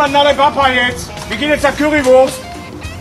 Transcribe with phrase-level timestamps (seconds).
[0.00, 1.10] Mal nach Papa jetzt.
[1.28, 2.40] Wir gehen jetzt nach Currywurst.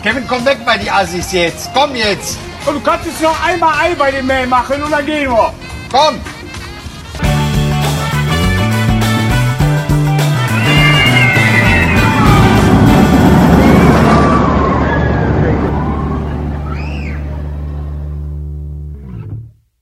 [0.04, 1.70] Kevin, komm weg bei die Assis jetzt.
[1.74, 2.38] Komm jetzt.
[2.66, 5.54] Und du kannst jetzt noch einmal Ei bei dem Mehl machen und dann gehen wir.
[5.90, 6.20] Komm.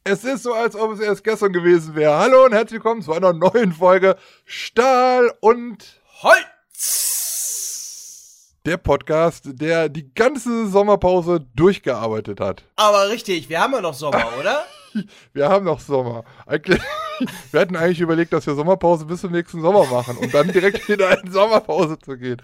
[0.03, 2.19] Es ist so, als ob es erst gestern gewesen wäre.
[2.19, 5.83] Hallo und herzlich willkommen zu einer neuen Folge Stahl und
[6.21, 7.06] Holz!
[8.67, 12.65] Der Podcast, der die ganze Sommerpause durchgearbeitet hat.
[12.75, 14.65] Aber richtig, wir haben ja noch Sommer, oder?
[15.31, 16.25] Wir haben noch Sommer.
[16.45, 16.81] Eigentlich,
[17.51, 20.89] wir hatten eigentlich überlegt, dass wir Sommerpause bis zum nächsten Sommer machen und dann direkt
[20.89, 22.41] wieder in Sommerpause zu gehen.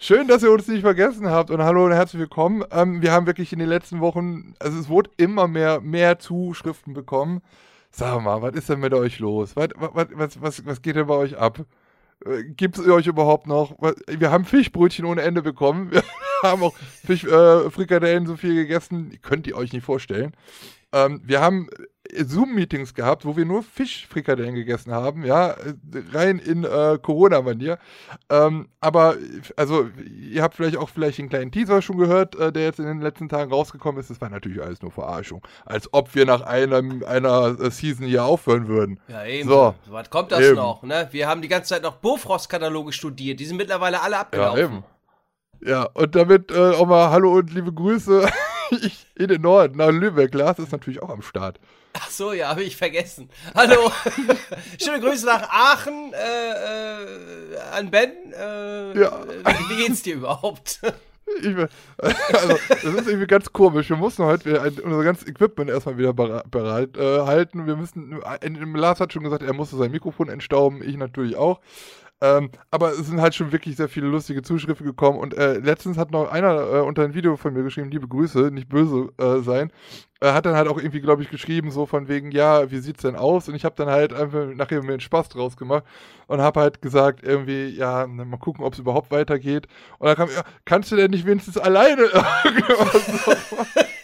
[0.00, 2.64] Schön, dass ihr uns nicht vergessen habt und hallo und herzlich willkommen.
[2.72, 6.94] Ähm, wir haben wirklich in den letzten Wochen, also es wurde immer mehr, mehr Zuschriften
[6.94, 7.42] bekommen.
[7.92, 9.54] Sag mal, was ist denn mit euch los?
[9.54, 11.60] Was, was, was, was, was geht denn bei euch ab?
[12.56, 13.76] Gibt es euch überhaupt noch?
[14.06, 15.90] Wir haben Fischbrötchen ohne Ende bekommen.
[15.90, 16.02] Wir
[16.42, 19.18] haben auch Fisch, äh, Frikadellen so viel gegessen.
[19.22, 20.32] Könnt ihr euch nicht vorstellen.
[20.92, 25.74] Ähm, wir haben äh, Zoom-Meetings gehabt, wo wir nur Fischfrikadellen gegessen haben, ja, äh,
[26.12, 27.78] rein in äh, Corona-Manier.
[28.28, 29.18] Ähm, aber, äh,
[29.56, 32.86] also, ihr habt vielleicht auch vielleicht einen kleinen Teaser schon gehört, äh, der jetzt in
[32.86, 34.10] den letzten Tagen rausgekommen ist.
[34.10, 35.46] Das war natürlich alles nur Verarschung.
[35.64, 39.00] Als ob wir nach einem, einer äh, Season hier aufhören würden.
[39.08, 39.48] Ja, eben.
[39.48, 39.74] So.
[39.88, 40.56] Was kommt das Eben.
[40.56, 41.08] noch, ne?
[41.12, 43.40] Wir haben die ganze Zeit noch Bofrost-Kataloge studiert.
[43.40, 44.60] Die sind mittlerweile alle Ja, abgelaufen.
[44.60, 44.84] eben.
[45.62, 48.26] Ja, und damit äh, auch mal Hallo und liebe Grüße
[48.70, 50.34] ich, in den Norden, nach Lübeck.
[50.34, 51.58] Lars ist natürlich auch am Start.
[51.92, 53.30] Ach so, ja, habe ich vergessen.
[53.54, 53.90] Hallo.
[54.82, 58.10] Schöne Grüße nach Aachen äh, äh, an Ben.
[58.32, 59.20] Äh, Ja.
[59.68, 60.80] Wie, geht's dir überhaupt?
[61.42, 61.56] Ich,
[61.98, 63.88] also, das ist irgendwie ganz komisch.
[63.88, 67.66] Wir mussten heute unser ganzes Equipment erstmal wieder bereit äh, halten.
[67.66, 68.20] Wir müssen,
[68.74, 71.60] Lars hat schon gesagt, er musste sein Mikrofon entstauben, ich natürlich auch.
[72.22, 75.96] Ähm, aber es sind halt schon wirklich sehr viele lustige Zuschriften gekommen und äh, letztens
[75.96, 79.40] hat noch einer äh, unter ein Video von mir geschrieben, liebe Grüße, nicht böse äh,
[79.40, 79.72] sein,
[80.22, 83.16] hat dann halt auch irgendwie, glaube ich, geschrieben, so von wegen, ja, wie sieht's denn
[83.16, 83.48] aus?
[83.48, 85.84] Und ich habe dann halt einfach nachher mir einen Spaß draus gemacht
[86.26, 89.66] und habe halt gesagt, irgendwie, ja, mal gucken, ob es überhaupt weitergeht.
[89.98, 92.02] Und dann kam, ja, kannst du denn nicht wenigstens alleine
[92.44, 93.54] irgendwas?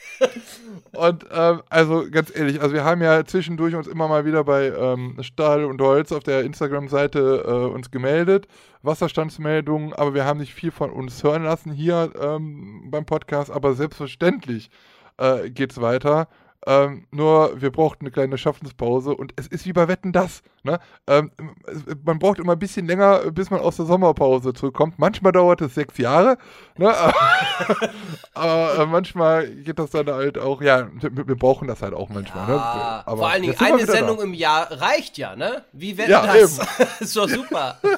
[0.93, 4.69] Und ähm, also ganz ehrlich, also wir haben ja zwischendurch uns immer mal wieder bei
[4.69, 8.47] ähm, Stahl und Holz auf der Instagram-Seite äh, uns gemeldet,
[8.83, 13.75] Wasserstandsmeldungen, aber wir haben nicht viel von uns hören lassen hier ähm, beim Podcast, aber
[13.75, 14.71] selbstverständlich
[15.19, 16.29] äh, geht's weiter.
[16.67, 20.43] Ähm, nur wir brauchten eine kleine Schaffenspause und es ist wie bei Wetten das.
[20.65, 20.81] Ne?
[21.07, 21.31] Ähm,
[22.05, 24.99] man braucht immer ein bisschen länger, bis man aus der Sommerpause zurückkommt.
[24.99, 26.39] Manchmal dauert es sechs Jahre,
[26.77, 26.93] ne?
[28.35, 32.47] aber äh, manchmal geht das dann halt auch, ja, wir, brauchen das halt auch manchmal.
[32.49, 32.61] ne?
[32.61, 34.25] Ah, Aber vor allen Dingen eine Sendung da.
[34.25, 35.65] im Jahr reicht ja, ne?
[35.73, 36.59] Wie wäre Ja, das?
[37.01, 37.79] ist doch super.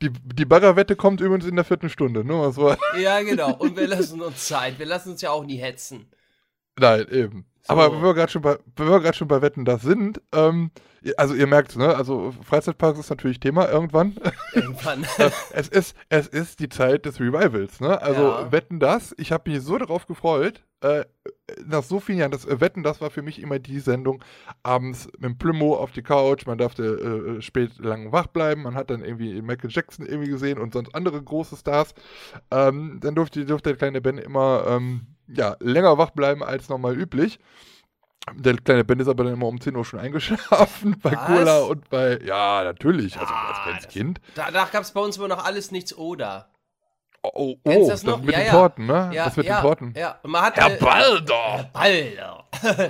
[0.00, 2.24] Die, die Baggerwette kommt übrigens in der vierten Stunde.
[2.24, 2.52] Ne?
[2.98, 3.54] Ja, genau.
[3.54, 4.78] Und wir lassen uns Zeit.
[4.78, 6.06] Wir lassen uns ja auch nie hetzen.
[6.78, 7.46] Nein, eben.
[7.62, 7.72] So.
[7.72, 10.70] Aber wenn wir gerade schon bei, wenn wir gerade schon bei Wetten das sind, ähm,
[11.16, 14.16] also ihr merkt, ne, also Freizeitparks ist natürlich Thema irgendwann.
[14.52, 15.06] Irgendwann.
[15.52, 18.00] es ist, es ist die Zeit des Revivals, ne?
[18.00, 18.52] Also Ja.
[18.52, 20.62] Wetten das, ich habe mich so darauf gefreut.
[20.80, 21.04] Äh,
[21.66, 24.22] nach so vielen Jahren, das äh, Wetten das war für mich immer die Sendung
[24.62, 26.84] abends mit dem Plümo auf die Couch, man durfte
[27.38, 30.94] äh, spät lang wach bleiben, man hat dann irgendwie Michael Jackson irgendwie gesehen und sonst
[30.94, 31.94] andere große Stars.
[32.50, 36.98] Ähm, dann durfte, durfte der kleine Ben immer ähm, ja, länger wach bleiben als normal
[36.98, 37.38] üblich.
[38.32, 41.26] Der kleine Ben ist aber dann immer um 10 Uhr schon eingeschlafen bei Was?
[41.26, 44.20] Cola und bei, ja, natürlich, also Ah, als kleines Kind.
[44.34, 46.48] Danach gab es bei uns immer noch alles nichts oder.
[47.22, 48.52] Oh, oh, Kennst das, das mit Ja, den ja.
[48.52, 49.10] Torten, ne?
[49.12, 49.94] Ja, das mit ja, den Torten.
[49.96, 50.56] Ja, man hat.
[50.56, 51.70] Herr äh, Balder!
[51.72, 52.48] Balder.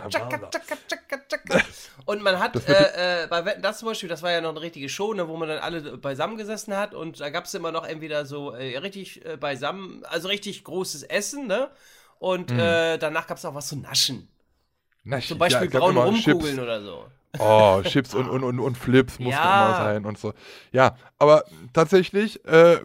[0.09, 1.61] Tschakka, tschakka, tschakka, tschakka.
[2.05, 4.51] Und man hat Das äh, äh, bei Wetten das zum Beispiel, das war ja noch
[4.51, 7.55] eine richtige Show, ne, wo man dann alle beisammen gesessen hat und da gab es
[7.55, 11.71] immer noch entweder so äh, richtig äh, beisammen, also richtig großes Essen, ne?
[12.19, 12.59] Und Mhm.
[12.59, 14.29] äh, danach gab es auch was zu naschen.
[15.05, 16.59] Na, Zum Beispiel ja, braune Rumkugeln Chips.
[16.59, 17.05] oder so.
[17.39, 19.53] Oh, Chips und, und, und, und Flips mussten Ja.
[19.55, 20.33] immer sein und so.
[20.73, 22.79] Ja, aber tatsächlich, äh,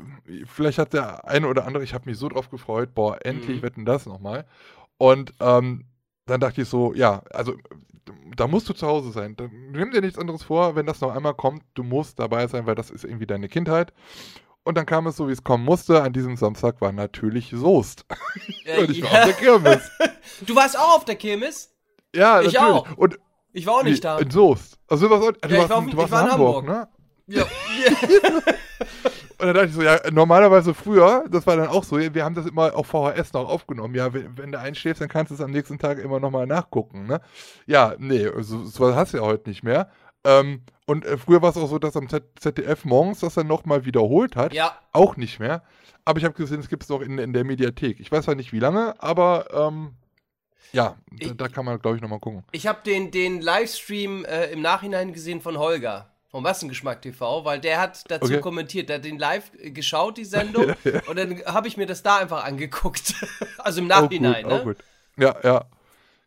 [0.46, 3.62] vielleicht hat der eine oder andere, ich habe mich so drauf gefreut, boah, endlich Mhm.
[3.64, 4.46] wetten das nochmal.
[4.98, 5.86] Und ähm,
[6.26, 7.54] dann dachte ich so, ja, also
[8.36, 9.36] da musst du zu Hause sein.
[9.36, 12.66] Dann nimm dir nichts anderes vor, wenn das noch einmal kommt, du musst dabei sein,
[12.66, 13.94] weil das ist irgendwie deine Kindheit.
[14.64, 16.02] Und dann kam es so, wie es kommen musste.
[16.04, 18.06] An diesem Samstag war natürlich Soest.
[18.66, 19.90] Äh, Und ich war auf der Kirmes.
[20.42, 21.74] Du warst auch auf der Kirmes?
[22.16, 22.60] Ja, Ich natürlich.
[22.76, 22.98] auch.
[22.98, 23.20] Und
[23.54, 24.18] Ich war auch nicht da.
[24.20, 24.78] In Soest.
[24.88, 26.68] Also du warst, du Ja, ich warst, war du warst war in Hamburg, Hamburg.
[26.68, 26.88] ne?
[27.28, 27.44] Ja.
[29.38, 32.36] Und dann dachte ich so, ja, normalerweise früher, das war dann auch so, wir haben
[32.36, 33.96] das immer auf VHS noch aufgenommen.
[33.96, 37.06] Ja, wenn, wenn du einschläfst, dann kannst du es am nächsten Tag immer nochmal nachgucken,
[37.08, 37.22] ne?
[37.66, 39.90] Ja, nee, so, so hast du ja heute nicht mehr.
[40.26, 43.36] Äh, Ähm, und äh, früher war es auch so, dass am Z ZDF morgens das
[43.36, 44.54] dann nochmal wiederholt hat.
[44.54, 45.64] Ja, Auch nicht mehr.
[46.04, 48.02] Aber ich habe gesehen, es gibt es noch in, in der Mediathek.
[48.02, 49.94] Ich weiß zwar nicht wie lange, aber ähm,
[50.72, 52.44] ja, da, Ich- da kann man, glaube ich, nochmal gucken.
[52.52, 56.10] ich habe den, den Livestream äh, im Nachhinein gesehen von Holger.
[56.32, 58.40] Vom Massengeschmack TV, weil der hat dazu Okay.
[58.40, 60.66] kommentiert, der hat den live äh, geschaut, die Sendung,
[61.08, 63.16] und dann habe ich mir das da einfach angeguckt.
[63.58, 64.62] also im Nachhinein, oh, gut, ne?
[64.62, 64.78] oh, gut.
[65.18, 65.66] Ja, ja.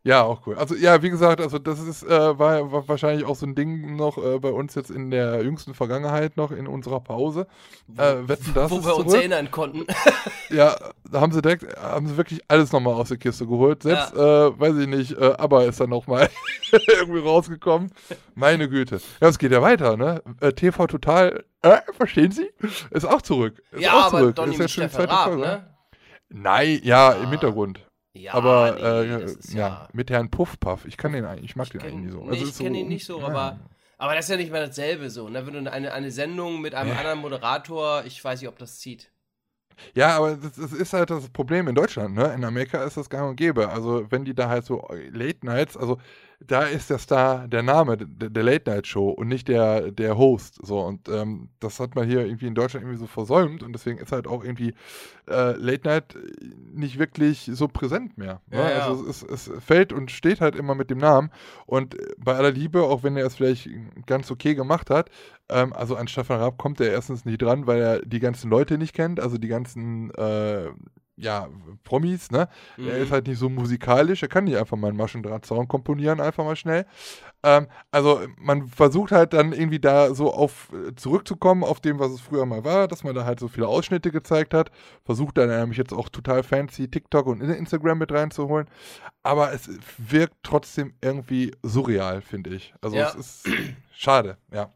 [0.04, 0.56] Ja, auch cool.
[0.56, 3.94] Also ja, wie gesagt, also das ist äh, war, war wahrscheinlich auch so ein Ding
[3.94, 7.46] noch äh, bei uns jetzt in der jüngsten Vergangenheit noch in unserer Pause.
[7.96, 9.14] Äh, wetten das Wo wir uns zurück.
[9.20, 9.86] erinnern konnten.
[10.50, 10.76] Ja,
[11.10, 13.84] da haben sie direkt, haben sie wirklich alles nochmal aus der Kiste geholt.
[13.84, 14.18] Selbst, äh,
[14.60, 16.28] weiß ich nicht, äh, aber ist dann nochmal
[16.72, 17.90] irgendwie rausgekommen.
[18.34, 19.00] Meine Güte.
[19.20, 20.20] Ja, es geht ja weiter, ne?
[20.40, 21.42] Äh, TV Total,
[21.96, 22.50] verstehen Sie?
[22.90, 23.62] Ist auch zurück.
[23.70, 24.46] Ist ja, auch aber zurück.
[24.48, 25.74] nicht ist ja schon Raab, ne?
[26.28, 27.22] Nein, ja, Ja.
[27.22, 27.80] im Hintergrund.
[28.14, 29.68] Ja, aber nee, äh, ist ja.
[29.68, 30.84] ja, mit Herrn Puffpuff.
[30.84, 32.24] Ich kann den eigentlich, ich mag den eigentlich kenn, nicht so.
[32.24, 33.26] nee, Also ich kenne ihn nicht so, ja.
[33.26, 33.58] aber,
[33.96, 35.28] aber das ist ja nicht mehr dasselbe so.
[35.28, 35.46] Ne?
[35.46, 39.10] Wenn du eine, eine Sendung mit einem anderen Moderator, ich weiß nicht, ob das zieht.
[39.94, 42.32] Ja, aber das, das ist halt das Problem in Deutschland, ne?
[42.34, 43.70] In Amerika ist das gang und gäbe.
[43.70, 45.98] Also, wenn die da halt so Late Nights, also
[46.46, 50.58] da ist der Star der Name der, Late Night Show und nicht der, der Host.
[50.64, 53.98] So, und ähm, das hat man hier irgendwie in Deutschland irgendwie so versäumt und deswegen
[53.98, 54.74] ist halt auch irgendwie
[55.28, 56.16] äh, Late Night
[56.72, 58.40] nicht wirklich so präsent mehr.
[58.50, 58.58] Ne?
[58.58, 58.78] Ja, ja.
[58.86, 61.30] Also es, es, es fällt und steht halt immer mit dem Namen.
[61.66, 63.68] Und bei aller Liebe, auch wenn er es vielleicht
[64.06, 65.10] ganz okay gemacht hat,
[65.48, 68.78] ähm, also an Stefan Raab kommt er erstens nicht dran, weil er die ganzen Leute
[68.78, 70.70] nicht kennt, also die ganzen äh,
[71.16, 71.48] ja,
[71.84, 72.48] Promis, ne?
[72.78, 73.02] Er Mhm.
[73.02, 76.56] ist halt nicht so musikalisch, er kann nicht einfach mal einen Maschendraht-Sound komponieren, einfach mal
[76.56, 76.86] schnell.
[77.42, 82.12] Ähm, also man versucht halt dann irgendwie da so auf äh, zurückzukommen auf dem, was
[82.12, 84.70] es früher mal war, dass man da halt so viele Ausschnitte gezeigt hat.
[85.04, 88.66] Versucht dann nämlich jetzt auch total fancy TikTok und Instagram mit reinzuholen.
[89.22, 89.68] Aber es
[89.98, 92.74] wirkt trotzdem irgendwie surreal, finde ich.
[92.80, 93.08] Also Ja.
[93.08, 93.48] es ist
[93.92, 94.72] schade, ja.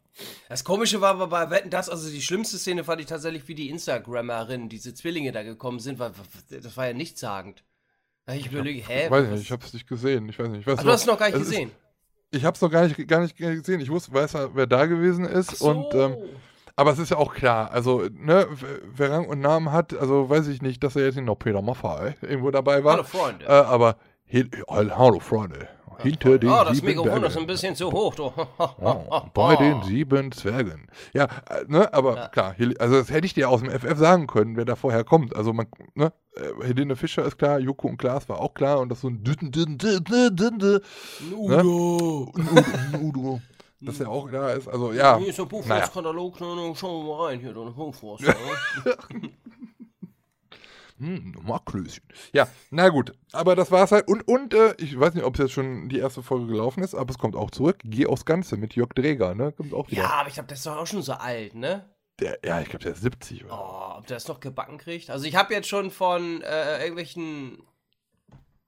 [0.48, 3.54] Das Komische war aber bei Wetten das, also die schlimmste Szene fand ich tatsächlich, wie
[3.54, 6.12] die Instagrammerinnen, diese Zwillinge da gekommen sind, weil
[6.50, 7.64] das war ja nichtssagend.
[8.24, 9.10] Da hab ich überlegt, hä?
[9.10, 10.28] weiß ich was- nicht, ich habe es nicht gesehen.
[10.28, 10.60] Ich weiß nicht.
[10.60, 11.70] Ich weiß Ach, du hast es noch gar nicht es ist- gesehen.
[12.32, 13.80] Ich habe es noch gar nicht, gar nicht gesehen.
[13.80, 15.58] Ich wusste, weiß, wer da gewesen ist.
[15.58, 15.68] So.
[15.70, 16.16] Und, ähm,
[16.74, 18.48] aber es ist ja auch klar, also, ne,
[18.96, 22.14] wer- Rang und Namen hat, also weiß ich nicht, dass er jetzt noch Peter Maffay
[22.22, 22.94] irgendwo dabei war.
[22.94, 23.44] Hallo Freunde.
[23.44, 23.96] Äh, aber,
[24.68, 25.68] hallo Freunde.
[26.02, 27.24] Hinter den oh, das sieben Mikrofon Bergen.
[27.26, 28.32] ist ein bisschen zu hoch, du.
[28.58, 30.88] Oh, bei den sieben Zwergen.
[31.12, 32.28] Ja, äh, ne, aber Ja.
[32.28, 35.34] klar, also das hätte ich dir aus dem FF sagen können, wer da vorher kommt.
[35.34, 38.88] Also man, ne, äh, Helene Fischer ist klar, Joko und Klaas war auch klar und
[38.90, 40.80] das so ein Dütten, Dütten, Dütten, Dütten,
[41.34, 42.32] Udo.
[42.92, 43.40] ein Udo,
[43.80, 44.68] dass er auch da ist.
[44.68, 46.74] Also ja, Hier ist der Buchforstkatalog, naja.
[46.74, 48.24] schauen wir mal rein hier, du Buchforst.
[50.98, 51.06] Ja.
[51.06, 52.04] hm, nochmal Klößchen.
[52.32, 54.08] Ja, na gut, aber das war's halt.
[54.08, 56.94] Und, und äh, ich weiß nicht, ob es jetzt schon die erste Folge gelaufen ist,
[56.94, 57.78] aber es kommt auch zurück.
[57.84, 59.52] Geh aufs Ganze mit Jörg Dräger, ne?
[59.52, 60.02] Kommt auch wieder.
[60.02, 61.88] ja, aber ich glaube, das ist doch auch schon so alt, ne?
[62.20, 65.10] Der, ja, ich glaube, der ist 70 oder Oh, ob der das noch gebacken kriegt?
[65.10, 67.58] Also ich habe jetzt schon von äh, irgendwelchen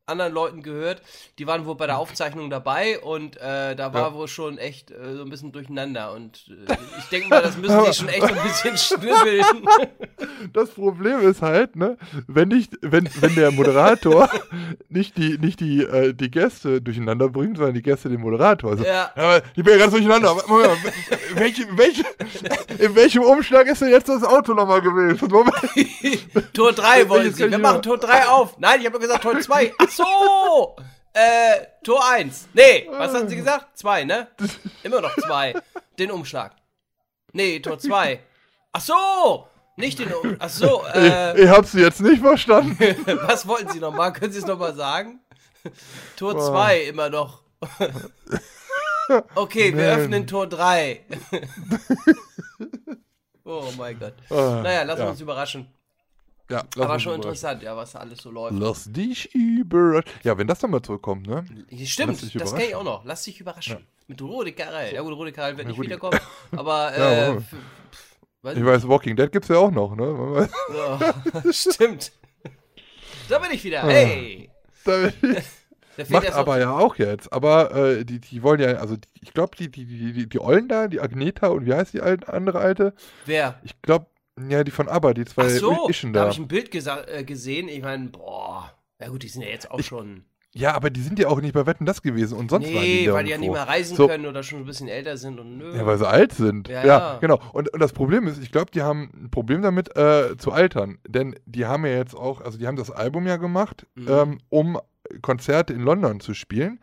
[0.08, 1.02] anderen Leuten gehört,
[1.38, 4.14] die waren wohl bei der Aufzeichnung dabei und äh, da war Ja.
[4.14, 7.84] wohl schon echt äh, so ein bisschen durcheinander und äh, ich denke mal, das müssen
[7.84, 9.44] die schon echt ein bisschen schnibbeln.
[10.52, 11.96] Das Problem ist halt, ne,
[12.26, 14.28] wenn nicht, wenn, wenn der Moderator
[14.88, 18.70] nicht die, nicht die, äh, die Gäste durcheinander bringt, sondern die Gäste den Moderator.
[18.72, 19.10] Also, Ja.
[19.14, 20.34] aber ich bin ja ganz durcheinander.
[20.46, 20.70] Moment,
[21.34, 22.04] welche, welche,
[22.78, 25.28] in welchem Umschlag ist denn jetzt das Auto nochmal gewesen?
[26.52, 27.50] Tor 3 wollen sie.
[27.50, 28.58] Wir machen Tor 3 auf.
[28.58, 29.72] Nein, ich habe nur gesagt Tor 2.
[29.78, 30.76] Ach so!
[31.12, 32.48] Äh, Tor 1.
[32.52, 33.76] Nee, was hatten Sie gesagt?
[33.78, 34.28] 2, ne?
[34.82, 35.54] Immer noch 2.
[35.98, 36.52] Den Umschlag.
[37.32, 38.20] Nee, Tor 2.
[38.72, 39.48] Ach so!
[39.76, 40.36] Nicht den Umschlag.
[40.40, 42.76] Ach so, äh, ich, ich hab's jetzt nicht verstanden.
[43.26, 44.12] was wollten Sie nochmal?
[44.12, 45.20] Können Sie es nochmal sagen?
[46.16, 46.50] Tor Oh.
[46.50, 47.42] 2 immer noch.
[49.34, 50.00] Okay, wir Man.
[50.00, 51.02] öffnen Tor 3.
[53.44, 54.12] oh mein Gott.
[54.28, 55.10] Ah, Naja, lassen wir ja.
[55.12, 55.66] uns überraschen.
[56.50, 58.58] Ja, Aber schon interessant, ja, was da alles so läuft.
[58.58, 60.10] Lass dich überraschen.
[60.22, 61.44] Ja, wenn das dann mal zurückkommt, ne?
[61.84, 63.04] Stimmt, das kenne ich auch noch.
[63.04, 63.86] Lass dich überraschen.
[64.06, 64.94] Mit Rode Karel.
[64.94, 66.18] Ja gut, Rode Karel wird Ja, nicht wiederkommen.
[66.56, 67.52] Aber, Ja, äh, pf,
[68.42, 70.48] weiß Ich weiß, Walking Dead gibt's ja auch noch, ne?
[70.74, 71.14] Ja,
[71.52, 72.12] stimmt.
[73.28, 73.82] Da bin ich wieder.
[73.82, 74.50] Hey!
[74.84, 75.10] Da-
[75.98, 77.32] Der fehlt Macht aber ja auch jetzt.
[77.32, 80.38] Aber äh, die, die wollen ja, also die, ich glaube, die, die, die, die, die
[80.40, 82.94] Ollen da, die Agneta und wie heißt die alte, andere alte?
[83.26, 83.58] Wer?
[83.64, 84.06] Ich glaube,
[84.48, 86.24] ja, die von ABBA, die zwei Ach so, Ischen da da.
[86.24, 87.68] habe ich ein Bild äh, gesehen.
[87.68, 88.72] Ich meine, boah.
[88.98, 90.24] Na gut, die sind ja jetzt auch schon.
[90.54, 93.00] Ja, aber die sind ja auch nicht bei Wetten das gewesen und sonst waren die
[93.00, 94.08] Nee, da weil die ja nicht mehr reisen So.
[94.08, 95.76] können oder schon ein bisschen älter sind und nö.
[95.76, 96.68] Ja, weil sie alt sind.
[96.68, 97.18] Ja, Ja, ja.
[97.20, 97.38] genau.
[97.52, 100.98] Und, und das Problem ist, ich glaube, die haben ein Problem damit, äh, zu altern.
[101.06, 104.06] Denn die haben ja jetzt auch, also die haben das Album ja gemacht, Mhm.
[104.08, 104.78] ähm, um
[105.22, 106.80] Konzerte in London zu spielen.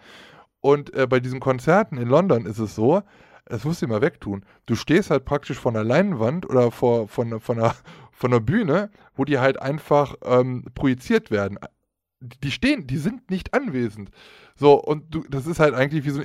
[0.61, 3.01] Und äh, bei diesen Konzerten in London ist es so,
[3.45, 4.43] das musst du immer wegtun.
[4.65, 7.75] Du stehst halt praktisch vor einer Leinwand oder vor, von, von, einer,
[8.11, 11.59] von einer Bühne, wo die halt einfach ähm, projiziert werden.
[12.21, 14.09] Die stehen, die sind nicht anwesend.
[14.55, 16.23] So, und du, das ist halt eigentlich wie so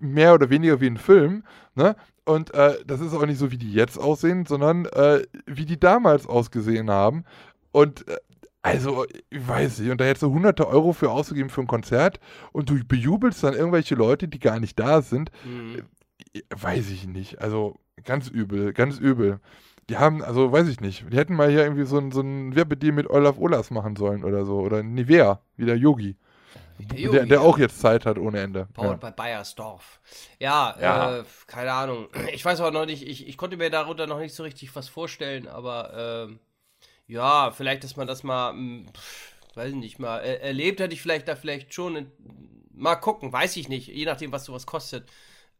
[0.00, 1.96] mehr oder weniger wie ein Film, ne?
[2.24, 5.80] Und äh, das ist auch nicht so, wie die jetzt aussehen, sondern äh, wie die
[5.80, 7.24] damals ausgesehen haben.
[7.72, 8.16] Und äh,
[8.62, 12.20] also, ich weiß nicht, und da jetzt so hunderte Euro für auszugeben für ein Konzert
[12.52, 15.82] und du bejubelst dann irgendwelche Leute, die gar nicht da sind, Mhm.
[16.34, 17.40] Äh, weiß ich nicht.
[17.40, 19.40] Also, ganz übel, ganz übel.
[19.88, 22.54] Die haben, also weiß ich nicht, die hätten mal hier irgendwie so ein, so ein
[22.54, 24.60] Werbedeal mit Olaf Olas machen sollen oder so.
[24.60, 26.16] Oder Nivea, wie der Yogi.
[26.78, 28.66] Der, der auch jetzt Zeit hat ohne Ende.
[28.74, 28.94] Paul Ja.
[28.94, 30.00] bei Bayersdorf.
[30.40, 31.18] Ja, Ja.
[31.18, 32.08] Äh, keine Ahnung.
[32.32, 34.88] Ich weiß aber noch nicht, ich, ich konnte mir darunter noch nicht so richtig was
[34.88, 36.38] vorstellen, aber ähm,
[37.06, 40.94] ja, vielleicht, dass man das mal, mh, pff, weiß ich nicht, mal äh, erlebt hätte
[40.94, 41.96] ich vielleicht da vielleicht schon.
[41.96, 42.12] In,
[42.72, 45.08] mal gucken, weiß ich nicht, je nachdem, was sowas kostet.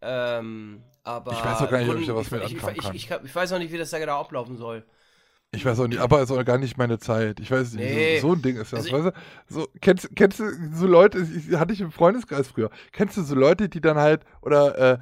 [0.02, 2.94] Ähm, aber Ich weiß auch gar nicht, ob ich da was mit anfangen kann.
[2.94, 4.84] ich, ich, ich weiß auch nicht, wie das da genau ablaufen soll.
[5.54, 7.38] Ich weiß auch nicht, aber es ist auch gar nicht meine Zeit.
[7.38, 8.18] Ich weiß nicht, Nee.
[8.20, 8.90] so, so ein Ding ist das.
[8.90, 9.54] Also weißt du?
[9.54, 13.34] So, kennst, kennst du so Leute, ich, hatte ich im Freundeskreis früher, kennst du so
[13.34, 14.98] Leute, die dann halt, oder, äh,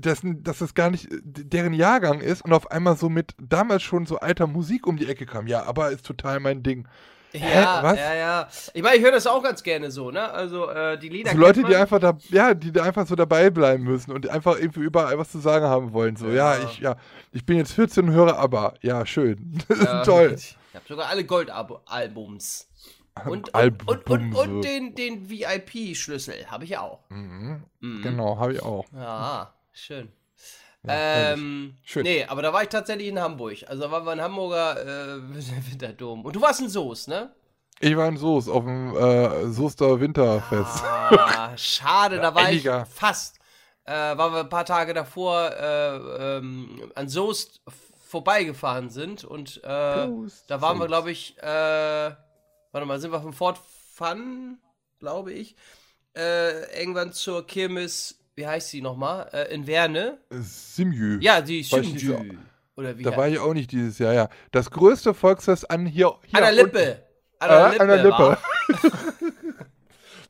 [0.00, 4.06] dass, dass das gar nicht deren Jahrgang ist und auf einmal so mit damals schon
[4.06, 5.48] so alter Musik um die Ecke kam.
[5.48, 6.86] Ja, aber ist total mein Ding.
[7.34, 7.98] Ja, was?
[7.98, 8.48] ja, ja.
[8.74, 10.30] Ich meine, ich höre das auch ganz gerne so, ne?
[10.30, 11.32] Also, äh, die Lieder.
[11.32, 14.56] So Leute, die einfach da, ja, die da einfach so dabei bleiben müssen und einfach
[14.58, 16.16] irgendwie überall was zu sagen haben wollen.
[16.16, 16.64] So, ja, Ja.
[16.64, 16.96] ich, ja,
[17.32, 18.74] ich bin jetzt 14 und höre aber.
[18.82, 19.58] Ja, schön.
[19.84, 20.34] Ja, Toll.
[20.36, 22.68] Ich habe sogar alle Gold-Albums.
[23.26, 26.98] Und, und, und, und, und den, den VIP-Schlüssel habe ich auch.
[27.10, 27.62] Mhm.
[27.80, 28.02] Mhm.
[28.02, 28.84] Genau, habe ich auch.
[28.92, 30.10] Ja, schön.
[30.86, 32.02] Ähm, Schön.
[32.02, 33.56] Nee, aber da war ich tatsächlich in Hamburg.
[33.66, 35.18] Also da waren wir in Hamburger äh,
[35.70, 36.24] Winterdom.
[36.24, 37.34] Und du warst in Soest, ne?
[37.80, 40.84] Ich war in Soest auf dem äh, Soester Winterfest.
[40.84, 42.86] Ah, schade, da war Einiger.
[42.88, 43.38] ich fast.
[43.84, 47.60] Äh, weil wir ein paar Tage davor äh, ähm, an Soest
[48.08, 52.12] vorbeigefahren sind und äh, da waren wir, glaube ich, äh,
[52.72, 53.58] warte mal, sind wir vom Fort
[53.92, 54.58] Fun,
[55.00, 55.54] glaube ich,
[56.16, 60.18] äh, irgendwann zur Kirmes, wie heißt sie nochmal, äh, in Werne.
[60.30, 61.18] Simjü.
[61.20, 61.62] Ja, die.
[61.62, 62.36] Simjü.
[62.76, 64.28] Oder wie Da war ich auch nicht dieses Jahr, ja.
[64.50, 66.12] Das größte Volksfest an hier.
[66.26, 66.52] hier An der.
[66.52, 67.02] Lippe.
[67.38, 67.80] An Äh, der Lippe.
[67.82, 68.38] an der Lippe.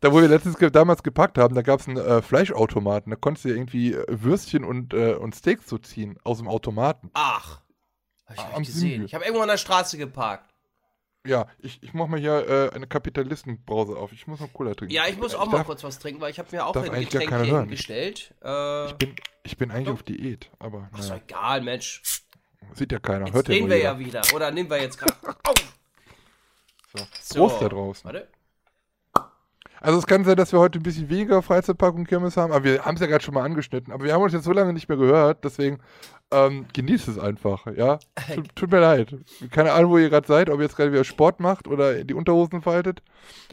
[0.00, 3.08] Da, wo wir letztens damals gepackt haben, da gab es einen äh, Fleischautomaten.
[3.08, 7.10] Da konntest du irgendwie äh, Würstchen und, äh, und Steaks so ziehen aus dem Automaten.
[7.14, 7.62] Ach.
[8.26, 8.90] Hab ich nicht gesehen.
[8.90, 9.04] Simjü.
[9.06, 10.53] Ich habe irgendwo an der Straße geparkt.
[11.26, 14.12] Ja, ich, ich mach mal hier äh, eine Kapitalistenbrause auf.
[14.12, 14.92] Ich muss noch Cola trinken.
[14.94, 17.00] Ja, ich muss auch mal darf, kurz was trinken, weil ich habe mir auch ein
[17.00, 17.60] Getränk hier hören.
[17.62, 18.34] hingestellt.
[18.42, 19.94] Äh, Ich bin, ich bin eigentlich Doch.
[19.94, 22.02] auf Diät, aber ist doch egal, Mensch.
[22.74, 23.24] sieht ja keiner.
[23.26, 24.20] Jetzt Hört drehen wir ja wieder.
[24.34, 25.14] Oder nehmen wir jetzt gerade.
[25.44, 25.54] Au!
[27.22, 27.38] So.
[27.48, 28.04] Prost da draußen.
[28.04, 28.28] Warte.
[29.80, 32.64] Also es kann sein, dass wir heute ein bisschen weniger Freizeitpark und Kirmes haben, aber
[32.64, 33.92] wir haben es ja gerade schon mal angeschnitten.
[33.92, 35.78] Aber wir haben uns jetzt so lange nicht mehr gehört, deswegen
[36.30, 37.98] ähm, genießt es einfach, ja.
[38.34, 39.14] Tut, tut mir leid.
[39.50, 42.14] Keine Ahnung, wo ihr gerade seid, ob ihr jetzt gerade wieder Sport macht oder die
[42.14, 43.02] Unterhosen faltet.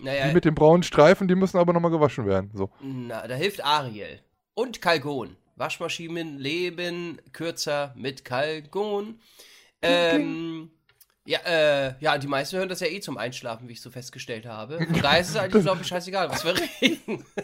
[0.01, 2.51] Naja, Die mit den braunen Streifen, die müssen aber nochmal gewaschen werden.
[2.53, 2.69] So.
[2.81, 4.19] na, da hilft Ariel.
[4.53, 5.35] Und Kalgon.
[5.55, 9.19] Waschmaschinen leben kürzer mit Kalgon.
[9.83, 10.71] Ähm,
[11.25, 14.45] ja, äh, ja, die meisten hören das ja eh zum Einschlafen, wie ich so festgestellt
[14.45, 14.77] habe.
[14.77, 17.23] Von daher ist es eigentlich, glaube ich, scheißegal, was wir reden.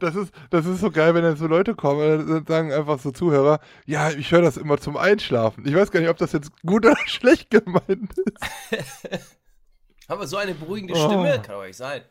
[0.00, 3.12] Das ist, das ist so geil, wenn dann so Leute kommen, dann sagen einfach so
[3.12, 5.64] Zuhörer, ja, ich höre das immer zum Einschlafen.
[5.66, 9.08] Ich weiß gar nicht, ob das jetzt gut oder schlecht gemeint ist.
[10.08, 11.06] Haben wir so eine beruhigende Oh.
[11.06, 11.40] Stimme?
[11.40, 12.02] Kann doch nicht sein.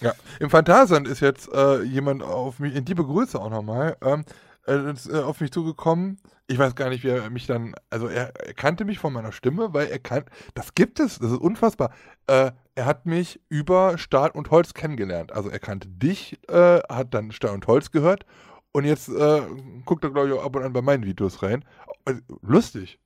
[0.00, 4.24] Ja, im Phantasand ist jetzt äh, jemand auf mich, in die Begrüße auch nochmal, ähm,
[4.66, 6.18] äh, äh, auf mich zugekommen.
[6.52, 9.32] Ich weiß gar nicht, wie er mich dann, also er, er kannte mich von meiner
[9.32, 11.94] Stimme, weil er kann, das gibt es, das ist unfassbar.
[12.26, 15.32] Äh, er hat mich über Stahl und Holz kennengelernt.
[15.32, 18.26] Also er kannte dich, äh, hat dann Stahl und Holz gehört
[18.72, 19.42] und jetzt äh,
[19.86, 21.64] guckt er, glaube ich, auch ab und an bei meinen Videos rein.
[22.04, 22.98] Also, lustig.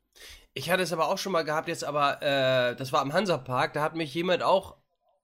[0.54, 3.74] Ich hatte es aber auch schon mal gehabt, jetzt aber, äh, das war am Hansapark,
[3.74, 4.74] da hat mich jemand auch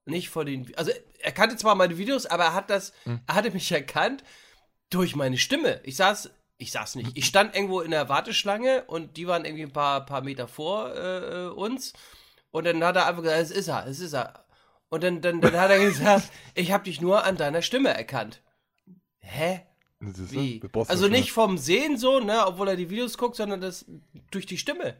[0.05, 3.19] nicht vor den, also er kannte zwar meine Videos, aber er hat das, Hm.
[3.27, 4.23] er hatte mich erkannt
[4.89, 5.81] durch meine Stimme.
[5.83, 9.63] Ich saß, ich saß nicht, ich stand irgendwo in der Warteschlange und die waren irgendwie
[9.63, 11.93] ein paar, paar Meter vor äh, uns
[12.51, 14.45] und dann hat er einfach gesagt, es ist er, es ist er.
[14.89, 18.41] Und dann, dann, dann hat er gesagt, ich habe dich nur an deiner Stimme erkannt.
[19.19, 19.61] Hä?
[19.99, 20.61] Wie?
[20.87, 23.85] Also nicht vom Sehen so, ne, obwohl er die Videos guckt, sondern das
[24.31, 24.97] durch die Stimme.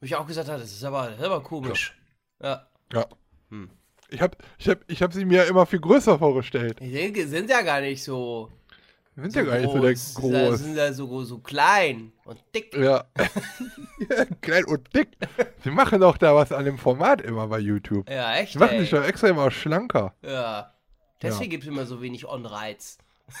[0.00, 1.96] Wo ich auch gesagt habe, das ist aber, das ist aber komisch.
[2.42, 2.68] Ja.
[2.92, 3.06] Ja.
[3.50, 3.70] Hm.
[4.10, 6.78] Ich habe ich hab, ich hab sie mir immer viel größer vorgestellt.
[6.80, 8.52] Die sind ja gar nicht so,
[9.16, 10.30] Wir sind so ja gar nicht so groß.
[10.30, 10.60] der groß.
[10.60, 12.74] sind ja so, so klein und dick.
[12.74, 13.04] Ja.
[13.16, 14.24] ja.
[14.40, 15.08] Klein und dick.
[15.62, 18.10] Sie machen doch da was an dem Format immer bei YouTube.
[18.10, 18.54] Ja, echt.
[18.54, 18.80] Sie machen ey.
[18.80, 20.14] dich doch extra immer schlanker.
[20.22, 20.72] Ja.
[21.22, 22.98] Deswegen gibt es immer so wenig On-Reiz.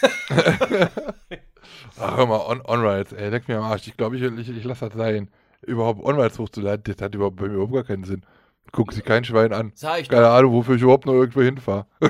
[1.98, 3.86] Ach, hör mal, On- On-Rides, ey, leck mir am Arsch.
[3.86, 5.30] Ich glaube, ich, ich, ich lasse das sein.
[5.62, 8.24] Überhaupt On-Rides hochzuladen, das hat überhaupt bei mir überhaupt gar keinen Sinn.
[8.72, 9.72] Gucken sich kein Schwein an.
[10.08, 11.86] Keine Ahnung, wofür ich überhaupt noch irgendwo hinfahre.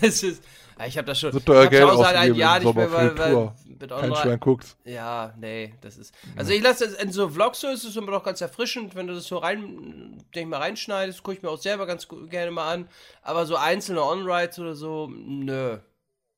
[0.00, 1.32] das ist, ja, ich habe das schon.
[1.32, 4.76] So teuer ich Geld ausgegeben Jahr im nicht mehr, weil, weil mit Kein Schwein guckt's.
[4.84, 6.14] Ja, nee, das ist.
[6.36, 9.06] Also ich lasse das in so Vlogs so ist es immer noch ganz erfrischend, wenn
[9.06, 12.50] du das so rein, denk ich mal reinschneidest, gucke ich mir auch selber ganz gerne
[12.50, 12.88] mal an.
[13.22, 15.78] Aber so einzelne On-Rides oder so, nö.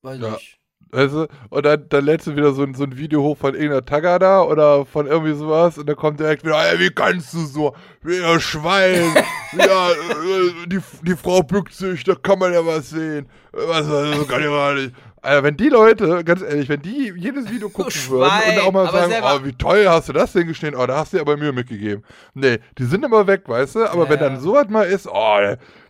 [0.03, 0.31] Weiß Ja.
[0.31, 0.60] nicht.
[0.93, 1.29] Weißt du?
[1.51, 4.43] Und dann, dann lädst du wieder so, ein- so ein Video hoch von irgendeiner Tagada
[4.43, 7.77] oder von irgendwie sowas und dann kommt direkt wieder, ey, wie kannst du so?
[8.03, 9.15] Wie ein Schwein.
[9.57, 13.29] ja, äh, die, die Frau bückt sich, da kann man ja was sehen.
[13.53, 14.93] Was, das kann ich gar nicht.
[15.23, 18.73] Alter, wenn die Leute, ganz ehrlich, wenn die jedes Video gucken würden Schwein, und auch
[18.73, 21.25] mal sagen, oh, wie toll hast du das denn geschnitten, oh, da hast du ja
[21.25, 22.05] bei mir mitgegeben.
[22.35, 23.91] Nee, die sind immer weg, weißt du?
[23.91, 25.39] Aber Ja, wenn dann sowas mal ist, oh,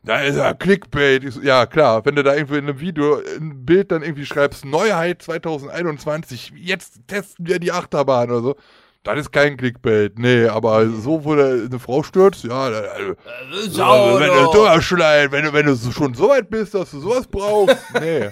[0.02, 1.32] da ist ja Clickbait.
[1.32, 4.64] So, Ja, klar, wenn du da irgendwie in einem Video, ein Bild dann irgendwie schreibst,
[4.64, 8.56] Neuheit 2021, jetzt testen wir die Achterbahn oder so.
[9.02, 13.14] Das ist kein Clickbait, nee, aber so, wo eine Frau stürzt, ja, also,
[13.70, 17.26] Sau, wenn du wenn du, wenn du so schon so weit bist, dass du sowas
[17.26, 18.28] brauchst, nee.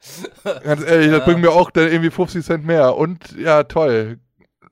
[0.64, 2.96] Ganz ehrlich, das bringt mir auch dann irgendwie 50 Cent mehr.
[2.96, 4.18] Und ja, toll.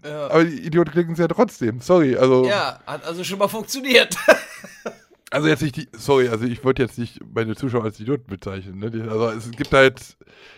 [0.05, 0.31] Ja.
[0.31, 1.81] Aber die Idioten klicken es ja trotzdem.
[1.81, 2.47] Sorry, also.
[2.47, 4.17] ja, hat also schon mal funktioniert.
[5.33, 8.79] Also jetzt nicht die, sorry, also ich wollte jetzt nicht meine Zuschauer als Idioten bezeichnen.
[8.79, 9.09] Ne?
[9.11, 10.17] Also es gibt halt,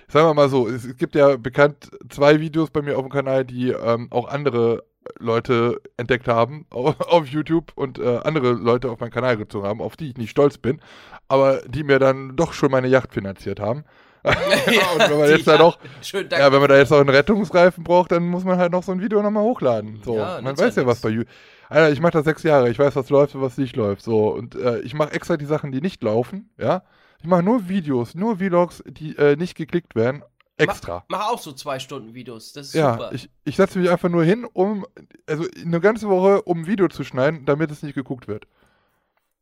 [0.08, 3.46] sagen wir mal so, es gibt ja bekannt zwei Videos bei mir auf dem Kanal,
[3.46, 4.84] die ähm, auch andere
[5.18, 9.80] Leute entdeckt haben auf, auf YouTube und äh, andere Leute auf meinen Kanal gezogen haben,
[9.80, 10.80] auf die ich nicht stolz bin,
[11.28, 13.84] aber die mir dann doch schon meine Yacht finanziert haben.
[14.94, 16.44] und wenn man jetzt da noch, Schön, danke.
[16.44, 18.92] ja, wenn man da jetzt noch einen Rettungsreifen braucht, dann muss man halt noch so
[18.92, 20.02] ein Video nochmal hochladen.
[20.04, 21.28] So, Ja, man weiß ja ja, was bei YouTube.
[21.68, 22.70] Alter, ich mache das sechs Jahre.
[22.70, 24.02] Ich weiß, was läuft und was nicht läuft.
[24.02, 26.50] So und äh, ich mache extra die Sachen, die nicht laufen.
[26.58, 26.82] Ja,
[27.20, 30.22] ich mache nur Videos, nur Vlogs, die äh, nicht geklickt werden.
[30.56, 31.04] Extra.
[31.08, 32.52] Mach auch so zwei Stunden Videos.
[32.52, 33.12] Das ist Ja, super.
[33.12, 34.86] ich, ich setze mich einfach nur hin, um,
[35.26, 38.46] also eine ganze Woche, um ein Video zu schneiden, damit es nicht geguckt wird.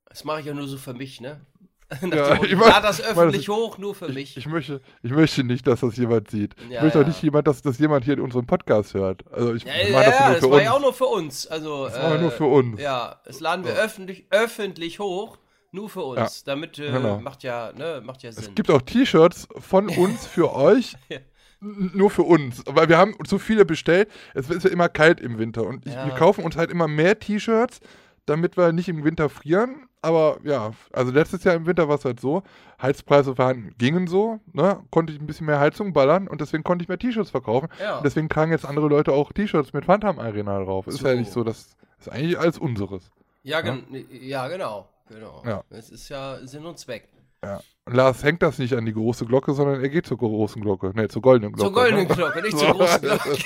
[0.08, 1.40] das mache ich ja nur so für mich, ne?
[2.02, 4.36] Ja, ich ich lade das ich öffentlich hoch, nur für Ich, mich.
[4.36, 6.54] ich, möchte, ich möchte nicht, dass das jemand sieht.
[6.64, 7.04] ich Ja, möchte ja.
[7.04, 9.22] auch nicht jemand, dass das jemand hier in unserem Podcast hört.
[9.32, 10.64] Also ich ja, mache ja, das ja, nur das für war uns.
[10.64, 11.46] ja auch nur für uns.
[11.46, 12.80] Also, Das machen wir nur für uns.
[12.80, 15.38] Ja, das laden wir öffentlich, öffentlich hoch,
[15.70, 16.42] nur für uns.
[16.44, 17.20] Damit äh, genau.
[17.20, 18.54] macht ja, ne, macht ja Es Sinn.
[18.56, 20.94] gibt auch T-Shirts von uns für euch.
[21.60, 22.62] Nur für uns.
[22.66, 24.08] Weil wir haben zu viele bestellt.
[24.34, 25.64] Es ist ja immer kalt im Winter.
[25.66, 26.04] Und ich, Ja.
[26.04, 27.80] wir kaufen uns halt immer mehr T-Shirts,
[28.26, 29.86] damit wir nicht im Winter frieren.
[30.06, 32.44] Aber ja, also letztes Jahr im Winter war es halt so.
[32.80, 34.38] Heizpreise waren, gingen so.
[34.52, 34.78] Ne?
[34.90, 37.68] Konnte ich ein bisschen mehr Heizung ballern und deswegen konnte ich mehr T-Shirts verkaufen.
[37.80, 37.96] Ja.
[37.98, 40.86] Und deswegen tragen jetzt andere Leute auch T-Shirts mit Phantom Arena drauf.
[40.86, 41.08] Ist So.
[41.08, 43.10] ja nicht so, das ist eigentlich alles unseres.
[43.42, 44.88] ja, gen ja, genau.
[45.08, 45.42] genau.
[45.44, 45.64] Ja.
[45.70, 47.08] Es ist ja Sinn und Zweck.
[47.42, 47.60] Ja.
[47.84, 50.92] Und Lars hängt das nicht an die große Glocke, sondern er geht zur großen Glocke.
[50.94, 51.68] Ne, zur goldenen Glocke.
[51.72, 52.14] Zur goldenen ne?
[52.14, 53.36] Glocke, nicht zur großen Glocke.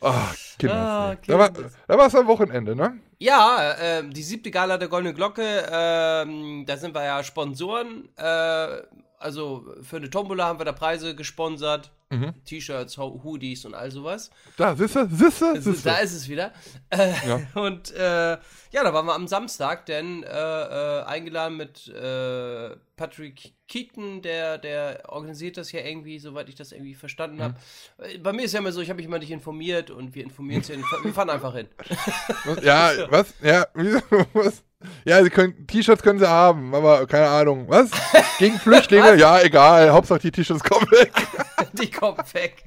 [0.00, 0.74] Ach, Kinder.
[0.74, 3.00] Ah, da war da war es am Wochenende, ne?
[3.18, 8.08] Ja, ähm, die siebte Gala der Goldenen Glocke, ähm, da sind wir ja Sponsoren.
[8.16, 8.82] Äh,
[9.18, 11.90] also für eine Tombola haben wir da Preise gesponsert.
[12.08, 12.34] Mhm.
[12.44, 14.30] T-Shirts, Ho- Hoodies und all sowas.
[14.56, 15.88] Da, siehste, Also, siehste.
[15.88, 16.52] da ist es wieder.
[16.90, 17.40] Äh, Ja.
[17.60, 18.38] Und äh,
[18.70, 24.58] ja, da waren wir am Samstag, denn äh, äh, eingeladen mit äh, Patrick Keaton, der,
[24.58, 27.54] der organisiert das ja irgendwie, soweit ich das irgendwie verstanden habe.
[27.98, 28.22] Mhm.
[28.22, 30.60] Bei mir ist ja immer so, ich habe mich immer nicht informiert und wir informieren
[30.60, 31.66] uns ja, wir fahren einfach hin.
[32.44, 32.62] Was?
[32.62, 33.34] Ja, was?
[33.42, 33.98] Ja, wieso?
[34.32, 34.62] was?
[35.04, 37.64] Ja, sie können, T-Shirts können sie haben, aber keine Ahnung.
[37.68, 37.90] Was?
[38.38, 39.16] Gegen Flüchtlinge?
[39.16, 39.90] ja, egal.
[39.90, 41.10] Hauptsache die T-Shirts kommen weg.
[41.72, 42.64] Die kommen weg.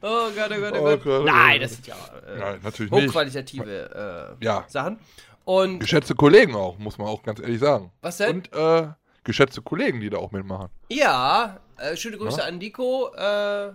[0.00, 1.06] Oh Gott, oh Gott, oh Oh Gott.
[1.06, 1.62] Oh Nein, Gott.
[1.64, 4.64] das sind ja äh, Nein, natürlich hochqualitative äh, Ja.
[4.68, 4.98] Sachen.
[5.44, 7.90] Und Geschätzte Kollegen auch, muss man auch ganz ehrlich sagen.
[8.00, 8.36] was denn?
[8.36, 8.88] Und äh,
[9.24, 10.68] geschätzte Kollegen, die da auch mitmachen.
[10.90, 12.46] Ja, äh, schöne Grüße Ja.
[12.46, 13.72] an Nico, äh,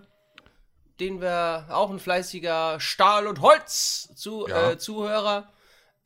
[1.00, 5.50] den wir auch ein fleißiger Stahl- und Holz-Zuhörer.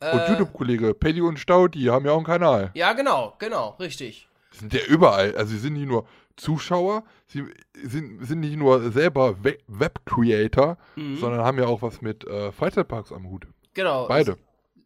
[0.00, 0.12] Äh.
[0.12, 2.70] Und YouTube-Kollege, Pelli und Stau, die haben ja auch einen Kanal.
[2.74, 4.28] Ja, genau, genau, richtig.
[4.54, 5.34] Die sind ja überall.
[5.36, 7.44] Also sie sind nicht nur Zuschauer, sie
[7.82, 11.16] sind, sind nicht nur selber We Web-Creator, Mhm.
[11.18, 13.46] sondern haben ja auch was mit äh, Freizeitparks am Hut.
[13.74, 14.06] Genau.
[14.08, 14.36] Beide.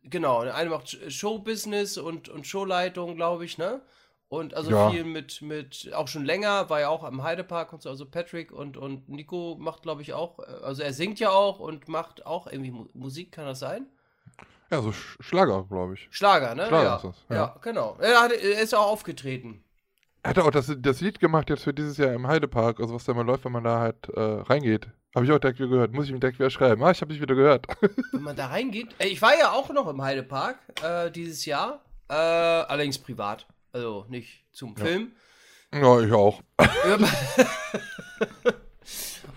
[0.05, 3.81] Genau, der eine macht Sh- Showbusiness und, und Showleitung, glaube ich, ne?
[4.29, 4.91] Und also Ja.
[4.91, 8.53] viel mit, mit, auch schon länger, war ja auch am Heidepark und so, also Patrick
[8.53, 12.25] und, und Nico macht, glaube ich, auch, äh, also er singt ja auch und macht
[12.27, 13.87] auch irgendwie Mu Musik, kann das sein?
[14.71, 16.07] Ja, so Sch Schlager, glaube ich.
[16.13, 16.67] Schlager, ne?
[16.69, 16.97] Schlager ja.
[16.97, 17.35] ist das, ja.
[17.37, 17.57] ja.
[17.61, 17.97] genau.
[18.01, 19.65] Er, hat, er ist auch aufgetreten.
[20.23, 23.05] Er hat auch das, das Lied gemacht jetzt für dieses Jahr im Heidepark, also was
[23.05, 24.89] da mal läuft, wenn man da halt äh, reingeht.
[25.15, 25.93] Habe ich auch direkt wieder gehört.
[25.93, 26.83] Muss ich mir direkt wieder schreiben.
[26.85, 27.67] Ah, ich habe dich wieder gehört.
[28.13, 28.95] Wenn man da reingeht.
[29.01, 31.81] Ich war ja auch noch im Heidepark äh, dieses Jahr.
[32.09, 33.45] Äh, allerdings privat.
[33.73, 35.11] Also nicht zum Film.
[35.75, 36.41] Ja, ich auch.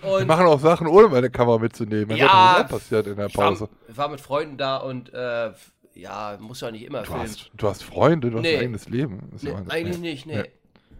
[0.02, 2.10] Wir machen auch Sachen, ohne meine Kamera mitzunehmen.
[2.10, 3.70] Das Ja, hat auch passiert in der ich war, Pause.
[3.88, 5.52] war mit Freunden da und äh,
[5.96, 7.22] ja, muss ja nicht immer Du filmen.
[7.24, 8.56] hast, du hast Freunde, du hast Nee.
[8.58, 9.32] ein eigenes Leben.
[9.42, 10.44] Nee, eigentlich nicht, nee.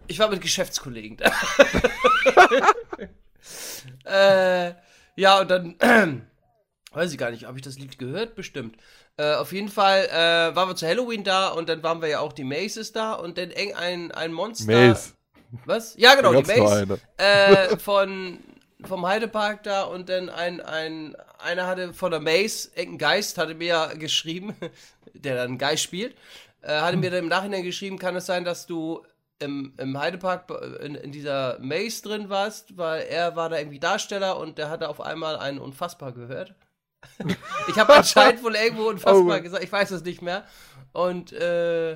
[0.06, 1.32] Ich war mit Geschäftskollegen da.
[4.68, 4.74] äh,
[5.16, 5.76] ja, und dann,
[6.92, 8.34] weiß ich gar nicht, habe ich das Lied gehört?
[8.34, 8.76] Bestimmt.
[9.16, 12.20] Äh, auf jeden Fall äh, waren wir zu Halloween da und dann waren wir ja
[12.20, 14.72] auch die Maces da und dann eng ein, ein Monster.
[14.72, 15.12] Maze.
[15.66, 15.94] Was?
[15.96, 16.98] Ja, genau, die Mace.
[17.16, 18.40] Äh, von,
[18.82, 23.54] vom Heidepark da und dann ein, ein, einer hatte von der Mace, ein Geist, hatte
[23.54, 24.56] mir ja geschrieben,
[25.14, 26.16] der dann Geist spielt,
[26.62, 29.04] äh, hatte mir dann im Nachhinein geschrieben, kann es sein, dass du
[29.40, 33.80] im, im Heidepark äh, in, in dieser Maze drin warst, weil er war da irgendwie
[33.80, 36.54] Darsteller und der hatte auf einmal einen Unfassbar gehört.
[37.68, 39.42] ich habe anscheinend wohl irgendwo Unfassbar Oh.
[39.42, 40.44] gesagt, ich weiß es nicht mehr.
[40.92, 41.92] Und äh,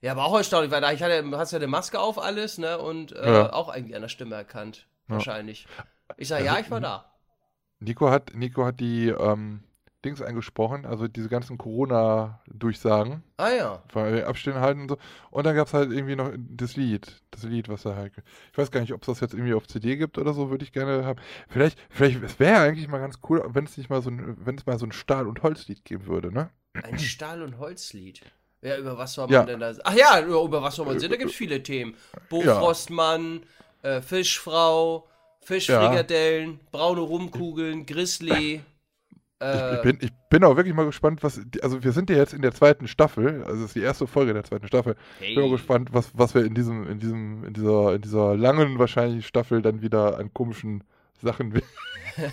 [0.00, 2.58] ja, aber auch erstaunlich, weil da ich hatte, du hast ja eine Maske auf alles,
[2.58, 2.78] ne?
[2.78, 3.52] Und äh, Ja.
[3.52, 4.86] auch irgendwie an der Stimme erkannt.
[5.08, 5.14] Ja.
[5.14, 5.66] Wahrscheinlich.
[6.16, 7.12] Ich sage, ja, ich war da.
[7.80, 9.62] Nico hat, Nico hat die ähm,
[10.04, 13.82] Dings eingesprochen, also diese ganzen Corona-Durchsagen, Ah ja.
[13.92, 14.98] weil Abstände halten und so.
[15.30, 17.20] Und dann gab es halt irgendwie noch das Lied.
[17.32, 18.12] Das Lied, was er halt.
[18.52, 20.64] Ich weiß gar nicht, ob es das jetzt irgendwie auf CD gibt oder so, würde
[20.64, 21.20] ich gerne haben.
[21.48, 24.56] Vielleicht, vielleicht, es wäre eigentlich mal ganz cool, wenn es nicht mal so ein, wenn
[24.56, 26.50] es mal so ein Stahl- und Holzlied geben würde, ne?
[26.74, 28.20] Ein Stahl- und Holzlied.
[28.62, 29.44] Ja, über was soll man Ja.
[29.44, 31.10] denn da Ach ja, über was soll man sehen?
[31.10, 31.94] Da gibt es viele Themen.
[32.28, 33.42] Bofrostmann,
[33.82, 35.08] äh, Fischfrau,
[35.40, 38.62] Fischfrikadellen, braune Rumkugeln, Grizzly.
[39.40, 41.40] Äh, Ich bin, ich bin auch wirklich mal gespannt, was.
[41.62, 44.34] Also, wir sind ja jetzt in der zweiten Staffel, also, es ist die erste Folge
[44.34, 44.96] der zweiten Staffel.
[45.20, 45.52] Ich bin mal hey.
[45.52, 49.62] gespannt, was, was wir in diesem, in diesem, in dieser, in dieser langen wahrscheinlich Staffel
[49.62, 50.84] dann wieder an komischen
[51.22, 51.60] Sachen.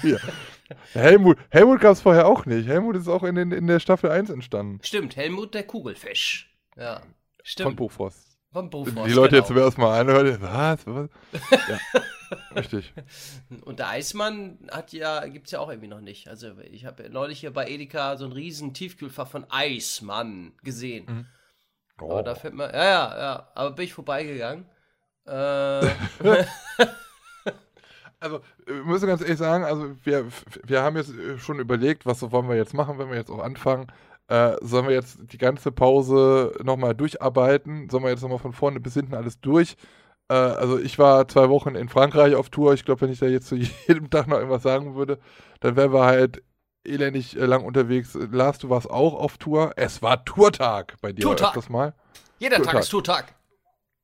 [0.03, 0.17] ja.
[0.93, 2.67] Helmut, Helmut gab es vorher auch nicht.
[2.67, 4.79] Helmut ist auch in, den, in der Staffel 1 entstanden.
[4.81, 6.51] Stimmt, Helmut der Kugelfisch.
[6.75, 7.01] Ja.
[7.43, 7.67] Stimmt.
[7.67, 8.24] Von Bofrost.
[9.07, 9.59] Die Leute jetzt genau.
[9.59, 10.85] zum ersten Mal anhören, was?
[10.85, 11.09] was?
[12.31, 12.91] Ja, richtig.
[13.65, 16.27] Und der Eismann hat ja, gibt's ja auch irgendwie noch nicht.
[16.27, 21.27] Also ich habe neulich hier bei Edeka so ein riesen Tiefkühlfach von Eismann gesehen.
[22.01, 22.11] Oh.
[22.11, 24.65] Aber da fällt mir, ja, ja, ja, aber bin ich vorbeigegangen.
[25.25, 25.87] Äh,
[28.25, 30.25] Also, wir müssen ganz ehrlich sagen, also wir,
[30.63, 33.43] wir haben jetzt äh, schon überlegt, was wollen wir jetzt machen, wenn wir jetzt auch
[33.43, 33.87] anfangen.
[34.27, 37.89] Äh, sollen wir jetzt die ganze Pause nochmal durcharbeiten?
[37.89, 39.75] Sollen wir jetzt nochmal von vorne bis hinten alles durch?
[40.29, 42.73] Äh, also ich war zwei Wochen in Frankreich auf Tour.
[42.73, 43.55] Ich glaube, wenn ich da jetzt zu
[43.87, 45.19] jedem Tag noch irgendwas sagen würde,
[45.59, 46.41] dann wären wir halt
[46.83, 48.17] elendig äh, lang unterwegs.
[48.31, 49.73] Lars, du warst auch auf Tour.
[49.75, 51.49] Es war Tourtag bei dir Tourtag.
[51.49, 51.93] öfters mal.
[52.39, 52.81] jeder Tag Tourtag.
[52.81, 53.35] ist Tourtag.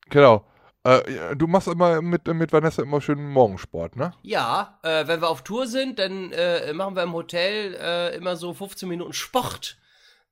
[0.09, 0.45] Genau.
[0.83, 4.13] Äh, du machst immer mit, mit Vanessa immer schön Morgensport, ne?
[4.23, 8.35] Ja, äh, wenn wir auf Tour sind, dann äh, machen wir im Hotel äh, immer
[8.35, 9.77] so 15 Minuten Sport.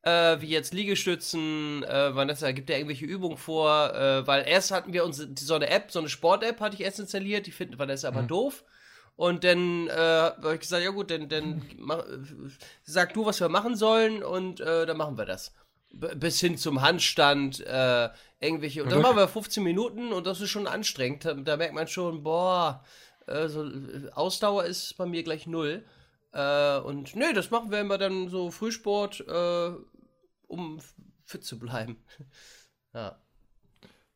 [0.01, 4.93] Äh, wie jetzt Liegestützen, äh, Vanessa gibt ja irgendwelche Übungen vor, äh, weil erst hatten
[4.93, 8.07] wir uns so eine App, so eine Sport-App hatte ich erst installiert, die findet Vanessa
[8.07, 8.63] aber doof.
[9.17, 12.05] Und dann äh, habe ich gesagt, ja gut, dann, dann mach,
[12.83, 15.53] sag du, was wir machen sollen und äh, dann machen wir das.
[15.91, 18.07] B bis hin zum Handstand, äh,
[18.39, 21.25] irgendwelche, und dann machen wir 15 Minuten und das ist schon anstrengend.
[21.25, 22.85] Da, da merkt man schon, boah,
[23.27, 23.69] äh, so,
[24.13, 25.83] Ausdauer ist bei mir gleich null.
[26.31, 29.71] Äh, und nee, das machen wir immer dann so Frühsport, äh,
[30.47, 30.79] um
[31.25, 32.03] fit zu bleiben.
[32.93, 33.19] ja.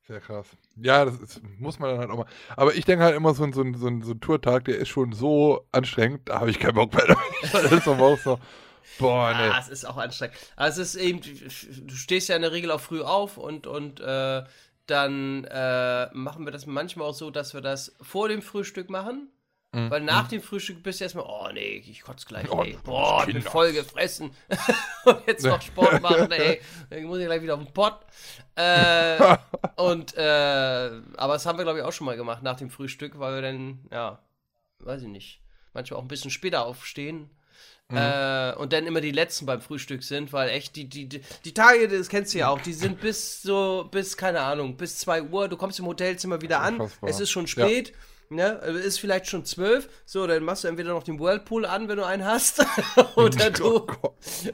[0.06, 0.48] Sehr krass.
[0.76, 2.26] Ja, das ist, muss man dann halt auch mal.
[2.58, 4.78] Aber ich denke halt immer, so ein, so, ein, so, ein, so ein Tourtag, der
[4.78, 7.16] ist schon so anstrengend, da habe ich keinen Bock mehr.
[7.54, 8.38] das ist aber auch so,
[9.00, 9.50] boah, nee.
[9.50, 10.36] Ah, es ist auch anstrengend.
[10.58, 14.02] Aber es ist eben, du stehst ja in der Regel auch früh auf und, und
[14.02, 14.44] äh,
[14.88, 19.33] dann äh, machen wir das manchmal auch so, dass wir das vor dem Frühstück machen.
[19.74, 22.78] Weil nach dem Frühstück bist du erstmal, oh nee, ich kotze gleich, Oh, ey.
[22.84, 24.30] Boah, ich bin voll gefressen.
[25.06, 26.62] und jetzt noch Sport machen, ey.
[26.92, 28.02] Dann muss ich gleich wieder auf den Pott.
[28.56, 29.36] Äh,
[29.78, 33.18] und, äh, aber das haben wir, glaube ich, auch schon mal gemacht nach dem Frühstück,
[33.18, 34.20] weil wir dann, ja,
[34.80, 35.42] weiß ich nicht,
[35.74, 37.32] manchmal auch ein bisschen später aufstehen.
[37.92, 41.54] Äh, und dann immer die letzten beim Frühstück sind, weil echt die, die, die, die
[41.54, 45.24] Tage, das kennst du ja auch, die sind bis so, bis, keine Ahnung, bis 2
[45.24, 47.94] Uhr, du kommst im Hotelzimmer wieder an, es ist schon spät,
[48.30, 51.88] ne, also ist vielleicht schon 12, so, dann machst du entweder noch den Whirlpool an,
[51.88, 52.66] wenn du einen hast,
[53.16, 53.86] oder du,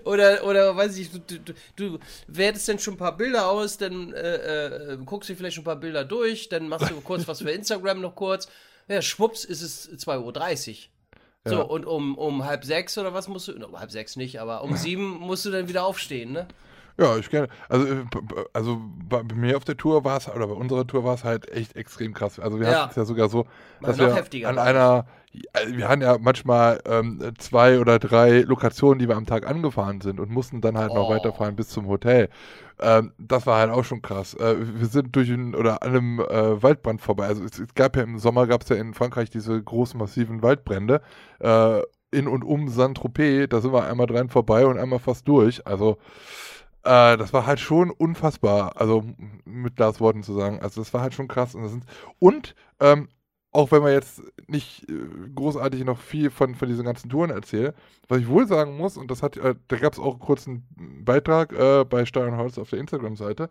[0.04, 3.78] oder, oder weiß ich, du, du, du, du wertest dann schon ein paar Bilder aus,
[3.78, 7.28] dann äh, äh, guckst du vielleicht schon ein paar Bilder durch, dann machst du kurz
[7.28, 8.48] was für Instagram noch kurz,
[8.88, 10.76] ja, schwupps, ist es 2.30 Uhr.
[11.46, 11.62] So, Ja.
[11.62, 14.62] und um, um halb sechs oder was musst du, no, um halb sechs nicht, aber
[14.64, 16.48] um sieben musst du dann wieder aufstehen, ne?
[17.00, 17.48] Ja, ich gerne.
[17.70, 18.06] Also, äh,
[18.54, 21.50] also bei mir auf der Tour war es, oder bei unserer Tour war es halt
[21.50, 22.40] echt extrem krass.
[22.40, 22.72] Also wir Ja.
[22.72, 23.46] hatten es ja sogar so,
[23.84, 25.06] dass noch wir heftiger, an einer,
[25.68, 30.20] wir hatten ja manchmal ähm, zwei oder drei Lokationen, die wir am Tag angefahren sind
[30.20, 31.10] und mussten dann halt noch Oh.
[31.10, 32.28] weiterfahren bis zum Hotel.
[32.82, 34.34] Ähm, das war halt auch schon krass.
[34.34, 37.28] Äh, wir sind durch ein, oder an einem äh, Waldbrand vorbei.
[37.28, 40.42] Also es, es gab ja im Sommer, gab es ja in Frankreich diese großen, massiven
[40.42, 41.02] Waldbrände.
[41.40, 41.82] Äh,
[42.12, 45.66] in und um Saint-Tropez, da sind wir einmal dran vorbei und einmal fast durch.
[45.68, 45.98] Also
[46.84, 49.04] äh, das war halt schon unfassbar, also
[49.46, 50.60] mit Lars Worten zu sagen.
[50.62, 51.56] Also das war halt schon krass.
[51.56, 51.84] Und, sind,
[52.20, 53.10] und ähm,
[53.52, 54.94] auch wenn man jetzt nicht äh,
[55.36, 57.76] großartig noch viel von, von diesen ganzen Touren erzählt,
[58.08, 60.68] was ich wohl sagen muss, und das hat, äh, da gab es auch einen kurzen
[61.04, 63.50] Beitrag äh, bei Holz auf der Instagram-Seite.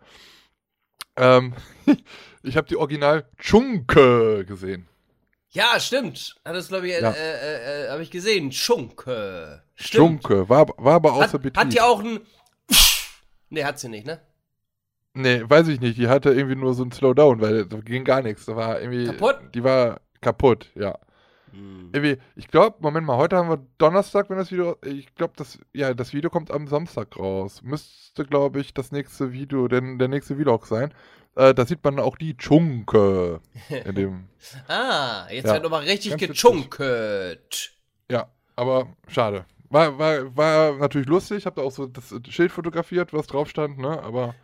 [1.17, 1.53] Ähm,
[2.43, 4.87] ich habe die Original Chunke gesehen.
[5.51, 6.35] Ja, stimmt.
[6.45, 7.11] Hat das, glaube ich, äh, Ja.
[7.11, 8.51] äh, äh, habe ich gesehen.
[8.51, 9.63] Schunke.
[9.75, 10.23] Stimmt.
[10.23, 11.57] Chunke, war, war aber außer Betrieb.
[11.57, 12.19] hat die auch ein.
[13.49, 14.19] Nee, hat sie nicht, ne?
[15.13, 15.97] Nee, weiß ich nicht.
[15.97, 18.45] Die hatte irgendwie nur so ein Slowdown, weil da ging gar nichts.
[18.45, 19.05] Da war irgendwie.
[19.05, 19.39] Kaputt?
[19.53, 20.97] Die war kaputt, ja.
[21.51, 24.77] Irgendwie, ich glaube, Moment mal, heute haben wir Donnerstag, wenn das Video.
[24.85, 27.61] Ich glaube, das, ja, das Video kommt am Samstag raus.
[27.63, 30.93] Müsste, glaube ich, das nächste Video, denn der nächste Vlog sein.
[31.35, 33.41] Äh, da sieht man auch die Chunke
[33.85, 34.29] in dem.
[34.67, 37.73] Ah, jetzt Ja, wird nochmal richtig gechunkelt.
[38.11, 39.45] Ja, aber schade.
[39.69, 41.45] War, war, war natürlich lustig.
[41.45, 44.01] Habe da auch so das Schild fotografiert, was drauf stand, ne?
[44.01, 44.35] Aber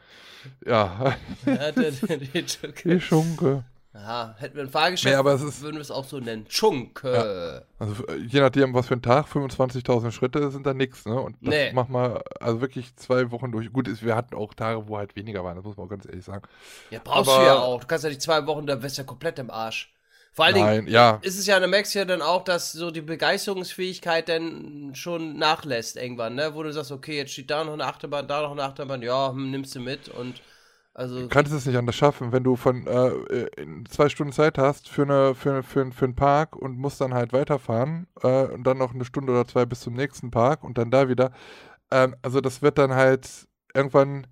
[0.66, 3.64] ja, Ja, der- der- der- die Chunke.
[3.98, 6.46] Aha, hätten wir ein Fahrgeschäft, Nee, aber es ist- würden wir es auch so nennen.
[6.50, 7.66] Chunke.
[7.80, 11.20] Also äh, je nachdem, was für ein Tag, 25.000 Schritte sind da nix, ne?
[11.20, 11.72] Und das Nee.
[11.72, 13.72] macht mal, also wirklich zwei Wochen durch.
[13.72, 16.06] Gut, ist, wir hatten auch Tage, wo halt weniger waren, das muss man auch ganz
[16.06, 16.44] ehrlich sagen.
[16.92, 17.80] Ja, brauchst Aber- du ja auch.
[17.80, 19.94] Du kannst ja die zwei Wochen, da wärst du ja komplett im Arsch.
[20.36, 22.91] Vor allen Dingen Nein, ja, ist es ja, merkst du ja dann auch, dass so
[22.91, 26.54] die Begeisterungsfähigkeit dann schon nachlässt irgendwann, ne?
[26.54, 29.30] Wo du sagst, okay, jetzt steht da noch eine Achterbahn, da noch eine Achterbahn, ja,
[29.30, 30.41] hm, nimmst du mit und
[30.93, 33.48] also du kannst es nicht anders schaffen, wenn du von äh,
[33.89, 37.32] zwei Stunden Zeit hast für eine für, für, für einen Park und musst dann halt
[37.32, 40.91] weiterfahren äh, und dann noch eine Stunde oder zwei bis zum nächsten Park und dann
[40.91, 41.32] da wieder.
[41.91, 44.28] Ähm, also das wird dann halt irgendwann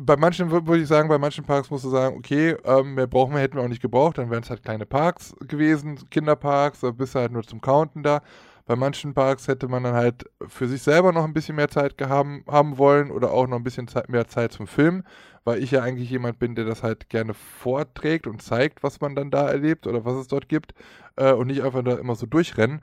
[0.00, 3.06] bei manchen wür- würde ich sagen, bei manchen Parks musst du sagen, okay, ähm, mehr
[3.06, 6.80] brauchen wir, hätten wir auch nicht gebraucht, dann wären es halt kleine Parks gewesen, Kinderparks,
[6.80, 8.22] da bist du halt nur zum Counten da.
[8.66, 11.98] Bei manchen Parks hätte man dann halt für sich selber noch ein bisschen mehr Zeit
[11.98, 15.04] gehaben, haben wollen oder auch noch ein bisschen Zeit, mehr Zeit zum Filmen,
[15.44, 19.14] weil ich ja eigentlich jemand bin, der das halt gerne vorträgt und zeigt, was man
[19.16, 20.74] dann da erlebt oder was es dort gibt
[21.16, 22.82] äh, und nicht einfach da immer so durchrennen.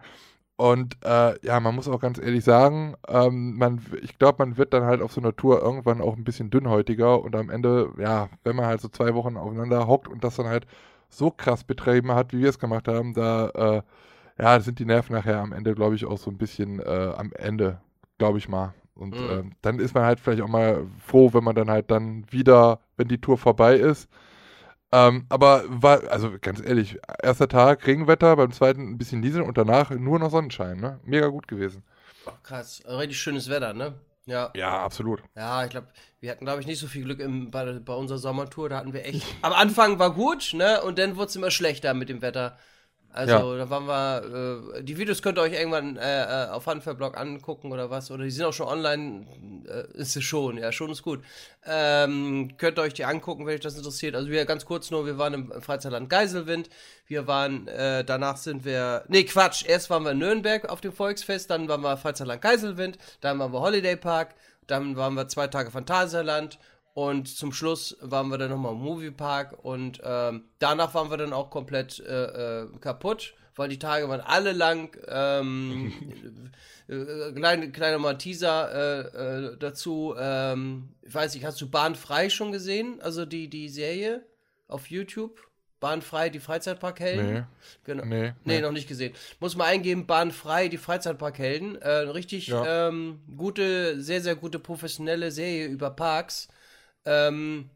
[0.59, 4.73] Und äh, ja, man muss auch ganz ehrlich sagen, ähm, man, ich glaube, man wird
[4.73, 8.27] dann halt auf so einer Tour irgendwann auch ein bisschen dünnhäutiger und am Ende, ja,
[8.43, 10.67] wenn man halt so zwei Wochen aufeinander hockt und das dann halt
[11.09, 13.83] so krass betrieben hat, wie wir es gemacht haben, da, äh,
[14.41, 17.31] ja, sind die Nerven nachher am Ende, glaube ich, auch so ein bisschen äh, am
[17.33, 17.81] Ende,
[18.17, 18.73] glaube ich mal.
[18.95, 19.29] Und Mhm.
[19.29, 22.79] ähm, dann ist man halt vielleicht auch mal froh, wenn man dann halt dann wieder,
[22.97, 24.09] wenn die Tour vorbei ist,
[24.91, 29.57] ähm, aber war, also ganz ehrlich, erster Tag Regenwetter, beim zweiten ein bisschen Nieseln und
[29.57, 30.99] danach nur noch Sonnenschein, ne?
[31.03, 31.83] Mega gut gewesen.
[32.25, 33.93] oh, krass, richtig schönes Wetter, ne?
[34.25, 34.51] Ja.
[34.55, 35.23] Ja, absolut.
[35.35, 35.87] Ja, ich glaube,
[36.19, 38.69] wir hatten, glaube ich, nicht so viel Glück im, bei, bei unserer Sommertour.
[38.69, 39.25] Da hatten wir echt.
[39.41, 40.81] Am Anfang war gut, ne?
[40.83, 42.57] Und dann wurde es immer schlechter mit dem Wetter.
[43.11, 44.75] Also, da waren wir.
[44.77, 48.11] Äh, die Videos könnt ihr euch irgendwann äh, äh, auf Hanferblog angucken oder was.
[48.11, 49.25] Oder die sind auch schon online.
[49.67, 51.23] Äh, ist es schon, ja, schon ist gut.
[51.65, 54.15] Ähm, könnt ihr euch die angucken, wenn euch das interessiert.
[54.15, 56.69] Also, wir ganz kurz nur: wir waren im Freizeitland Geiselwind.
[57.07, 59.03] Wir waren, äh, danach sind wir.
[59.07, 59.65] Nee, Quatsch.
[59.65, 61.49] Erst waren wir in Nürnberg auf dem Volksfest.
[61.49, 62.99] Dann waren wir Freizeitland Geiselwind.
[63.21, 64.35] Dann waren wir Holiday Park.
[64.67, 66.59] Dann waren wir zwei Tage Phantasialand
[67.07, 71.31] und zum Schluss waren wir dann nochmal im Moviepark und ähm, danach waren wir dann
[71.31, 74.97] auch komplett äh, äh, kaputt, weil die Tage waren alle lang.
[75.07, 75.93] Ähm,
[76.89, 80.13] äh, kleine, kleiner mal Teaser äh, äh, dazu.
[80.19, 82.99] Ähm, ich weiß nicht, hast du Bahnfrei schon gesehen?
[83.01, 84.25] Also die, die Serie
[84.67, 85.39] auf YouTube?
[85.79, 87.33] Bahnfrei, die Freizeitparkhelden?
[87.33, 87.43] Nee.
[87.85, 88.03] Genau.
[88.03, 88.59] Nee, Nee, nee.
[88.61, 89.13] noch nicht gesehen.
[89.39, 91.81] Muss mal eingeben, Bahnfrei, die Freizeitparkhelden.
[91.81, 92.89] Äh, richtig Ja.
[92.89, 96.49] ähm, gute, sehr, sehr gute professionelle Serie über Parks.
[97.05, 97.69] Ähm,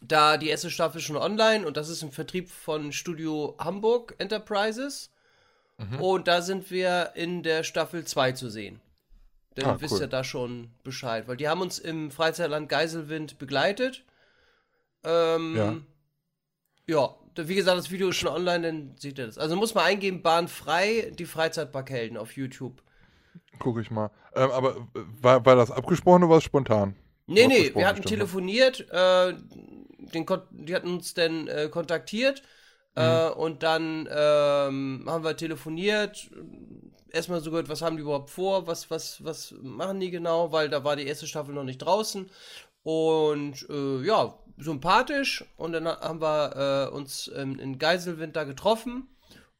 [0.00, 5.10] da die erste Staffel schon online und das ist im Vertrieb von Studio Hamburg Enterprises.
[5.78, 6.00] Mhm.
[6.00, 8.80] Und da sind wir in der Staffel 2 zu sehen.
[9.54, 10.00] Dann Ah, wisst cool.
[10.02, 14.04] ihr da schon Bescheid, weil die haben uns im Freizeitland Geiselwind begleitet.
[15.04, 15.76] Ähm, Ja.
[16.86, 19.38] ja, wie gesagt, das Video ist schon online, dann seht ihr das.
[19.38, 22.82] Also muss man eingeben, Bahnfrei, die Freizeitparkhelden auf YouTube.
[23.58, 24.10] Guck ich mal.
[24.34, 26.96] Ähm, aber äh, war, war das abgesprochen oder war es spontan?
[27.26, 28.04] Nee, nee, wir hatten bestimmt, ne?
[28.04, 29.34] telefoniert, äh,
[30.12, 32.42] den, die hatten uns dann äh, kontaktiert.
[32.96, 36.30] Äh, und dann ähm, haben wir telefoniert,
[37.10, 40.68] erstmal so gehört, was haben die überhaupt vor, was, was, was machen die genau, weil
[40.68, 42.30] da war die erste Staffel noch nicht draußen.
[42.82, 45.44] Und äh, ja, sympathisch.
[45.56, 49.08] Und dann haben wir äh, uns ähm, in Geiselwind da getroffen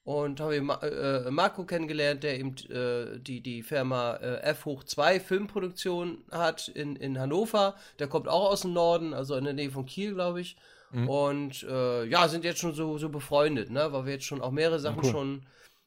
[0.04, 4.84] und habe Ma äh, Marco kennengelernt, der eben äh, die, die Firma äh, F hoch
[4.84, 7.74] 2 Filmproduktion hat in, in Hannover.
[7.98, 10.56] Der kommt auch aus dem Norden, also in der Nähe von Kiel, glaube ich.
[10.90, 11.08] Mhm.
[11.08, 13.92] Und äh, ja, sind jetzt schon so, so befreundet, ne?
[13.92, 15.10] weil wir jetzt schon auch mehrere Sachen cool.
[15.10, 15.46] schon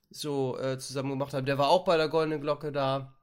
[0.10, 1.46] so äh, zusammen gemacht haben.
[1.46, 3.14] Der war auch bei der Goldenen Glocke da.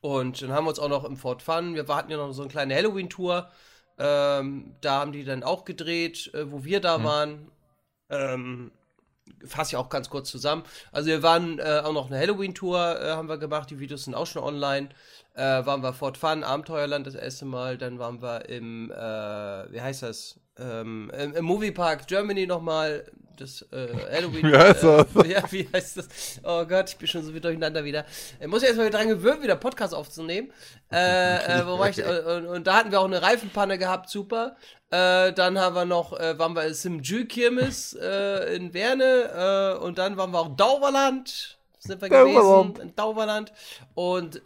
[0.00, 1.74] Und dann haben wir uns auch noch im Fort Fun.
[1.74, 3.50] Wir hatten ja noch so eine kleine Halloween-Tour.
[3.98, 7.04] Ähm, da haben die dann auch gedreht, äh, wo wir da mhm.
[7.04, 7.50] waren.
[8.10, 8.70] Ähm,
[9.46, 10.64] fasse ich auch ganz kurz zusammen.
[10.92, 14.14] Also wir waren äh, auch noch eine Halloween-Tour, äh, haben wir gemacht, die Videos sind
[14.14, 14.88] auch schon online.
[15.34, 18.94] Äh, waren wir Fort Fun, Abenteuerland das erste Mal, dann waren wir im, äh,
[19.72, 23.04] wie heißt das, ähm, im, im Moviepark Germany nochmal,
[23.36, 24.42] das äh, Halloween.
[24.52, 25.06] wie heißt das?
[25.16, 26.08] Äh, ja, wie heißt das?
[26.44, 28.04] Oh Gott, ich bin schon so wieder durcheinander wieder.
[28.40, 30.52] Ich muss ja erstmal dran gewöhnen, wieder Podcast aufzunehmen.
[30.92, 34.10] Äh, äh, wo war ich, äh, und, und, da hatten wir auch eine Reifenpanne gehabt,
[34.10, 34.56] super.
[34.90, 39.98] Äh, dann haben wir noch, äh, waren wir im Kirmes äh, in Werne äh, und
[39.98, 43.52] dann waren wir auch Dauberland, sind wir gewesen, in Dauberland
[43.94, 44.40] und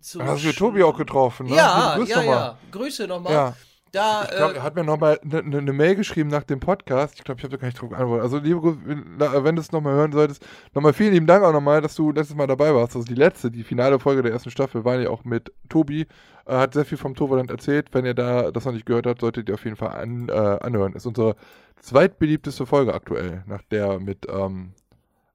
[0.00, 1.56] zum Hast du Tobi auch getroffen, ne?
[1.56, 2.58] Ja, ja, ja.
[2.70, 3.32] Grüße nochmal.
[3.32, 3.54] Ja.
[3.92, 6.60] Da, ich glaub, äh, er hat mir nochmal eine ne, ne Mail geschrieben nach dem
[6.60, 7.14] Podcast.
[7.16, 8.22] Ich glaube, ich habe da gar nicht drauf geantwortet.
[8.22, 11.96] Also, liebe, wenn du es nochmal hören solltest, nochmal vielen lieben Dank auch nochmal, dass
[11.96, 12.94] du letztes Mal dabei warst.
[12.94, 16.06] Also, die letzte, die finale Folge der ersten Staffel war ja auch mit Tobi.
[16.44, 17.88] Er hat sehr viel vom Toverland erzählt.
[17.92, 20.32] Wenn ihr da das noch nicht gehört habt, solltet ihr auf jeden Fall an, äh,
[20.32, 20.92] anhören.
[20.92, 21.34] Ist unsere
[21.80, 24.72] zweitbeliebteste Folge aktuell, nach der mit, ähm,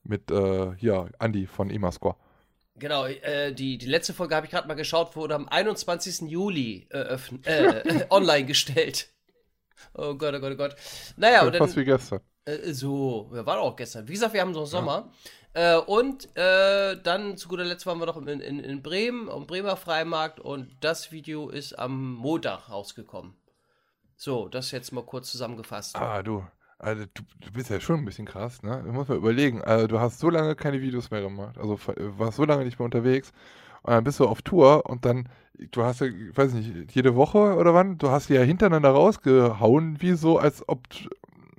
[0.05, 2.15] mit äh, hier, Andy von Emascore.
[2.77, 6.29] Genau, äh, die, die letzte Folge habe ich gerade mal geschaut, wurde am 21.
[6.29, 9.09] Juli äh, äh, online gestellt.
[9.93, 10.75] Oh Gott, oh Gott, oh Gott.
[11.15, 12.19] Naja, ja, und dann, fast wie gestern.
[12.43, 14.07] Äh, so, ja, war auch gestern.
[14.07, 15.11] Wie gesagt, wir haben so Sommer.
[15.55, 15.77] Ja.
[15.77, 19.47] Äh, und äh, dann zu guter Letzt waren wir noch in, in, in Bremen, am
[19.47, 23.35] Bremer Freimarkt und das Video ist am Montag rausgekommen.
[24.17, 25.95] So, das jetzt mal kurz zusammengefasst.
[25.95, 26.45] Ah, du,
[26.85, 28.83] also du, du, bist ja schon ein bisschen krass, ne?
[28.85, 29.63] Du musst mal überlegen.
[29.63, 31.57] Also du hast so lange keine Videos mehr gemacht.
[31.57, 33.31] Also warst so lange nicht mehr unterwegs.
[33.81, 35.27] Und dann bist du auf Tour und dann,
[35.71, 38.89] du hast ja, ich weiß nicht, jede Woche oder wann, du hast die ja hintereinander
[38.89, 40.87] rausgehauen, wie so, als ob,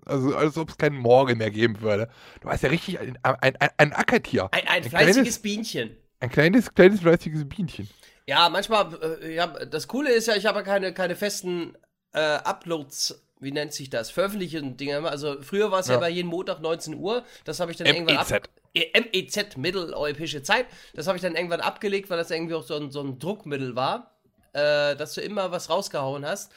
[0.04, 2.08] also als ob es keinen Morgen mehr geben würde.
[2.40, 4.48] Du hast ja richtig ein, ein, ein, ein Ackertier.
[4.52, 5.96] Ein, ein, ein fleißiges kleines, Bienchen.
[6.20, 7.88] Ein kleines, kleines, fleißiges Bienchen.
[8.26, 11.76] Ja, manchmal, äh, ja, das Coole ist ja, ich habe keine, keine festen
[12.12, 14.10] äh, Uploads wie nennt sich das?
[14.10, 15.08] Veröffentlichen Dinge.
[15.08, 15.94] Also früher war es ja.
[15.94, 17.24] ja bei jedem Montag 19 Uhr.
[17.44, 18.28] Das habe ich dann irgendwann ab
[18.74, 20.66] MEZ, Mitteleuropäische Zeit.
[20.94, 23.76] Das habe ich dann irgendwann abgelegt, weil das irgendwie auch so ein, so ein Druckmittel
[23.76, 24.16] war,
[24.52, 26.52] äh, dass du immer was rausgehauen hast.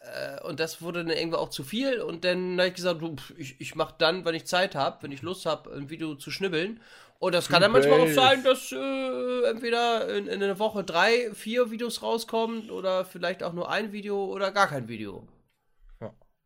[0.00, 2.00] Äh, und das wurde dann irgendwann auch zu viel.
[2.00, 3.02] Und dann habe ich gesagt,
[3.36, 6.30] ich, ich mache dann, wenn ich Zeit habe, wenn ich Lust habe, ein Video zu
[6.30, 6.80] schnibbeln.
[7.18, 11.30] Und das kann dann manchmal auch sein, dass äh, entweder in, in einer Woche drei,
[11.34, 15.28] vier Videos rauskommen oder vielleicht auch nur ein Video oder gar kein Video.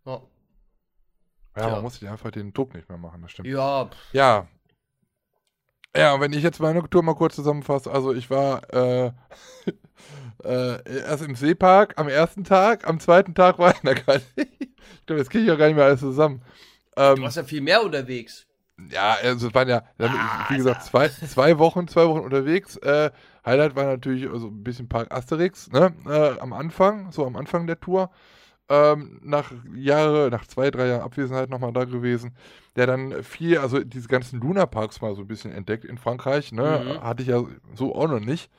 [0.07, 0.21] Ja.
[1.57, 3.49] Ja, man muss sich einfach den Druck nicht mehr machen, das stimmt.
[3.49, 3.89] Ja.
[4.13, 4.49] Ja.
[5.97, 9.13] Ja, wenn ich jetzt meine Tour mal kurz zusammenfasse, also ich war äh,
[10.45, 14.25] äh, erst im Seepark am ersten Tag, am zweiten Tag war ich in der Galerie.
[14.37, 16.43] Ich glaube, jetzt kriege ich ja gar nicht mehr alles zusammen.
[16.97, 18.47] Ähm, du warst ja viel mehr unterwegs.
[18.91, 22.77] Ja, also es waren ja, ah, wie gesagt, zwei, zwei Wochen, zwei Wochen unterwegs.
[22.79, 23.13] Äh,
[23.47, 25.95] Highlight war natürlich also ein bisschen Park Asterix, ne?
[26.07, 28.11] Äh, am Anfang, so am Anfang der Tour
[28.75, 32.37] ähm, nach Jahre, nach zwei, drei Jahren Abwesenheit nochmal da gewesen,
[32.77, 36.85] der dann viel, also diese ganzen Luna-Parks mal so ein bisschen entdeckt in Frankreich, ne?
[36.85, 37.03] Mhm.
[37.03, 38.51] Hatte ich ja so auch noch nicht.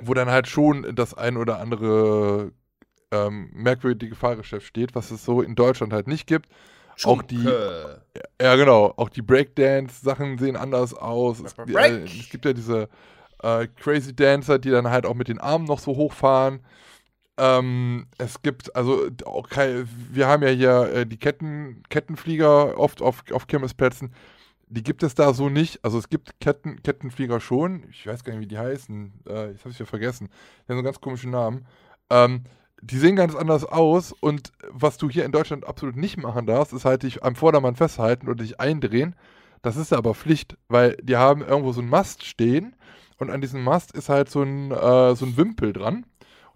[0.00, 2.52] Wo dann halt schon das ein oder andere
[3.10, 6.48] ähm, merkwürdige Fahrgeschäft steht, was es so in Deutschland halt nicht gibt.
[6.96, 7.24] Schunke.
[7.24, 7.44] Auch die,
[8.42, 11.40] ja genau, auch die Breakdance-Sachen sehen anders aus.
[11.40, 12.88] Es, äh, es gibt ja diese
[13.42, 16.60] äh, Crazy Dancer, die dann halt auch mit den Armen noch so hochfahren.
[17.38, 23.22] Ähm, es gibt, also, okay, wir haben ja hier äh, die Ketten, Kettenflieger oft auf,
[23.32, 24.12] auf Kirmesplätzen.
[24.66, 25.84] Die gibt es da so nicht.
[25.84, 27.84] Also es gibt Ketten, Kettenflieger schon.
[27.90, 29.12] Ich weiß gar nicht, wie die heißen.
[29.28, 30.26] Äh, ich habe es ja vergessen.
[30.26, 31.64] Die haben so einen ganz komischen Namen.
[32.10, 32.42] Ähm,
[32.82, 36.72] die sehen ganz anders aus und was du hier in Deutschland absolut nicht machen darfst,
[36.72, 39.16] ist halt dich am Vordermann festhalten und dich eindrehen.
[39.62, 42.76] Das ist aber Pflicht, weil die haben irgendwo so einen Mast stehen
[43.18, 46.04] und an diesem Mast ist halt so ein, äh, so ein Wimpel dran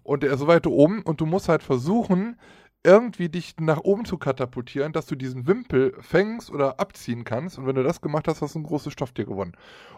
[0.03, 2.37] und der ist so weit oben und du musst halt versuchen,
[2.85, 7.57] irgendwie dich nach oben zu katapultieren, dass du diesen Wimpel fängst oder abziehen kannst.
[7.57, 9.53] Und wenn du das gemacht hast, hast du ein großes Stofftier gewonnen.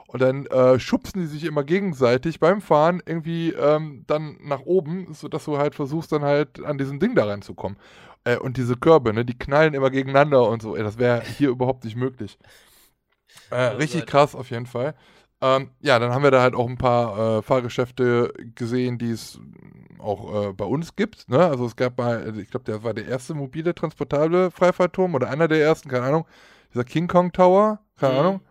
[0.07, 5.13] Und dann äh, schubsen die sich immer gegenseitig beim Fahren irgendwie ähm, dann nach oben,
[5.13, 7.79] sodass du halt versuchst, dann halt an diesem Ding da reinzukommen.
[8.23, 10.75] Äh, und diese Körbe, ne, die knallen immer gegeneinander und so.
[10.75, 12.37] Ey, das wäre hier überhaupt nicht möglich.
[13.49, 14.93] Äh, richtig krass auf jeden Fall.
[15.45, 19.39] Ähm, ja, dann haben wir da halt auch ein paar äh, Fahrgeschäfte gesehen, die es
[19.99, 21.29] auch äh, bei uns gibt.
[21.29, 21.39] Ne?
[21.39, 25.29] Also es gab mal, also ich glaube, der war der erste mobile transportable Freifahrtturm oder
[25.29, 26.25] einer der ersten, keine Ahnung.
[26.73, 28.19] Dieser King Kong Tower, keine Mhm.
[28.19, 28.41] Ahnung.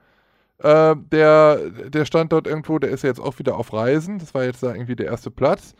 [0.59, 4.18] Äh, der, der stand dort irgendwo, der ist ja jetzt auch wieder auf Reisen.
[4.18, 5.74] Das war jetzt da irgendwie der erste Platz.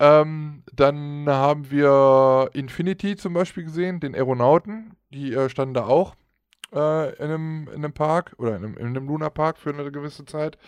[0.00, 4.96] Ähm, dann haben wir Infinity zum Beispiel gesehen, den Aeronauten.
[5.10, 6.14] Die äh, standen da auch
[6.72, 10.24] äh, in, einem, in einem Park oder in einem, in einem Lunapark für eine gewisse
[10.24, 10.58] Zeit.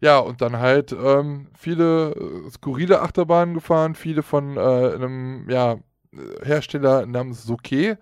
[0.00, 5.78] Ja, und dann halt ähm, viele äh, skurrile Achterbahnen gefahren, viele von äh, einem ja,
[6.12, 7.98] äh, Hersteller namens Soke.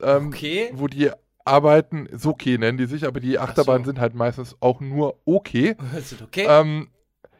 [0.00, 0.70] Ähm, Okay.
[0.74, 1.10] Wo die
[1.44, 3.90] arbeiten, Soke nennen die sich, aber die Achterbahnen so.
[3.90, 5.76] sind halt meistens auch nur okay.
[5.94, 6.46] Das okay?
[6.48, 6.88] Ähm,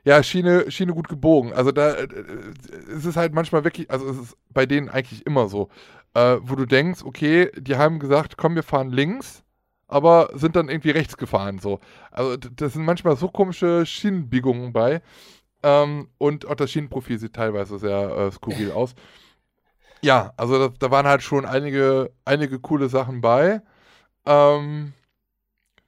[0.04, 1.52] ja, Schiene, Schiene gut gebogen.
[1.54, 2.08] Also da äh,
[2.94, 5.68] es ist halt manchmal wirklich, also es ist bei denen eigentlich immer so,
[6.14, 9.42] äh, wo du denkst, okay, die haben gesagt, komm, wir fahren links,
[9.86, 11.80] aber sind dann irgendwie rechts gefahren so.
[12.10, 15.02] Also das sind manchmal so komische Schienenbiegungen bei.
[15.62, 18.94] Ähm, und auch das Schienenprofil sieht teilweise sehr äh, skurril aus.
[20.02, 23.62] Ja, also da, da waren halt schon einige, einige coole Sachen bei.
[24.26, 24.92] Ähm,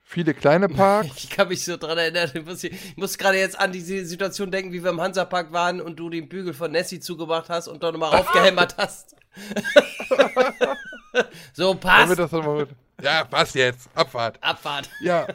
[0.03, 1.09] viele kleine Parks.
[1.17, 2.67] Ich kann mich so dran erinnern, ich muss,
[2.97, 6.29] muss gerade jetzt an diese Situation denken, wie wir im Hansapark waren und du den
[6.31, 9.17] Bügel von Nessie zugemacht hast und dann nochmal raufgehämmert hast.
[11.53, 12.19] so, passt.
[13.03, 13.89] Ja, was jetzt?
[13.95, 14.43] Abfahrt.
[14.43, 14.89] Abfahrt.
[15.01, 15.27] Ja,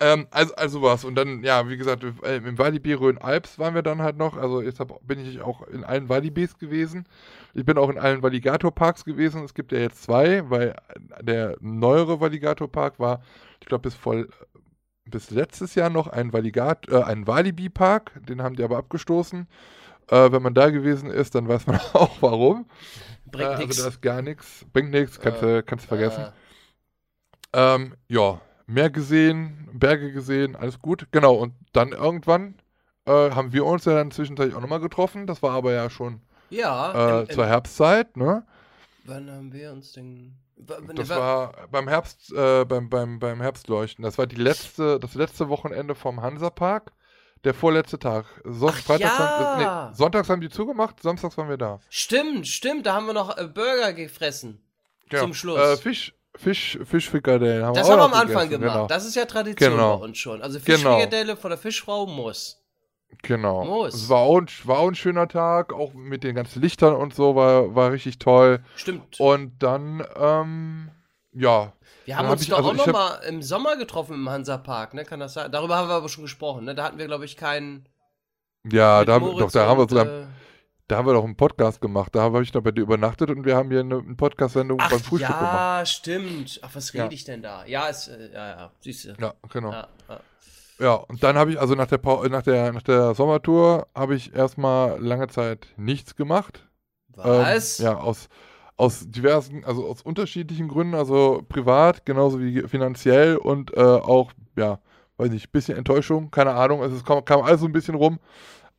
[0.00, 1.04] ähm, also, also was.
[1.04, 4.36] Und dann, ja, wie gesagt, äh, im Walibi Rhön-Alps waren wir dann halt noch.
[4.36, 7.06] Also jetzt hab, bin ich auch in allen Walibis gewesen.
[7.54, 9.44] Ich bin auch in allen Valigator-Parks gewesen.
[9.44, 10.76] Es gibt ja jetzt zwei, weil
[11.20, 13.22] der neuere Valigator-Park war,
[13.60, 14.28] ich glaube, bis voll
[15.04, 18.12] bis letztes Jahr noch ein Valigat, äh, ein Walibi-Park.
[18.28, 19.48] Den haben die aber abgestoßen.
[20.10, 22.66] Äh, wenn man da gewesen ist, dann weiß man auch warum.
[23.30, 23.70] Bringt äh, nix.
[23.78, 24.64] Also da ist gar nichts.
[24.72, 26.26] Bringt nichts, kannst, du kannst du vergessen.
[27.52, 27.74] Ah.
[27.74, 31.06] Ähm, ja, Meer gesehen, Berge gesehen, alles gut.
[31.10, 32.56] Genau, und dann irgendwann
[33.06, 35.26] äh, haben wir uns ja dann zwischenzeitlich auch nochmal getroffen.
[35.26, 36.20] Das war aber ja schon
[36.50, 38.44] Ja, äh, im, im, zur Herbstzeit, ne?
[39.04, 40.36] wann haben wir uns denn...
[40.56, 44.02] Das wa- war beim Herbst, äh, beim, beim, beim Herbstleuchten.
[44.02, 46.92] Das war die letzte, das letzte Wochenende vom Hansapark.
[47.44, 48.24] Der vorletzte Tag.
[48.44, 49.88] Son Ach Freitags haben, ja.
[49.90, 51.78] nee, Sonntags haben die zugemacht, samstags waren wir da.
[51.88, 54.60] Stimmt, stimmt, da haben wir noch äh, Burger gefressen.
[55.08, 55.22] Genau.
[55.22, 55.58] Zum Schluss.
[55.58, 58.74] Äh, Fisch, Fisch, Fischfrikadellen haben Das wir haben wir am noch Anfang gegessen, gemacht.
[58.76, 58.86] Genau.
[58.88, 59.98] Das ist ja Tradition Genau.
[59.98, 60.42] bei uns schon.
[60.42, 60.76] Also Genau.
[60.96, 62.60] Fischfrikadelle von der Fischfrau muss.
[63.22, 63.64] Genau.
[63.64, 63.94] Muss.
[63.94, 67.14] Es war auch, ein, war auch ein schöner Tag, auch mit den ganzen Lichtern und
[67.14, 68.60] so, war, war richtig toll.
[68.76, 69.18] Stimmt.
[69.18, 70.90] Und dann, ähm,
[71.38, 71.72] ja.
[72.04, 74.28] wir haben hab uns doch also auch ich noch hab- mal im Sommer getroffen im
[74.28, 75.04] Hansapark, ne?
[75.04, 75.50] Kann das sein?
[75.52, 76.74] Darüber haben wir aber schon gesprochen, ne?
[76.74, 77.88] Da hatten wir, glaube ich, keinen.
[78.70, 80.26] Ja, da, haben- Moritz doch, da haben wir und, sogar, äh,
[80.88, 82.14] da haben wir doch einen Podcast gemacht.
[82.14, 84.88] Da habe ich noch bei dir übernachtet und wir haben hier eine, eine Podcast-Sendung beim
[85.00, 85.88] Frühstück ja, gemacht.
[85.88, 86.60] stimmt.
[86.62, 87.02] Ach, was Ja.
[87.04, 87.64] rede ich denn da?
[87.66, 89.14] Ja, ist, äh, ja, ja, siehst du.
[89.20, 89.72] Ja, genau.
[89.72, 90.20] Ja, ja.
[90.80, 94.32] Ja, und dann habe ich, also nach der, nach der, nach der Sommertour, habe ich
[94.32, 96.68] erstmal lange Zeit nichts gemacht.
[97.08, 97.80] Was?
[97.80, 98.28] Ähm, ja, aus,
[98.78, 104.78] aus diversen, also aus unterschiedlichen Gründen, also privat, genauso wie finanziell und äh, auch, ja,
[105.18, 108.20] weiß nicht, bisschen Enttäuschung, keine Ahnung, also es kam, kam alles so ein bisschen rum.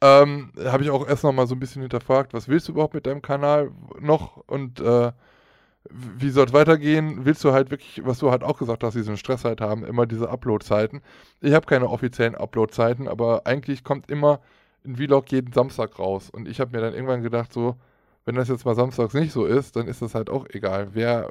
[0.02, 2.94] Ähm, habe ich auch erst noch mal so ein bisschen hinterfragt, was willst du überhaupt
[2.94, 5.12] mit deinem Kanal noch und äh,
[5.90, 7.26] wie soll es weitergehen?
[7.26, 10.06] Willst du halt wirklich, was du halt auch gesagt hast, diesen Stress halt haben, immer
[10.06, 11.02] diese Upload-Zeiten.
[11.42, 14.40] Ich habe keine offiziellen Upload-Zeiten, aber eigentlich kommt immer
[14.86, 16.30] ein Vlog jeden Samstag raus.
[16.30, 17.76] Und ich habe mir dann irgendwann gedacht, so,
[18.26, 20.90] wenn das jetzt mal samstags nicht so ist, dann ist das halt auch egal.
[20.94, 21.30] Wer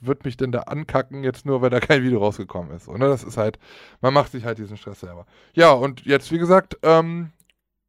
[0.00, 2.88] wird mich denn da ankacken, jetzt nur, weil da kein Video rausgekommen ist?
[2.88, 3.58] Oder das ist halt,
[4.00, 5.26] man macht sich halt diesen Stress selber.
[5.54, 7.30] Ja, und jetzt, wie gesagt, ähm,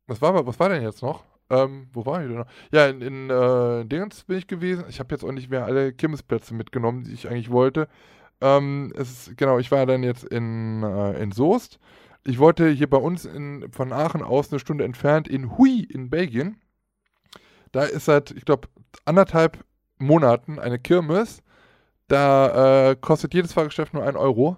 [0.08, 1.24] was war, was war denn jetzt noch?
[1.50, 2.48] Ähm, wo war ich denn noch?
[2.72, 4.86] Ja, in, in äh, Dingens bin ich gewesen.
[4.90, 7.88] Ich habe jetzt auch nicht mehr alle Kirmesplätze mitgenommen, die ich eigentlich wollte.
[8.42, 11.80] Ähm, es ist, genau, ich war dann jetzt in, äh, in Soest.
[12.26, 16.10] Ich wollte hier bei uns in, von Aachen aus eine Stunde entfernt in Huy in
[16.10, 16.58] Belgien.
[17.74, 18.70] Da ist seit, ich glaube,
[19.04, 19.58] anderthalb
[19.98, 21.42] Monaten eine Kirmes.
[22.08, 24.58] Da äh, kostet jedes Fahrgeschäft nur ein Euro.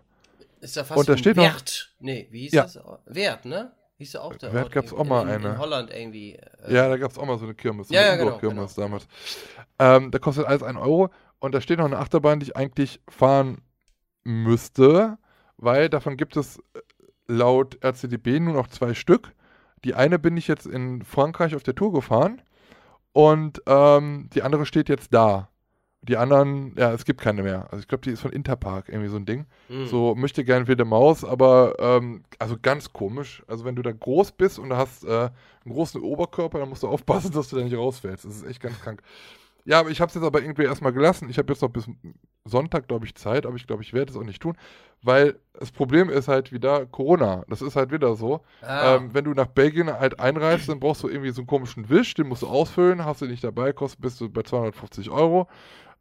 [0.61, 1.93] Ist ja fast Und da steht noch- Wert.
[1.99, 2.63] Nee, wie hieß Ja.
[2.63, 2.79] das?
[3.05, 3.71] Wert, ne?
[3.97, 5.47] Hieß ja auch der Wert gab's in- auch mal in, eine.
[5.53, 6.35] In Holland irgendwie.
[6.35, 8.35] äh, Ja, da gab es auch mal so eine Kirmes, so Ja, eine ja, genau,
[8.35, 9.07] Indoor-Kirmes damals.
[9.79, 11.09] Ähm, da kostet alles ein Euro
[11.39, 13.61] und da steht noch eine Achterbahn, die ich eigentlich fahren
[14.23, 15.17] müsste,
[15.57, 16.61] weil davon gibt es äh,
[17.27, 19.31] laut RCDB nur noch zwei Stück.
[19.83, 22.41] Die eine bin ich jetzt in Frankreich auf der Tour gefahren
[23.15, 25.47] und ähm, die andere steht jetzt da.
[26.01, 27.63] Die anderen, ja, es gibt keine mehr.
[27.71, 29.45] Also ich glaube, die ist von Interpark, irgendwie so ein Ding.
[29.69, 29.87] hm.
[29.87, 33.41] So möchte gern wilde Maus, aber ähm, also ganz komisch.
[33.47, 35.29] Also wenn du da groß bist und du hast äh,
[35.63, 38.25] einen großen Oberkörper, dann musst du aufpassen, dass du da nicht rausfällst.
[38.25, 39.01] Das ist echt ganz krank.
[39.65, 41.27] Ja, aber ich habe es jetzt aber irgendwie erstmal gelassen.
[41.29, 41.89] Ich habe jetzt noch bis
[42.45, 44.55] Sonntag, glaube ich, Zeit, aber ich glaube, ich werde es auch nicht tun,
[45.01, 47.43] weil das Problem ist halt wieder Corona.
[47.49, 48.41] Das ist halt wieder so.
[48.61, 48.95] Ah.
[48.95, 52.13] Ähm, wenn du nach Belgien halt einreist, dann brauchst du irgendwie so einen komischen Wisch,
[52.13, 55.47] den musst du ausfüllen, hast du nicht dabei, kostet bist du bei 250 Euro.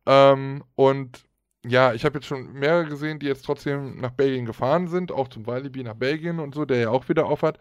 [0.04, 1.24] Ähm, und
[1.66, 5.28] ja, ich habe jetzt schon mehrere gesehen, die jetzt trotzdem nach Belgien gefahren sind, auch
[5.28, 7.58] zum Walibi nach Belgien und so, der ja auch wieder aufhat.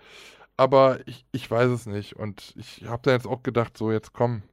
[0.57, 2.13] Aber ich, ich weiß es nicht.
[2.17, 4.43] Und ich habe dann jetzt auch gedacht, so jetzt komm,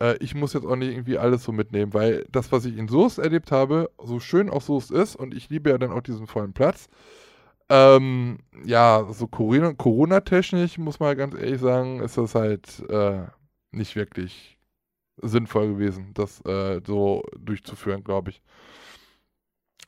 [0.00, 2.88] äh, ich muss jetzt auch nicht irgendwie alles so mitnehmen, weil das, was ich in
[2.88, 6.26] Soest erlebt habe, so schön auch Soest ist, und ich liebe ja dann auch diesen
[6.26, 6.88] vollen Platz,
[7.68, 13.22] ähm, ja, so Corona- Corona-technisch, muss man ganz ehrlich sagen, ist das halt äh,
[13.72, 14.58] nicht wirklich
[15.22, 18.42] sinnvoll gewesen, das äh, so durchzuführen, glaube ich.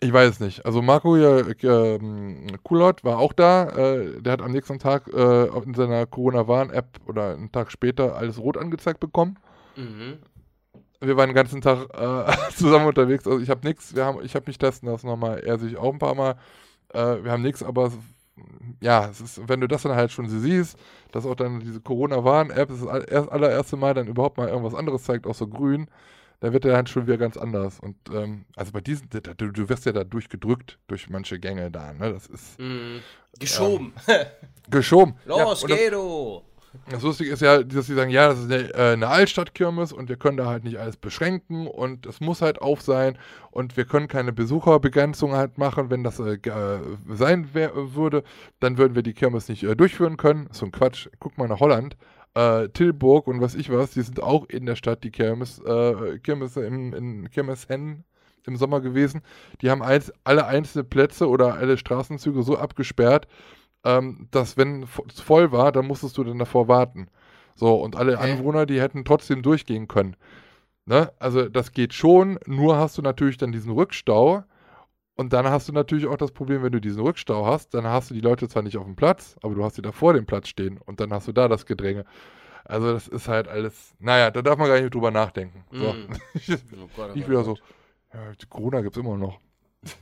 [0.00, 0.66] Ich weiß nicht.
[0.66, 3.68] Also Marco hier, ähm, Kulot war auch da.
[3.68, 8.38] Äh, der hat am nächsten Tag äh, in seiner Corona-Warn-App oder einen Tag später alles
[8.40, 9.38] rot angezeigt bekommen.
[9.76, 10.18] Mhm.
[11.00, 13.26] Wir waren den ganzen Tag äh, zusammen unterwegs.
[13.26, 13.94] Also ich habe nichts.
[13.94, 15.40] Wir haben, ich habe mich testen lassen nochmal.
[15.40, 16.36] Er sich auch ein paar Mal.
[16.94, 17.94] Äh, wir haben nichts, aber es,
[18.80, 20.78] ja, es ist, wenn du das dann halt schon so siehst,
[21.10, 25.26] dass auch dann diese Corona-Warn-App das, erst, allererste Mal dann überhaupt mal irgendwas anderes zeigt,
[25.26, 25.88] auch so grün,
[26.40, 27.80] dann wird der dann schon wieder ganz anders.
[27.80, 29.20] Und ähm, also bei diesen, du,
[29.52, 32.12] du wirst ja da durchgedrückt durch manche Gänge da, ne?
[32.12, 33.00] Das ist Mhm.
[33.38, 33.92] Geschoben.
[34.70, 35.14] geschoben.
[35.24, 36.42] Los, ja, das, geh du.
[36.90, 40.08] Das Lustige ist ja, dass sie sagen, ja, das ist eine, äh, eine Altstadtkirmes und
[40.08, 43.18] wir können da halt nicht alles beschränken und es muss halt auf sein
[43.50, 45.90] und wir können keine Besucherbegrenzung halt machen.
[45.90, 46.80] Wenn das äh, äh,
[47.12, 48.24] sein wär, würde,
[48.60, 50.48] dann würden wir die Kirmes nicht äh, durchführen können.
[50.52, 51.08] So ein Quatsch.
[51.18, 51.96] Guck mal nach Holland.
[52.34, 56.18] Äh, Tilburg und was ich was, die sind auch in der Stadt, die Kirmes, äh,
[56.18, 58.04] Kirmesse im, in Kirmeshennen
[58.46, 59.22] im Sommer gewesen.
[59.60, 63.28] Die haben eins, alle einzelne Plätze oder alle Straßenzüge so abgesperrt,
[63.84, 67.08] ähm, dass wenn es voll war, dann musstest du dann davor warten.
[67.54, 68.32] So, und alle Okay.
[68.32, 70.16] Anwohner, die hätten trotzdem durchgehen können.
[70.86, 71.12] Ne?
[71.18, 74.44] Also das geht schon, nur hast du natürlich dann diesen Rückstau.
[75.16, 78.10] Und dann hast du natürlich auch das Problem, wenn du diesen Rückstau hast, dann hast
[78.10, 80.26] du die Leute zwar nicht auf dem Platz, aber du hast sie da vor dem
[80.26, 82.04] Platz stehen und dann hast du da das Gedränge.
[82.64, 85.64] Also das ist halt alles, naja, da darf man gar nicht drüber nachdenken.
[85.72, 85.94] So.
[86.08, 86.14] Mm.
[86.80, 87.58] Oh Gott, oh nicht Gott, wieder oh so,
[88.14, 89.40] ja, die Corona gibt es immer noch.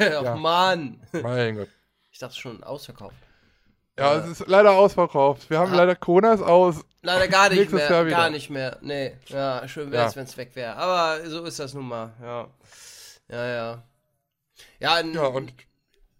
[0.00, 1.00] Ach Mann.
[1.22, 1.68] Mein Gott.
[2.12, 3.16] Ich dachte schon, ausverkauft.
[3.98, 4.20] Ja, Ja.
[4.20, 5.50] es ist leider ausverkauft.
[5.50, 5.76] Wir haben Ah.
[5.76, 6.84] leider ist aus.
[7.02, 7.88] Leider gar nicht Nächstes mehr.
[8.10, 8.78] Gar nicht mehr.
[8.80, 9.16] Nee.
[9.26, 10.16] Ja, schön wäre es, Ja.
[10.20, 10.76] wenn es weg wäre.
[10.76, 12.12] Aber so ist das nun mal.
[12.22, 12.46] Ja.
[13.28, 13.82] Ja, ja.
[14.78, 15.52] Ja, Ja, und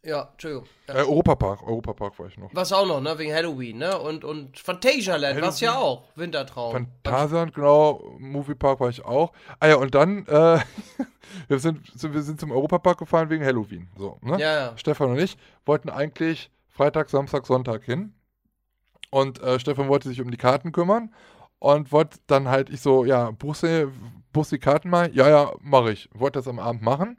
[0.05, 0.67] ja, Entschuldigung.
[0.89, 0.95] Ja.
[0.95, 2.51] äh, Europapark, Europapark war ich noch.
[2.53, 3.19] Was auch noch, ne?
[3.19, 3.99] Wegen Halloween, ne?
[3.99, 6.05] Und, und Phantasialand, was ja auch.
[6.17, 6.73] Wintertraum.
[6.73, 9.33] Phantasialand, genau, Moviepark war ich auch.
[9.61, 10.59] Ah ja, und dann, äh,
[11.49, 13.89] wir, sind, sind- wir sind zum Europapark gefahren wegen Halloween.
[13.97, 14.39] So, ne?
[14.41, 14.79] Ja, ja.
[14.79, 15.37] Stefan und ich
[15.67, 18.15] wollten eigentlich Freitag, Samstag, Sonntag hin.
[19.11, 21.15] Und äh, Stefan wollte sich um die Karten kümmern
[21.59, 23.93] und wollte dann halt, ich so, ja, buchst du,
[24.33, 25.15] buchst die Karten mal?
[25.15, 26.09] Ja, ja, mache ich.
[26.15, 27.19] Wollte das am Abend machen.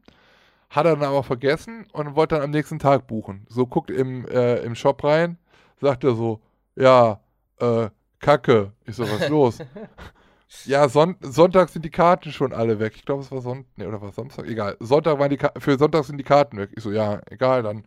[0.74, 3.46] Hat er dann aber vergessen und wollte dann am nächsten Tag buchen.
[3.50, 5.38] So guckt im, äh, im Shop rein,
[5.80, 6.42] sagt er so,
[6.76, 7.20] ja,
[7.60, 8.74] äh, Kacke.
[8.86, 9.60] Ich so, was los?
[10.66, 12.94] ja, Son Sonntag sind die Karten schon alle weg.
[12.96, 14.48] Ich glaube, es war Sonntag, nee, oder war Samstag?
[14.48, 14.78] Egal.
[14.80, 16.72] Sonntag waren die Ka für Sonntag sind die Karten weg.
[16.76, 17.84] Ich so, ja, egal, dann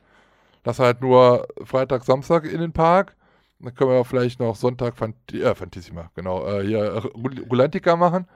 [0.64, 3.16] lass halt nur Freitag, Samstag in den Park.
[3.61, 7.97] Dann können wir auch vielleicht noch Sonntag Fanti äh, Fantissima, genau, äh, hier Rul- Rulantica
[7.97, 8.26] machen.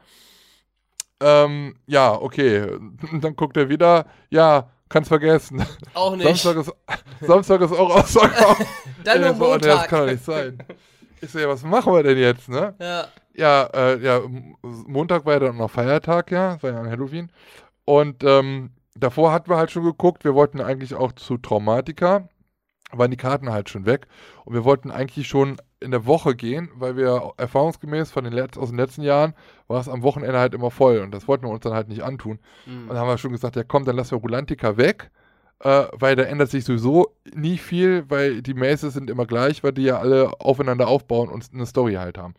[1.20, 2.66] Ähm, ja, okay.
[3.20, 5.64] Dann guckt er wieder, ja, kannst vergessen.
[5.94, 6.24] Auch nicht.
[6.26, 6.72] Samstag ist,
[7.20, 8.66] Samstag ist auch ausverkauft.
[9.04, 9.88] Dann nur so, nee, Das Montag.
[9.88, 10.58] kann doch nicht sein.
[11.20, 12.74] Ich so, ja, was machen wir denn jetzt, ne?
[12.80, 13.06] Ja.
[13.34, 14.20] Ja, äh, ja,
[14.62, 17.30] Montag war ja dann noch Feiertag, ja, war ja an Halloween.
[17.84, 22.28] Und ähm, davor hatten wir halt schon geguckt, wir wollten eigentlich auch zu Traumatica,
[22.92, 24.06] waren die Karten halt schon weg.
[24.44, 28.58] Und wir wollten eigentlich schon in der Woche gehen, weil wir erfahrungsgemäß von den Letz
[28.58, 29.34] aus den letzten Jahren
[29.66, 32.02] war es am Wochenende halt immer voll und das wollten wir uns dann halt nicht
[32.02, 32.38] antun.
[32.64, 32.82] Hm.
[32.82, 35.10] Und dann haben wir schon gesagt, ja komm, dann lassen wir Rulantica weg,
[35.60, 39.72] äh, weil da ändert sich sowieso nie viel, weil die Maces sind immer gleich, weil
[39.72, 42.34] die ja alle aufeinander aufbauen und eine Story halt haben.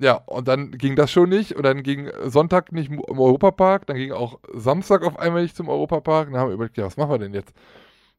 [0.00, 3.96] Ja, und dann ging das schon nicht und dann ging Sonntag nicht im Europapark, dann
[3.96, 6.30] ging auch Samstag auf einmal nicht zum Europapark.
[6.30, 7.52] Dann haben wir überlegt, ja, was machen wir denn jetzt?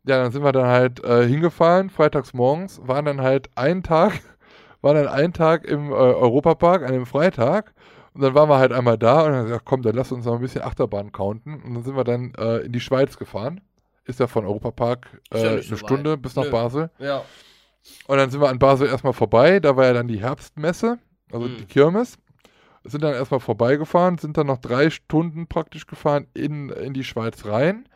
[0.05, 4.13] Ja, dann sind wir dann halt äh, hingefahren, freitags morgens, waren dann halt einen Tag,
[4.81, 7.73] waren dann einen Tag im äh, Europapark, an dem Freitag
[8.13, 10.35] und dann waren wir halt einmal da und dann gesagt, komm, dann lass uns noch
[10.35, 11.61] ein bisschen Achterbahn counten.
[11.63, 13.61] Und dann sind wir dann äh, in die Schweiz gefahren.
[14.03, 15.79] Ist ja von Europapark äh, ja eine so weit.
[15.79, 16.51] Stunde bis nach Nö.
[16.51, 16.89] Basel.
[16.97, 17.23] Ja.
[18.07, 19.59] Und dann sind wir an Basel erstmal vorbei.
[19.59, 20.97] Da war ja dann die Herbstmesse,
[21.31, 21.57] also Mhm.
[21.57, 22.17] die Kirmes.
[22.83, 27.45] Sind dann erstmal vorbeigefahren, sind dann noch drei Stunden praktisch gefahren in, in die Schweiz
[27.45, 27.87] rein,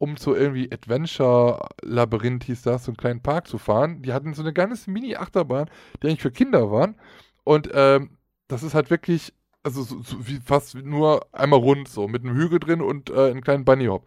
[0.00, 4.00] um zu irgendwie Adventure Labyrinth hieß das, so einen kleinen Park zu fahren.
[4.00, 5.68] Die hatten so eine ganz Mini-Achterbahn,
[6.02, 6.96] die eigentlich für Kinder waren.
[7.44, 8.16] Und ähm,
[8.48, 12.34] das ist halt wirklich also so, so wie fast nur einmal rund, so, mit einem
[12.34, 14.06] Hügel drin und äh, einem kleinen Bunny Hop.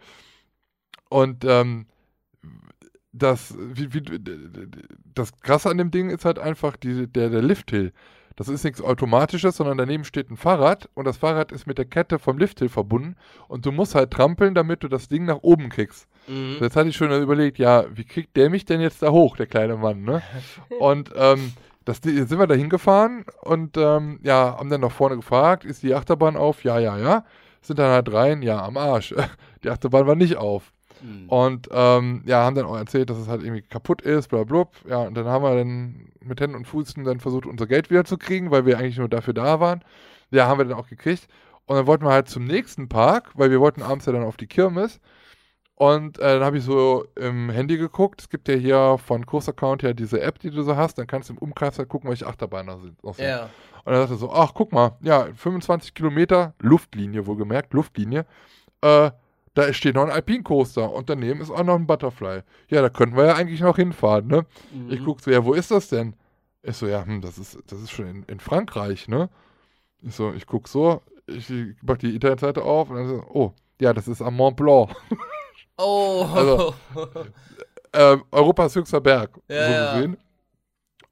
[1.09, 1.85] Und ähm,
[3.11, 4.01] das, wie, wie,
[5.13, 7.93] das Krasse an dem Ding ist halt einfach die, der, der Lifthill.
[8.35, 11.85] Das ist nichts Automatisches, sondern daneben steht ein Fahrrad und das Fahrrad ist mit der
[11.85, 13.15] Kette vom Lifthill verbunden
[13.47, 16.07] und du musst halt trampeln, damit du das Ding nach oben kriegst.
[16.27, 16.57] Mhm.
[16.59, 19.47] Jetzt hatte ich schon überlegt, ja, wie kriegt der mich denn jetzt da hoch, der
[19.47, 20.21] kleine Mann, ne?
[20.79, 21.53] Und ähm,
[21.85, 25.83] das, jetzt sind wir da hingefahren und ähm, ja, haben dann nach vorne gefragt, ist
[25.83, 26.63] die Achterbahn auf?
[26.63, 27.25] Ja, ja, ja.
[27.61, 29.13] Sind dann halt rein, ja, am Arsch.
[29.63, 30.71] Die Achterbahn war nicht auf.
[31.03, 31.29] Mhm.
[31.29, 34.67] Und ähm, ja, haben dann auch erzählt, dass es halt irgendwie kaputt ist, bla bla.
[34.87, 38.05] Ja, und dann haben wir dann mit Händen und Füßen dann versucht, unser Geld wieder
[38.05, 39.83] zu kriegen, weil wir eigentlich nur dafür da waren.
[40.31, 41.27] Ja, haben wir dann auch gekriegt.
[41.65, 44.37] Und dann wollten wir halt zum nächsten Park, weil wir wollten abends ja dann auf
[44.37, 44.99] die Kirmes.
[45.75, 48.21] Und äh, dann habe ich so im Handy geguckt.
[48.21, 50.97] Es gibt ja hier von Kurs Account her diese App, die du so hast.
[50.97, 53.03] Dann kannst du im Umkreis halt gucken, welche Achterbahnen da sind.
[53.03, 53.25] noch sind.
[53.25, 53.49] Ja.
[53.85, 58.25] Und dann sagte er so, ach, guck mal, ja, 25 Kilometer, Luftlinie wohlgemerkt, Luftlinie,
[58.81, 59.11] äh,
[59.53, 62.41] da steht noch ein Alpine Coaster und daneben ist auch noch ein Butterfly.
[62.69, 64.45] Ja, da könnten wir ja eigentlich noch hinfahren, ne?
[64.73, 64.91] Mhm.
[64.91, 66.15] Ich guck so, ja, wo ist das denn?
[66.63, 69.29] Ich so, ja, hm, das ist, das ist schon in, in Frankreich, ne?
[70.01, 71.51] Ich so, ich guck so, ich
[71.81, 74.89] mach die Internetseite auf und dann so, oh, ja, das ist am Mont Blanc.
[75.77, 76.27] Oh.
[76.35, 76.75] Also-
[77.93, 79.93] ähm, Europas höchster Berg, Ja, so ja.
[79.95, 80.17] gesehen.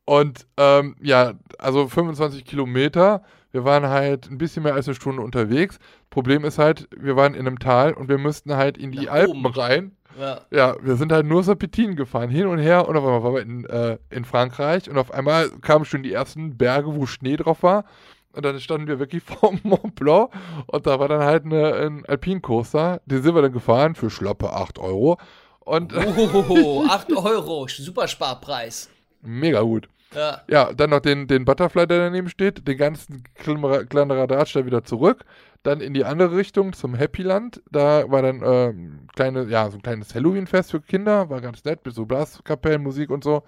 [0.05, 3.23] Und ähm, ja, also 25 Kilometer.
[3.51, 5.79] Wir waren halt ein bisschen mehr als eine Stunde unterwegs.
[6.09, 9.13] Problem ist halt, wir waren in einem Tal und wir müssten halt in die Nach
[9.13, 9.53] Alpen oben.
[9.55, 9.91] rein.
[10.19, 10.41] ja.
[10.51, 13.41] Ja, wir sind halt nur Serpentinen gefahren, hin und her und auf einmal waren wir
[13.41, 17.63] in, äh, in Frankreich und auf einmal kamen schon die ersten Berge, wo Schnee drauf
[17.63, 17.85] war.
[18.33, 20.29] Und dann standen wir wirklich vor Mont Blanc
[20.67, 23.01] und da war dann halt eine, ein Alpincoaster.
[23.05, 25.17] Den sind wir dann gefahren für schlappe 8 Euro.
[25.59, 27.67] Und Oh, 8 Euro.
[27.67, 28.89] Super Sparpreis.
[29.21, 29.87] mega gut.
[30.13, 30.41] Ja.
[30.47, 34.83] Ja, dann noch den, den Butterfly, der daneben steht, den ganzen kleinen Kladderadatsch da wieder
[34.83, 35.23] zurück.
[35.63, 37.61] Dann in die andere Richtung zum Happyland.
[37.71, 41.85] Da war dann ähm, kleine, ja, so ein kleines Halloween-Fest für Kinder, war ganz nett,
[41.85, 43.43] mit so Blaskapellenmusik und so.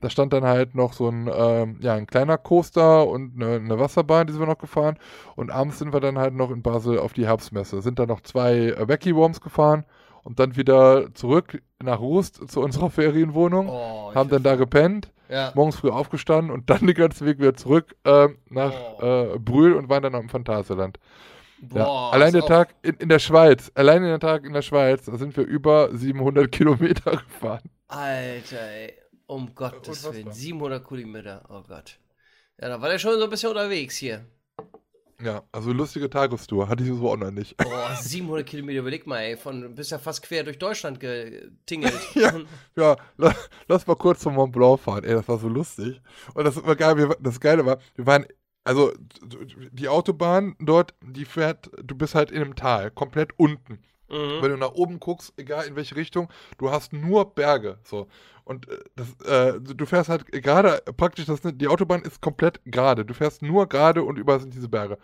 [0.00, 3.78] Da stand dann halt noch so ein, ähm, ja, ein kleiner Coaster und eine, eine
[3.78, 4.98] Wasserbahn, die sind wir noch gefahren.
[5.34, 7.82] Und abends sind wir dann halt noch in Basel auf die Herbstmesse.
[7.82, 9.84] Sind dann noch zwei äh, Wacky Worms gefahren
[10.22, 13.68] und dann wieder zurück nach Rust zu unserer Ferienwohnung.
[13.68, 15.52] Oh, haben dann da gepennt ja.
[15.54, 19.34] morgens früh aufgestanden und dann den ganzen Weg wieder zurück ähm, nach Oh.
[19.34, 20.98] äh, Brühl und waren dann am Phantasialand.
[21.74, 21.84] Ja.
[21.84, 25.16] Boah, Allein der Tag in, in der Schweiz, allein der Tag in der Schweiz, da
[25.16, 27.70] sind wir über 700 Kilometer gefahren.
[27.88, 28.94] Alter, ey.
[29.26, 30.04] Um Gottes.
[30.12, 30.30] Willen.
[30.32, 31.44] 700 Kilometer.
[31.48, 31.98] Oh Gott.
[32.60, 34.24] Ja, da war der schon so ein bisschen unterwegs hier.
[35.22, 37.56] Ja, also lustige Tagestour, hatte ich so auch noch nicht.
[37.56, 39.36] Boah, 700 Kilometer, überleg mal, ey.
[39.36, 41.94] Von, bist ja fast quer durch Deutschland getingelt.
[42.14, 42.32] Ja.
[42.76, 43.34] Ja, la,
[43.68, 46.00] lass mal kurz zum Mont Blanc fahren, ey, das war so lustig.
[46.34, 48.26] Und das war geil, wir, das Geile war, wir waren,
[48.64, 48.92] also
[49.72, 53.78] die Autobahn dort, die fährt, du bist halt in einem Tal, komplett unten.
[54.08, 54.42] Mhm.
[54.42, 57.78] Wenn du nach oben guckst, egal in welche Richtung, du hast nur Berge.
[57.84, 58.08] So.
[58.46, 63.04] Und äh, das, äh, du fährst halt gerade, praktisch, das, die Autobahn ist komplett gerade.
[63.04, 64.98] Du fährst nur gerade und überall sind diese Berge.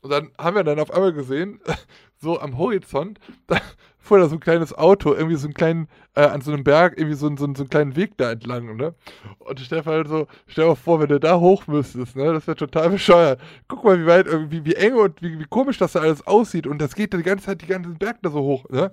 [0.00, 1.60] Und dann haben wir dann auf einmal gesehen,
[2.20, 3.60] so am Horizont, da
[3.98, 5.86] fuhr da so ein kleines Auto, irgendwie so einen kleinen,
[6.16, 8.74] äh, an so einem Berg, irgendwie so, einen- so, so einen kleinen Weg da entlang,
[8.76, 8.94] ne?
[9.38, 12.32] Und Stefan halt so, stell dir mal vor, wenn du da hoch müsstest, ne?
[12.32, 13.40] Das wäre total bescheuert.
[13.68, 16.26] Guck mal, wie weit, äh, wie, wie eng und wie, wie komisch das da alles
[16.26, 16.66] aussieht.
[16.66, 18.90] Und das geht die ganze Zeit, die ganzen Berg da so hoch, ne?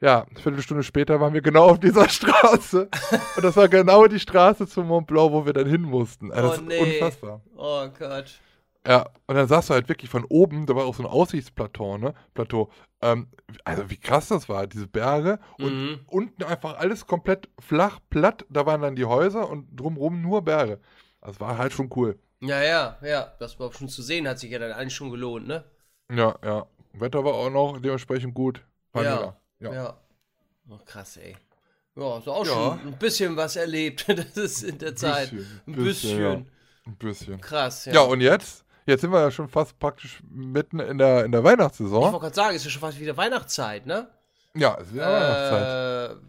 [0.00, 2.88] Ja, eine Viertelstunde später waren wir genau auf dieser Straße.
[3.36, 6.30] Und das war genau die Straße zum Mont Blanc, wo wir dann hin mussten.
[6.32, 6.78] Also, das Oh, ist nee.
[6.80, 7.40] unfassbar.
[7.56, 8.40] Oh Gott.
[8.86, 11.98] Ja, und dann sahst du halt wirklich von oben, da war auch so ein Aussichtsplateau,
[11.98, 12.14] ne?
[12.34, 12.70] Plateau.
[13.02, 13.28] Ähm,
[13.64, 16.00] also wie krass das war, diese Berge und Mhm.
[16.06, 18.44] unten einfach alles komplett flach, platt.
[18.48, 20.78] Da waren dann die Häuser und drumrum nur Berge.
[21.20, 22.16] Das war halt schon cool.
[22.40, 23.32] Ja, ja, ja.
[23.40, 25.64] Das überhaupt schon zu sehen, hat sich ja dann eigentlich schon gelohnt, ne?
[26.12, 26.66] Ja, ja.
[26.92, 28.64] Wetter war auch noch dementsprechend gut.
[28.92, 29.16] War Ja.
[29.16, 29.36] mega.
[29.60, 29.72] Ja.
[29.72, 29.96] Ja.
[30.68, 31.36] Oh, krass, ey.
[31.94, 32.52] Ja, so auch Ja.
[32.52, 34.04] schon ein bisschen was erlebt.
[34.16, 35.30] Das ist in der Zeit.
[35.30, 36.32] bisschen, Ein bisschen, ja.
[36.32, 37.40] Ein bisschen.
[37.40, 37.92] Krass, ja.
[37.94, 38.00] Ja.
[38.02, 38.64] und jetzt?
[38.86, 42.12] Jetzt sind wir ja schon fast praktisch mitten in der, in der ich wollte Weihnachtssaison.
[42.20, 44.08] gerade sagen, es ist ja schon fast wieder Weihnachtszeit, ne?
[44.54, 46.16] Ja, es ist ja Weihnachtszeit.
[46.16, 46.20] Äh,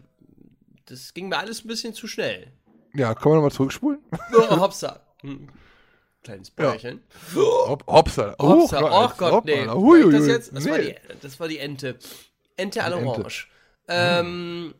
[0.86, 2.50] das ging mir alles ein bisschen zu schnell.
[2.94, 4.00] Ja, können wir nochmal zurückspulen?
[4.36, 5.00] Oh, Hopsa.
[5.20, 5.48] Hm.
[6.24, 7.00] Kleines Bäuerchen.
[7.36, 8.34] Hop, Hopsa.
[8.40, 8.82] Hopsa.
[8.82, 9.66] Oh, jetzt, Gott, nee.
[9.66, 10.56] War das jetzt?
[10.56, 10.96] Das, war nee.
[11.08, 11.96] die, das war die Ente.
[12.58, 13.46] Ente à l'orange.
[13.88, 14.74] Ähm,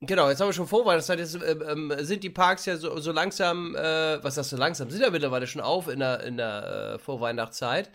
[0.00, 1.18] genau, jetzt haben wir schon Vorweihnachtszeit.
[1.18, 4.90] Jetzt ähm, ähm, sind die Parks ja so, so langsam, äh, was sagst du langsam,
[4.90, 7.90] sind ja mittlerweile schon auf in der, in der äh, Vorweihnachtszeit.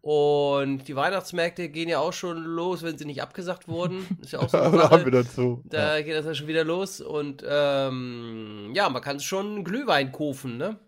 [0.00, 4.06] Und die Weihnachtsmärkte gehen ja auch schon los, wenn sie nicht abgesagt wurden.
[4.22, 5.62] Ist ja auch so eine Da haben wir dazu.
[5.64, 10.58] Da geht das ja schon wieder los und ähm, ja, man kann schon Glühwein kaufen,
[10.58, 10.78] ne?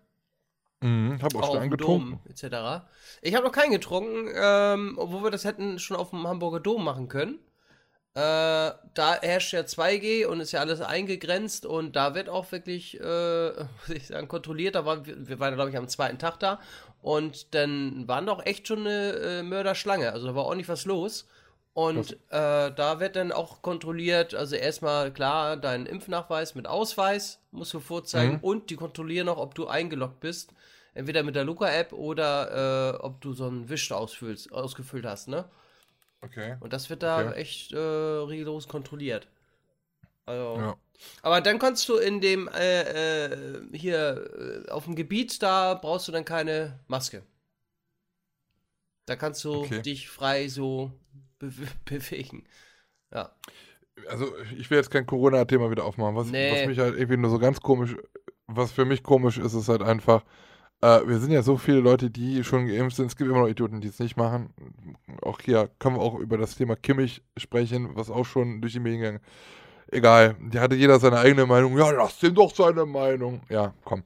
[0.81, 2.11] Mhm, hab auch, auch schon auf dem angetrunken.
[2.11, 2.85] Dom etc.
[3.23, 6.83] Ich habe noch keinen getrunken, ähm, obwohl wir das hätten schon auf dem Hamburger Dom
[6.83, 7.39] machen können.
[8.17, 12.99] Äh, da herrscht ja 2G und ist ja alles eingegrenzt und da wird auch wirklich,
[12.99, 13.49] äh,
[13.87, 14.73] muss ich sagen, kontrolliert.
[14.73, 16.59] Da waren wir, wir waren, glaube ich, am zweiten Tag da
[17.03, 20.11] und dann waren doch echt schon eine äh, Mörderschlange.
[20.11, 21.27] Also da war ordentlich was los.
[21.73, 27.71] Und äh, da wird dann auch kontrolliert, also erstmal klar, dein Impfnachweis mit Ausweis musst
[27.75, 28.39] du vorzeigen Mhm.
[28.41, 30.53] und die kontrollieren auch, ob du eingeloggt bist.
[30.95, 35.45] Entweder mit der Luca-App oder äh, ob du so einen Wisch ausfüllst, ausgefüllt hast, ne?
[36.21, 36.57] Okay.
[36.59, 37.39] Und das wird da Okay.
[37.39, 39.27] echt äh, rigoros kontrolliert.
[40.25, 40.75] Also, Ja.
[41.21, 46.07] Aber dann kannst du in dem, äh, äh, hier, äh, auf dem Gebiet, da brauchst
[46.07, 47.21] du dann keine Maske.
[49.05, 49.81] Da kannst du Okay.
[49.83, 50.91] dich frei so
[51.39, 51.51] be
[51.85, 52.45] bewegen.
[53.13, 53.31] Ja.
[54.09, 56.15] Also, ich will jetzt kein Corona-Thema wieder aufmachen.
[56.15, 56.51] Was, Nee.
[56.51, 57.95] was mich halt irgendwie nur so ganz komisch,
[58.47, 60.23] was für mich komisch ist, ist halt einfach,
[60.81, 63.07] äh, wir sind ja so viele Leute, die schon geimpft sind.
[63.07, 64.53] Es gibt immer noch Idioten, die es nicht machen.
[65.21, 68.79] Auch hier können wir auch über das Thema Kimmich sprechen, was auch schon durch die
[68.79, 69.21] Medien gegangen
[69.89, 71.77] Egal, die hatte jeder seine eigene Meinung.
[71.77, 73.41] Ja, lass dem doch seine Meinung.
[73.49, 74.03] Ja, komm.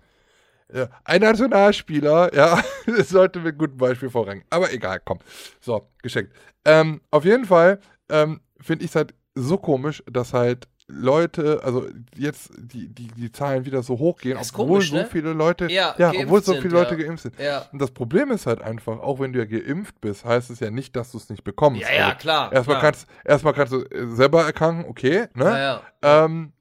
[0.74, 4.46] Ja, ein Nationalspieler, ja, das sollte mit gutem Beispiel vorrangig.
[4.50, 5.20] Aber egal, komm.
[5.60, 6.34] So, geschenkt.
[6.64, 11.88] Ähm, auf jeden Fall ähm, finde ich es halt so komisch, dass halt Leute, also
[12.16, 15.08] jetzt die, die, die Zahlen wieder so hochgehen, obwohl komisch, so ne?
[15.10, 17.04] viele Leute, Ja, ja geimpft obwohl so sind, viele Leute ja.
[17.04, 17.40] geimpft sind.
[17.40, 17.66] Ja.
[17.72, 20.70] Und das Problem ist halt einfach, auch wenn du ja geimpft bist, heißt es ja
[20.70, 21.82] nicht, dass du es nicht bekommst.
[21.82, 22.54] Ja, ja, Also klar.
[22.54, 22.92] Erstmal klar.
[22.92, 25.82] kannst, erstmal kannst du äh, selber erkranken, okay, ne?
[26.02, 26.54] Ähm,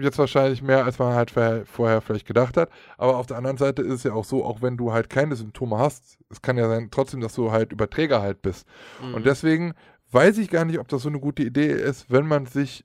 [0.00, 2.70] jetzt wahrscheinlich mehr, als man halt vorher, vorher vielleicht gedacht hat.
[2.98, 5.36] Aber auf der anderen Seite ist es ja auch so, auch wenn du halt keine
[5.36, 8.66] Symptome hast, es kann ja sein trotzdem, dass du halt Überträger halt bist.
[9.02, 9.14] Mhm.
[9.14, 9.74] Und deswegen
[10.12, 12.84] weiß ich gar nicht, ob das so eine gute Idee ist, wenn man sich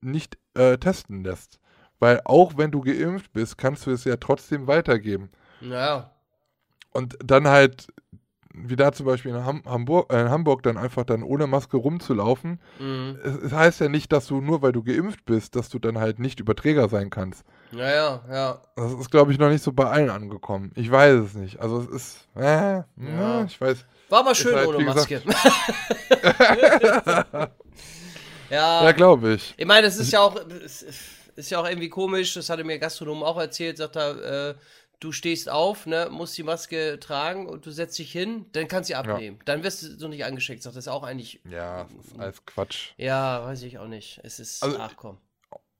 [0.00, 1.60] nicht äh, testen lässt.
[1.98, 5.30] Weil auch wenn du geimpft bist, kannst du es ja trotzdem weitergeben.
[5.60, 6.10] Ja.
[6.92, 7.88] Und dann halt,
[8.54, 11.76] wie da zum Beispiel in, Ham Hamburg, äh, in Hamburg, dann einfach dann ohne Maske
[11.76, 12.58] rumzulaufen.
[12.78, 13.18] Mhm.
[13.22, 15.98] Es, es heißt ja nicht, dass du nur weil du geimpft bist, dass du dann
[15.98, 17.44] halt nicht Überträger sein kannst.
[17.70, 18.62] Ja, ja, ja.
[18.76, 20.72] Das ist, glaube ich, noch nicht so bei allen angekommen.
[20.76, 21.60] Ich weiß es nicht.
[21.60, 23.44] Also es ist, äh, ja.
[23.44, 23.84] ich weiß.
[24.08, 25.22] War aber schön halt, ohne Maske.
[28.50, 28.92] Ja, ja.
[28.92, 29.54] glaube ich.
[29.56, 30.36] Ich meine, es ist ja auch,
[31.36, 34.54] ist ja auch irgendwie komisch, das hatte mir Gastronom auch erzählt, sagt er, äh,
[34.98, 38.90] du stehst auf, ne, musst die Maske tragen und du setzt dich hin, dann kannst
[38.90, 39.38] du sie abnehmen.
[39.46, 42.44] Dann wirst du so nicht angeschickt, sagt das ist auch eigentlich, Ja, das ist alles
[42.44, 42.90] Quatsch.
[42.98, 44.20] ja, weiß ich auch nicht.
[44.24, 45.16] Es ist, Also, ach komm.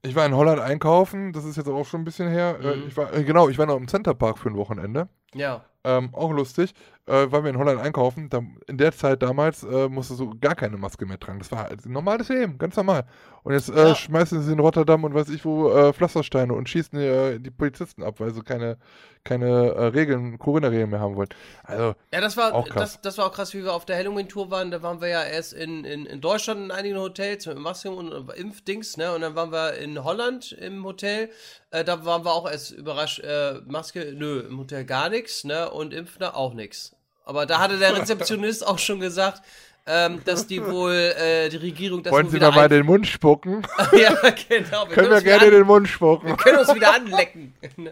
[0.02, 2.58] Ich war in Holland einkaufen, das ist jetzt auch schon ein bisschen her.
[2.62, 2.88] Äh, Mhm.
[2.88, 5.08] Ich war, äh, genau, ich war noch im Centerpark für ein Wochenende.
[5.34, 5.64] Ja.
[5.84, 6.72] Ähm, auch lustig,
[7.10, 8.28] äh, weil wir in Holland einkaufen.
[8.30, 11.38] Da, in der Zeit damals äh, musstest du gar keine Maske mehr tragen.
[11.40, 13.04] Das war halt ein normales Leben, ganz normal.
[13.42, 13.94] Und jetzt äh, Ja.
[13.94, 17.50] schmeißen sie in Rotterdam und weiß ich wo äh, Pflastersteine und schießen die, äh, die
[17.50, 18.78] Polizisten ab, weil sie keine,
[19.24, 21.28] keine äh, Regeln, Corona-Regeln mehr haben wollen.
[21.64, 22.94] Also, Ja, das war, Auch krass.
[22.94, 24.70] Das, das war auch krass, wie wir auf der Halloween-Tour waren.
[24.70, 28.30] Da waren wir ja erst in, in, in Deutschland in einigen Hotels mit Masken und
[28.32, 29.14] Impfdings, ne?
[29.14, 31.30] Und dann waren wir in Holland im Hotel.
[31.70, 35.70] Äh, da waren wir auch erst überrascht, äh, Maske, nö, im Hotel gar nichts, ne?
[35.70, 36.96] Und Impfner auch nichts.
[37.30, 39.40] Aber da hatte der Rezeptionist auch schon gesagt,
[39.86, 43.62] ähm, dass die wohl, äh, die Regierung das wollen Sie mal ein- den Mund spucken?
[43.92, 44.12] Ja,
[44.48, 44.88] genau.
[44.88, 46.26] Wir Können wir gerne an- den Mund spucken.
[46.30, 47.54] wir können uns wieder anlecken.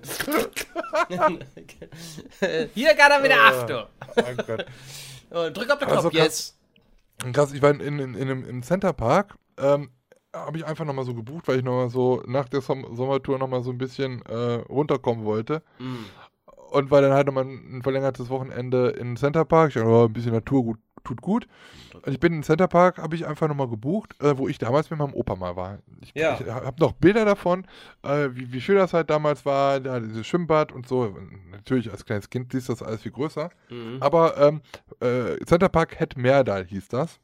[2.74, 3.84] Hier kann er wieder Achtung.
[4.16, 4.66] Oh Gott.
[5.30, 6.56] Und drück auf den Also Knopf krass.
[7.22, 7.32] jetzt.
[7.32, 9.90] Krass, ich war in, in, in, in im Centerpark, ähm,
[10.34, 13.62] habe ich einfach nochmal so gebucht, weil ich nochmal so nach der Som Sommertour nochmal
[13.62, 14.34] so ein bisschen äh,
[14.68, 15.62] runterkommen wollte.
[15.78, 16.06] Mhm.
[16.70, 19.68] Und war dann halt nochmal ein verlängertes Wochenende in Centerpark.
[19.68, 21.46] Ich dachte, oh, ein bisschen Natur gut, tut gut.
[21.94, 24.98] Und ich bin in Centerpark, habe ich einfach nochmal gebucht, äh, wo ich damals mit
[24.98, 25.78] meinem Opa mal war.
[26.02, 26.38] Ich, Ja.
[26.38, 27.66] ich habe noch Bilder davon,
[28.02, 31.00] äh, wie, wie schön das halt damals war, da dieses Schwimmbad und so.
[31.00, 33.50] Und natürlich als kleines Kind siehst du das alles viel größer.
[33.70, 33.96] Mhm.
[34.00, 34.60] Aber ähm,
[35.00, 37.18] äh, Centerpark Het Meerdal hieß das.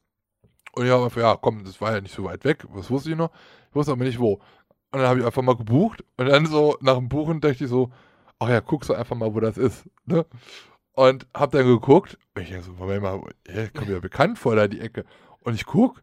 [0.72, 2.64] Und ich habe einfach, ja, komm, das war ja nicht so weit weg.
[2.70, 3.30] Was wusste ich noch?
[3.70, 4.34] Ich wusste aber nicht wo.
[4.90, 6.03] Und dann habe ich einfach mal gebucht.
[6.16, 7.90] Und dann so nach dem Buchen dachte ich so,
[8.39, 9.85] ach ja, guckst du einfach mal, wo das ist.
[10.07, 10.24] Ne?
[10.93, 12.18] Und hab dann geguckt.
[12.39, 15.05] Ich denke so, Moment mal, ja, kommt ja bekannt vor, da die Ecke.
[15.41, 16.03] Und ich guck.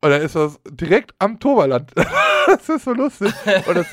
[0.00, 1.92] Und dann ist das direkt am Toverland.
[2.46, 3.32] das ist so lustig.
[3.66, 3.86] Und das,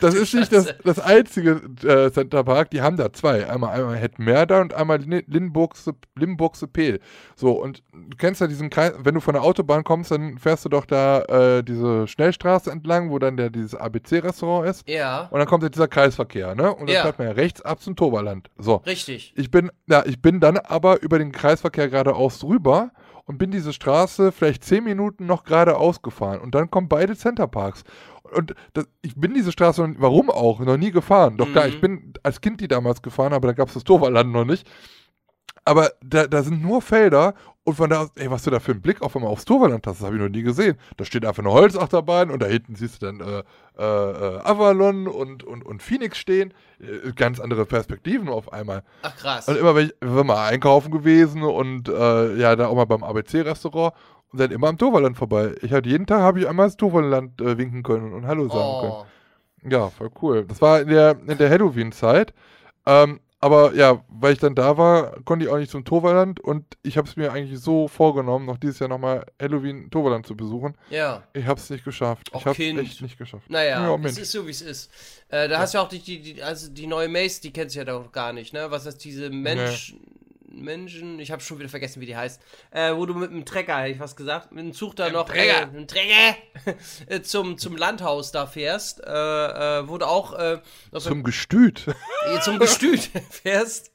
[0.00, 2.70] das ist nicht das, das einzige äh, Centerpark.
[2.70, 3.48] Die haben da zwei.
[3.48, 7.00] Einmal, einmal Hetmerda und einmal Lin- Limburgse, Limburgse Peel.
[7.34, 10.64] So, und du kennst ja diesen Kreis, wenn du von der Autobahn kommst, dann fährst
[10.64, 14.88] du doch da äh, diese Schnellstraße entlang, wo dann der, dieses ABC-Restaurant ist.
[14.88, 16.72] Ja, Und dann kommt ja dieser Kreisverkehr, ne?
[16.72, 17.02] Und dann Ja.
[17.02, 18.50] fährt man ja rechts ab zum Toverland.
[18.58, 18.76] So.
[18.86, 19.32] richtig.
[19.36, 22.90] Ich bin, ja, ich bin dann aber über den Kreisverkehr geradeaus rüber
[23.24, 26.40] und bin diese Straße vielleicht zehn Minuten noch geradeaus gefahren.
[26.40, 27.82] Und dann kommen beide Centerparks.
[28.34, 31.36] Und das, ich bin diese Straße, noch- warum auch, noch nie gefahren.
[31.36, 31.70] Doch klar, Mhm.
[31.72, 34.66] ich bin als Kind die damals gefahren, aber da gab es das Torwalland noch nicht.
[35.64, 38.70] Aber da, da sind nur Felder und von da aus, ey, was du da für
[38.70, 40.76] einen Blick auf einmal aufs Torwalland hast, das habe ich noch nie gesehen.
[40.96, 43.42] Da steht einfach eine Holzachterbahn und da hinten siehst du dann äh,
[43.76, 46.54] äh, äh, Avalon und, und, und Phoenix stehen.
[46.78, 48.84] Äh, ganz andere Perspektiven auf einmal.
[49.02, 49.48] Ach krass.
[49.48, 53.02] Und immer, wenn ich sind mal einkaufen gewesen und äh, ja, da auch mal beim
[53.02, 53.92] ABC-Restaurant
[54.32, 55.54] und dann immer am Torwalland vorbei.
[55.62, 58.80] Ich hatte jeden Tag, habe ich einmal das Torwalland äh, winken können und Hallo sagen
[58.80, 58.92] können.
[58.92, 59.06] Oh.
[59.68, 60.44] Ja, voll cool.
[60.46, 62.32] Das war in der, in der Halloween-Zeit.
[62.86, 66.64] Ähm, aber ja, weil ich dann da war, konnte ich auch nicht zum Torwalland und
[66.82, 70.74] ich habe es mir eigentlich so vorgenommen, noch dieses Jahr nochmal Halloween Torwalland zu besuchen.
[70.88, 71.22] Ja.
[71.34, 72.32] Ich habe es nicht geschafft.
[72.34, 73.50] Och, ich habe es echt nicht geschafft.
[73.50, 74.90] Naja, Ja, es ist so, wie es ist.
[75.28, 77.84] Äh, da hast du auch die, die, also die neue Mace, die kennst du ja
[77.84, 78.70] doch gar nicht, ne?
[78.70, 79.94] Was ist diese Mensch,
[80.62, 82.40] Menschen, ich habe schon wieder vergessen, wie die heißt,
[82.70, 85.28] äh, wo du mit dem Trecker, hätte ich was gesagt, mit dem Zug da noch,
[85.30, 86.36] äh, mit dem Trecker,
[87.06, 90.60] äh, zum, zum Landhaus da fährst, äh, äh, wo du auch äh,
[90.98, 91.86] Zum Gestüt.
[92.26, 93.92] äh, zum Gestüt fährst.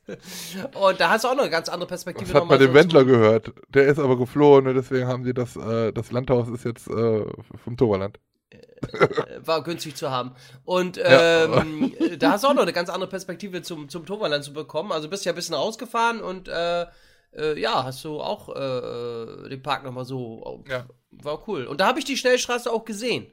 [0.74, 2.26] Und da hast du auch noch eine ganz andere Perspektive.
[2.26, 3.54] Das hat nochmal man dem so Wendler gehört.
[3.70, 7.26] Der ist aber geflohen und deswegen haben sie das, äh, das Landhaus ist jetzt äh,
[7.64, 8.20] vom Torwalland.
[9.44, 10.36] War günstig zu haben.
[10.66, 11.46] Und Ja.
[11.46, 14.92] ähm, da hast du auch noch eine ganz andere Perspektive zum, zum Torwalland zu bekommen.
[14.92, 16.86] Also bist ja ein bisschen rausgefahren und äh,
[17.34, 20.64] äh, ja, hast du auch äh, den Park nochmal so.
[20.68, 20.86] Ja.
[21.12, 21.66] War cool.
[21.66, 23.28] Und da habe ich die Schnellstraße auch gesehen.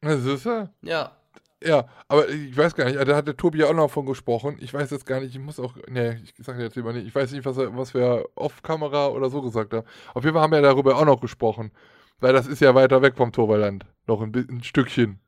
[0.00, 0.70] Das ist ja.
[0.82, 1.12] Ja.
[1.60, 4.58] Ja, aber ich weiß gar nicht, da hat der Tobi ja auch noch von gesprochen.
[4.60, 7.12] Ich weiß jetzt gar nicht, ich muss auch, nee, ich sage jetzt lieber nicht, ich
[7.12, 9.84] weiß nicht, was, er, was wir off-Kamera oder so gesagt haben.
[10.14, 11.72] Auf jeden Fall haben wir darüber auch noch gesprochen,
[12.20, 15.20] weil das ist ja weiter weg vom Torwalland, noch ein, ein Stückchen.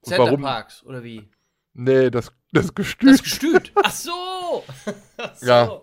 [0.00, 1.28] Und Center Parks, oder wie?
[1.72, 3.10] Nee, das, das Gestüt.
[3.10, 3.72] Das Gestüt.
[3.82, 4.64] Ach so.
[5.16, 5.46] Ach so.
[5.46, 5.80] Ja.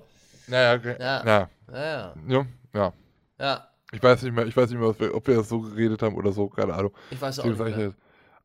[0.47, 0.95] naja, okay.
[0.99, 1.25] Ja.
[1.25, 1.49] ja.
[1.73, 2.93] Ja, Ja, ja.
[3.39, 3.67] ja.
[3.93, 6.31] Ich weiß nicht mehr, ich weiß nicht mehr, ob wir das so geredet haben oder
[6.31, 6.93] so, keine Ahnung.
[7.09, 7.93] Ich weiß auch nicht mehr.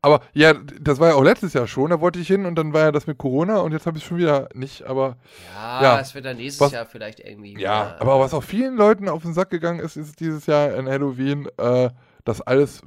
[0.06, 2.72] Aber ja, das war ja auch letztes Jahr schon, da wollte ich hin und dann
[2.72, 5.16] war ja das mit Corona und jetzt habe ich es schon wieder nicht, aber
[5.54, 6.00] Ja, Ja.
[6.00, 7.58] es wird dann nächstes Was- Jahr vielleicht irgendwie.
[7.58, 10.74] Ja, wieder- aber was auch vielen Leuten auf den Sack gegangen ist, ist dieses Jahr
[10.76, 11.90] in Halloween, äh,
[12.24, 12.82] dass alles,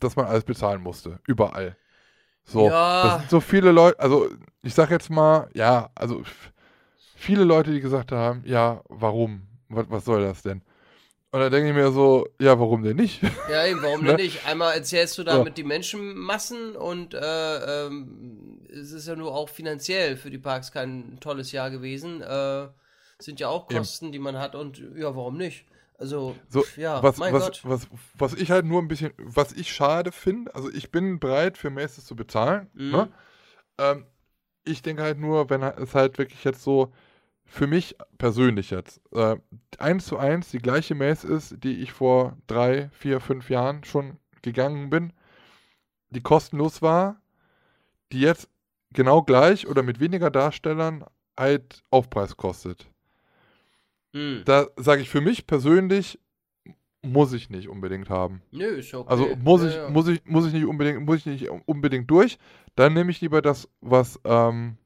[0.00, 1.20] dass man alles bezahlen musste.
[1.26, 1.76] Überall.
[2.44, 2.68] So.
[2.70, 3.02] Ja.
[3.04, 4.28] Das sind so viele Leute, also
[4.62, 6.22] ich sag jetzt mal, ja, also
[7.14, 9.42] viele Leute, die gesagt haben, ja, warum?
[9.68, 10.62] Was, was soll das denn?
[11.30, 13.20] Und dann denke ich mir so, ja, warum denn nicht?
[13.50, 14.08] Ja, eben, warum Ne?
[14.08, 14.46] denn nicht?
[14.46, 15.28] Einmal erzählst du Ja.
[15.36, 20.72] damit die Menschenmassen und äh, ähm, es ist ja nur auch finanziell für die Parks
[20.72, 22.22] kein tolles Jahr gewesen.
[22.22, 22.68] Äh,
[23.20, 23.78] sind ja auch Eben.
[23.78, 25.66] Kosten, die man hat und ja, warum nicht?
[25.98, 27.60] Also, So, ja, was, mein was, Gott.
[27.64, 31.58] was, was ich halt nur ein bisschen, was ich schade finde, also ich bin bereit
[31.58, 32.90] für Maces zu bezahlen, Mhm.
[32.92, 33.08] ne?
[33.78, 34.06] ähm,
[34.64, 36.92] ich denke halt nur, wenn es halt wirklich jetzt so,
[37.48, 39.36] für mich persönlich jetzt, äh,
[39.78, 44.18] eins zu eins die gleiche Mace ist, die ich vor drei, vier, fünf Jahren schon
[44.42, 45.12] gegangen bin,
[46.10, 47.20] die kostenlos war,
[48.12, 48.48] die jetzt
[48.92, 51.04] genau gleich oder mit weniger Darstellern
[51.38, 52.86] halt Aufpreis kostet.
[54.14, 54.42] Hm.
[54.44, 56.18] Da sage ich für mich persönlich,
[57.02, 58.42] muss ich nicht unbedingt haben.
[58.50, 59.08] Nö, ist okay.
[59.08, 59.88] Also muss Ja, ich, ja.
[59.90, 62.38] muss ich, muss ich nicht unbedingt, muss ich nicht unbedingt durch.
[62.74, 64.76] Dann nehme ich lieber das, was ähm,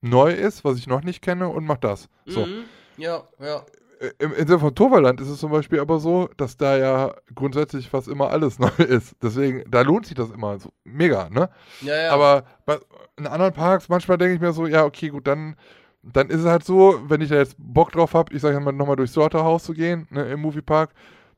[0.00, 2.08] neu ist, was ich noch nicht kenne und mach das.
[2.26, 2.46] So.
[2.46, 2.64] Mhm.
[2.96, 3.64] Ja, ja.
[4.00, 7.88] Äh, Im Insel von Torvaland ist es zum Beispiel aber so, dass da ja grundsätzlich
[7.88, 9.14] fast immer alles neu ist.
[9.22, 11.50] Deswegen, da lohnt sich das immer so mega, ne?
[11.82, 12.12] Ja, ja.
[12.12, 12.78] Aber bei,
[13.16, 15.56] in anderen Parks, manchmal denke ich mir so, ja, okay, gut, dann,
[16.02, 18.72] dann ist es halt so, wenn ich da jetzt Bock drauf habe, ich sage mal,
[18.72, 20.90] nochmal durchs Sorterhaus zu gehen, ne, im Moviepark,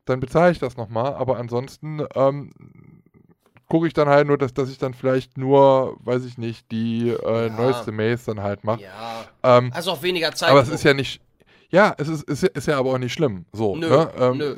[0.05, 1.15] dann bezahle ich das nochmal.
[1.15, 2.51] Aber ansonsten ähm,
[3.73, 7.09] gucke ich dann halt nur, dass, dass ich dann vielleicht nur, weiß ich nicht, die
[7.09, 7.49] äh, Ja.
[7.49, 8.83] neueste Maze dann halt mache.
[8.83, 9.25] ja.
[9.43, 10.51] Ähm, Hast auch weniger Zeit.
[10.51, 11.23] aber es ist ja nicht.
[11.71, 13.47] Ja, es ist, ist, ja- ist ja aber auch nicht schlimm.
[13.51, 14.11] So, Nö, ne?
[14.19, 14.57] Ähm, nö.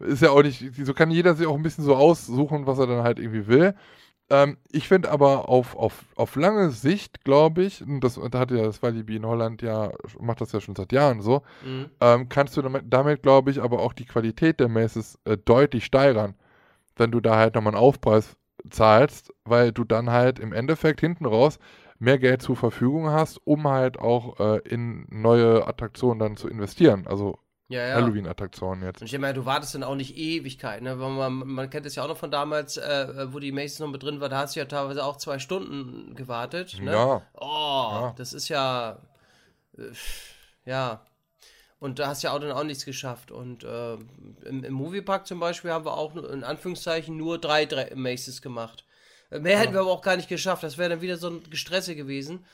[0.00, 0.64] Ist ja auch nicht.
[0.84, 3.74] So kann jeder sich auch ein bisschen so aussuchen, was er dann halt irgendwie will.
[4.28, 8.50] Ähm, ich finde aber auf, auf, auf lange Sicht, glaube ich, und das da hat
[8.50, 11.86] ja das Walibi in Holland ja, macht das ja schon seit Jahren so, Mhm.
[12.00, 15.84] ähm, kannst du damit, damit glaube ich, aber auch die Qualität der Maces äh, deutlich
[15.84, 16.34] steigern,
[17.00, 18.36] wenn du da halt nochmal einen Aufpreis
[18.68, 21.58] zahlst, weil du dann halt im Endeffekt hinten raus
[21.98, 27.06] mehr Geld zur Verfügung hast, um halt auch äh, in neue Attraktionen dann zu investieren.
[27.06, 27.38] Also
[27.68, 27.94] Ja, ja.
[27.96, 29.00] Halloween-Attraktionen jetzt.
[29.02, 30.96] Und ich meine, du wartest dann auch nicht Ewigkeit, ne?
[30.96, 34.02] Man, man kennt es ja auch noch von damals, äh, wo die Macy's noch mit
[34.02, 36.92] drin war, da hast du ja teilweise auch zwei Stunden gewartet, ne?
[36.92, 37.22] Ja.
[37.34, 38.14] Oh, Ja.
[38.16, 38.98] das ist ja,
[39.76, 39.82] äh,
[40.64, 41.02] ja.
[41.80, 43.32] Und da hast du ja auch dann auch nichts geschafft.
[43.32, 43.94] Und äh,
[44.44, 48.84] im, im Moviepark zum Beispiel haben wir auch in Anführungszeichen nur drei, drei Macy's gemacht.
[49.30, 50.62] Mehr hätten wir aber auch gar nicht geschafft.
[50.62, 52.44] Das wäre dann wieder so ein Gestresse gewesen.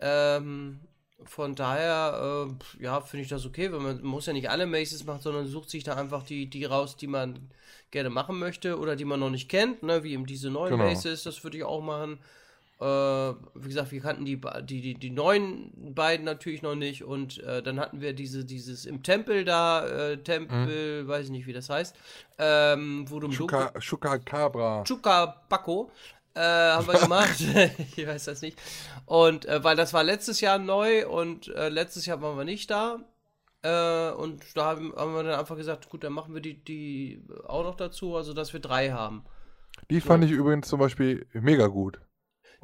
[0.00, 0.80] Ähm,
[1.24, 2.46] Von daher,
[2.78, 5.46] äh, ja, finde ich das okay, weil man muss ja nicht alle Maces machen, sondern
[5.46, 7.50] sucht sich da einfach die, die raus, die man
[7.90, 10.84] gerne machen möchte oder die man noch nicht kennt, ne, wie eben diese neuen Genau.
[10.84, 12.18] Maces, das würde ich auch machen.
[12.78, 17.42] Äh, wie gesagt, wir kannten die, die, die, die neuen beiden natürlich noch nicht und
[17.42, 21.54] äh, dann hatten wir diese, dieses im Tempel da, äh, Tempel, weiß ich nicht, wie
[21.54, 21.96] das heißt,
[22.38, 24.84] ähm, wo du Chuka, Chupacabra.
[24.84, 25.90] Chukabako
[26.34, 27.40] äh, haben wir gemacht.
[27.96, 28.60] ich weiß das nicht.
[29.06, 32.70] Und äh, weil das war letztes Jahr neu und äh, letztes Jahr waren wir nicht
[32.70, 32.98] da.
[33.62, 37.22] Äh, und da haben, haben wir dann einfach gesagt, gut, dann machen wir die, die
[37.46, 39.24] auch noch dazu, also dass wir drei haben.
[39.90, 42.00] Die fand ich übrigens zum Beispiel mega gut.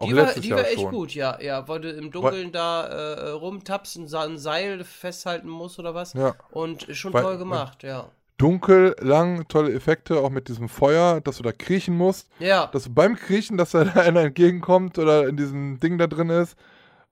[0.02, 0.90] Auch die war, die Jahr war echt schon.
[0.90, 5.48] gut, ja, ja, weil du im Dunkeln da äh, rumtappst, ein, Sa- ein Seil festhalten
[5.48, 6.12] musst oder was.
[6.14, 6.34] Ja.
[6.50, 8.08] Und schon Weil- toll gemacht, ja.
[8.38, 12.28] Dunkel, lang, tolle Effekte, auch mit diesem Feuer, dass du da kriechen musst.
[12.40, 16.28] Ja, Dass du beim Kriechen, dass da einer entgegenkommt oder in diesem Ding da drin
[16.28, 16.56] ist,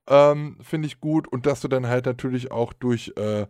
[0.09, 1.29] ähm, finde ich gut.
[1.29, 3.47] Und dass du dann halt natürlich auch durch, äh,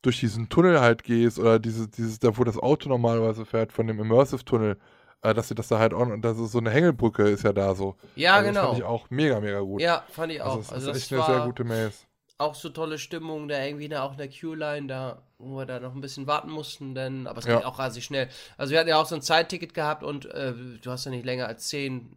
[0.00, 3.86] durch diesen Tunnel halt gehst oder dieses, dieses, da wo das Auto normalerweise fährt, von
[3.86, 4.78] dem Immersive-Tunnel,
[5.22, 7.52] äh, dass du das da halt auch, und das ist so eine Hängelbrücke ist ja
[7.52, 7.96] da so.
[8.14, 8.68] ja, also Das genau.
[8.68, 9.80] fand ich auch mega, mega gut.
[9.80, 10.46] Ja, fand ich auch.
[10.56, 12.06] also, es Also, ist das echt eine sehr gute Maze.
[12.38, 15.80] auch so tolle Stimmung, da irgendwie da auch in der Q-Line, da, wo wir da
[15.80, 17.56] noch ein bisschen warten mussten, denn, aber es Ja.
[17.56, 18.28] geht auch rasig schnell.
[18.56, 21.24] Also wir hatten ja auch so ein Zeitticket gehabt und äh, du hast ja nicht
[21.24, 22.16] länger als 10,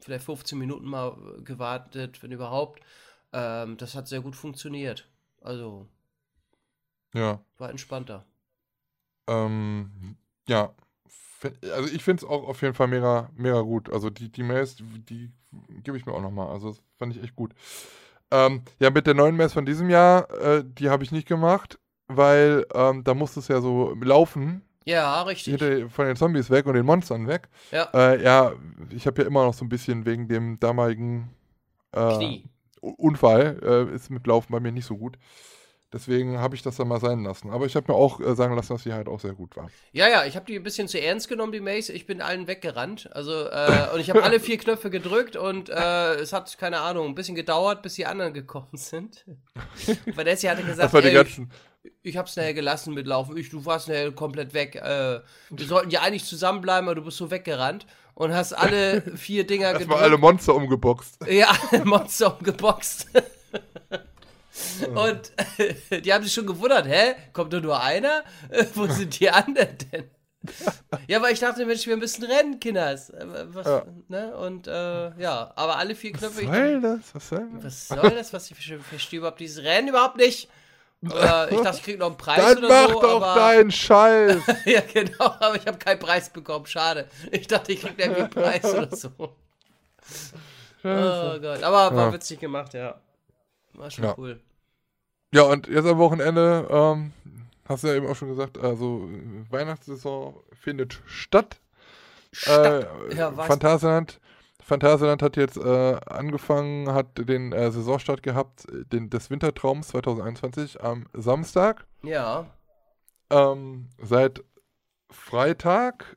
[0.00, 2.80] vielleicht 15 Minuten mal gewartet, wenn überhaupt.
[3.32, 5.08] Ähm, das hat sehr gut funktioniert.
[5.40, 5.86] Also
[7.14, 7.40] Ja.
[7.58, 8.24] war entspannter.
[9.28, 10.16] Ähm,
[10.48, 10.74] ja.
[11.72, 13.92] Also ich finde es auch auf jeden Fall mega, mega gut.
[13.92, 14.76] Also die, die Mails,
[15.08, 15.30] die,
[15.82, 16.48] gebe ich mir auch nochmal.
[16.48, 17.54] Also das fand ich echt gut.
[18.30, 21.78] Ähm, ja, mit der neuen Mails von diesem Jahr, äh, die habe ich nicht gemacht,
[22.08, 24.62] weil ähm, da musste es ja so laufen.
[24.84, 25.60] Ja, richtig.
[25.90, 27.48] von den Zombies weg und den Monstern weg.
[27.70, 28.52] Ja, Äh, ja,
[28.90, 31.30] ich habe ja immer noch so ein bisschen wegen dem damaligen
[31.92, 32.40] äh,
[32.80, 35.18] Unfall, äh, ist mit Laufen bei mir nicht so gut.
[35.92, 37.50] Deswegen habe ich das dann mal sein lassen.
[37.50, 39.68] Aber ich habe mir auch äh, sagen lassen, dass die halt auch sehr gut war.
[39.90, 41.92] Ja, ja, ich habe die ein bisschen zu ernst genommen, die Maze.
[41.92, 43.08] Ich bin allen weggerannt.
[43.12, 47.08] Also, äh, und ich habe alle vier Knöpfe gedrückt und äh, es hat, keine Ahnung,
[47.08, 49.24] ein bisschen gedauert, bis die anderen gekommen sind.
[50.14, 51.50] Vanessa hatte gesagt, Das die ganzen.
[52.02, 53.36] ich hab's nachher gelassen mit Laufen.
[53.36, 54.76] Ich, du warst nachher komplett weg.
[54.76, 55.20] Äh,
[55.50, 59.72] wir sollten ja eigentlich zusammenbleiben, aber du bist so weggerannt und hast alle vier Dinger
[59.72, 61.18] Erstmal alle Monster umgeboxt.
[61.28, 61.48] ja,
[61.84, 63.08] Monster umgeboxt.
[64.94, 65.32] Und
[66.04, 67.14] die haben sich schon gewundert, hä?
[67.32, 68.22] Kommt da nur einer?
[68.50, 70.10] Äh, Wo sind die anderen denn?
[71.06, 73.10] Ja, weil ich dachte, Mensch, wir müssen rennen, Kinders.
[73.10, 73.84] Äh, Was, Ja.
[74.08, 74.34] ne?
[74.36, 76.36] Und äh, ja, aber alle vier Knöpfe.
[76.36, 77.00] Was ich soll das?
[77.14, 77.64] Was soll das?
[77.64, 78.32] was soll das?
[78.32, 78.56] Was ich
[78.88, 80.48] verstehe, überhaupt dieses Rennen überhaupt nicht.
[81.02, 83.00] Äh, ich dachte, ich krieg noch einen Preis Dann oder mach so.
[83.00, 84.36] doch aber, deinen Scheiß.
[84.66, 86.66] Ja, genau, aber ich habe keinen Preis bekommen.
[86.66, 87.08] Schade.
[87.30, 89.10] Ich dachte, ich krieg irgendwie einen Preis oder so.
[89.18, 89.28] Oh
[90.82, 91.62] Gott.
[91.62, 92.12] Aber war Ja.
[92.12, 93.00] witzig gemacht, ja.
[93.74, 94.14] War schon Ja.
[94.18, 94.40] cool.
[95.32, 97.12] Ja, und jetzt am Wochenende, ähm,
[97.66, 99.08] hast du ja eben auch schon gesagt, also
[99.50, 101.60] Weihnachtssaison findet statt.
[102.32, 102.88] Statt.
[103.10, 104.20] Äh, Ja, Phantasialand,
[104.60, 111.06] Phantasialand hat jetzt äh, angefangen, hat den äh, Saisonstart gehabt, den, des Wintertraums 2021 am
[111.12, 111.86] Samstag.
[112.02, 112.46] Ja.
[113.30, 114.42] Ähm, seit
[115.10, 116.16] Freitag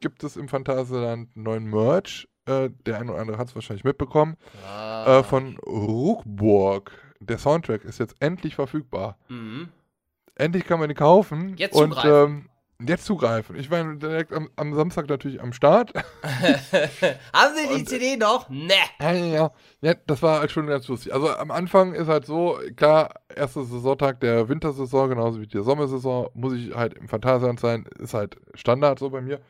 [0.00, 2.28] gibt es im Phantasialand neuen Merch.
[2.46, 4.36] Äh, der eine oder andere hat es wahrscheinlich mitbekommen.
[4.66, 5.20] Ah.
[5.20, 6.92] Äh, von Ruckburg.
[7.26, 9.16] Der Soundtrack ist jetzt endlich verfügbar.
[9.28, 9.68] Mhm.
[10.34, 11.56] Endlich kann man ihn kaufen.
[11.56, 12.46] Jetzt und, zugreifen.
[12.80, 13.56] Ähm, jetzt zugreifen.
[13.56, 15.92] Ich war direkt am, am Samstag natürlich am Start.
[16.24, 18.48] Haben Sie die Und- CD noch?
[18.48, 18.72] Ne.
[19.00, 19.50] ja,
[19.82, 21.12] ja, das war halt schon ganz lustig.
[21.14, 26.28] Also am Anfang ist halt so, klar, erster Saisontag der Wintersaison, genauso wie der Sommersaison,
[26.34, 27.84] muss ich halt im Phantasialand sein.
[27.98, 29.40] Ist halt Standard so bei mir.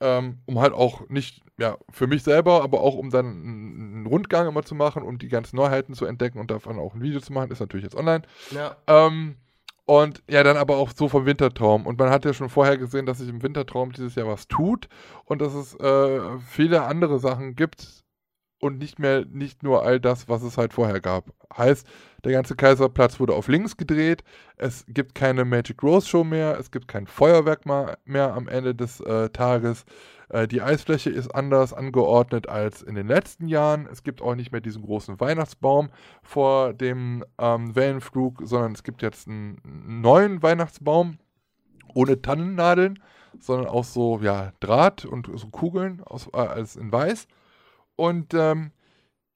[0.00, 4.48] Ähm, um halt auch nicht, ja, für mich selber, aber auch um dann einen Rundgang
[4.48, 7.32] immer zu machen und die ganzen Neuheiten zu entdecken und davon auch ein Video zu
[7.32, 8.22] machen, ist natürlich jetzt online.
[8.50, 8.76] Ja.
[8.86, 9.36] Ähm,
[9.84, 11.84] und ja, dann aber auch so vom Wintertraum.
[11.84, 14.88] Und man hat ja schon vorher gesehen, dass sich im Wintertraum dieses Jahr was tut
[15.24, 17.99] und dass es äh, viele andere Sachen gibt
[18.60, 21.24] und nicht mehr, nicht nur all das, was es halt vorher gab.
[21.56, 21.86] Heißt,
[22.24, 24.22] der ganze Kaiserplatz wurde auf links gedreht,
[24.56, 29.00] es gibt keine Magic Rose Show mehr, es gibt kein Feuerwerk mehr am Ende des
[29.00, 29.84] äh, Tages.
[30.28, 33.88] Äh, die Eisfläche ist anders angeordnet als in den letzten Jahren.
[33.90, 35.90] Es gibt auch nicht mehr diesen großen Weihnachtsbaum
[36.22, 39.60] vor dem ähm, Wellenflug, sondern es gibt jetzt einen
[40.02, 41.18] neuen Weihnachtsbaum
[41.94, 43.00] ohne Tannennadeln,
[43.38, 47.26] sondern auch so ja, Draht und so Kugeln aus, äh, als in weiß.
[48.00, 48.70] Und ähm,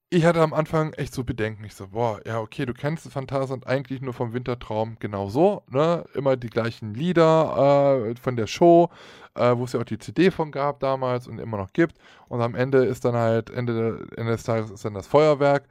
[0.09, 1.65] ich hatte am Anfang echt so Bedenken.
[1.65, 6.07] Ich so, boah, ja, okay, du kennst Phantasialand eigentlich nur vom Wintertraum genau so, ne?
[6.15, 8.89] Immer die gleichen Lieder äh, von der Show,
[9.35, 11.99] äh, wo es ja auch die CD von gab damals und immer noch gibt.
[12.29, 15.69] Und am Ende ist dann halt, Ende, Ende des Tages ist dann das Feuerwerk.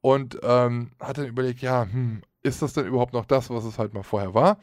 [0.00, 3.78] Und ähm, hat dann überlegt, ja, hm, ist das denn überhaupt noch das, was es
[3.78, 4.58] halt mal vorher war?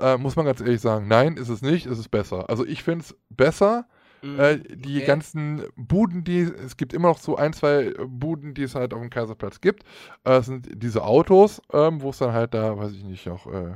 [0.00, 2.50] Äh, muss man ganz ehrlich sagen, nein, ist es nicht, ist es besser.
[2.50, 3.86] Also ich finde es besser,
[4.24, 5.06] Mhm, äh, die okay.
[5.06, 9.00] ganzen Buden, die es gibt immer noch so ein, zwei Buden, die es halt auf
[9.00, 9.82] dem Kaiserplatz gibt.
[10.24, 13.46] Äh, das sind diese Autos, ähm, wo es dann halt da, weiß ich nicht, auch
[13.46, 13.74] äh,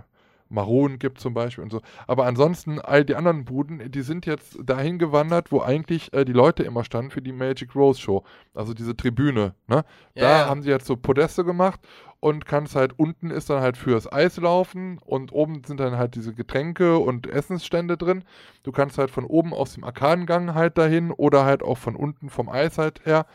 [0.48, 1.80] Maronen gibt zum Beispiel und so.
[2.06, 6.32] Aber ansonsten, all die anderen Buden, die sind jetzt dahin gewandert, wo eigentlich äh, die
[6.32, 8.24] Leute immer standen für die Magic Rose Show.
[8.54, 9.54] Also diese Tribüne.
[9.66, 9.84] Ne?
[10.14, 11.80] Ja, da haben sie jetzt so Podeste gemacht
[12.20, 16.14] und kannst halt, unten ist dann halt fürs Eis laufen und oben sind dann halt
[16.14, 18.24] diese Getränke und Essensstände drin.
[18.62, 22.28] Du kannst halt von oben aus dem Arkadengang halt dahin oder halt auch von unten
[22.30, 23.26] vom Eis halt her.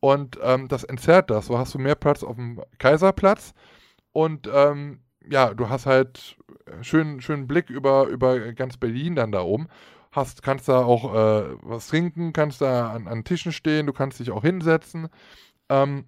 [0.00, 1.46] Und ähm, das entzerrt das.
[1.46, 3.54] So hast du mehr Platz auf dem Kaiserplatz.
[4.12, 5.00] Und ähm,
[5.30, 9.68] ja, du hast halt äh, schönen, schönen Blick über, über ganz Berlin dann da oben.
[10.12, 14.18] Hast, kannst da auch äh, was trinken, kannst da an, an Tischen stehen, du kannst
[14.20, 15.08] dich auch hinsetzen.
[15.68, 16.06] Ähm,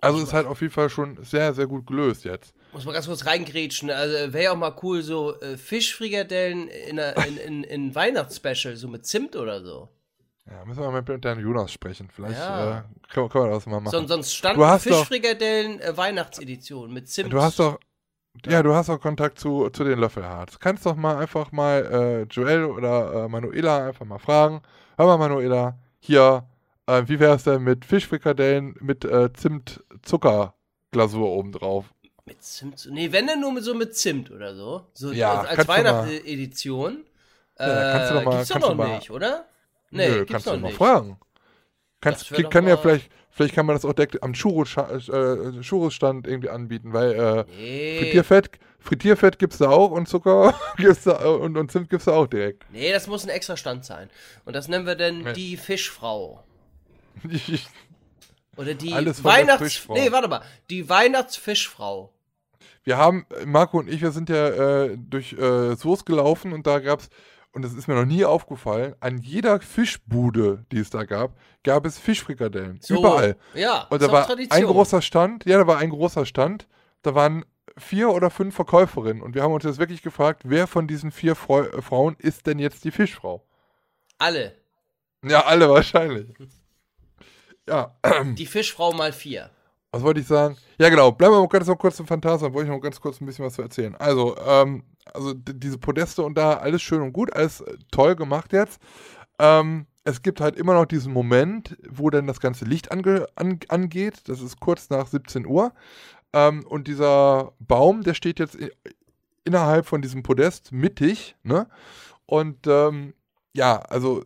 [0.00, 2.52] also ist halt auf jeden Fall schon sehr, sehr gut gelöst jetzt.
[2.72, 3.88] Muss man ganz kurz reingrätschen.
[3.90, 8.74] Also wäre ja auch mal cool, so äh, Fischfrikadellen in, einer- in, in, in Weihnachtsspecial,
[8.74, 9.88] so mit Zimt oder so.
[10.50, 12.08] Ja, müssen wir mal mit Herrn Jonas sprechen.
[12.12, 12.78] Vielleicht Ja.
[12.80, 12.82] äh,
[13.12, 13.92] können, wir das mal machen.
[13.92, 17.32] Son, sonst standen Du hast doch- Fischfrikadellen äh, Weihnachtsedition mit Zimt.
[17.32, 17.78] Du hast doch,
[18.46, 20.58] ja, du hast doch Kontakt zu, zu den Löffelharts.
[20.58, 24.62] Kannst doch mal einfach mal äh, Joel oder äh, Manuela einfach mal fragen.
[24.96, 26.44] Hör mal, Manuela, hier,
[26.86, 31.86] äh, wie wäre es denn mit Fischfrikadellen mit äh, Zimt-Zuckerglasur obendrauf?
[32.24, 32.88] Mit Zimt.
[32.90, 34.86] Nee, wenn denn nur mit, so mit Zimt oder so.
[34.94, 37.04] So Ja, als, als kannst du mal- Weihnachtsedition.
[37.58, 39.44] Ja, da kannst du doch mal- gibt's doch kannst du noch mal- nicht, oder?
[39.90, 40.76] Nee, Nö, gibt's kannst noch du mal nicht.
[40.78, 41.16] fragen.
[42.00, 44.76] Kannst, kann ja mal- vielleicht, vielleicht kann man das auch direkt am Churros-
[45.10, 47.98] äh, Churros-Stand irgendwie anbieten, weil äh, Nee.
[47.98, 52.26] Frittierfett, Frittierfett gibt's da auch und Zucker gibt's da und, und Zimt gibt's da auch
[52.28, 52.64] direkt.
[52.70, 54.08] Nee, das muss ein extra Stand sein.
[54.44, 55.32] Und das nennen wir dann Nee.
[55.32, 56.44] die Fischfrau.
[58.56, 59.88] Oder die Weihnachts...
[59.88, 60.42] Nee, warte mal.
[60.68, 62.12] Die Weihnachtsfischfrau.
[62.84, 64.48] Wir haben, äh, Marco und ich, wir sind ja
[64.84, 67.08] äh, durch äh, Soos gelaufen und da gab's,
[67.52, 71.84] und das ist mir noch nie aufgefallen, an jeder Fischbude, die es da gab, gab
[71.86, 72.78] es Fischfrikadellen.
[72.80, 72.98] So.
[72.98, 73.36] Überall.
[73.54, 74.58] Ja, Und da war Tradition.
[74.58, 76.66] ein großer Stand, ja, da war ein großer Stand,
[77.02, 77.44] da waren
[77.78, 81.34] vier oder fünf Verkäuferinnen und wir haben uns jetzt wirklich gefragt, wer von diesen vier
[81.34, 83.46] Frau, äh, Frauen ist denn jetzt die Fischfrau?
[84.18, 84.54] Alle.
[85.24, 86.34] Ja, alle wahrscheinlich.
[87.68, 87.96] Ja,
[88.34, 89.50] Die Fischfrau mal vier.
[89.92, 90.56] Was wollte ich sagen?
[90.78, 91.12] Ja, genau.
[91.12, 93.44] Bleiben wir mal ganz noch kurz im Phantasma, wollte ich noch ganz kurz ein bisschen
[93.44, 93.94] was zu erzählen.
[93.96, 98.52] Also, ähm, also diese Podeste und da, alles schön und gut, alles äh, toll gemacht
[98.52, 98.80] jetzt.
[99.38, 103.60] Ähm, es gibt halt immer noch diesen Moment, wo dann das ganze Licht ange an
[103.68, 104.28] angeht.
[104.28, 105.72] Das ist kurz nach 17 Uhr.
[106.32, 108.56] Ähm, und dieser Baum, der steht jetzt
[109.44, 111.68] innerhalb von diesem Podest mittig, ne?
[112.26, 113.12] Und ähm,
[113.52, 114.22] ja, also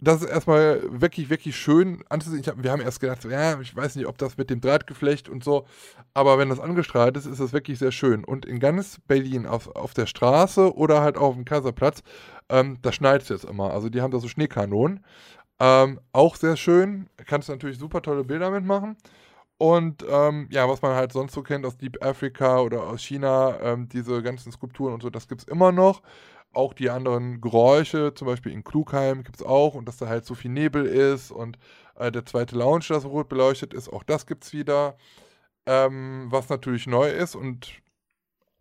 [0.00, 2.42] das ist erstmal wirklich, wirklich schön anzusehen.
[2.46, 5.44] Hab, wir haben erst gedacht, ja, ich weiß nicht, ob das mit dem Drahtgeflecht und
[5.44, 5.66] so,
[6.14, 8.24] aber wenn das angestrahlt ist, ist das wirklich sehr schön.
[8.24, 12.02] Und in ganz Berlin, auf, auf der Straße oder halt auf dem Kaiserplatz,
[12.48, 13.72] ähm, da schneit es jetzt immer.
[13.72, 15.04] Also die haben da so Schneekanonen.
[15.60, 17.08] Ähm, auch sehr schön.
[17.26, 18.96] Kannst natürlich super tolle Bilder mitmachen.
[19.58, 23.58] Und ähm, ja, was man halt sonst so kennt aus Deep Africa oder aus China,
[23.60, 26.00] ähm, diese ganzen Skulpturen und so, das gibt es immer noch.
[26.52, 30.24] Auch die anderen Geräusche, zum Beispiel in Klugheim gibt es auch und dass da halt
[30.26, 31.58] so viel Nebel ist und
[31.94, 34.96] äh, der zweite Lounge, das rot beleuchtet ist, auch das gibt es wieder.
[35.66, 37.80] Ähm, was natürlich neu ist und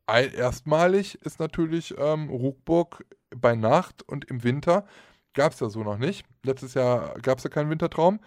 [0.08, 4.86] erstmalig ist natürlich ähm, Ruckburg bei Nacht und im Winter.
[5.34, 6.26] Gab es ja so noch nicht.
[6.44, 8.20] Letztes Jahr gab es ja keinen Wintertraum.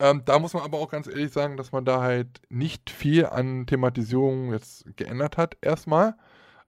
[0.00, 3.26] Ähm, da muss man aber auch ganz ehrlich sagen, dass man da halt nicht viel
[3.26, 6.16] an Thematisierung jetzt geändert hat, erstmal.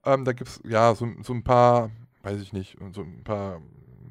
[0.07, 1.91] Ähm, da gibt es ja so, so ein paar,
[2.23, 3.61] weiß ich nicht, so ein paar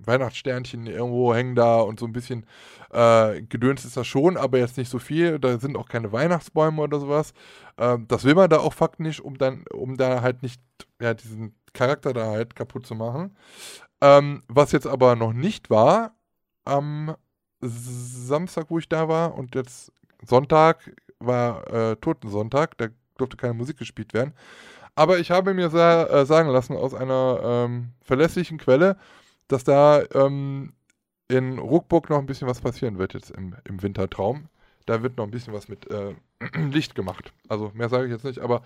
[0.05, 2.45] Weihnachtssternchen irgendwo hängen da und so ein bisschen
[2.91, 5.39] äh, Gedöns ist das schon, aber jetzt nicht so viel.
[5.39, 7.33] Da sind auch keine Weihnachtsbäume oder sowas.
[7.77, 10.61] Ähm, das will man da auch fakt nicht, um dann, um da halt nicht
[11.01, 13.35] ja, diesen Charakter da halt kaputt zu machen.
[14.01, 16.15] Ähm, was jetzt aber noch nicht war,
[16.65, 17.15] am
[17.61, 19.91] Samstag, wo ich da war und jetzt
[20.23, 24.33] Sonntag war äh, Totensonntag, da durfte keine Musik gespielt werden.
[24.95, 28.97] Aber ich habe mir sa äh, sagen lassen aus einer ähm, verlässlichen Quelle,
[29.47, 30.73] dass da ähm,
[31.27, 34.47] in Ruckburg noch ein bisschen was passieren wird jetzt im, im Wintertraum.
[34.85, 36.15] Da wird noch ein bisschen was mit äh,
[36.71, 37.33] Licht gemacht.
[37.49, 38.63] Also mehr sage ich jetzt nicht, aber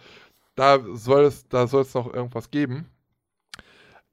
[0.55, 2.89] da soll es, da soll es noch irgendwas geben.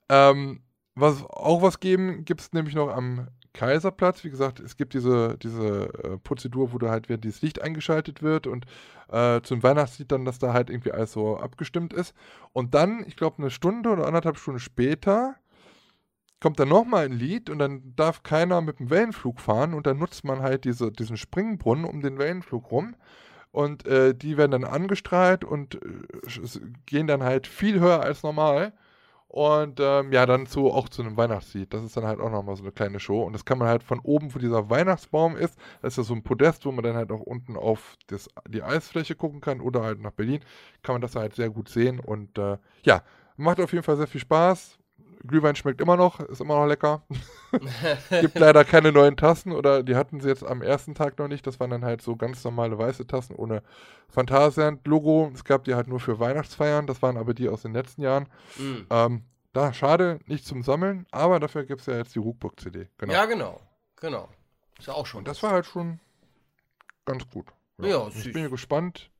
[0.08, 0.62] Ähm,
[0.94, 4.22] was auch was geben, gibt es nämlich noch am Kaiserplatz.
[4.24, 8.22] Wie gesagt, es gibt diese, diese äh, Prozedur, wo da halt wieder dieses Licht eingeschaltet
[8.22, 8.66] wird und
[9.10, 12.14] äh, zum Weihnachtslied dann, dass da halt irgendwie alles so abgestimmt ist.
[12.52, 15.36] Und dann, ich glaube, eine Stunde oder anderthalb Stunden später
[16.40, 19.98] kommt dann nochmal ein Lied und dann darf keiner mit dem Wellenflug fahren und dann
[19.98, 22.94] nutzt man halt diese, diesen Springbrunnen um den Wellenflug rum.
[23.52, 28.74] und äh, die werden dann angestrahlt und äh, gehen dann halt viel höher als normal.
[29.36, 31.74] Und ähm, ja, dann zu, auch zu einem Weihnachtslied.
[31.74, 33.22] Das ist dann halt auch nochmal so eine kleine Show.
[33.22, 36.14] Und das kann man halt von oben, wo dieser Weihnachtsbaum ist, das ist ja so
[36.14, 39.82] ein Podest, wo man dann halt auch unten auf das, die Eisfläche gucken kann oder
[39.82, 40.40] halt nach Berlin,
[40.82, 42.00] kann man das halt sehr gut sehen.
[42.00, 43.02] Und äh, ja,
[43.36, 44.78] macht auf jeden Fall sehr viel Spaß.
[45.26, 47.02] Glühwein schmeckt immer noch, ist immer noch lecker.
[48.20, 51.46] Gibt leider keine neuen Tassen oder die hatten sie jetzt am ersten Tag noch nicht.
[51.46, 53.62] Das waren dann halt so ganz normale weiße Tassen ohne
[54.08, 55.32] Phantasialand-Logo.
[55.34, 56.86] Es gab die halt nur für Weihnachtsfeiern.
[56.86, 58.28] Das waren aber die aus den letzten Jahren.
[58.56, 58.86] Mm.
[58.90, 59.22] Ähm,
[59.52, 62.88] da, schade, nicht zum Sammeln, aber dafür gibt es ja jetzt die Rookbook-CD.
[62.98, 63.12] Genau.
[63.12, 63.60] Ja, genau.
[63.96, 64.28] Genau.
[64.78, 65.20] Ist ja auch schon.
[65.20, 65.98] Und das war halt schon
[67.06, 67.46] ganz gut.
[67.78, 68.32] Ja, ich süß.
[68.32, 69.10] bin ja gespannt.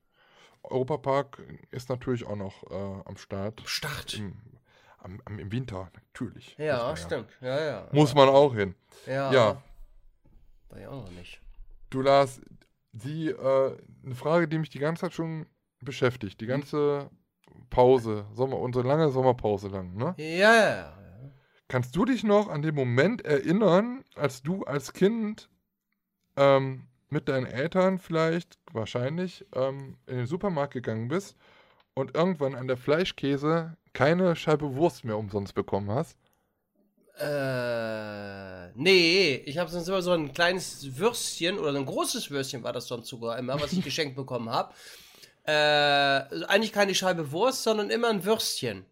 [0.63, 3.61] Europapark ist natürlich auch noch äh, am Start.
[3.65, 4.13] Start.
[4.15, 4.37] Im,
[5.07, 6.55] am, am, Im Winter, natürlich.
[6.57, 7.29] Ja, stimmt.
[7.41, 7.87] Ja, ja.
[7.91, 8.75] Muss man auch hin.
[9.05, 9.31] Ja.
[9.31, 9.61] Ja.
[10.69, 11.41] War ja auch noch nicht.
[11.89, 12.41] Du Lars,
[12.91, 15.45] die, äh, eine Frage, die mich die ganze Zeit schon
[15.81, 16.51] beschäftigt, die Hm.
[16.51, 17.09] ganze
[17.69, 20.13] Pause, Sommer, unsere lange Sommerpause lang, ne?
[20.17, 20.93] Ja, ja, ja.
[21.69, 25.49] Kannst du dich noch an den Moment erinnern, als du als Kind
[26.37, 31.35] ähm, mit deinen Eltern vielleicht, wahrscheinlich, ähm, in den Supermarkt gegangen bist
[31.93, 36.15] und irgendwann an der Fleischkäse keine Scheibe Wurst mehr umsonst bekommen hast?
[37.19, 42.73] Äh, nee, ich habe sonst immer so ein kleines Würstchen oder ein großes Würstchen war
[42.73, 44.71] das sonst sogar immer, was ich geschenkt bekommen habe.
[45.47, 48.85] Äh, also eigentlich keine Scheibe Wurst, sondern immer ein Würstchen.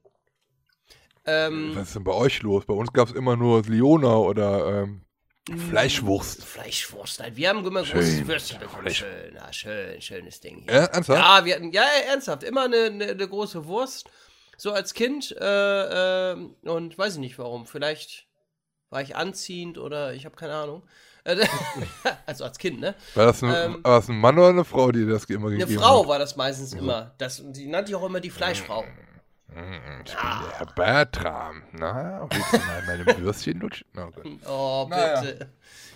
[1.27, 2.65] Ähm, Was ist denn bei euch los?
[2.65, 5.01] Bei uns gab es immer nur Leona oder ähm,
[5.69, 6.43] Fleischwurst.
[6.43, 7.19] Fleischwurst.
[7.19, 7.99] Nein, wir haben immer ein Schön.
[7.99, 8.89] großes Würstchen bekommen.
[8.89, 10.71] Schön, ja, schön, schönes Ding hier.
[10.71, 11.19] Äh, ernsthaft?
[11.19, 14.09] Ja, wir hatten, ja, ja, ernsthaft, immer eine, eine, eine große Wurst.
[14.57, 17.65] So als Kind, äh, äh, und weiß ich nicht warum.
[17.65, 18.27] Vielleicht
[18.89, 20.83] war ich anziehend oder ich habe keine Ahnung.
[22.27, 22.93] Also als Kind, ne?
[23.15, 25.47] War das, ein, Ähm, war das ein Mann oder eine Frau, die dir das immer
[25.47, 26.07] Eine gegeben Frau hat?
[26.07, 27.15] war das meistens immer.
[27.17, 28.83] Das, die nannte ich auch immer die Fleischfrau.
[29.47, 29.63] Ich bin
[30.05, 31.63] der Herr Bertram.
[31.71, 33.87] Na, willst du mal meine Würstchen lutschen?
[33.93, 34.39] Gut.
[34.47, 35.23] Oh, Naja.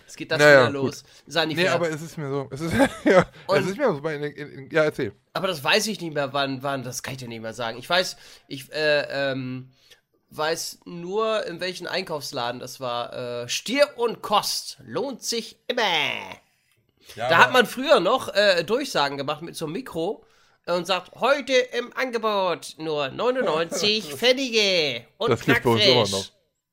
[0.10, 1.03] Es geht das Naja, wieder los.
[1.27, 2.48] Sei nicht Nee, aber es ist mir so.
[2.52, 2.73] Es ist,
[3.06, 4.02] ja, es Und- ist mir so.
[4.02, 5.14] Bei, in, in, ja, erzähl.
[5.34, 7.77] Aber das weiß ich nicht mehr, wann, wann, das kann ich dir nicht mehr sagen.
[7.77, 8.18] Ich weiß,
[8.48, 9.69] ich äh, ähm,
[10.31, 13.44] weiß nur, in welchem Einkaufsladen das war.
[13.44, 15.84] Äh, Stier und Kost lohnt sich immer.
[17.15, 20.26] da hat man früher noch äh, Durchsagen gemacht mit so einem Mikro
[20.65, 26.26] und sagt, heute im Angebot nur 99 Pfennige und Das gibt's bei uns immer noch.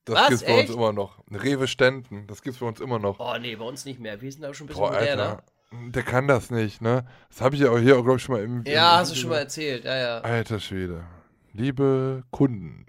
[0.06, 1.18] Das Was, gibt's bei uns immer noch.
[1.32, 3.18] Rewe Ständen, das gibt's bei uns immer noch.
[3.18, 4.20] Oh nee, bei uns nicht mehr.
[4.22, 5.22] Wir sind da schon ein bisschen Boah, moderner.
[5.30, 5.44] Alter.
[5.90, 7.04] Der kann das nicht, ne?
[7.28, 8.64] Das habe ich ja auch hier, glaube ich, schon mal im.
[8.64, 9.84] Ja, im hast du schon mal erzählt.
[9.84, 10.18] Ja, ja.
[10.20, 11.04] Alter Schwede.
[11.52, 12.86] Liebe Kunden,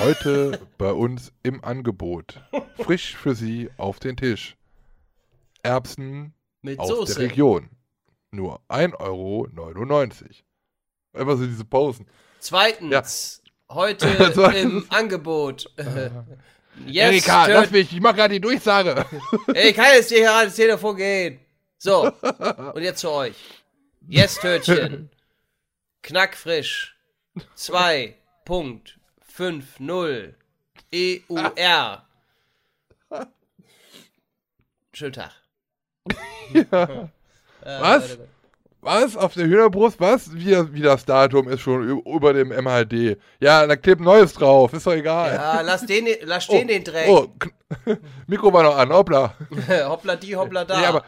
[0.00, 2.42] heute bei uns im Angebot.
[2.76, 4.56] Frisch für Sie auf den Tisch.
[5.62, 7.14] Erbsen Mit aus Soße.
[7.20, 7.70] der Region.
[8.32, 9.46] Nur 1,99 Euro.
[11.12, 12.06] Einfach so diese Pausen.
[12.40, 13.41] Zweitens,
[13.74, 14.08] heute
[14.56, 15.66] im Angebot.
[16.86, 19.04] Jetzt Erika, Tür- lass mich, ich mach gerade die Durchsage.
[19.54, 21.38] Ey, kann jetzt hier gerade das Telefon gehen.
[21.76, 22.10] So,
[22.74, 23.36] und jetzt zu euch.
[24.08, 25.10] Yes, Törtchen.
[26.02, 26.96] Knackfrisch.
[27.56, 30.34] 2.50
[30.94, 32.06] EUR.
[34.94, 35.32] Schönen Tag.
[36.54, 37.08] ja.
[37.64, 38.18] Was?
[38.82, 39.16] Was?
[39.16, 40.00] Auf der Hühnerbrust?
[40.00, 40.34] Was?
[40.34, 43.16] Wie, das- wie das Datum ist schon über dem MHD.
[43.40, 44.72] Ja, da klebt Neues drauf.
[44.72, 45.34] Ist doch egal.
[45.34, 47.08] Ja, lass, den, lass stehen den Dreck.
[47.08, 47.28] Oh,
[48.26, 48.90] Mikro war noch an.
[48.92, 49.34] Hoppla.
[49.88, 50.78] hoppla die, hoppla da.
[50.80, 51.04] Nee, aber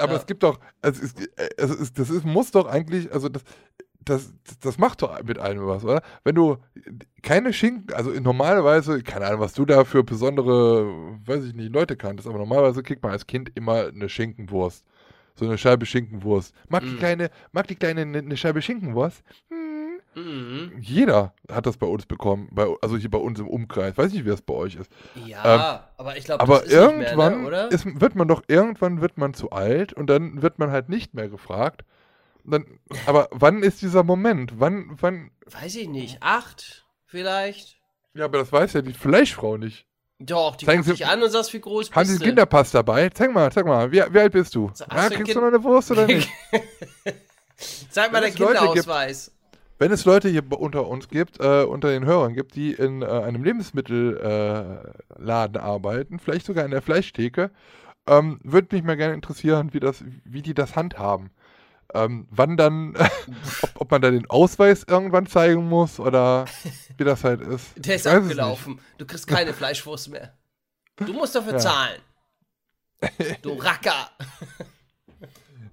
[0.00, 0.18] aber Ja.
[0.18, 1.18] es gibt doch, es ist,
[1.56, 3.42] es ist, das ist, muss doch eigentlich, also das,
[4.04, 6.02] das, das macht doch mit einem was, oder?
[6.22, 6.56] Wenn du
[7.22, 10.86] keine Schinken, also normalerweise, keine Ahnung, was du da für besondere,
[11.26, 14.84] weiß ich nicht, Leute kanntest, aber normalerweise kriegt man als Kind immer eine Schinkenwurst.
[15.38, 16.54] So eine Scheibe Schinkenwurst.
[16.68, 16.98] Mag die Mm.
[16.98, 19.22] kleine, mag die kleine eine, eine Scheibe Schinkenwurst?
[19.50, 20.00] Hm.
[20.14, 20.72] Mhm.
[20.80, 23.96] Jeder hat das bei uns bekommen, bei, also hier bei uns im Umkreis.
[23.96, 24.90] Weiß nicht, wie das bei euch ist.
[25.26, 27.70] Ja, aber ich glaube, Aber das ist nicht irgendwann mehr, ne, oder?
[27.70, 31.14] ist, wird man doch, irgendwann wird man zu alt und dann wird man halt nicht
[31.14, 31.84] mehr gefragt.
[32.44, 32.64] Dann,
[33.06, 34.54] aber wann ist dieser Moment?
[34.58, 35.30] Wann, wann?
[35.46, 36.18] Weiß ich nicht.
[36.20, 37.78] Acht vielleicht?
[38.14, 39.86] Ja, aber das weiß ja die Fleischfrau nicht.
[40.20, 42.24] Doch, die guckt dich an und sagst, wie groß Haben bist Sie du?
[42.24, 43.08] einen Kinderpass dabei?
[43.10, 43.90] Zeig mal, zeig mal.
[43.92, 44.68] Wie, wie alt bist du?
[44.70, 46.28] Hast Ja, du kriegst du noch eine Wurst oder nicht?
[47.90, 49.32] Sag mal Wenn deinen es Leute gibt- Kinderausweis.
[49.80, 53.06] Wenn es Leute hier unter uns gibt, äh, unter den Hörern gibt, die in äh,
[53.06, 57.52] einem Lebensmittelladen äh, arbeiten, vielleicht sogar in der Fleischtheke,
[58.08, 61.30] ähm, würde mich mal gerne interessieren, wie, das, wie die das handhaben.
[61.94, 62.94] Ähm, wann dann,
[63.62, 66.44] ob, ob man da den Ausweis irgendwann zeigen muss oder
[66.96, 67.66] wie das halt ist.
[67.76, 68.80] Der ist abgelaufen.
[68.98, 70.34] Du kriegst keine Fleischwurst mehr.
[70.96, 71.58] Du musst dafür Ja.
[71.58, 72.00] zahlen.
[73.42, 74.10] Du Racker.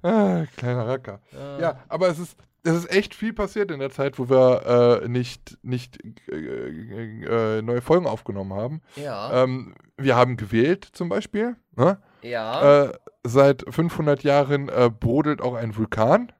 [0.03, 1.19] Ah, kleiner Racker.
[1.59, 5.07] Ja, aber es ist, es ist echt viel passiert in der Zeit, wo wir äh,
[5.07, 5.97] nicht, nicht
[6.29, 8.81] äh, äh, neue Folgen aufgenommen haben.
[8.95, 9.43] Ja.
[9.43, 11.55] Ähm, wir haben gewählt zum Beispiel.
[11.75, 11.97] Ne?
[12.21, 12.91] ja.
[13.25, 16.31] Äh, seit 500 Jahren äh, brodelt auch ein Vulkan.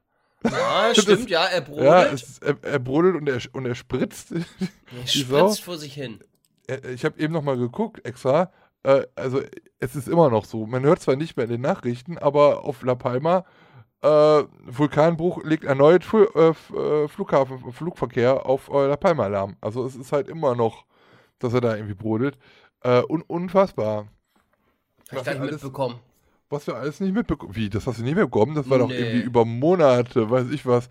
[0.44, 1.84] ja, stimmt, ja, er brodelt.
[1.84, 4.32] Ja, es, er, er brodelt und er, und er spritzt.
[4.32, 6.20] er spritzt vor sich hin.
[6.68, 8.52] Äh, ich habe eben noch mal geguckt, extra.
[8.82, 9.42] Äh, also
[9.78, 10.66] es ist immer noch so.
[10.66, 13.44] Man hört zwar nicht mehr in den Nachrichten, aber auf La Palma
[14.02, 19.56] äh, Vulkanbruch legt erneut Fu äh, äh, Flughafen, Flugverkehr auf äh, La Palma Alarm.
[19.60, 20.84] Also es ist halt immer noch,
[21.38, 22.38] dass er da irgendwie brodelt.
[22.82, 24.08] Äh, un unfassbar.
[25.10, 26.00] Hab ich gar nicht mitbekommen.
[26.48, 27.54] Was wir alles nicht mitbekommen.
[27.56, 28.54] Wie, das hast du nicht mitbekommen?
[28.54, 28.94] Das war doch Nee.
[28.98, 30.88] irgendwie über Monate, weiß ich was,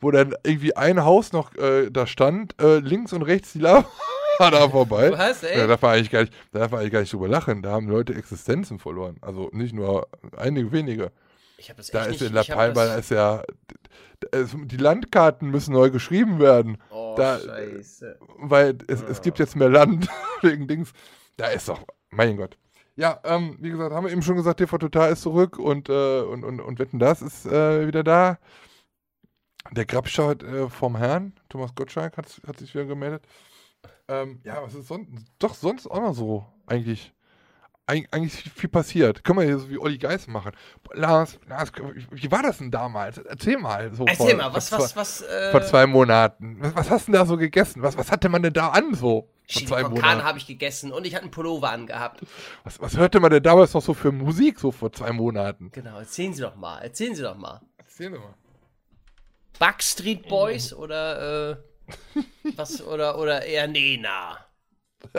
[0.00, 3.86] wo dann irgendwie ein Haus noch äh, da stand, äh, links und rechts die Lava
[4.38, 5.12] da vorbei.
[5.12, 5.56] Was, ey?
[5.58, 7.62] Da darf man eigentlich gar nicht, da darf man eigentlich gar nicht drüber lachen.
[7.62, 9.16] Da haben Leute Existenzen verloren.
[9.20, 11.12] Also nicht nur einige wenige.
[11.58, 12.20] Ich habe das echt Da nicht.
[12.20, 13.42] ist in La hab Palma, da das- ist ja,
[14.34, 18.18] die Landkarten müssen neu geschrieben werden, Oh, da- scheiße.
[18.38, 20.08] weil es, es gibt jetzt mehr Land
[20.42, 20.92] wegen Dings.
[21.36, 21.80] Da ist doch,
[22.10, 22.56] mein Gott.
[22.94, 26.20] Ja, ähm, wie gesagt, haben wir eben schon gesagt, TV Total ist zurück und, äh,
[26.20, 28.38] und, und, und Wetten, das ist äh, wieder da.
[29.70, 33.24] Der Grabschau äh, vom Herrn, Thomas Gottschalk, hat, hat sich wieder gemeldet.
[34.08, 35.08] Ähm, ja, was ist sonst,
[35.38, 37.12] doch sonst auch noch so eigentlich.
[37.84, 39.24] Eig eigentlich viel, passiert.
[39.24, 40.52] Können wir hier so wie Olli Geis machen.
[40.92, 41.72] Lars, Lars,
[42.12, 43.18] wie war das denn damals?
[43.18, 43.92] Erzähl mal.
[43.92, 46.58] So Erzähl vor, mal, was, vor, was, was, äh, vor zwei Monaten.
[46.60, 47.82] Was, was hast du denn da so gegessen?
[47.82, 49.28] Was, was hatte man denn da an so?
[49.60, 49.94] Chili con.
[49.94, 52.20] Carne habe ich gegessen und ich hatte einen Pullover angehabt.
[52.64, 55.70] Was, was hörte man denn damals noch so für Musik so vor zwei Monaten?
[55.72, 57.60] Genau, erzählen Sie doch mal, erzählen Sie doch mal.
[57.78, 58.34] Erzähl doch mal.
[59.58, 61.56] Backstreet Boys oder, äh,
[62.56, 64.38] was, oder, oder eher Nena?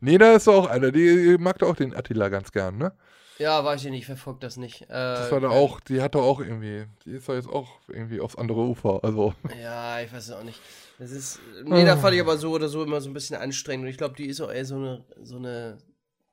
[0.00, 2.92] Nena ist doch auch einer, die mag doch auch den Attila ganz gern, ne?
[3.38, 4.82] Ja, weiß ich nicht, verfolgt das nicht.
[4.82, 7.80] Äh, Das war da auch, die hat doch auch irgendwie, die ist doch jetzt auch
[7.88, 9.00] irgendwie aufs andere Ufer.
[9.02, 10.60] Also, Ja, ich weiß es auch nicht.
[10.98, 13.90] Das ist, Nena fand ich aber so oder so immer so ein bisschen anstrengend und
[13.90, 15.78] ich glaube, die ist auch eher so eine, so eine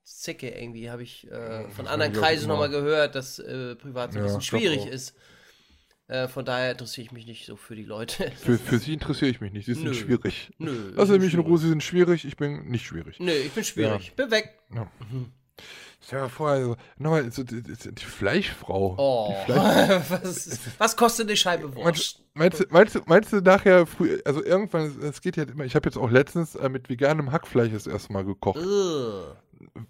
[0.04, 4.22] Zicke irgendwie, habe ich äh, von anderen Kreisen nochmal gehört, dass äh, privat so ein
[4.22, 5.16] Ja, bisschen schwierig ist.
[6.08, 8.32] Äh, von daher interessiere ich mich nicht so für die Leute.
[8.42, 9.94] für, für sie interessiere ich mich nicht, sie sind Nö.
[9.96, 10.52] schwierig.
[10.60, 10.92] Nö.
[10.96, 13.20] Lass ich bin mich in Ruhe, sie sind schwierig, ich bin nicht schwierig.
[13.20, 14.14] Nö, ich bin schwierig.
[14.16, 14.60] Bin weg.
[16.04, 18.96] Stell dir mal vor, also, nochmal, so, die, die, Fleischfrau.
[18.98, 19.36] Oh.
[19.48, 22.20] Die Fleisch was, was kostet eine Scheibe Wurst?
[22.34, 25.76] Meinst, du- meinst, du, meinst du nachher, früh, also irgendwann, es geht ja immer, ich
[25.76, 28.58] habe jetzt auch letztens äh, mit veganem Hackfleisch das erste Mal gekocht.
[28.60, 29.36] Ugh.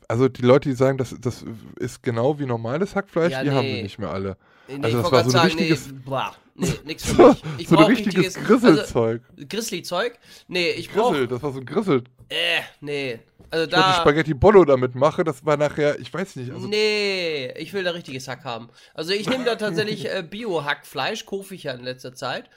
[0.10, 1.46] Also die Leute, die sagen, das, das
[1.80, 3.76] ist genau wie normales Hackfleisch, Ja, die haben nee.
[3.78, 4.36] wir nicht mehr alle.
[4.68, 7.44] Nee, Also das war so ein sagen, nee, richtiges- boah, nee, nix für So, mich.
[7.58, 9.22] Ich so ein richtiges Also, Grisselzeug.
[9.50, 10.20] Grizzly-Zeug?
[10.50, 12.04] Nee, ich brauch, Grissel, das war so ein Grissel.
[12.30, 13.20] äh, nee.
[13.52, 17.52] Also Ich da, Spaghetti Bollo damit mache, das war nachher, ich weiß nicht, also nee,
[17.58, 18.70] ich will da richtiges Hack haben.
[18.94, 22.50] Also ich nehme da tatsächlich äh, Bio-Hackfleisch, kaufe ich ja in letzter Zeit.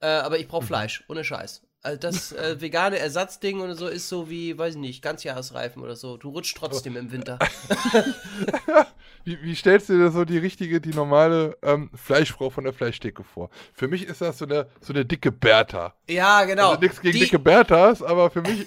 [0.00, 0.68] Äh, aber ich brauche Mhm.
[0.68, 1.62] Fleisch, ohne Scheiß.
[1.86, 5.94] Also das äh, vegane Ersatzding oder so ist so wie, weiß ich nicht, Ganzjahresreifen oder
[5.94, 6.16] so.
[6.16, 7.38] Du rutschst trotzdem im Winter.
[9.24, 13.22] wie, wie stellst du dir so die richtige, die normale ähm, Fleischfrau von der Fleischtheke
[13.22, 13.50] vor?
[13.72, 15.94] Für mich ist das so eine, so eine dicke Bertha.
[16.08, 16.70] Ja, genau.
[16.70, 18.66] Also nichts gegen Die- dicke Berthas, aber für mich,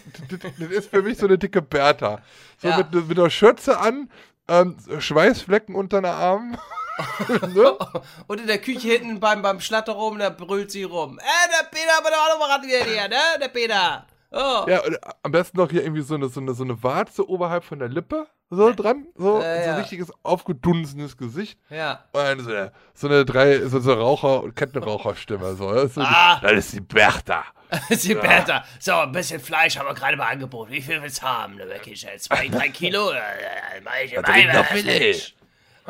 [0.58, 2.22] das ist für mich so eine dicke Bertha.
[2.58, 2.78] So Ja.
[2.78, 4.10] mit, mit einer Schürze an,
[4.48, 6.58] ähm, Schweißflecken unter den Armen.
[7.54, 7.78] ne?
[8.28, 11.20] Und in der Küche hinten beim, beim Schlatter rum, da brüllt sie rum.
[11.20, 13.18] Äh, der Peter, aber doch auch noch mal ran wieder hier, ne?
[13.42, 14.06] Der Peter.
[14.32, 14.66] Oh.
[14.70, 17.64] Ja, und am besten noch hier irgendwie so eine, so eine, so eine Warze oberhalb
[17.64, 19.08] von der Lippe so dran.
[19.16, 19.74] So, Ja, so ja.
[19.74, 21.60] ein richtiges aufgedunsenes Gesicht.
[21.70, 22.04] Ja.
[22.12, 25.56] Und so eine, so eine drei, so, so Raucher- und Kettenraucherstimme.
[25.56, 25.74] So.
[25.74, 26.40] Das, ist so Ah.
[26.42, 27.44] die, das ist die Bertha.
[27.90, 28.64] Sie Peter.
[28.80, 30.72] So, ein bisschen Fleisch haben wir gerade mal angeboten.
[30.72, 31.56] Wie viel willst du haben?
[31.56, 31.68] Ne,
[32.18, 33.12] zwei, drei Kilo?
[33.12, 35.36] Äh, äh, mach ich Das Rinderfilet.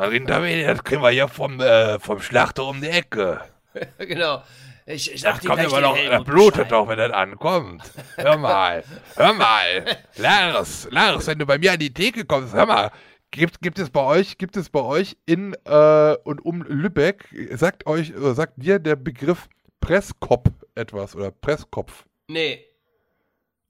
[0.00, 3.42] Das Rinderfilet, das kriegen wir hier vom, äh, vom Schlachter um die Ecke.
[3.98, 4.42] Genau.
[4.86, 7.82] Ich, ich sag Das kommt immer noch, das blutet doch, wenn das ankommt.
[8.16, 8.82] Hör mal,
[9.14, 9.84] hör mal.
[10.16, 12.90] Lars, Lars, wenn du bei mir an die Theke kommst, hör mal.
[13.30, 17.86] Gibt, gibt es bei euch, gibt es bei euch in äh, und um Lübeck, sagt
[17.86, 19.48] euch, oder sagt dir der Begriff
[19.80, 22.64] Presskopf etwas oder Presskopf Nee,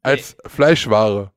[0.02, 1.32] als Fleischware?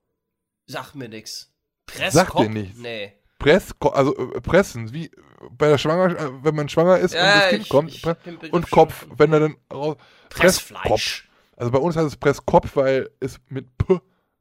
[0.67, 1.51] sag mir nix.
[1.89, 2.43] Sagt Presskopf?
[2.43, 2.77] dir nichts.
[2.79, 3.13] Nee.
[3.43, 5.11] Presskopf, also äh, pressen, wie
[5.51, 8.53] bei der Schwanger, äh, wenn man schwanger ist und Ja, das Kind ich- kommt, ich
[8.53, 9.97] und Kopf, wenn er dann raus,
[10.29, 11.29] Pressfleisch.
[11.57, 13.99] Also bei uns heißt es Presskopf, weil es mit P,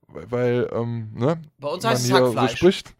[0.08, 1.42] weil, ähm, ne?
[1.58, 2.50] Bei uns man heißt es hier Hackfleisch.
[2.52, 2.94] So spricht.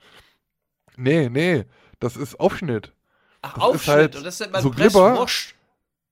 [0.97, 1.65] Nee, nee,
[2.01, 2.93] das ist Aufschnitt.
[3.41, 3.97] Ach, das ist Aufschnitt.
[3.97, 5.27] halt und das nennt man so Glibber.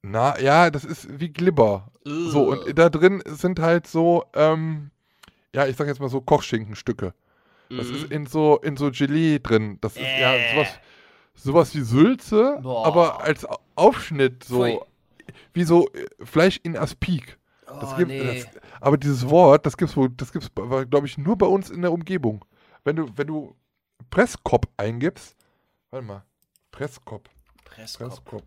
[0.02, 1.90] Na, ja, das ist wie Glibber.
[2.04, 2.64] So, Ugh.
[2.66, 4.90] und da drin sind halt so, ähm,
[5.54, 7.12] ja, ich sag jetzt mal so Kochschinkenstücke.
[7.70, 7.94] Das Mhm.
[7.94, 9.78] ist in so, in so Gelee drin.
[9.80, 10.54] Das ist, ja, Äh.
[10.54, 10.68] sowas,
[11.34, 12.86] sowas wie Sülze, Boah.
[12.86, 14.80] aber als Au- Aufschnitt, so Pfui.
[15.54, 17.38] wie so äh, Fleisch in Aspik.
[17.66, 18.42] Das Oh, gibt, nee.
[18.42, 18.48] das,
[18.80, 21.92] aber dieses Wort, das gibt's wohl, das gibt's, glaube ich, nur bei uns in der
[21.92, 22.44] Umgebung.
[22.82, 23.54] Wenn du, wenn du
[24.10, 25.36] Presskop eingibst,
[25.90, 26.24] warte mal,
[26.72, 27.28] Presskop,
[27.64, 28.24] Presskopf.
[28.24, 28.42] Presskop.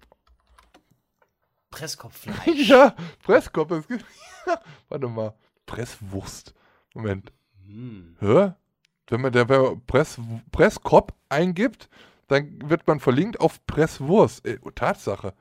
[1.72, 2.68] Presskopffleisch.
[2.70, 4.06] ja, Presskop, das gibt,
[4.90, 5.34] warte mal,
[5.66, 6.54] Presswurst.
[6.94, 7.32] Moment.
[7.66, 8.18] Hm.
[8.20, 8.52] Hä?
[9.08, 10.20] Wenn man der Press,
[10.52, 11.90] Presskop eingibt,
[12.28, 14.46] dann wird man verlinkt auf Presswurst.
[14.46, 15.34] Äh, Tatsache.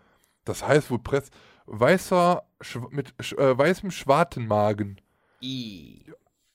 [0.44, 1.30] Das heißt wohl Press
[1.66, 2.43] weißer
[2.90, 5.01] mit sch, äh, weißem Schwartenmagen.
[5.43, 6.05] I.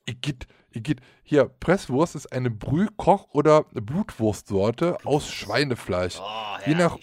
[0.05, 1.01] Igitt, Igitt.
[1.23, 6.19] Hier, Presswurst ist eine Brüh-, Koch- oder Blutwurstsorte aus Schweinefleisch.
[6.19, 6.97] Oh, Je nach-.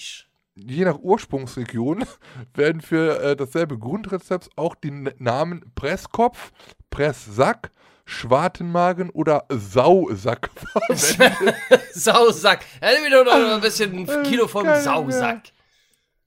[0.57, 2.05] Je nach Ursprungsregion
[2.55, 6.53] werden für äh, dasselbe Grundrezept auch die Namen Presskopf,
[6.91, 7.73] Presssack,
[8.07, 11.55] Schwartenmagen oder Sausack verwendet.
[11.95, 12.61] Sausack.
[12.81, 15.41] Hätte mir doch noch ein bisschen ein Kilo vom Keine Sausack.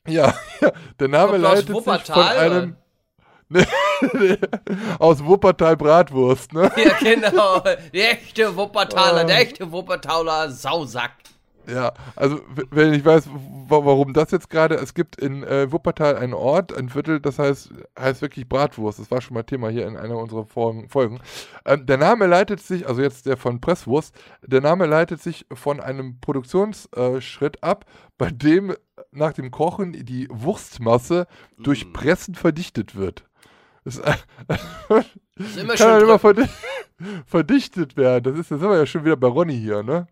[0.07, 2.75] Ja, ja, der Name Kommt aus leitet sich von Wuppertal, einem
[4.99, 6.71] aus Wuppertal Bratwurst, ne?
[6.75, 7.59] Ja, genau.
[7.93, 9.27] Der echte Wuppertaler, Oh.
[9.27, 11.11] der echte Wuppertaler Sausack.
[11.69, 12.39] Ja, also
[12.71, 16.75] wenn ich weiß, wa- warum das jetzt gerade, es gibt in äh, Wuppertal einen Ort,
[16.77, 18.99] ein Viertel, das heißt, heißt wirklich Bratwurst.
[18.99, 21.19] Das war schon mal Thema hier in einer unserer Folgen.
[21.65, 24.15] Ähm, der Name leitet sich, also jetzt der von Presswurst,
[24.45, 27.85] der Name leitet sich von einem Produktionsschritt ab,
[28.17, 28.73] bei dem
[29.11, 31.27] nach dem Kochen die Wurstmasse
[31.57, 31.93] durch Mm.
[31.93, 33.25] Pressen verdichtet wird.
[33.83, 33.97] Das,
[35.37, 36.19] Ist immer kann halt immer
[37.25, 38.23] verdichtet werden.
[38.23, 40.07] Das ist, das sind wir ja schon wieder bei Ronny hier, ne?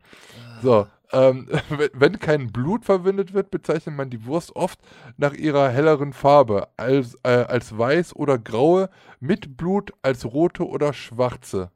[0.61, 1.47] So, ähm,
[1.93, 4.79] wenn, kein Blut verwendet wird, bezeichnet man die Wurst oft
[5.17, 8.89] nach ihrer helleren Farbe, als, äh, als weiß oder graue,
[9.19, 11.71] mit Blut als rote oder schwarze.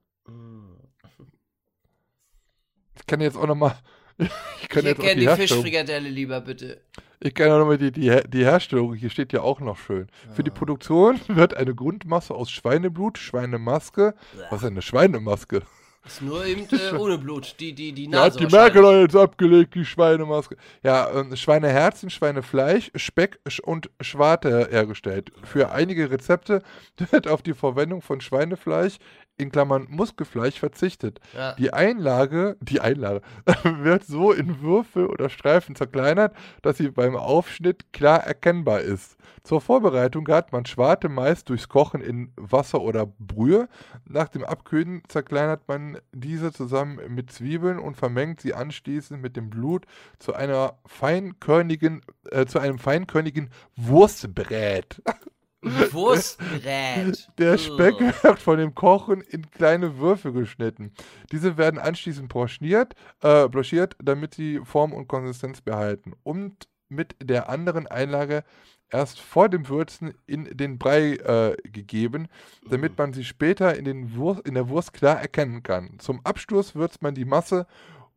[2.98, 3.76] Ich kann jetzt auch nochmal.
[4.62, 5.28] Ich kann Ich jetzt auch die die.
[5.30, 6.82] Fischfrikadelle lieber, bitte.
[7.22, 10.08] Ich kann auch nochmal die, die, die Herstellung, hier steht ja auch noch schön.
[10.34, 14.16] Für die Produktion wird eine Grundmasse aus Schweineblut, Schweinemaske.
[14.50, 15.64] Was ist eine Schweinemaske?
[16.06, 17.56] Ist nur eben äh, ohne Blut.
[17.60, 18.40] Die, die, die Ja, Nase.
[18.40, 18.56] hat die.
[18.56, 20.56] Merkel hat jetzt abgelegt, die Schweinemaske.
[20.82, 25.32] Ja, ähm, Schweineherzen, Schweinefleisch, Speck und Schwarte hergestellt.
[25.44, 26.64] Für einige Rezepte
[27.12, 28.98] wird auf die Verwendung von Schweinefleisch
[29.40, 31.20] in Klammern Muskelfleisch verzichtet.
[31.36, 31.54] Ja.
[31.54, 33.22] Die Einlage, die Einlage,
[33.64, 39.18] wird so in Würfel oder Streifen zerkleinert, dass sie beim Aufschnitt klar erkennbar ist.
[39.44, 43.70] Zur Vorbereitung hat man Schwarte meist durchs Kochen in Wasser oder Brühe.
[44.06, 49.50] Nach dem Abkühlen zerkleinert man diese zusammen mit Zwiebeln und vermengt sie anschließend mit dem
[49.50, 49.86] Blut
[50.20, 52.02] zu einer feinkörnigen,
[52.32, 55.02] äh, zu einem feinkörnigen Wurstbrät.
[55.62, 57.30] Wurstbrät.
[57.38, 57.58] Der.
[57.58, 60.92] Speck wird von dem Kochen in kleine Würfel geschnitten.
[61.32, 66.14] Diese werden anschließend brochiert, äh, blanchiert, damit sie Form und Konsistenz behalten.
[66.24, 68.44] Und mit der anderen Einlage
[68.90, 72.28] erst vor dem Würzen in den Brei äh, gegeben,
[72.68, 76.00] damit man sie später in, den Wurst, in der Wurst klar erkennen kann.
[76.00, 77.68] Zum Absturz würzt man die Masse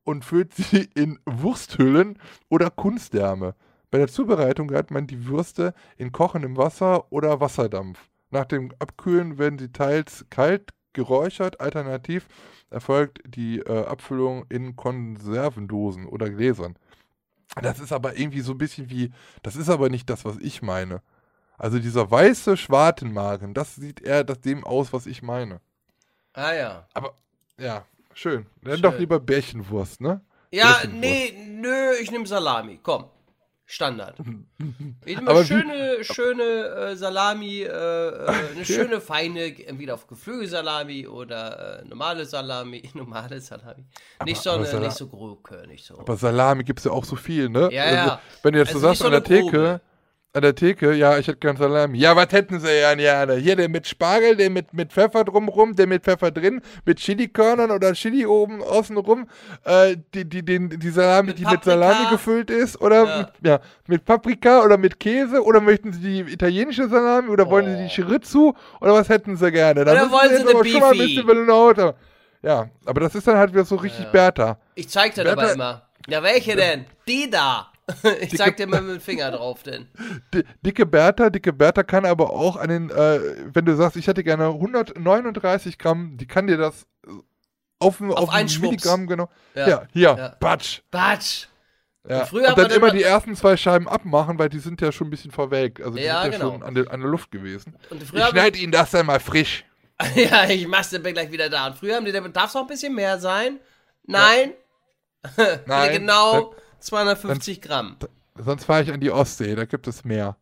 [0.05, 3.55] und füllt sie in Wursthüllen oder Kunstdärme.
[3.93, 8.09] Bei der Zubereitung hat man die Würste in kochendem Wasser oder Wasserdampf.
[8.31, 12.27] Nach dem Abkühlen werden sie teils kalt geräuchert, alternativ
[12.70, 16.77] erfolgt die äh, Abfüllung in Konservendosen oder Gläsern.
[17.60, 19.12] Das ist aber irgendwie so ein bisschen wie,
[19.43, 21.02] das ist aber nicht das, was ich meine.
[21.59, 25.60] Also dieser weiße Schwartenmagen, das sieht eher das dem aus, was ich meine.
[26.32, 26.89] Ah ja.
[26.94, 27.12] Aber
[27.59, 28.47] ja, schön.
[28.62, 28.82] Dann Schön.
[28.82, 30.23] doch lieber Bärchenwurst, ne?
[30.51, 30.98] Ja, Bärchenwurst.
[30.98, 32.81] nee, nö, ich nehme Salami.
[32.82, 33.05] Komm.
[33.72, 34.14] Standard.
[35.06, 41.06] Nehme Aber wie- schöne, schöne äh, Salami, äh, äh, eine schöne feine, entweder auf Geflügelsalami
[41.06, 43.84] oder äh, normale Salami, normale Salami.
[44.26, 45.98] Nicht so aber eine, Sala- nicht so grob, nicht so.
[45.98, 47.72] Aber Salami gibt es ja auch so viel, ne?
[47.72, 48.20] Ja, also, ja.
[48.42, 49.80] Wenn du jetzt Also so sagst so an der Theke.
[50.34, 51.98] An der Theke, ja, ich hätte gern Salami.
[51.98, 53.34] Ja, was hätten sie ja gerne?
[53.34, 57.70] Hier der mit Spargel, der mit, mit Pfeffer drumrum, der mit Pfeffer drin, mit Chilikörnern
[57.70, 59.28] oder Chili oben außen rum,
[59.64, 61.70] äh, die, die, den, die Salami, Mit die mit Paprika.
[61.70, 63.18] Salami gefüllt ist, oder Ja.
[63.18, 67.66] Mit, ja, mit Paprika oder mit Käse, oder möchten sie die italienische Salami, oder wollen
[67.66, 67.88] sie Oh.
[67.88, 69.84] die Chorizo, oder was hätten sie gerne?
[69.84, 71.14] Da Oder wollen sie eine aber schon mal ein Beefy?
[71.16, 71.94] bisschen Velonauta.
[72.42, 74.10] Ja, aber das ist dann halt wieder so richtig Ja.
[74.10, 74.59] Bertha.
[74.76, 75.82] Ich zeig dir Wer aber immer.
[76.09, 76.86] Ja, welche denn?
[77.06, 77.68] Die da.
[78.20, 79.88] Ich zeig dir mal mit dem Finger drauf denn.
[80.32, 83.20] Di- Dicke Bertha, dicke Bertha kann aber auch an den, äh,
[83.52, 86.86] wenn du sagst, ich hätte gerne 139 Gramm, die kann dir das
[87.78, 88.60] auf, auf, Auf ein einen.
[88.60, 89.28] Milligramm genau.
[89.54, 89.68] Ja.
[89.68, 90.36] Ja, hier, Ja.
[90.38, 90.82] Batsch.
[90.90, 91.46] Batsch.
[92.09, 92.20] Ja.
[92.20, 95.09] Und früher Und dann immer die ersten zwei Scheiben abmachen, weil die sind ja schon
[95.09, 95.80] ein bisschen verwelkt.
[95.80, 96.52] Also die Ja, sind ja genau.
[96.52, 97.76] schon an der, an der Luft gewesen.
[97.90, 99.64] Und Ich früher schneide Ihnen das dann mal frisch.
[100.14, 101.66] ja, ich mach's dann gleich wieder da.
[101.68, 103.59] Und früher haben die, darf es noch ein bisschen mehr sein?
[104.04, 104.52] Nein.
[105.66, 105.92] Nein.
[105.92, 107.96] genau 250 Gramm.
[108.36, 110.36] Sonst fahre ich an die Ostsee, da gibt es mehr.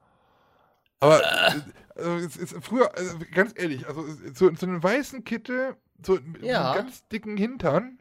[1.01, 1.61] Aber äh,
[1.97, 4.05] also, es ist früher, also, ganz ehrlich, also
[4.35, 6.73] so, so einen weißen Kittel, so mit Ja.
[6.73, 8.00] einem ganz dicken Hintern.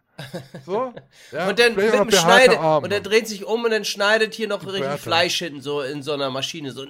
[0.66, 0.94] So.
[1.32, 2.86] Ja, und dann mit dem Schneide, Arme.
[2.86, 4.98] und er dreht sich um und dann schneidet hier noch richtig Bertha.
[4.98, 6.72] Fleisch hinten so in so einer Maschine.
[6.72, 6.86] So.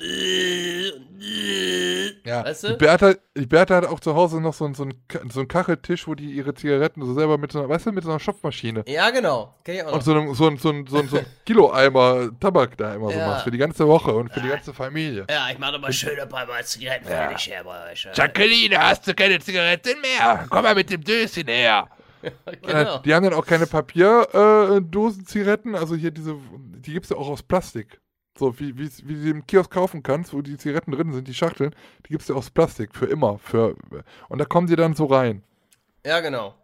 [2.26, 2.78] Ja, Weißt die, du?
[2.78, 4.94] Bertha, die Bertha hat auch zu Hause noch so, einen- so, einen,
[5.30, 8.04] so einen Kacheltisch, wo die ihre Zigaretten so selber mit so einer, weißt du, mit
[8.04, 9.56] so einer Schopfmaschine Ja, genau.
[9.92, 13.12] Und so einem, so, ein- so, ein- so, ein- so ein Kilo-Eimer Tabak da immer
[13.12, 13.28] so Ja.
[13.28, 15.26] machst, für die ganze Woche und für die ganze Familie.
[15.30, 18.08] Ja, ich mach doch mal schön ein paar Mal Zigaretten fertig her bei euch.
[18.14, 20.46] Jacqueline, hast du keine Zigaretten mehr?
[20.50, 21.88] Komm mal mit dem Döschen her.
[22.22, 22.98] Genau.
[22.98, 27.30] Äh, Die haben dann auch keine Papierdosen-Zigaretten, also hier diese, die gibt es ja auch
[27.30, 28.00] aus Plastik.
[28.38, 31.34] So wie, wie, wie du im Kiosk kaufen kannst, wo die Zigaretten drin sind, die
[31.34, 31.76] Schachteln,
[32.06, 33.38] die gibt es ja aus Plastik, für immer.
[33.40, 33.76] Für,
[34.30, 35.44] und da kommen die dann so rein.
[36.06, 36.56] Ja, genau.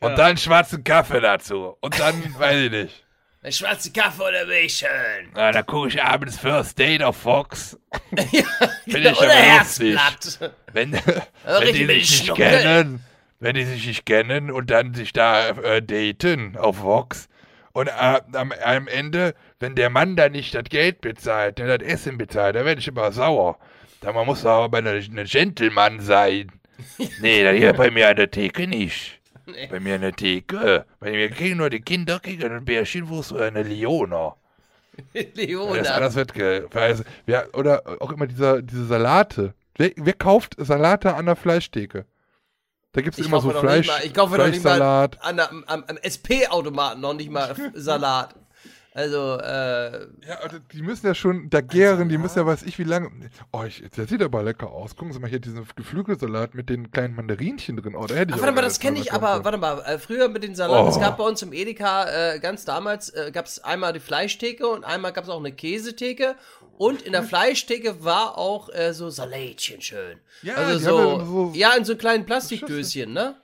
[0.00, 1.76] Und dann schwarzen Kaffee dazu.
[1.80, 3.04] Und dann, weiß ich nicht.
[3.42, 4.88] Der schwarze Kaffee oder Milch schön.
[5.34, 7.78] Ja, da gucke ich abends First Date auf Fox.
[8.32, 8.42] ja,
[8.84, 9.98] Finde ich oder aber lustig.
[9.98, 10.54] Herzblatt.
[10.72, 13.04] Wenn, richtig wenn die mit sich nicht kennen,
[13.40, 17.28] wenn die sich nicht kennen und dann sich da äh, daten auf Vox
[17.72, 21.86] und äh, am, am Ende, wenn der Mann da nicht das Geld bezahlt, ne, das
[21.86, 23.58] Essen bezahlt, da werde ich immer sauer.
[24.00, 26.52] Da man muss aber eine, eine Gentleman sein.
[27.20, 29.20] Nee, das hier bei mir an der Theke nicht.
[29.70, 30.86] Bei mir an der Theke.
[30.98, 34.36] Bei mir kriegen nur die Kinder kriegen ein Bärchenwurst oder eine Leona.
[35.14, 35.82] Das, Leona.
[35.82, 39.54] das wird ge also, ja, Oder auch immer dieser, diese Salate.
[39.76, 42.04] Wer, wer kauft Salate an der Fleischtheke?
[42.92, 45.22] Da gibt es immer so Fleisch, mal, ich kaufe noch nicht mal Fleischsalat.
[45.22, 48.34] an am, am SP-Automaten noch nicht mal Salat.
[49.00, 52.78] Also, äh, Ja, also die müssen ja schon da gären, die müssen ja weiß ich
[52.78, 53.10] wie lange.
[53.52, 54.94] Oh, ich, der sieht aber lecker aus.
[54.94, 57.94] Gucken Sie mal hier diesen Geflügelsalat mit den kleinen Mandarinchen drin.
[57.96, 59.98] Oh, da hätte ich ach, auch warte mal, das kenne ich aber, warte mal, äh,
[59.98, 61.00] früher mit den Salaten, es Oh.
[61.00, 64.84] gab bei uns im Edeka, äh, ganz damals, äh, gab es einmal die Fleischtheke und
[64.84, 66.34] einmal gab es auch eine Käsetheke
[66.76, 70.18] und in der Fleischtheke war auch äh, so Salätchen schön.
[70.42, 73.36] Ja, also so, ja so- ja, in so kleinen Plastikdöschen, ne?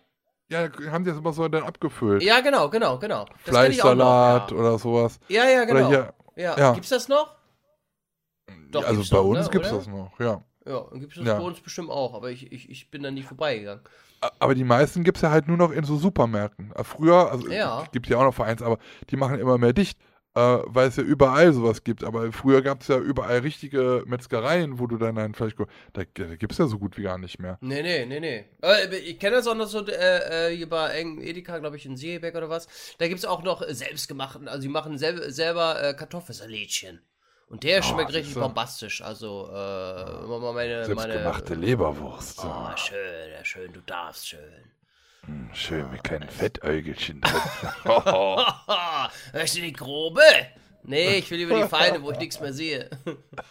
[0.49, 2.23] Ja, haben die das immer so dann abgefüllt.
[2.23, 3.25] Ja, genau, genau, genau.
[3.45, 5.19] Das Fleischsalat noch, oder sowas.
[5.29, 5.45] ja.
[5.45, 5.89] ja, ja, genau.
[5.89, 6.57] hier- ja.
[6.59, 6.73] ja.
[6.75, 7.35] Gibt's das noch?
[8.71, 9.79] Doch, also gibt's bei noch, uns ne, gibt es oder?
[9.81, 10.43] das noch, ja.
[10.67, 11.39] Ja, dann gibt es das Ja.
[11.39, 13.83] bei uns bestimmt auch, aber ich, ich, ich bin da nie vorbeigegangen.
[14.39, 16.73] Aber die meisten gibt es ja halt nur noch in so Supermärkten.
[16.75, 17.83] Äh, Früher, also Ja.
[17.83, 18.79] es gibt ja auch noch Vereins, aber
[19.11, 19.99] die machen immer mehr dicht,
[20.37, 22.05] äh, weil es ja überall sowas gibt.
[22.05, 25.55] Aber früher gab es ja überall richtige Metzgereien, wo du dann dein Fleisch.
[25.95, 27.57] Da, da gibt es ja so gut wie gar nicht mehr.
[27.63, 28.45] Nee, nee, nee, nee.
[28.63, 31.87] Äh, ich kenne das auch noch so, äh, äh, hier bei Eng Edeka, glaube ich,
[31.87, 32.69] in Seeberg oder was.
[32.99, 37.01] Da gibt es auch noch selbstgemachten, also die machen sel selber äh, Kartoffelsalätchen.
[37.49, 38.41] Und der schmeckt richtig siehste.
[38.41, 39.03] bombastisch.
[39.03, 40.85] Also, äh, mal meine.
[40.85, 42.41] Selbstgemachte meine, Leberwurst.
[42.41, 42.49] So.
[42.49, 44.41] Oh, schön, ja, schön, du darfst schön.
[45.53, 47.41] Schön mit kleinen Fettäugelchen drin.
[49.33, 50.21] hörst du die grobe?
[50.89, 52.89] Nee, ich will lieber die feine, wo ich nichts mehr sehe.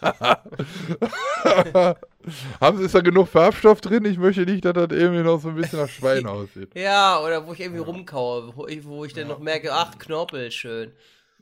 [2.60, 4.06] Haben Sie, ist da genug Farbstoff drin?
[4.06, 6.70] Ich möchte nicht, dass das irgendwie noch so ein bisschen nach Schwein aussieht.
[6.74, 10.50] Ja, oder wo ich irgendwie rumkaue, wo ich, wo ich dann noch merke, ach, Knorpel,
[10.50, 10.92] schön.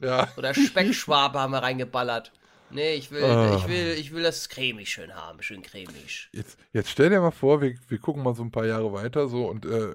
[0.00, 0.28] Ja.
[0.36, 2.32] Oder Speckschwabe haben wir reingeballert.
[2.70, 3.56] Nee, ich will, Ah.
[3.56, 6.28] ich will, ich will das cremig schön haben, schön cremig.
[6.32, 9.28] Jetzt, jetzt stell dir mal vor, wir, wir gucken mal so ein paar Jahre weiter
[9.28, 9.92] so und äh,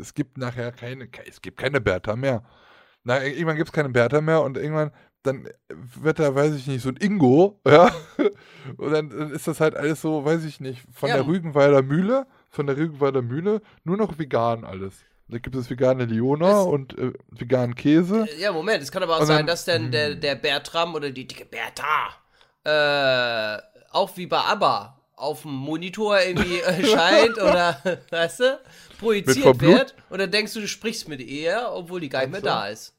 [0.00, 2.42] es gibt nachher keine, ke- es gibt keine Bertha mehr.
[3.04, 4.92] Na, irgendwann gibt es keine Bertha mehr und irgendwann,
[5.24, 7.94] dann wird da, weiß ich nicht, so ein Ingo, ja,
[8.76, 11.16] und dann, dann ist das halt alles so, weiß ich nicht, von Ja.
[11.16, 14.94] der Rügenwalder Mühle, von der Rügenwalder Mühle, nur noch vegan alles.
[15.32, 18.28] Da gibt es vegane Leona Das- und äh, veganen Käse.
[18.38, 21.10] Ja, Moment, es kann aber auch Und sein, dann- dass dann der, der Bertram oder
[21.10, 22.10] die dicke Bertha
[22.64, 23.60] äh,
[23.90, 27.80] auch wie bei ABBA auf dem Monitor irgendwie erscheint oder,
[28.10, 28.60] weißt du,
[28.98, 32.40] projiziert wird und dann denkst du, du sprichst mit ihr, obwohl die gar nicht mehr
[32.40, 32.46] so.
[32.46, 32.94] da ist.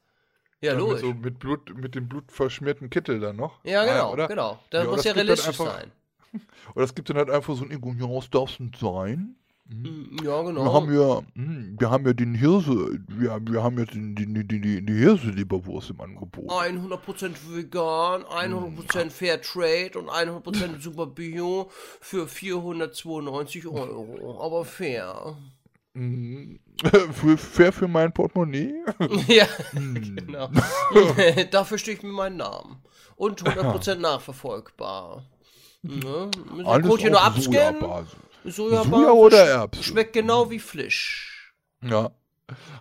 [0.60, 1.00] Ja, Äh, mit, logisch.
[1.00, 3.62] so, mit Blut, mit dem blutverschmierten Kittel dann noch.
[3.64, 4.28] Ja, Ah, genau, oder?
[4.28, 4.58] genau.
[4.70, 5.92] Das Ja, muss das ja dann realistisch einfach- sein.
[6.74, 9.36] Oder es gibt dann halt einfach so ein Ingo, ja, das darf nicht sein.
[9.66, 10.72] Mm, Ja, Wir genau.
[10.74, 14.46] haben ja, hm, wir haben ja den Hirse, wir, wir haben ja den, die, die,
[14.60, 16.50] die, die Hirse-Leberwurst im Angebot.
[16.50, 21.70] 100% vegan, 100% Fair Trade und 100% super Bio
[22.00, 24.38] für 492 Euro.
[24.42, 25.36] Aber fair.
[25.94, 26.60] Mhm.
[27.12, 28.74] für, fair für mein Portemonnaie?
[29.28, 30.16] ja, Hm.
[30.16, 30.50] genau.
[31.52, 32.82] Dafür stehe ich mir meinen Namen.
[33.16, 35.24] Und 100% nachverfolgbar.
[35.82, 36.30] Ne?
[36.52, 37.80] Müssen wir Code hier nur abscannen.
[38.44, 38.90] Sojabasis.
[38.90, 39.82] Soja oder Erbsen?
[39.82, 41.52] Schmeckt genau wie Fleisch.
[41.82, 42.10] Ja.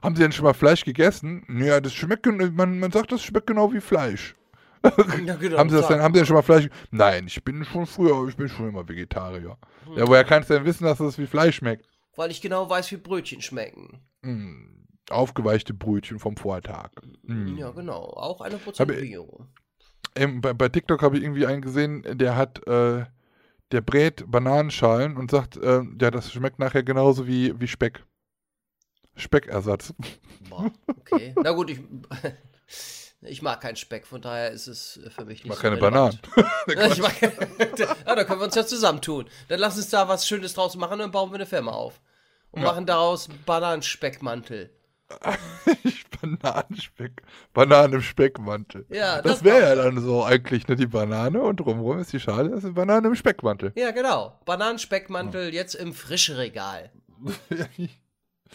[0.01, 1.45] Haben Sie denn schon mal Fleisch gegessen?
[1.49, 4.35] Ja, das schmeckt, man, man sagt, das schmeckt genau wie Fleisch.
[5.25, 5.57] Ja, genau.
[5.57, 6.67] haben Sie das denn, haben Sie denn schon mal Fleisch?
[6.91, 9.57] Nein, ich bin schon früher, ich bin schon immer Vegetarier.
[9.85, 9.97] Hm.
[9.97, 11.87] Ja, woher kannst du denn wissen, dass das wie Fleisch schmeckt?
[12.17, 14.01] Weil ich genau weiß, wie Brötchen schmecken.
[14.23, 16.89] Hm, aufgeweichte Brötchen vom Vortag.
[17.23, 17.57] Mhm.
[17.57, 18.01] Ja, genau.
[18.01, 19.47] Auch eine Prozentregierung.
[20.15, 23.05] Ähm, bei, bei TikTok habe ich irgendwie einen gesehen, der hat, äh,
[23.73, 28.05] der brät Bananenschalen und sagt, äh, ja, das schmeckt nachher genauso wie, wie Speck.
[29.15, 29.93] Speckersatz.
[30.49, 31.33] Boah, okay.
[31.43, 31.79] Na gut, ich,
[33.21, 35.75] ich mag keinen Speck, von daher ist es für mich nicht Ich mag so keine
[35.77, 36.19] relevant.
[36.35, 36.91] Bananen.
[36.91, 39.25] ich mag, ja, da können wir uns ja zusammentun.
[39.49, 42.01] Dann lass uns da was Schönes draus machen und dann bauen wir eine Firma auf.
[42.51, 42.67] Und Ja.
[42.69, 44.69] machen daraus einen Bananenspeckmantel.
[46.21, 47.21] Bananenspeck.
[47.53, 48.85] Bananen im Speckmantel.
[48.89, 52.19] Ja, Das das wäre ja dann so eigentlich ne, die Banane und drumherum ist die
[52.19, 53.71] Schale, das ist eine Banane im Speckmantel.
[53.75, 54.39] Ja, genau.
[54.45, 56.91] Bananenspeckmantel jetzt im Frischregal.
[57.49, 57.65] Ja.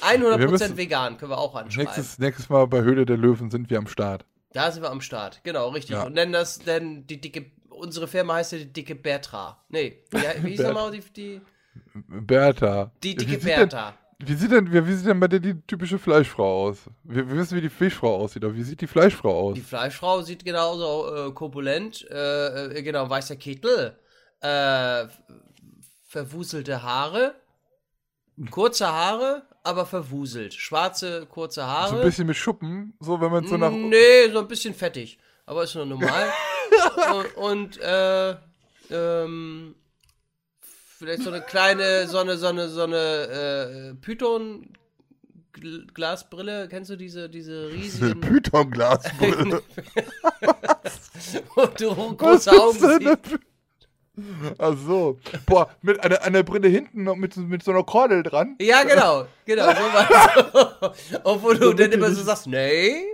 [0.01, 1.85] 100% Wir müssen- vegan, können wir auch anschreiben.
[1.93, 4.24] nächstes, nächstes Mal bei Höhle der Löwen sind wir am Start.
[4.52, 5.40] Da sind wir am Start.
[5.44, 5.97] Genau, richtig.
[5.97, 6.05] Ja.
[6.05, 7.51] Und nennen das denn die dicke.
[7.70, 9.62] Unsere Firma heißt ja die dicke Bertra.
[9.68, 11.40] Nee, wie, wie hieß nochmal die, die,
[12.09, 12.90] Bertha.
[13.02, 13.94] die dicke Bertha?
[14.20, 16.78] Wie sieht denn, wie, wie sieht denn bei dir die typische Fleischfrau aus?
[17.05, 19.55] Wir, wir wissen, wie die Fischfrau aussieht, aber wie sieht die Fleischfrau aus?
[19.55, 23.97] Die Fleischfrau sieht genauso äh, korpulent, äh, äh, genau, weißer Kittel,
[24.40, 25.07] äh,
[26.09, 27.35] verwuselte Haare,
[28.51, 30.53] kurze Haare, aber verwuselt.
[30.53, 31.90] Schwarze, kurze Haare.
[31.90, 33.70] so ein bisschen mit Schuppen, so wenn man so nach.
[33.70, 35.19] Nee, so ein bisschen fettig.
[35.47, 36.32] Aber ist nur normal.
[37.36, 38.35] und und äh,
[38.90, 39.74] ähm,
[40.99, 44.70] vielleicht so eine kleine, so eine, so eine, so eine äh, Python.
[45.57, 49.62] Gl- Glasbrille, kennst du diese, diese riesigen, Python-Glasbrille.
[51.55, 53.39] wo du Was große Augen siehst?
[54.59, 55.19] Ach so.
[55.47, 58.57] Boah, mit einer, einer Brille hinten noch mit, mit so einer Kordel dran.
[58.61, 60.91] Ja, genau, genau, so.
[61.25, 63.05] Obwohl du dann immer so sagst, nee.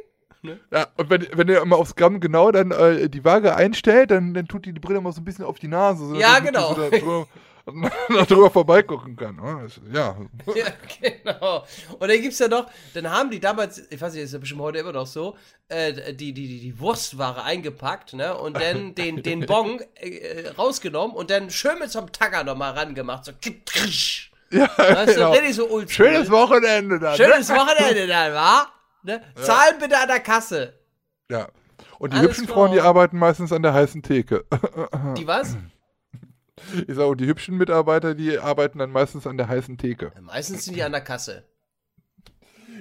[0.70, 4.34] Ja, und wenn, wenn ihr immer aufs Gramm genau dann äh, die Waage einstellt, dann,
[4.34, 6.06] dann tut die, die Brille immer so ein bisschen auf die Nase.
[6.08, 6.74] So, Ja, genau.
[6.74, 7.26] So da drüber,
[8.08, 9.38] da drüber vorbeigucken kann.
[9.42, 10.16] Ja, das- Ja,
[10.54, 10.66] Ja,
[11.00, 11.64] genau.
[11.98, 14.60] Und dann gibt's ja noch, dann haben die damals, ich weiß nicht, ist ja bestimmt
[14.60, 15.36] heute immer noch so,
[15.68, 18.36] äh, die, die, die, die Wurstware eingepackt, ne?
[18.36, 22.72] Und dann den, den Bon äh, rausgenommen und dann schön mit so einem Tacker nochmal
[22.72, 23.24] rangemacht.
[23.24, 23.32] So,
[24.50, 25.32] ja Weißt du, genau.
[25.32, 26.06] richtig so oldschool.
[26.06, 27.16] Schönes Wochenende dann.
[27.16, 27.56] Schönes ne?
[27.56, 28.66] Wochenende dann, wa?
[29.02, 29.22] Ne?
[29.36, 30.78] Zahlen bitte an der Kasse.
[31.30, 31.48] Ja.
[31.98, 32.48] Und die Alles hübschen.
[32.48, 34.44] Frauen, die arbeiten meistens an der heißen Theke.
[35.16, 35.56] Die was?
[36.86, 40.12] Ich sage, die hübschen Mitarbeiter, die arbeiten dann meistens an der heißen Theke.
[40.20, 41.44] Meistens sind die an der Kasse.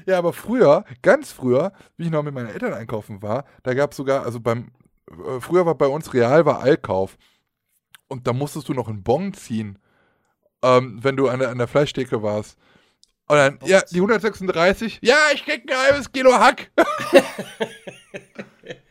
[0.05, 3.91] Ja, aber früher, ganz früher, wie ich noch mit meinen Eltern einkaufen war, da gab
[3.91, 4.71] es sogar, also beim,
[5.09, 7.17] äh, früher war bei uns Real war Allkauf.
[8.07, 9.79] Und da musstest du noch einen Bon ziehen,
[10.61, 12.57] ähm, wenn du an der, an der Fleischtheke warst.
[13.27, 16.69] Und dann, ja, die 136, ja, ich krieg ein halbes Kilo Hack.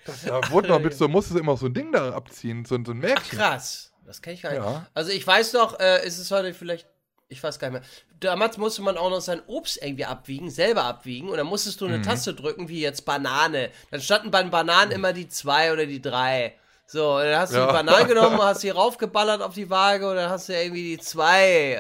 [0.25, 2.93] da wurde noch mit so, musstest du immer so ein Ding da abziehen, so, so
[2.93, 3.39] ein Märkchen.
[3.39, 3.92] Krass.
[4.05, 4.63] Das kenne ich gar nicht.
[4.63, 4.87] Ja.
[4.95, 6.87] Also ich weiß noch, äh, ist es heute vielleicht,
[7.29, 7.89] ich weiß gar nicht mehr.
[8.21, 11.29] Damals musste man auch noch sein Obst irgendwie abwiegen, selber abwiegen.
[11.29, 12.03] Und dann musstest du eine Mhm.
[12.03, 13.71] Taste drücken, wie jetzt Banane.
[13.91, 16.55] Dann standen bei den Bananen immer die zwei oder die drei.
[16.87, 17.67] So, und dann hast du Ja.
[17.69, 20.99] die Bananen genommen, hast sie raufgeballert auf die Waage und dann hast du irgendwie die
[20.99, 21.75] zwei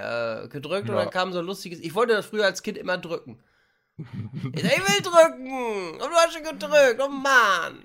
[0.44, 1.02] äh, gedrückt und Ja.
[1.02, 1.80] dann kam so ein lustiges.
[1.80, 3.42] Ich wollte das früher als Kind immer drücken.
[3.98, 5.92] ich will drücken!
[5.92, 7.84] Und du hast schon gedrückt, oh Mann!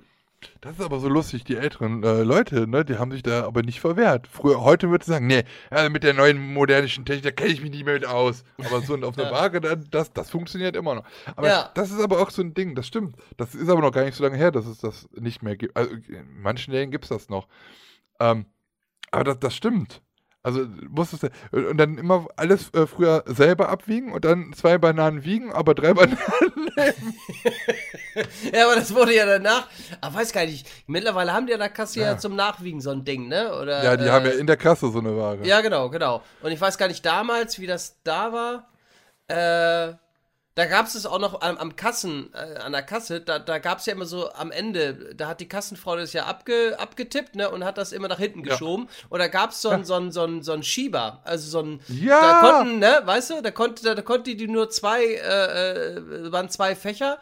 [0.61, 3.61] Das ist aber so lustig, die älteren äh, Leute, ne, die haben sich da aber
[3.64, 4.28] nicht verwehrt.
[4.28, 7.61] Früher, heute würde ich sagen, nee, also mit der neuen modernischen Technik, da kenne ich
[7.61, 8.44] mich nicht mehr mit aus.
[8.57, 11.03] Aber so auf einer Waage, da- das, das funktioniert immer noch.
[11.36, 11.72] Aber Ja.
[11.76, 13.15] das ist aber auch so ein Ding, das stimmt.
[13.38, 15.76] Das ist aber noch gar nicht so lange her, dass es das nicht mehr gibt.
[15.78, 17.48] Also in manchen Läden gibt es das noch.
[18.19, 18.45] Ähm,
[19.11, 20.02] aber das, das stimmt.
[20.48, 25.26] Also musstest du, und dann immer alles äh, früher selber abwiegen und dann zwei Bananen
[25.26, 26.18] wiegen, aber drei Bananen
[28.53, 29.68] Ja, aber das wurde ja danach.
[29.99, 30.65] Aber weiß gar nicht.
[30.88, 32.18] Mittlerweile haben die an der Kasse ja, Ja.
[32.18, 33.53] zum Nachwiegen so ein Ding, ne?
[33.61, 35.45] Oder, Ja, die äh, haben ja in der Kasse so eine Waage.
[35.45, 36.24] Ja, genau, genau.
[36.41, 38.69] Und ich weiß gar nicht damals, wie das da war.
[39.28, 39.95] Äh,
[40.57, 43.59] da gab es es auch noch am, am Kassen, äh, an der Kasse, da, da
[43.59, 47.35] gab es ja immer so am Ende, da hat die Kassenfrau das ja abge, abgetippt,
[47.35, 48.53] ne, und hat das immer nach hinten Ja.
[48.53, 48.89] geschoben.
[49.09, 51.61] Und da gab es so einen so einen- so einen- so einen Schieber, also so
[51.61, 52.19] ein, Ja!
[52.21, 56.31] da konnten, ne, weißt du, da konnte, da, da konnte die nur zwei, äh, äh,
[56.31, 57.19] waren zwei Fächer,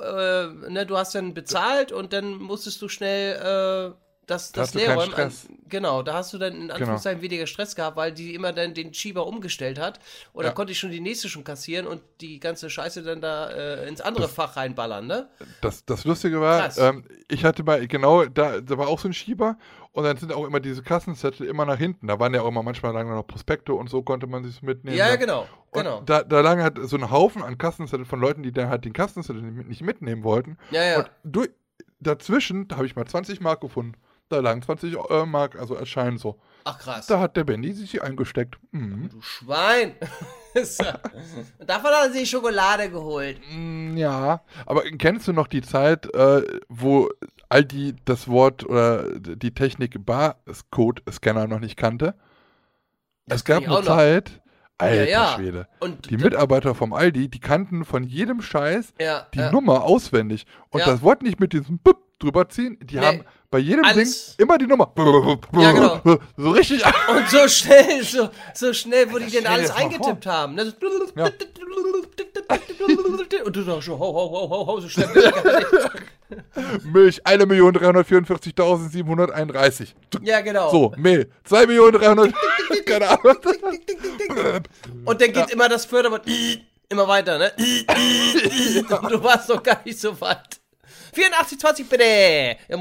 [0.00, 3.94] äh, ne, du hast dann bezahlt und dann musstest du schnell, äh,
[4.26, 5.10] das, Da das leerräumen.
[5.10, 5.48] Stress.
[5.68, 8.94] Genau, da hast du dann in Anführungszeichen weniger Stress gehabt, weil die immer dann den
[8.94, 9.98] Schieber umgestellt hat.
[10.32, 10.48] Und Ja.
[10.50, 13.88] dann konnte ich schon die nächste schon kassieren und die ganze Scheiße dann da äh,
[13.88, 15.28] ins andere Fach reinballern, ne?
[15.60, 19.14] Das, das Lustige war, ähm, ich hatte bei, genau, da, da war auch so ein
[19.14, 19.56] Schieber
[19.90, 22.06] und dann sind auch immer diese Kassenzettel immer nach hinten.
[22.06, 24.96] Da waren ja auch immer manchmal lange noch Prospekte und so konnte man sich mitnehmen.
[24.96, 25.20] Ja, ja, dann.
[25.20, 25.48] genau.
[25.72, 26.00] Und Genau.
[26.02, 28.92] da, da lagen halt so ein Haufen an Kassenzettel von Leuten, die dann halt den
[28.92, 30.58] Kassenzettel nicht, nicht mitnehmen wollten.
[30.70, 30.98] Ja, ja.
[30.98, 31.50] Und durch,
[31.98, 33.94] dazwischen, da habe ich mal 20 Mark gefunden.
[34.32, 36.38] Da lagen 20 äh, Mark, also erscheinen so.
[36.64, 37.06] Ach krass.
[37.06, 38.58] Da hat der Benny sich eingesteckt.
[38.70, 39.10] Mhm.
[39.10, 39.94] Du Schwein.
[40.54, 40.78] Und
[41.68, 43.38] davon hat er sich Schokolade geholt.
[43.52, 47.08] Mm, Ja, aber kennst du noch die Zeit, äh, wo
[47.48, 52.14] Aldi das Wort oder die Technik Barcode-Scanner noch nicht kannte?
[53.28, 53.86] es kenn gab eine.
[53.86, 54.42] Zeit,
[54.78, 55.34] alter ja.
[55.36, 59.52] Schwede, Und die Mitarbeiter vom Aldi, die kannten von jedem Scheiß Ja, die ja.
[59.52, 60.46] Nummer auswendig.
[60.70, 60.86] Und Ja.
[60.86, 63.04] das Wort nicht mit diesem Bup drüber ziehen, die Nee.
[63.06, 64.92] haben bei jedem Alles- Ding immer die Nummer.
[65.54, 66.00] Ja, genau.
[66.36, 66.82] So richtig.
[67.08, 70.54] Und so schnell, so, so schnell, wo die denn alles eingetippt haben.
[70.54, 70.66] Ne?
[70.66, 70.72] So-
[71.16, 71.28] Ja.
[73.44, 75.08] Und du sagst schon, ho, ho, ho, ho, ho, so schnell.
[76.84, 79.88] Milch 1.344.731.
[80.22, 80.70] Ja, genau.
[80.70, 82.32] So, Mehl 2.300.000.
[82.86, 83.36] Keine Ahnung.
[85.04, 86.24] Und dann geht immer das Förderband
[86.88, 87.52] immer weiter, ne?
[87.56, 87.58] Und
[89.12, 90.60] du warst noch gar nicht so weit.
[91.12, 92.04] 84, 20 bitte.
[92.68, 92.76] Ja,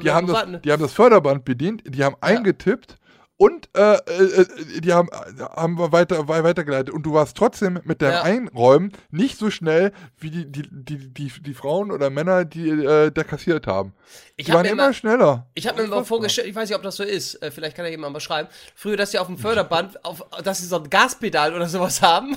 [0.00, 2.96] Die haben, das, die haben das Förderband bedient, die haben eingetippt
[3.38, 6.94] und äh, äh, äh, die haben, äh, haben wir weiter, wei- weitergeleitet.
[6.94, 8.22] Und du warst trotzdem mit deinem Ja.
[8.22, 13.10] Einräumen nicht so schnell wie die, die, die, die, die Frauen oder Männer, die äh,
[13.10, 13.92] da kassiert haben.
[14.36, 15.46] Ich die hab waren immer immer- schneller.
[15.54, 16.04] Ich habe mir Unfassbar.
[16.06, 18.48] vorgestellt, ich weiß nicht, ob das so ist, äh, vielleicht kann ja jemand mal schreiben,
[18.74, 22.36] früher, dass sie auf dem Förderband, auf, dass sie so ein Gaspedal oder sowas haben.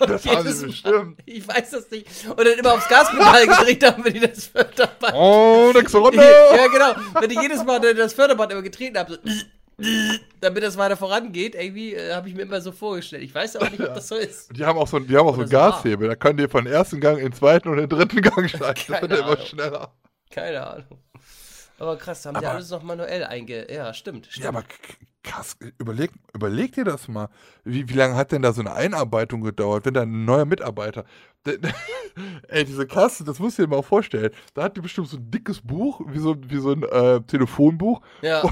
[0.00, 1.20] Das haben sie bestimmt.
[1.26, 2.08] Ich weiß das nicht.
[2.28, 5.14] Und dann immer aufs Gaspedal gedreht haben, wenn die das Förderband.
[5.14, 6.16] Oh, nächste Runde.
[6.24, 7.20] Ja, genau.
[7.20, 9.18] Wenn ich jedes Mal das Förderband immer getreten habe, so,
[10.40, 13.22] damit das weiter vorangeht, irgendwie äh, habe ich mir immer so vorgestellt.
[13.22, 14.50] Ich weiß aber nicht, ob das so ist.
[14.56, 15.82] Die haben auch so, die haben auch so warm.
[15.82, 16.08] Gashebel.
[16.08, 18.62] Da können die von ersten Gang in den zweiten und den dritten Gang steigen.
[18.74, 19.46] Das Keine wird immer Ahnung.
[19.46, 19.94] schneller.
[20.30, 20.98] Keine Ahnung.
[21.78, 23.66] Aber krass, da haben die Aber- alles noch manuell einge...
[23.72, 24.26] Ja, stimmt.
[24.26, 24.44] stimmt.
[24.44, 24.64] Ja, aber
[25.24, 27.28] krass, überleg, überleg dir das mal.
[27.64, 31.04] Wie, wie lange hat denn da so eine Einarbeitung gedauert, wenn da ein neuer Mitarbeiter.
[31.46, 31.58] Der,
[32.48, 34.30] ey, diese Kasse, das musst du dir mal vorstellen.
[34.54, 38.00] Da hat die bestimmt so ein dickes Buch, wie so, wie so ein äh, Telefonbuch.
[38.22, 38.42] ja.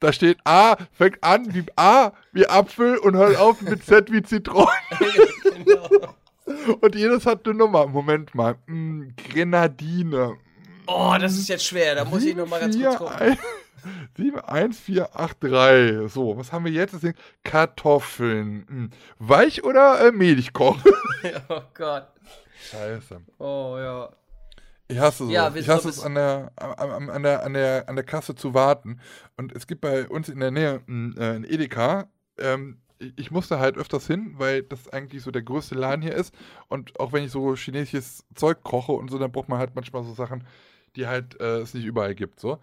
[0.00, 4.22] Da steht A, fängt an wie A wie Apfel und hört auf mit Z wie
[4.22, 4.68] Zitronen.
[5.64, 6.14] genau.
[6.80, 7.86] Und jedes hat eine Nummer.
[7.86, 8.56] Moment mal.
[8.66, 10.38] Mm, Grenadine.
[10.86, 11.94] Oh, das ist jetzt schwer.
[11.94, 13.38] Da muss ich noch mal ganz kurz gucken.
[14.16, 16.12] 71483.
[16.12, 16.94] So, was haben wir jetzt?
[16.94, 17.12] Das
[17.44, 18.66] Kartoffeln.
[18.68, 18.90] Hm.
[19.18, 20.78] Weich oder äh, Milchkoch?
[21.50, 22.08] Oh Gott.
[22.70, 23.20] Scheiße.
[23.38, 24.08] Oh ja.
[24.88, 25.30] Ich hasse so.
[25.30, 28.54] Ja, ich hasse es an der, an, an, der, an, der, an der Kasse zu
[28.54, 29.00] warten.
[29.36, 32.08] Und es gibt bei uns in der Nähe ein, äh, ein Edeka.
[32.38, 36.14] Ähm, ich ich musste halt öfters hin, weil das eigentlich so der größte Laden hier
[36.14, 36.34] ist.
[36.68, 40.04] Und auch wenn ich so chinesisches Zeug koche und so, dann braucht man halt manchmal
[40.04, 40.44] so Sachen,
[40.96, 42.40] die halt äh, es nicht überall gibt.
[42.40, 42.58] So.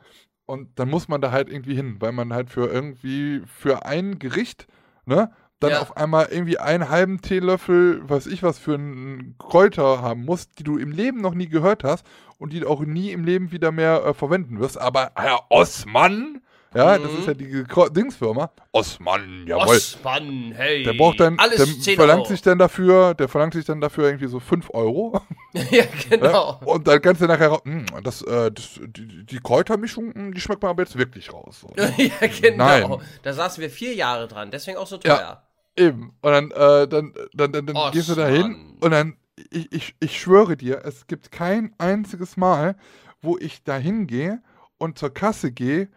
[0.47, 4.17] Und dann muss man da halt irgendwie hin, weil man halt für irgendwie für ein
[4.17, 4.65] Gericht,
[5.05, 5.81] ne, dann Ja.
[5.81, 10.63] auf einmal irgendwie einen halben Teelöffel, weiß ich was, für einen Kräuter haben muss, die
[10.63, 12.05] du im Leben noch nie gehört hast
[12.39, 14.79] und die du auch nie im Leben wieder mehr äh, verwenden wirst.
[14.79, 16.41] Aber Herr Osman,
[16.75, 17.17] ja, das Mhm.
[17.19, 18.51] ist ja die Kro- Dingsfirma.
[18.71, 19.75] Osman, jawohl.
[19.77, 20.83] Osman, hey.
[20.83, 22.29] Der braucht dann, Alles der 10 verlangt Euro.
[22.29, 25.19] sich dann dafür, der verlangt sich dann dafür irgendwie so 5 Euro.
[25.53, 25.83] ja, Ja?
[26.09, 26.59] genau.
[26.65, 30.41] Und dann kannst du nachher, ra- "Hm, das, äh, das, die, die Kräutermischung, hm, die
[30.41, 31.61] schmeckt man aber jetzt wirklich raus.
[31.61, 31.69] So.
[31.97, 32.65] ja, genau.
[32.65, 32.95] Nein.
[33.23, 34.51] Da saßen wir vier Jahre dran.
[34.51, 35.43] Deswegen auch so teuer.
[35.75, 36.13] Eben.
[36.21, 39.15] Und dann, äh, dann, dann, dann, dann gehst du da hin und dann,
[39.51, 42.75] ich, ich, ich schwöre dir, es gibt kein einziges Mal,
[43.21, 44.41] wo ich da hingehe
[44.79, 45.87] und zur Kasse gehe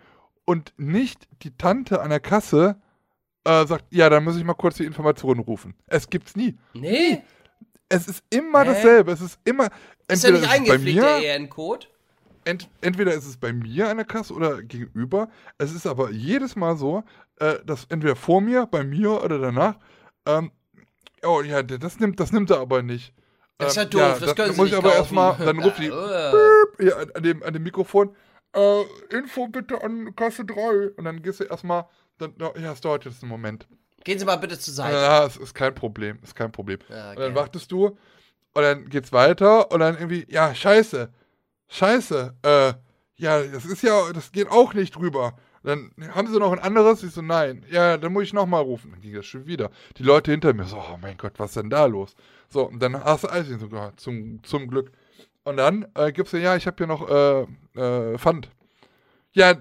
[0.51, 2.77] und nicht die Tante an der Kasse
[3.45, 5.75] äh, sagt, ja, dann muss ich mal kurz die Informationen rufen.
[5.87, 6.59] Es gibt's nie.
[6.75, 7.23] Nee.
[7.89, 8.67] Es ist immer Hä?
[8.67, 9.13] dasselbe.
[9.13, 9.69] Es ist immer.
[10.09, 11.87] Ist ja nicht eingepflegt, mir, der EN-Code.
[12.45, 15.29] ent, entweder ist es bei mir an der Kasse oder gegenüber.
[15.59, 17.05] Es ist aber jedes Mal so,
[17.39, 19.77] äh, dass entweder vor mir, bei mir oder danach,
[20.27, 20.51] ähm,
[21.25, 23.15] oh ja, das nimmt, das nimmt er aber nicht.
[23.59, 25.17] Das ist ja Ähm, doof, das dann können sie muss ich nicht aber kaufen.
[25.17, 25.87] erstmal, dann ruft die
[26.85, 28.17] ja, an, dem, an dem Mikrofon,
[28.55, 28.83] äh,
[29.17, 30.91] Info bitte an Kasse 3.
[30.97, 31.87] Und dann gehst du erstmal,
[32.19, 33.67] dann, ja, es dauert jetzt einen Moment.
[34.05, 34.97] Gehen Sie mal bitte zur Seite.
[34.97, 36.79] Ja, es ist kein Problem, ist kein Problem.
[36.89, 37.87] Ja, Und dann wartest du
[38.53, 41.11] und dann geht's weiter und dann irgendwie, ja, scheiße,
[41.69, 42.73] scheiße, äh,
[43.17, 45.35] ja, das ist ja, das geht auch nicht drüber.
[45.63, 47.03] Dann haben sie noch ein anderes?
[47.03, 47.67] Ich so, nein.
[47.71, 48.93] Ja, dann muss ich nochmal rufen.
[48.93, 49.71] Dann ging das schon wieder.
[49.99, 52.15] Die Leute hinter mir so, oh mein Gott, was ist denn da los?
[52.49, 54.91] So, und dann hast du Eis sogar, zum, zum Glück.
[55.45, 57.43] Und dann äh, gibst du, ja, ich habe hier noch äh,
[57.81, 58.51] äh, Pfand.
[59.33, 59.53] Ja,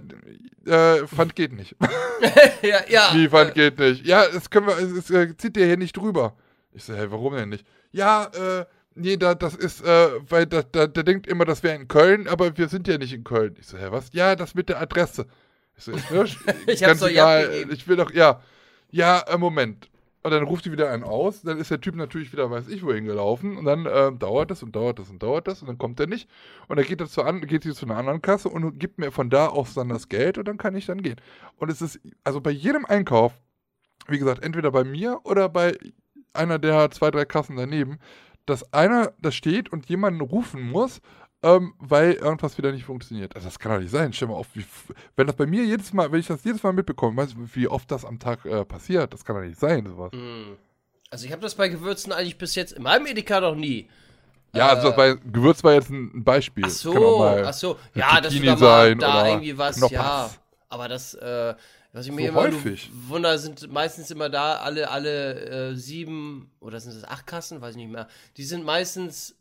[0.66, 1.76] äh, Pfand geht nicht.
[2.62, 3.12] ja, ja.
[3.14, 4.06] Wie, Pfand geht nicht?
[4.06, 6.36] Ja, das können wir, es, es äh, zieht dir hier nicht drüber.
[6.74, 7.66] Ich so, hey, warum denn nicht?
[7.92, 8.66] Ja, äh,
[8.96, 12.28] nee, da, das ist, äh, weil da, da, der denkt immer, das wäre in Köln,
[12.28, 13.56] aber wir sind ja nicht in Köln.
[13.60, 14.10] Ich so, hä, was?
[14.14, 15.26] Ja, das mit der Adresse.
[15.78, 16.24] Ich so, ist mir
[16.68, 17.66] Ich ganz hab's ja egal.
[17.72, 18.42] Ich will doch, ja.
[18.92, 19.90] Ja, äh, Moment.
[20.22, 22.84] Und dann ruft die wieder einen aus, dann ist der Typ natürlich wieder, weiß ich,
[22.84, 23.58] wohin gelaufen.
[23.58, 26.08] Und dann äh, dauert das und dauert das und dauert das und dann kommt er
[26.08, 26.30] nicht.
[26.68, 29.12] Und dann geht er zu, an, geht sie zu einer anderen Kasse und gibt mir
[29.12, 31.22] von da aus dann das Geld und dann kann ich dann gehen.
[31.58, 33.34] Und es ist, also bei jedem Einkauf,
[34.08, 35.78] wie gesagt, entweder bei mir oder bei
[36.34, 38.00] einer der zwei, drei Kassen daneben,
[38.46, 41.02] dass einer da steht und jemanden rufen muss,
[41.42, 43.36] ähm, weil irgendwas wieder nicht funktioniert.
[43.36, 44.12] Also das kann doch nicht sein.
[44.14, 44.66] Stell mal auf, wie,
[45.16, 47.68] wenn das bei mir jedes Mal, wenn ich das jedes Mal mitbekomme, weißt du, wie
[47.68, 49.14] oft das am Tag äh, passiert?
[49.14, 50.12] Das kann doch nicht sein, sowas.
[50.12, 50.58] Hm.
[51.10, 53.90] Also ich habe das bei Gewürzen eigentlich bis jetzt in meinem Edeka noch nie.
[54.54, 56.66] Ja, also bei Gewürz war jetzt ein, Beispiel.
[56.66, 57.78] Ach so, ach so.
[57.94, 59.92] Ja, Zucchini da mal sein da oder irgendwie was, Knoppers.
[59.92, 60.30] ja.
[60.70, 61.56] Aber das, äh,
[61.94, 62.92] was ich mir So immer häufig.
[63.08, 67.72] wunder, sind meistens immer da alle, alle äh, sieben oder sind es acht Kassen, weiß
[67.72, 68.08] ich nicht mehr.
[68.38, 69.36] Die sind meistens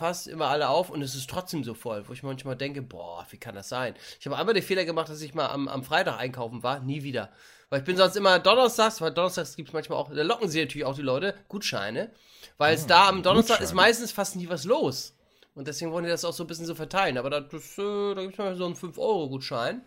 [0.00, 3.26] fast immer alle auf und es ist trotzdem so voll, wo ich manchmal denke, boah,
[3.30, 3.94] wie kann das sein?
[4.18, 7.02] Ich habe einmal den Fehler gemacht, dass ich mal am, am Freitag einkaufen war, nie
[7.02, 7.30] wieder.
[7.68, 10.60] Weil ich bin sonst immer donnerstags, weil donnerstags gibt es manchmal auch, da locken sie
[10.60, 12.10] natürlich auch die Leute, Gutscheine.
[12.58, 13.88] Weil es da am Donnerstag ist Gutscheine.
[13.88, 15.14] meistens fast nie was los.
[15.54, 17.18] Und deswegen wollen die das auch so ein bisschen so verteilen.
[17.18, 19.82] Aber da, das, äh, da gibt es mal so einen 5-Euro-Gutschein.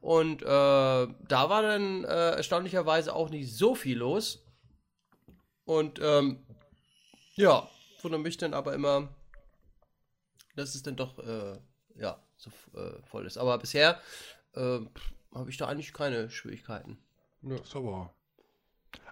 [0.00, 4.44] Und äh, da war dann äh, erstaunlicherweise auch nicht so viel los.
[5.64, 6.46] Und ähm,
[7.34, 7.68] ja,
[8.02, 9.08] wundert mich dann aber immer,
[10.56, 11.58] dass es dann doch äh,
[11.96, 13.38] ja, so äh, voll ist.
[13.38, 14.00] Aber bisher
[14.54, 14.80] äh,
[15.34, 16.98] habe ich da eigentlich keine Schwierigkeiten.
[17.42, 18.12] Das ist aber.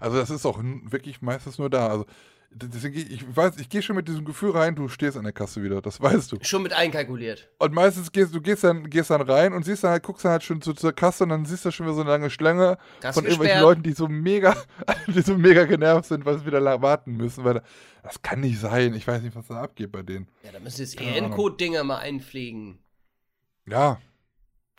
[0.01, 1.89] Also das ist auch wirklich meistens nur da.
[1.89, 2.07] Also
[2.55, 5.63] deswegen, ich weiß, ich gehe schon mit diesem Gefühl rein, du stehst an der Kasse
[5.63, 6.39] wieder, das weißt du.
[6.43, 7.51] Schon mit einkalkuliert.
[7.59, 10.33] Und meistens gehst du gehst dann, gehst dann rein und siehst dann halt, guckst dann
[10.33, 12.79] halt schon zu, zur Kasse und dann siehst du schon wieder so eine lange Schlange
[13.01, 13.61] Kasse von irgendwelchen.
[13.61, 14.57] Leuten, die so mega,
[15.07, 17.45] die so mega genervt sind, weil sie wieder warten müssen.
[17.45, 17.63] Weil da-
[18.03, 18.95] das kann nicht sein.
[18.95, 20.29] Ich weiß nicht, was da abgeht bei denen.
[20.43, 21.01] Ja, da müssen jetzt.
[21.01, 22.79] EN-Code-Dinger mal einpflegen.
[23.67, 23.99] Ja.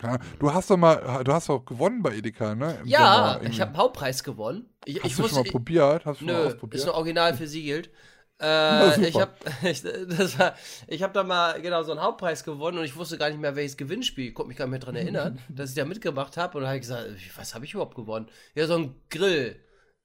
[0.02, 0.18] Ja.
[0.40, 2.80] Du hast doch mal, du hast doch gewonnen bei Edeka, ne?
[2.82, 4.70] Im Ja, ich habe einen Hauptpreis gewonnen.
[4.86, 6.06] Ich, Hast ich du wusste, schon mal probiert?
[6.06, 6.80] Hast du schon mal Nö, ausprobiert?
[6.82, 7.90] ist noch original versiegelt.
[8.38, 9.32] Äh, ich habe
[9.64, 10.56] ich, das war,
[10.88, 13.56] ich hab da mal genau so einen Hauptpreis gewonnen und ich wusste gar nicht mehr,
[13.56, 14.28] welches Gewinnspiel.
[14.28, 16.58] Ich konnte mich gar nicht mehr dran erinnern, dass ich da mitgemacht habe.
[16.58, 17.08] Und da habe ich gesagt,
[17.38, 18.28] was habe ich überhaupt gewonnen?
[18.54, 19.56] Ja, so ein Grill.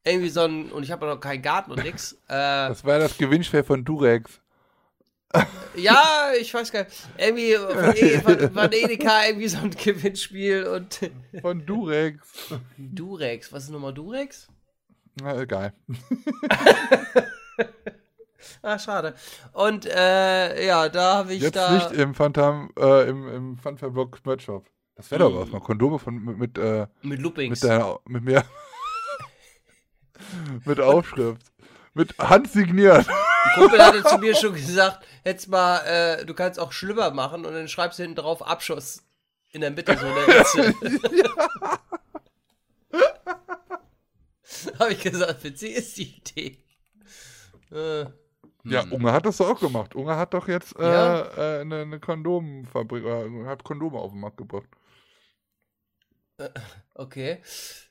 [0.05, 2.13] Irgendwie so ein, und ich habe noch keinen Garten und nix.
[2.29, 4.41] Äh, Das war das Gewinnspiel von Durex.
[5.77, 7.09] Ja, ich weiß gar nicht.
[7.17, 12.53] Irgendwie von, e, von, von Edeka irgendwie so ein Gewinnspiel und Von Durex.
[12.77, 13.53] Durex.
[13.53, 14.49] Was ist nochmal Durex?
[15.21, 15.73] Na, egal.
[18.63, 19.15] Ah, schade.
[19.53, 21.75] Und äh, ja, da habe ich Jetzt da.
[21.75, 24.67] nicht im Phantom, äh, im, im Funfair-Block Merch Shop.
[24.97, 27.63] Das wäre doch was, mal Kondome von, mit, mit, äh, mit Loopings.
[27.63, 28.45] mit, der, mit mir.
[30.65, 31.53] mit Aufschrift.
[31.95, 33.07] Mit handsigniert.
[33.55, 37.45] Ein Kumpel hatte zu mir schon gesagt, jetzt mal, äh, du kannst auch schlimmer machen
[37.45, 39.03] und dann schreibst du hinten drauf Abschuss.
[39.53, 40.75] In der Mitte so Ritze.
[44.79, 46.59] Habe ich gesagt, witzig ist die Idee.
[47.73, 48.07] Äh,
[48.65, 49.95] Ja, Unge hat das doch auch gemacht.
[49.95, 51.21] Unge hat doch jetzt äh, Ja.
[51.57, 54.69] äh, eine, eine Kondomfabrik, äh, hat Kondome auf den Markt gebracht.
[56.95, 57.43] okay.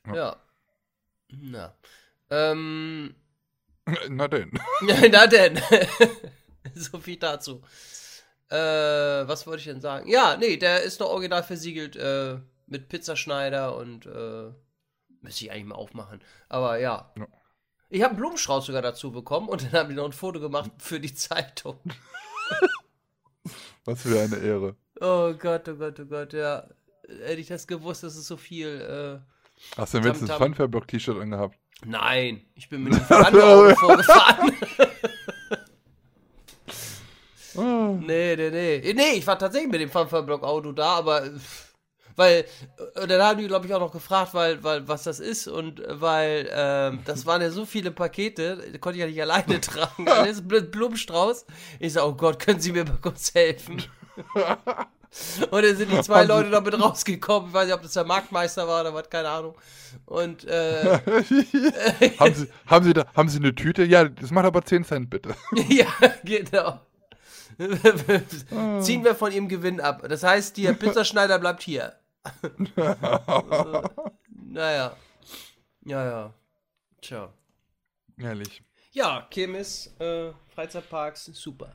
[0.06, 0.14] Ja.
[0.14, 0.36] Ja.
[1.30, 1.74] Na.
[2.30, 3.14] Ähm,
[4.08, 4.52] Na denn.
[5.10, 5.60] Na denn.
[6.74, 7.62] so viel dazu.
[8.48, 10.08] Äh, was wollte ich denn sagen?
[10.08, 14.52] Ja, nee, der ist noch original versiegelt äh, mit Pizzaschneider und äh,
[15.20, 16.20] müsste ich eigentlich mal aufmachen.
[16.48, 17.12] Aber ja.
[17.16, 17.26] Ja.
[17.88, 20.70] Ich habe einen Blumenstrauß sogar dazu bekommen und dann haben die noch ein Foto gemacht
[20.78, 21.78] für die Zeitung.
[23.84, 24.76] Was für eine Ehre.
[25.00, 26.68] Oh Gott, oh Gott, oh Gott, ja.
[27.08, 28.68] Hätte ich das gewusst, das ist so viel.
[28.68, 29.20] Äh,
[29.76, 30.38] Hast du denn wenigstens ein.
[30.38, 31.58] Funfair-Block-T-Shirt angehabt?
[31.84, 34.52] Nein, ich bin mit dem Verwandtenauto vorgefahren.
[37.56, 37.98] Ah.
[38.00, 38.92] Nee, nee, nee.
[38.94, 41.30] Nee, ich war tatsächlich mit dem Funfair-Block-Auto da, aber.
[42.16, 42.44] Weil,
[42.94, 46.50] dann haben die, glaube ich, auch noch gefragt, weil, weil, was das ist und weil,
[46.52, 51.46] ähm, das waren ja so viele Pakete, konnte ich ja nicht alleine tragen, alles Blumenstrauß.
[51.78, 53.82] Ich sag, oh Gott, können Sie mir mal kurz helfen?
[55.50, 58.04] und dann sind die zwei Leute noch mit rausgekommen, ich weiß nicht, ob das der
[58.04, 59.54] Marktmeister war oder was, keine Ahnung.
[60.06, 61.00] Und, äh,
[62.18, 63.84] haben, Sie, haben, Sie da, haben Sie eine Tüte?
[63.84, 65.34] Ja, das macht aber 10 Cent bitte.
[65.68, 65.86] Ja,
[66.24, 66.80] genau.
[68.80, 70.04] Ziehen wir von ihm Gewinn ab.
[70.08, 71.94] Das heißt, der Pizzaschneider bleibt hier.
[74.32, 74.96] naja.
[75.84, 76.34] Ja, ja.
[77.02, 77.32] Tja.
[78.18, 78.62] Ehrlich.
[78.92, 81.74] Ja, Kirmes, äh, Freizeitparks, super.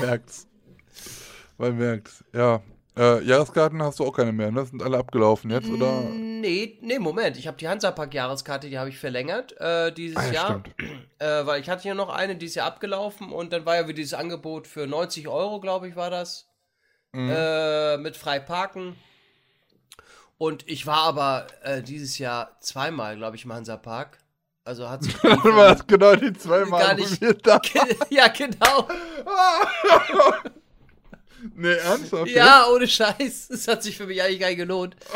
[0.00, 0.46] Merkt's.
[1.62, 2.24] Man merkt's.
[2.32, 2.60] Ja.
[2.98, 4.66] Äh, Jahreskarten hast du auch keine mehr, ne?
[4.66, 6.00] Sind alle abgelaufen jetzt, oder?
[6.10, 7.36] Nee, nee, Moment.
[7.36, 10.62] Ich habe die Hansapark-Jahreskarte, die habe ich verlängert äh, dieses Ah, ja, Jahr.
[11.20, 13.84] Äh, weil ich hatte ja noch eine, die ist ja abgelaufen und dann war ja
[13.84, 16.48] wieder dieses Angebot für 90 Euro, glaube ich, war das.
[17.12, 17.30] Mhm.
[17.32, 18.96] Äh, mit frei parken.
[20.36, 24.18] Und ich war aber äh, dieses Jahr zweimal, glaube ich, im Hansapark.
[24.64, 25.14] Also hat sich.
[25.22, 27.60] Dann war das genau die zweimal, Gar nicht- da.
[28.10, 28.88] ja, genau.
[31.54, 32.30] Nee, ernsthaft?
[32.30, 33.50] Ja, ohne Scheiß.
[33.50, 34.96] Es hat sich für mich eigentlich gar nicht gelohnt.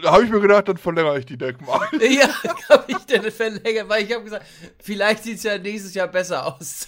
[0.00, 1.88] Da habe ich mir gedacht, dann verlängere ich die Deck mal.
[2.00, 2.28] Ja,
[2.68, 4.46] habe ich denn verlängert, weil ich habe gesagt,
[4.80, 6.86] vielleicht sieht es ja nächstes Jahr besser aus.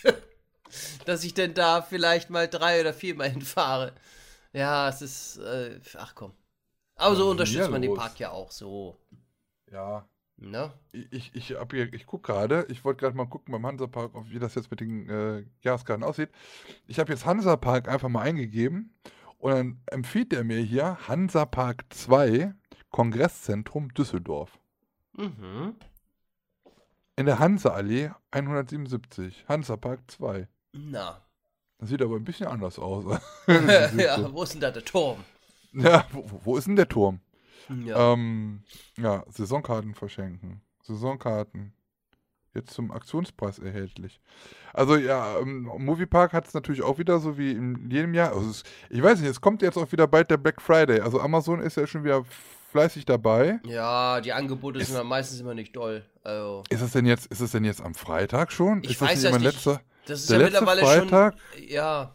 [1.06, 3.94] Dass ich denn da vielleicht mal drei oder viermal hinfahre.
[4.52, 6.34] Ja, es ist, äh, ach komm.
[6.94, 7.98] Aber so unterstützt man den los?
[7.98, 8.96] Park ja auch so.
[9.72, 10.08] Ja,
[10.42, 10.72] Ne?
[10.92, 14.70] ich, ich, ich, gucke gerade, ich wollte gerade mal gucken beim Hansapark, wie das jetzt
[14.70, 16.30] mit den äh, Jahreskarten aussieht.
[16.86, 18.94] Ich habe jetzt Hansapark einfach mal eingegeben
[19.38, 22.54] und dann empfiehlt er mir hier Hansapark 2,
[22.90, 24.58] Kongresszentrum Düsseldorf.
[25.12, 25.74] Mhm.
[27.16, 30.48] In der Hansa-Allee 177, Hansapark 2.
[30.72, 31.20] Na.
[31.78, 33.04] Das sieht aber ein bisschen anders aus.
[33.46, 35.22] ja, wo ist denn da der Turm?
[35.72, 37.20] ja, wo- wo ist denn der Turm?
[37.84, 38.12] Ja.
[38.14, 38.62] Ähm,
[38.98, 40.60] ja, Saisonkarten verschenken.
[40.82, 41.72] Saisonkarten.
[42.52, 44.20] Jetzt zum Aktionspreis erhältlich.
[44.72, 48.32] Also ja, ähm, Moviepark hat es natürlich auch wieder so wie in jedem Jahr.
[48.32, 51.00] Also es, ich weiß nicht, es kommt jetzt auch wieder bald der Black Friday.
[51.00, 52.24] Also Amazon ist ja schon wieder
[52.72, 53.60] fleißig dabei.
[53.64, 56.04] Ja, die Angebote Ist- sind ja meistens immer nicht doll.
[56.24, 58.82] Also, Ist es denn jetzt, ist es denn jetzt am Freitag schon?
[58.82, 59.42] Ich ist das weiß das nicht.
[59.44, 59.80] letzter?
[60.06, 61.36] das ist Der ja letzte mittlerweile Freitag?
[61.54, 61.68] schon.
[61.68, 62.14] Ja.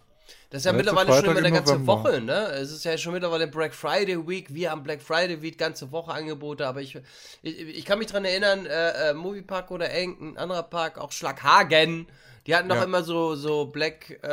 [0.50, 1.94] Das ist ja letzte mittlerweile schon Freitag immer eine im ganze November.
[1.94, 2.48] Woche, ne?
[2.54, 4.54] Es ist ja schon mittlerweile Black Friday Week.
[4.54, 6.98] Wir haben Black Friday Week, ganze Woche Angebote, aber ich,
[7.42, 12.08] ich, ich kann mich dran erinnern, äh, äh, Moviepark oder irgendein anderer Park, auch Schlaghagen,
[12.48, 12.84] die hatten doch Ja.
[12.84, 14.28] immer so, so Black äh,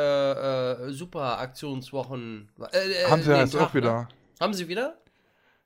[0.87, 2.49] äh, Super Aktionswochen.
[2.71, 3.93] Äh, äh, Haben sie ja jetzt Tag, auch wieder.
[4.01, 4.07] Ne?
[4.39, 4.97] Haben sie wieder?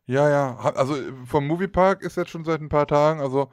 [0.06, 0.58] Ja, ja.
[0.58, 0.96] Also
[1.26, 3.50] vom Moviepark ist jetzt schon seit ein paar Tagen, also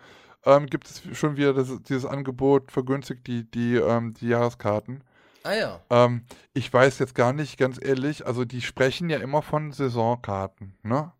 [0.46, 5.02] ähm, gibt es schon wieder das, dieses Angebot vergünstigt, die, die, ähm, die Jahreskarten.
[5.44, 5.80] Ah ja.
[5.90, 10.74] Ähm, ich weiß jetzt gar nicht, ganz ehrlich, also die sprechen ja immer von Saisonkarten,
[10.82, 11.12] ne?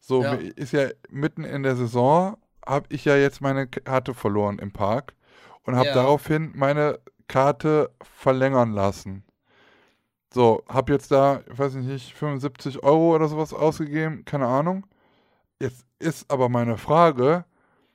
[0.00, 0.34] So, Ja.
[0.34, 5.14] ist ja mitten in der Saison, habe ich ja jetzt meine Karte verloren im Park
[5.64, 5.94] und habe Ja.
[5.94, 9.24] daraufhin meine Karte verlängern lassen.
[10.32, 14.86] So, habe jetzt da, ich weiß nicht, 75 Euro oder sowas ausgegeben, keine Ahnung.
[15.60, 17.44] Jetzt ist aber meine Frage,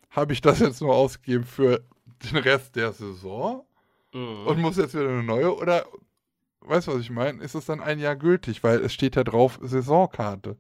[0.10, 1.84] habe ich das jetzt nur ausgegeben für
[2.24, 3.66] den Rest der Saison?
[4.14, 4.48] Mhm.
[4.48, 5.86] und muss jetzt wieder eine neue oder
[6.62, 7.42] weißt du, was ich meine?
[7.44, 10.58] Ist es dann ein Jahr gültig, weil es steht ja drauf Saisonkarte.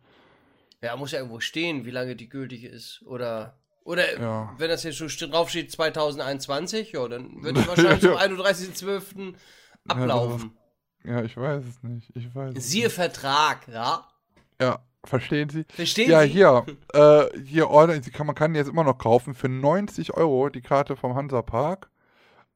[0.81, 3.01] Ja, muss ja irgendwo stehen, wie lange die gültig ist.
[3.05, 4.53] Oder, oder Ja.
[4.57, 8.19] wenn das jetzt schon st- drauf steht 2021, ja, dann wird es wahrscheinlich zum Ja.
[8.19, 9.33] 31.12.
[9.87, 10.57] ablaufen.
[11.05, 12.09] Ja, ich weiß es nicht.
[12.15, 14.05] Ich weiß es Siehe Vertrag, ja?
[14.37, 14.61] nicht.
[14.61, 15.65] Ja, verstehen Sie?
[15.69, 16.29] Verstehen ja, Sie?
[16.29, 20.49] hier, äh, hier Order, sie kann, man kann jetzt immer noch kaufen für 90 Euro
[20.49, 21.89] die Karte vom Hansa Park.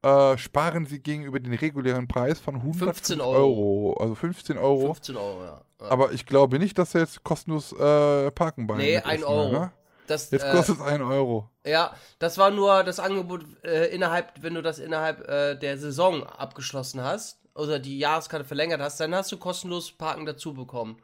[0.02, 3.96] Äh, sparen Sie gegenüber den regulären Preis von 115 15 Euro.
[3.98, 4.94] Also 15 Euro.
[4.94, 5.62] 15 Euro, ja.
[5.80, 5.86] ja.
[5.90, 9.26] Aber ich glaube nicht, dass er jetzt kostenlos äh, parken bei nee, mit 1 ist,
[9.26, 9.52] Euro.
[9.52, 9.72] Ne?
[10.06, 11.50] Das, Jetzt äh, kostet es 1 Euro.
[11.66, 16.24] Ja, das war nur das Angebot äh, innerhalb, wenn du das innerhalb äh, der Saison
[16.24, 21.02] abgeschlossen hast oder die Jahreskarte verlängert hast, dann hast du kostenlos Parken dazu bekommen.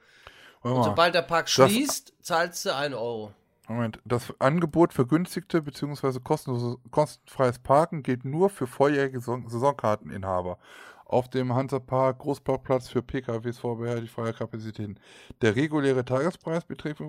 [0.62, 3.32] Und sobald der Park schließt, zahlst du 1 Euro.
[3.66, 6.20] Moment, das Angebot vergünstigte bzw.
[6.20, 10.58] kostenlose, kostenfreies Parken gilt nur für volljährige Saison Saisonkarteninhaber.
[11.06, 14.98] Auf dem Hansapark Großparkplatz für PKWs vorbehaltlich freie Kapazitäten.
[15.40, 17.00] Der reguläre Tagespreis beträgt,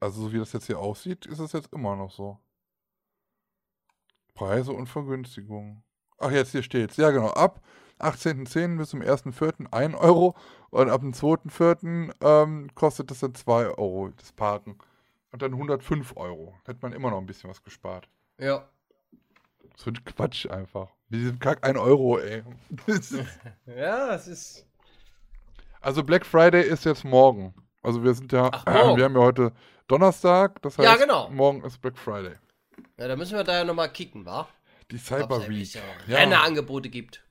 [0.00, 2.38] also so wie das jetzt hier aussieht, ist es jetzt immer noch so.
[4.34, 5.82] Preise und Vergünstigungen.
[6.18, 6.96] Ach, jetzt hier steht's.
[6.96, 7.28] Ja, genau.
[7.28, 7.60] Ab
[7.98, 8.78] 18.10.
[8.78, 9.72] bis zum 1.4.
[9.72, 10.34] 1 Euro
[10.70, 12.12] und ab dem 2.4.
[12.20, 14.76] Ähm, kostet das dann 2 Euro, das Parken.
[15.32, 16.56] Und dann 105 Euro.
[16.64, 18.08] Hätte man immer noch ein bisschen was gespart.
[18.38, 18.68] Ja.
[19.76, 20.88] So ein Quatsch einfach.
[21.08, 22.42] Mit diesem Kack 1 Euro, ey.
[23.66, 24.66] Ja, es ist.
[25.80, 27.54] also Black Friday ist jetzt morgen.
[27.82, 28.96] Also wir sind ja, Ach, morgen.
[28.98, 29.52] wir haben ja heute
[29.88, 31.30] Donnerstag, das heißt, Ja, genau.
[31.30, 32.34] morgen ist Black Friday.
[32.98, 34.48] Ja, da müssen wir da ja nochmal kicken, wa?
[34.90, 35.74] Die Cyber es Week.
[35.74, 37.24] ja Ja, Rennerangebote gibt.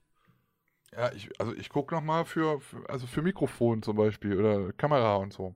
[0.96, 5.18] ja ich, also ich gucke nochmal für, für, also für Mikrofon zum Beispiel oder Kamera
[5.18, 5.56] und so.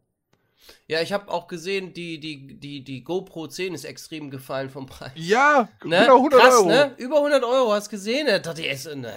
[0.88, 4.86] Ja, ich habe auch gesehen, die, die, die, die GoPro 10 ist extrem gefallen vom
[4.86, 5.12] Preis.
[5.16, 6.00] Ja, Ne?
[6.02, 6.68] genau 100 Krass, Euro.
[6.68, 6.94] ne?
[6.98, 8.28] Über 100 Euro, hast gesehen?
[8.28, 9.12] Da dachte ich, erst, ne,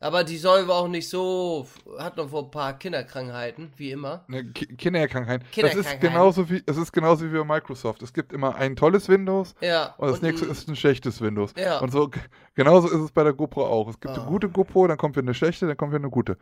[0.00, 1.64] aber die soll auch nicht so,
[1.96, 4.24] hat noch vor ein paar Kinderkrankheiten, wie immer.
[4.26, 5.42] Ne, Ki Kinderkrankheit.
[5.56, 8.02] Das ist genauso wie, es ist genauso wie bei Microsoft.
[8.02, 9.94] Es gibt immer ein tolles Windows Ja.
[9.98, 11.52] und das nächste ein- ist ein schlechtes Windows.
[11.56, 11.78] Ja.
[11.78, 12.10] Und so
[12.56, 13.88] genauso ist es bei der GoPro auch.
[13.88, 14.22] Es gibt Ah.
[14.22, 16.36] eine gute GoPro, dann kommt wieder eine schlechte, dann kommt wieder eine gute.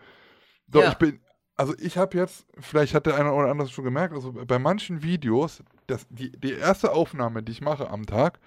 [0.72, 0.88] So, Ja.
[0.92, 1.20] ich bin,
[1.61, 5.03] also ich habe jetzt, vielleicht hat der eine oder andere schon gemerkt, also bei manchen
[5.03, 8.41] Videos, das, die, die erste Aufnahme, die ich mache am Tag,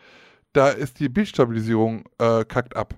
[0.51, 2.95] da ist die Bildstabilisierung äh, kackt ab.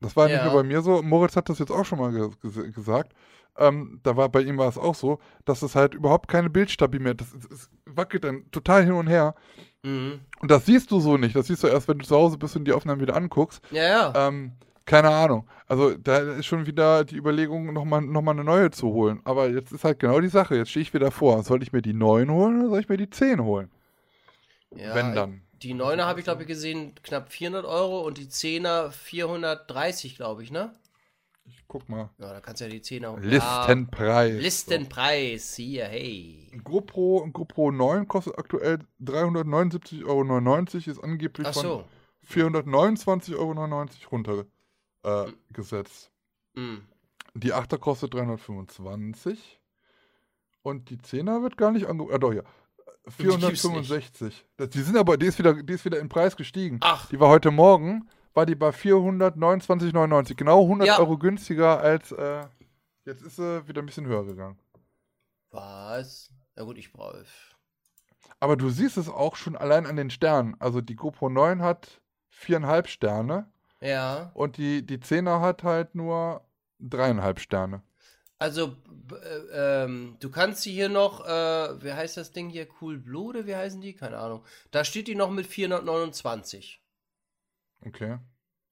[0.00, 0.44] Das war nicht Ja.
[0.44, 1.02] nur bei mir so.
[1.02, 3.12] Moritz hat das jetzt auch schon mal ge ge gesagt.
[3.58, 7.00] Ähm, da war bei ihm war es auch so, dass es halt überhaupt keine Bildstabi
[7.00, 7.14] mehr.
[7.14, 9.34] Das es, es wackelt dann total hin und her.
[9.82, 10.20] Mhm.
[10.40, 11.34] Und das siehst du so nicht.
[11.34, 13.60] Das siehst du erst, wenn du zu Hause bist und die Aufnahmen wieder anguckst.
[13.72, 14.28] Ja, ja.
[14.28, 14.52] Ähm,
[14.84, 15.48] keine Ahnung.
[15.66, 19.20] Also da ist schon wieder die Überlegung, nochmal noch mal eine neue zu holen.
[19.24, 20.56] Aber jetzt ist halt genau die Sache.
[20.56, 21.42] Jetzt stehe ich wieder vor.
[21.44, 23.70] Soll ich mir die 9 holen oder soll ich mir die 10 holen?
[24.74, 25.42] ja wenn dann.
[25.62, 30.42] Die 9er habe ich, glaube ich, gesehen, knapp 400 Euro und die 10er 430, glaube
[30.42, 30.74] ich, ne?
[31.44, 32.08] Ich guck mal.
[32.18, 33.22] Ja, da kannst du ja die 10er holen.
[33.22, 34.34] Listenpreis.
[34.34, 36.48] Ja, Listenpreis, hier, hey.
[36.52, 41.84] Ein GoPro, GoPro 9 kostet aktuell 379,99 Euro, ist angeblich Ach von so.
[42.30, 43.52] 429,99 Euro
[44.10, 44.59] runtergesetzt.
[45.02, 46.10] Äh, gesetzt.
[46.54, 46.82] Mhm.
[47.34, 49.60] Die 8er kostet 325
[50.62, 52.14] und die 10er wird gar nicht angeboten.
[52.14, 52.42] Ah doch, ja.
[53.18, 54.46] Die gibt's 465.
[54.56, 56.78] Das, die sind aber, die ist wieder, die ist wieder im Preis gestiegen.
[56.82, 57.08] Ach.
[57.08, 60.34] Die war heute Morgen, war die bei 429,99.
[60.34, 60.98] Genau 100 Ja.
[60.98, 62.44] Euro günstiger als, äh,
[63.04, 64.58] jetzt ist sie wieder ein bisschen höher gegangen.
[65.50, 66.30] Was?
[66.56, 67.24] Na gut, ich brauche.
[68.38, 70.56] Aber du siehst es auch schon allein an den Sternen.
[70.60, 74.30] Also die GoPro 9 hat viereinhalb Sterne Ja.
[74.34, 76.44] und die, die 10er hat halt nur
[76.78, 77.82] dreieinhalb Sterne.
[78.38, 78.74] Also,
[79.52, 82.66] äh, ähm, du kannst sie hier noch, äh, wie heißt das Ding hier?
[82.80, 83.92] Cool Blue oder wie heißen die?
[83.94, 84.44] Keine Ahnung.
[84.70, 86.82] Da steht die noch mit 429.
[87.84, 88.18] Okay.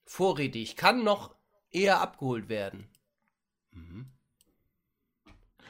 [0.07, 0.77] Vorrätig.
[0.77, 1.35] Kann noch
[1.71, 2.89] eher abgeholt werden.
[3.73, 4.11] Mhm.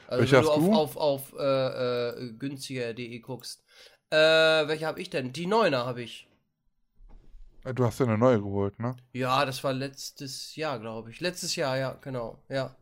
[0.07, 0.73] Also, Welche wenn du hast auf, du?
[0.73, 3.65] auf, auf äh, äh, günstiger.de guckst.
[4.11, 5.33] Äh, welche habe ich denn?
[5.33, 6.28] Die 9er habe ich.
[7.63, 8.95] Äh, Du hast ja eine neue geholt, ne?
[9.13, 11.19] Ja, das war letztes Jahr, glaube ich.
[11.19, 12.43] Letztes Jahr, ja, genau.
[12.49, 12.75] Ja.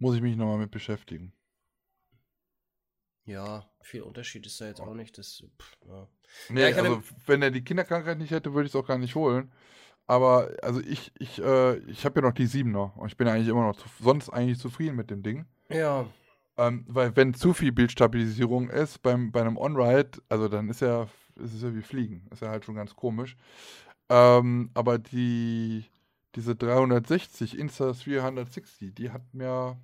[0.00, 1.32] Muss ich mich nochmal mit beschäftigen.
[3.24, 5.18] Ja, viel Unterschied ist da jetzt auch nicht.
[5.18, 6.08] Das, pff, ja.
[6.48, 9.14] Nee, Ja, also wenn er die Kinderkrankheit nicht hätte, würde ich es auch gar nicht
[9.14, 9.52] holen.
[10.06, 13.48] Aber also ich, ich, äh, ich habe ja noch die 7er und ich bin eigentlich
[13.48, 15.46] immer noch zu, sonst eigentlich zufrieden mit dem Ding.
[15.70, 16.06] ja.
[16.56, 21.06] Ähm, weil wenn zu viel Bildstabilisierung ist beim, bei einem On-Ride, also dann ist ja,
[21.38, 22.26] ist es ja wie Fliegen.
[22.30, 23.36] Ist ja halt schon ganz komisch.
[24.08, 25.84] Ähm, aber die,
[26.34, 29.76] diese 360 Insta360, die hat mir,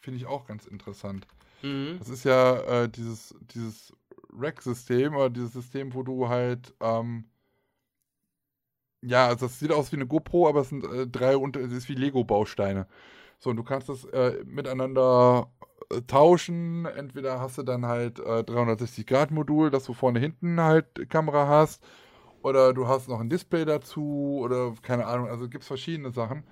[0.00, 1.26] finde ich auch ganz interessant.
[1.62, 1.96] Mhm.
[1.98, 3.92] Das ist ja äh, dieses, dieses
[4.32, 7.24] Rack-System oder dieses System, wo du halt, ähm,
[9.02, 11.72] ja, also das sieht aus wie eine GoPro, aber es sind äh, drei unter, es
[11.72, 12.86] ist wie Lego-Bausteine.
[13.38, 15.50] So, und du kannst das äh, miteinander
[15.90, 16.86] äh, tauschen.
[16.86, 21.82] Entweder hast du dann halt äh, 360-Grad-Modul, dass du vorne hinten halt Kamera hast,
[22.42, 26.44] oder du hast noch ein Display dazu, oder keine Ahnung, also gibt es verschiedene Sachen.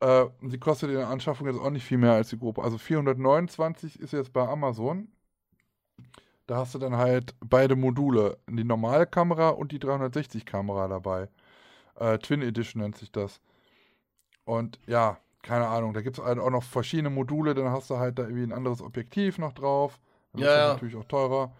[0.00, 2.62] Äh, und die kostet in der Anschaffung jetzt auch nicht viel mehr als die GoPro.
[2.62, 5.08] Also 429 ist jetzt bei Amazon.
[6.46, 11.28] Da hast du dann halt beide Module, die normale Kamera und die 360-Kamera dabei.
[11.96, 13.40] Äh, Twin Edition nennt sich das.
[14.44, 17.98] Und ja, keine Ahnung, da gibt es halt auch noch verschiedene Module, dann hast du
[17.98, 19.98] halt da irgendwie ein anderes Objektiv noch drauf.
[20.32, 20.72] Dann Ja, ist das ja.
[20.74, 21.52] natürlich auch teurer.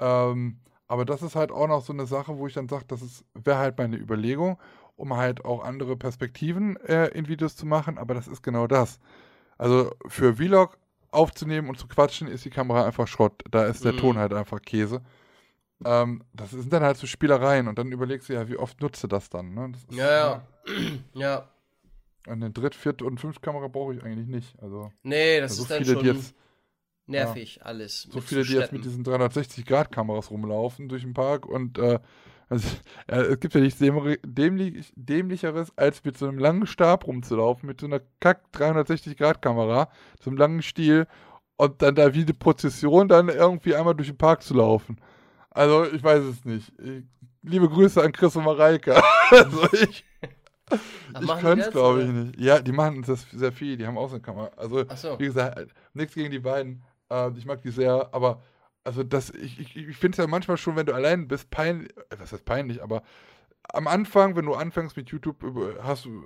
[0.00, 3.02] Ähm, aber das ist halt auch noch so eine Sache, wo ich dann sage, das
[3.02, 4.58] ist- wäre halt meine Überlegung,
[4.96, 8.98] um halt auch andere Perspektiven äh, in Videos zu machen, aber das ist genau das.
[9.58, 10.78] Also für Vlog
[11.10, 13.42] aufzunehmen und zu quatschen, ist die Kamera einfach Schrott.
[13.50, 13.98] Da ist der Mhm.
[13.98, 15.02] Ton halt einfach Käse.
[15.84, 19.08] Ähm, das sind dann halt so Spielereien und dann überlegst du ja, wie oft nutze
[19.08, 19.54] das dann.
[19.54, 19.70] Ne?
[19.72, 20.42] Das ist, Ja, ja.
[21.14, 21.48] Ja.
[22.26, 24.60] Eine Dritt-, Viert- und Fünft-Kamera brauche ich eigentlich nicht.
[24.60, 26.34] Also Nee, das so ist dann viele, schon jetzt,
[27.06, 28.02] nervig, alles.
[28.02, 31.98] so viele, die jetzt mit diesen 360-Grad-Kameras rumlaufen durch den Park und äh,
[32.50, 32.66] also,
[33.08, 37.80] äh, es gibt ja nichts dämlich, dämlicheres, als mit so einem langen Stab rumzulaufen, mit
[37.80, 39.90] so einer kack 360-Grad-Kamera,
[40.20, 41.06] so einem langen Stiel
[41.56, 44.98] und dann da wie eine Prozession dann irgendwie einmal durch den Park zu laufen.
[45.50, 46.72] Also, ich weiß es nicht.
[46.78, 47.04] Ich,
[47.42, 48.94] liebe Grüße an Chris und Mareike.
[49.30, 50.04] also, ich,
[51.20, 52.40] ich könnte es, glaube ich, nicht.
[52.40, 53.76] Ja, die machen das sehr viel.
[53.76, 54.50] Die haben auch so eine Kamera.
[54.56, 55.18] Also, so.
[55.18, 56.82] wie gesagt, nichts gegen die beiden.
[57.10, 58.42] Äh, ich mag die sehr, aber
[58.84, 61.90] also das, ich, ich, ich finde es ja manchmal schon, wenn du allein bist, peinlich,
[62.16, 63.02] was heißt peinlich, aber
[63.70, 65.44] am Anfang, wenn du anfängst mit YouTube,
[65.82, 66.24] hast du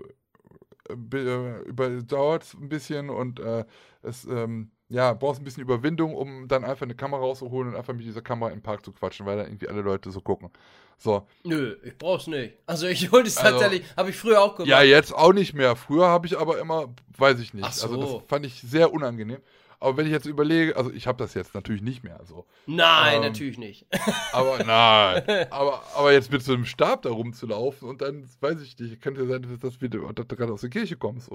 [0.89, 3.65] äh, äh, überdauert es ein bisschen und äh,
[4.03, 7.95] es, ähm, ja, brauchst ein bisschen Überwindung, um dann einfach eine Kamera rauszuholen und einfach
[7.95, 10.51] mit dieser Kamera im Park zu quatschen, weil da irgendwie alle Leute so gucken.
[10.99, 11.27] So.
[11.45, 12.55] Nö, ich brauch's nicht.
[12.67, 14.69] Also ich hol das Also- tatsächlich, habe ich früher auch gemacht.
[14.69, 15.75] Ja, jetzt auch nicht mehr.
[15.77, 17.73] Früher habe ich aber immer, weiß ich nicht.
[17.75, 17.89] So.
[17.89, 19.39] Also das fand ich sehr unangenehm.
[19.83, 22.47] Aber wenn ich jetzt überlege, also ich habe das jetzt natürlich nicht mehr so.
[22.67, 23.87] Nein, Ähm, natürlich nicht.
[24.33, 25.47] Aber nein.
[25.51, 29.23] aber, aber jetzt mit so einem Stab da rumzulaufen und dann, weiß ich nicht, könnte
[29.23, 31.31] ja sein, dass das wieder dass du gerade aus der Kirche kommst.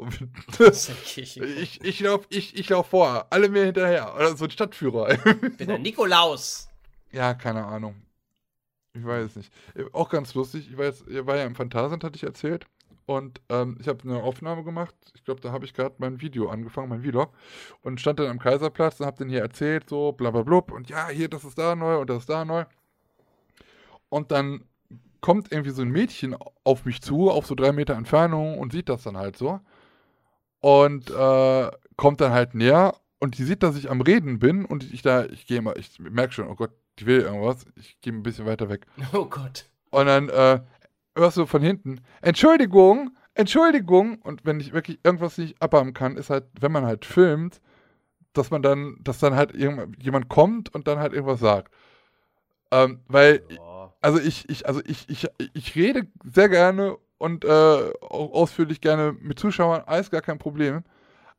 [0.60, 1.45] Ist ja Kirche.
[1.45, 4.15] ich ich laufe ich, ich lauf vor, alle mir hinterher.
[4.15, 5.11] Oder so ein Stadtführer.
[5.11, 6.69] Ich bin der Nikolaus.
[7.11, 7.95] ja, keine Ahnung.
[8.94, 9.52] Ich weiß es nicht.
[9.76, 12.65] Äh, Auch ganz lustig, ich war, jetzt, ich war ja im Phantasialand, hatte ich erzählt.
[13.08, 14.94] Und ähm, ich habe eine Aufnahme gemacht.
[15.16, 17.32] Ich glaube, da habe ich gerade mein Video angefangen, mein Vlog.
[17.82, 20.74] Und stand dann am Kaiserplatz und habe den hier erzählt, so bla bla blub.
[20.74, 22.66] Und ja, hier, das ist da neu und das ist da neu.
[24.10, 24.66] Und dann
[25.22, 26.36] kommt irgendwie so ein Mädchen
[26.66, 29.62] auf mich zu, auf so drei Meter Entfernung und sieht das dann halt so.
[30.60, 34.84] Und äh, kommt dann halt näher und die sieht, dass ich am Reden bin und
[34.92, 37.66] ich da, ich gehe mal, ich merke schon, oh Gott, die will irgendwas.
[37.78, 38.86] Ich gehe ein bisschen weiter weg.
[39.14, 39.70] Oh Gott.
[39.92, 40.60] Und dann äh,
[41.18, 44.19] hörst du von hinten, Entschuldigung, Entschuldigung.
[44.22, 47.61] Und wenn ich wirklich irgendwas nicht abhaben kann, ist halt, wenn man halt filmt,
[48.34, 51.73] dass man dann, dass dann halt jemand kommt und dann halt irgendwas sagt.
[52.72, 53.44] Ähm, weil,
[54.02, 59.15] also ich, ich, also ich, ich, ich rede sehr gerne und äh, auch ausführlich gerne
[59.19, 60.84] mit Zuschauern, alles gar kein Problem.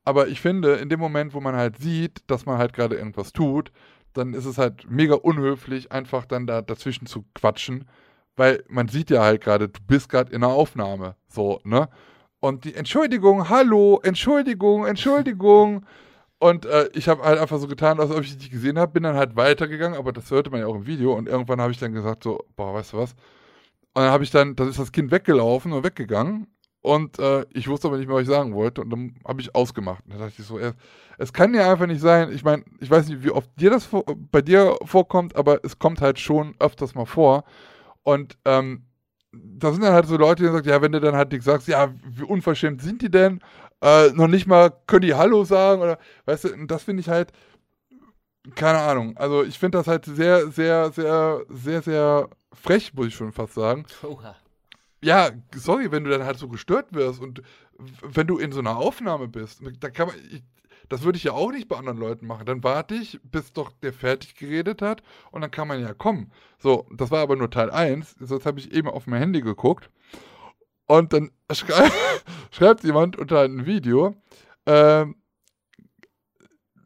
[0.04, 3.32] Aber ich finde, in dem Moment, wo man halt sieht, dass man halt gerade irgendwas
[3.32, 3.72] tut,
[4.14, 7.86] dann ist es halt mega unhöflich, einfach dann da dazwischen zu quatschen
[8.38, 11.88] weil man sieht ja halt gerade, du bist gerade in einer Aufnahme, so, ne?
[12.40, 15.84] Und die Entschuldigung, hallo, Entschuldigung, Entschuldigung.
[16.40, 19.02] Und äh, ich habe halt einfach so getan, als ob ich dich gesehen habe, bin
[19.02, 21.14] dann halt weitergegangen, aber das hörte man ja auch im Video.
[21.14, 23.12] Und irgendwann habe ich dann gesagt, so, boah, weißt du was?
[23.94, 26.46] Und dann habe ich dann, dann ist das Kind weggelaufen und weggegangen.
[26.80, 28.82] Und äh, ich wusste aber nicht mehr, was ich sagen wollte.
[28.82, 30.04] Und dann habe ich ausgemacht.
[30.04, 30.74] Und dann dachte ich so, es,
[31.18, 32.30] es kann ja einfach nicht sein.
[32.32, 35.80] Ich meine, ich weiß nicht, wie oft dir das vor, bei dir vorkommt, aber es
[35.80, 37.42] kommt halt schon öfters mal vor,
[38.08, 38.86] und ähm,
[39.32, 41.92] da sind dann halt so Leute, die sagen, ja, wenn du dann halt sagst, ja,
[42.06, 43.40] wie unverschämt sind die denn?
[43.82, 47.32] Äh, noch nicht mal können die Hallo sagen oder, weißt du, das finde ich halt,
[48.54, 49.14] keine Ahnung.
[49.18, 53.52] Also ich finde das halt sehr, sehr, sehr, sehr, sehr frech, muss ich schon fast
[53.52, 53.84] sagen.
[54.02, 54.34] Oha.
[55.02, 57.42] Ja, sorry, wenn du dann halt so gestört wirst und
[58.00, 60.42] wenn du in so einer Aufnahme bist, da kann man, ich,
[60.88, 62.46] das würde ich ja auch nicht bei anderen Leuten machen.
[62.46, 66.32] Dann warte ich, bis doch der fertig geredet hat und dann kann man ja kommen.
[66.58, 68.16] So, das war aber nur Teil 1.
[68.20, 69.90] Jetzt habe ich eben auf mein Handy geguckt
[70.86, 71.90] und dann schrei
[72.50, 74.16] schreibt jemand unter ein Video,
[74.66, 75.16] ähm,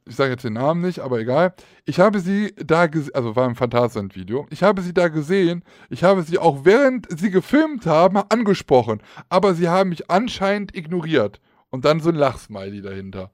[0.04, 1.54] ich sage jetzt den Namen nicht, aber egal.
[1.84, 4.46] Ich habe sie da gesehen, also war ein Phantasien-Video.
[4.50, 5.64] Ich habe sie da gesehen.
[5.90, 9.02] Ich habe sie auch während sie gefilmt haben angesprochen.
[9.28, 11.40] Aber sie haben mich anscheinend ignoriert.
[11.70, 13.30] Und dann so ein Lachsmiley dahinter.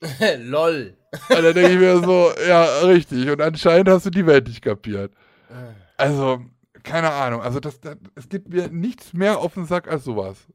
[0.38, 0.96] Lol.
[1.30, 3.28] Und dann denke ich mir so, ja, richtig.
[3.28, 5.12] Und anscheinend hast du die Welt nicht kapiert.
[5.96, 6.40] Also,
[6.82, 7.40] keine Ahnung.
[7.40, 10.46] Also, das, das, es gibt mir nichts mehr auf den Sack als sowas.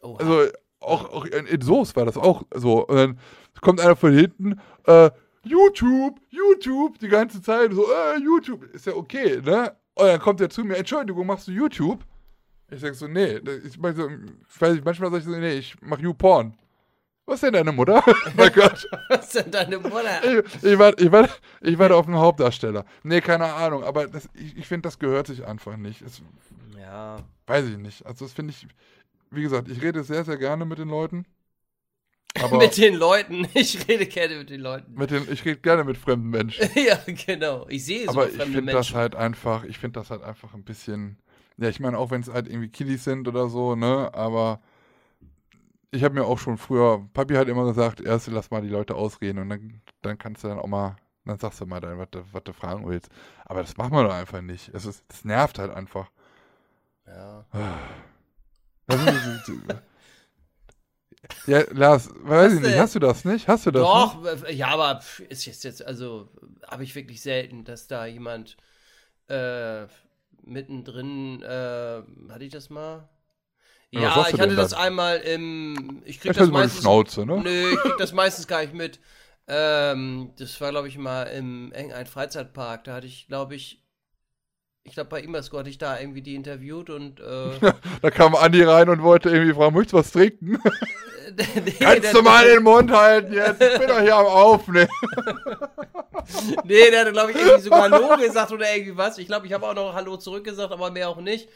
[0.00, 0.18] Oha.
[0.18, 0.50] Also,
[0.80, 2.86] auch, auch in, in Soos war das auch so.
[2.86, 3.18] Und dann
[3.60, 5.10] kommt einer von hinten, äh,
[5.44, 9.74] YouTube, YouTube, die ganze Zeit so, äh, YouTube, ist ja okay, ne?
[9.94, 12.04] Und dann kommt er zu mir, Entschuldigung, machst du YouTube?
[12.70, 15.54] Ich sag so, nee, ich, mein so, ich weiß nicht, manchmal sag ich so, nee,
[15.54, 16.54] ich mach YouPorn.
[17.26, 18.02] Was ist denn deine Mutter?
[18.36, 18.86] mein Gott.
[19.08, 20.22] Was ist denn deine Mutter?
[20.24, 21.28] Ich, ich, war, ich, war,
[21.62, 22.84] ich war auf dem Hauptdarsteller.
[23.02, 26.02] Nee, keine Ahnung, aber das, ich, ich finde, das gehört sich einfach nicht.
[26.02, 26.20] Es,
[26.78, 27.16] ja.
[27.46, 28.04] Weiß ich nicht.
[28.04, 28.66] Also, das finde ich,
[29.30, 31.24] wie gesagt, ich rede sehr, sehr gerne mit den Leuten.
[32.52, 33.46] mit den Leuten.
[33.54, 34.92] Ich rede gerne mit den Leuten.
[34.94, 36.68] Mit den, ich rede gerne mit fremden Menschen.
[36.74, 37.66] ja, genau.
[37.68, 38.74] Ich sehe so aber fremde ich Menschen.
[38.74, 41.18] das halt einfach, ich finde das halt einfach ein bisschen,
[41.56, 44.60] ja, ich meine, auch wenn es halt irgendwie Kiddies sind oder so, ne, aber
[45.94, 48.94] ich habe mir auch schon früher, Papi hat immer gesagt, erst lass mal die Leute
[48.94, 52.08] ausreden und dann, dann kannst du dann auch mal, dann sagst du mal dann, was
[52.10, 53.08] du, was du fragen willst.
[53.44, 54.70] Aber das machen wir doch einfach nicht.
[54.74, 56.10] Es ist, das nervt halt einfach.
[57.06, 57.46] Ja.
[61.46, 63.48] ja, Lars, weiß was ich nicht, hast du das nicht?
[63.48, 63.82] Hast du das?
[63.82, 64.50] Doch, nicht?
[64.50, 66.28] ja, aber ist jetzt, jetzt also
[66.66, 68.56] habe ich wirklich selten, dass da jemand
[69.28, 69.86] äh,
[70.42, 73.08] mittendrin, äh, hatte ich das mal?
[74.00, 74.80] Ja, ich hatte das dann?
[74.80, 76.02] einmal im.
[76.04, 76.82] Ich krieg das meistens.
[76.82, 77.40] Schnauze, ne?
[77.42, 78.98] Nö, ich krieg das meistens gar nicht mit.
[79.46, 82.84] Ähm, das war, glaube ich, mal im ein Freizeitpark.
[82.84, 83.84] Da hatte ich, glaube ich,
[84.84, 87.20] ich glaube, bei Immersco hatte ich da irgendwie die interviewt und.
[87.20, 87.72] Äh,
[88.02, 90.58] da kam Andi rein und wollte irgendwie fragen, möchtest du was trinken?
[91.36, 93.62] nee, Kannst du mal den Mund halten jetzt?
[93.62, 94.90] Ich bin doch hier am Aufnehmen.
[96.64, 99.16] nee, der hat, glaube ich, irgendwie sogar Hallo gesagt oder irgendwie was.
[99.18, 101.48] Ich glaube, ich habe auch noch Hallo zurückgesagt, aber mehr auch nicht.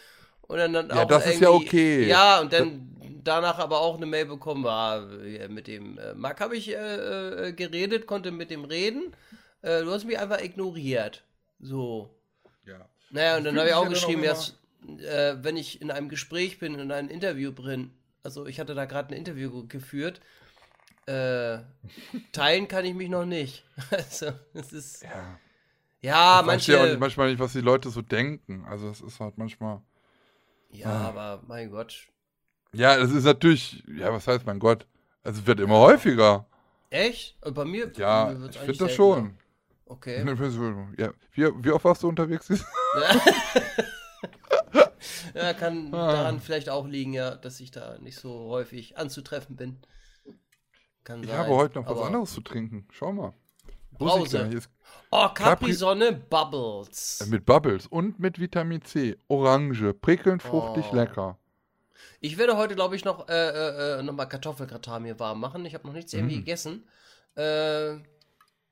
[0.49, 2.07] Und dann, dann ja, das ist ja okay.
[2.09, 2.89] Ja, und dann
[3.23, 5.03] danach aber auch eine Mail bekommen, war
[5.49, 9.15] mit dem äh, Marc habe ich äh, äh, geredet, konnte mit dem reden.
[9.63, 11.25] Äh, du hast mich einfach ignoriert.
[11.61, 12.11] So.
[12.65, 12.89] Ja.
[13.11, 14.59] Naja, und dann habe ich auch geschrieben, dass,
[14.99, 17.91] äh, wenn ich in einem Gespräch bin, in einem Interview bin,
[18.23, 20.21] also ich hatte da gerade ein Interview geführt,
[21.07, 21.59] äh,
[22.33, 23.65] teilen kann ich mich noch nicht.
[23.91, 25.03] also, es ist.
[25.03, 25.39] Ja.
[26.01, 26.75] Ja, manche.
[26.75, 28.65] Ich auch manchmal nicht, was die Leute so denken.
[28.69, 29.83] Also, es ist halt manchmal.
[30.71, 31.09] Ja, ah.
[31.09, 32.09] aber mein Gott.
[32.73, 34.87] Ja, das ist natürlich, ja, was heißt mein Gott?
[35.23, 36.47] Also, es wird immer häufiger.
[36.91, 37.37] Echt?
[37.43, 37.91] Und bei mir?
[37.97, 39.39] Ja, mir ich finde das schon.
[39.87, 40.19] Okay.
[40.99, 42.49] Ja, wie, wie oft warst du unterwegs?
[45.35, 49.79] Ja, kann daran vielleicht auch liegen, ja, dass ich da nicht so häufig anzutreffen bin.
[51.05, 51.39] Kann Ich sein.
[51.39, 52.87] habe heute noch was aber- anderes zu trinken.
[52.91, 53.35] Schau mal.
[53.99, 54.39] Brause.
[54.39, 54.71] Ist
[55.11, 57.27] Oh, Capri- Capri-Sonne Bubbles.
[57.31, 59.17] mit Bubbles und mit Vitamin C.
[59.29, 60.95] Orange, prickelnd, fruchtig, Oh.
[60.95, 61.39] lecker.
[62.21, 65.65] Ich werde heute, glaube ich, noch, äh, äh, äh, noch mal Kartoffelgratin mir warm machen.
[65.65, 66.17] Ich habe noch nichts Mm.
[66.17, 66.87] irgendwie gegessen.
[67.37, 67.95] Äh,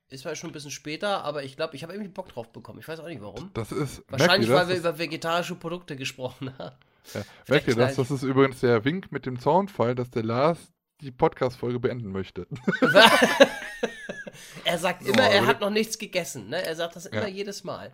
[0.09, 2.79] ist zwar schon ein bisschen später, aber ich glaube, ich habe irgendwie Bock drauf bekommen.
[2.79, 3.49] Ich weiß auch nicht warum.
[3.53, 4.03] Das ist.
[4.09, 4.79] Wahrscheinlich, merkt weil wir das?
[4.83, 6.75] über vegetarische Produkte gesprochen haben.
[7.13, 7.95] Ja, merkt ihr das?
[7.95, 10.59] Das ist übrigens der Wink mit dem Soundfall, dass der Lars
[10.99, 12.47] die Podcast-Folge beenden möchte.
[14.63, 16.49] er sagt immer, er aber- hat noch nichts gegessen.
[16.49, 16.63] Ne?
[16.65, 17.27] Er sagt das immer Ja.
[17.27, 17.91] jedes Mal.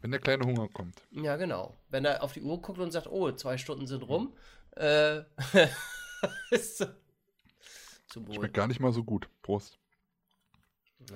[0.00, 1.00] Wenn der kleine Hunger kommt.
[1.12, 1.76] Ja, genau.
[1.90, 4.36] Wenn er auf die Uhr guckt und sagt, oh, zwei Stunden sind rum,
[4.76, 5.22] äh,
[6.50, 6.86] ist.
[8.08, 8.34] Zum Wohl.
[8.34, 9.28] Schmeckt gar nicht mal so gut.
[9.42, 9.78] Prost.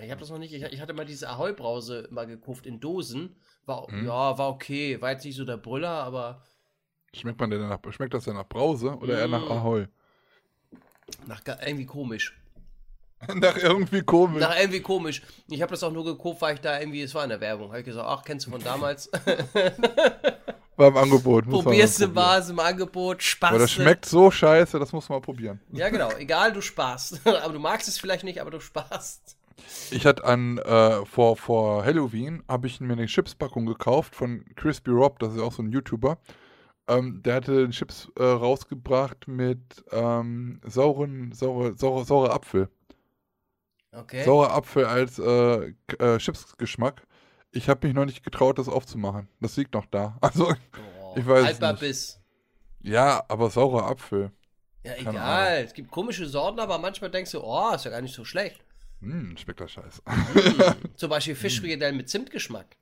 [0.01, 0.53] Ich habe das noch nicht.
[0.53, 3.37] Ich, ich hatte mal diese Ahoi-Brause mal gekauft in Dosen.
[3.67, 4.07] War, Mhm.
[4.07, 5.01] Ja, war okay.
[5.01, 6.43] War jetzt nicht so der Brüller, aber
[7.15, 9.53] Schmeckt, man denn nach, schmeckt das denn nach Brause oder eher nach Mm.
[9.53, 9.87] Ahoi?
[11.27, 12.37] nach, irgendwie komisch.
[13.35, 14.41] nach irgendwie komisch.
[14.41, 15.23] Nach irgendwie komisch.
[15.49, 17.69] Ich habe das auch nur gekauft, weil ich da irgendwie, es war in der Werbung.
[17.69, 19.11] Habe ich gesagt, ach, kennst du von damals?
[20.77, 21.49] War im Angebot.
[21.49, 23.51] Probierst du mal, ist im Angebot, Spaß.
[23.51, 25.61] Aber das schmeckt so scheiße, das muss man mal probieren.
[25.73, 26.11] Ja, genau.
[26.19, 27.27] Egal, du sparst.
[27.27, 29.39] aber du magst es vielleicht nicht, aber du sparst.
[29.91, 34.91] Ich hatte an, äh, vor, vor Halloween, habe ich mir eine Chipspackung gekauft von Crispy
[34.91, 36.19] Rob, das ist auch so ein YouTuber.
[36.89, 42.69] Ähm, der hatte Chips äh, rausgebracht mit ähm, sauren, saure, saure, saure Apfel.
[43.99, 44.25] Okay.
[44.25, 47.07] Saurer Apfel als äh, äh, Chipsgeschmack.
[47.53, 49.29] Ich habe mich noch nicht getraut, das aufzumachen.
[49.41, 50.19] Das liegt noch da.
[50.23, 50.53] Also,
[51.03, 51.81] Oh, ich weiß es haltbar nicht.
[51.81, 52.21] Biss.
[52.83, 54.31] ja, aber saurer Apfel.
[54.85, 55.65] Ja, Keine egal.
[55.65, 58.61] Es gibt komische Sorten, aber manchmal denkst du, oh, ist ja gar nicht so schlecht.
[59.01, 60.03] Hm, schmeckt das scheiße.
[60.97, 62.77] Zum Beispiel Fischfrikadellen mit Zimtgeschmack.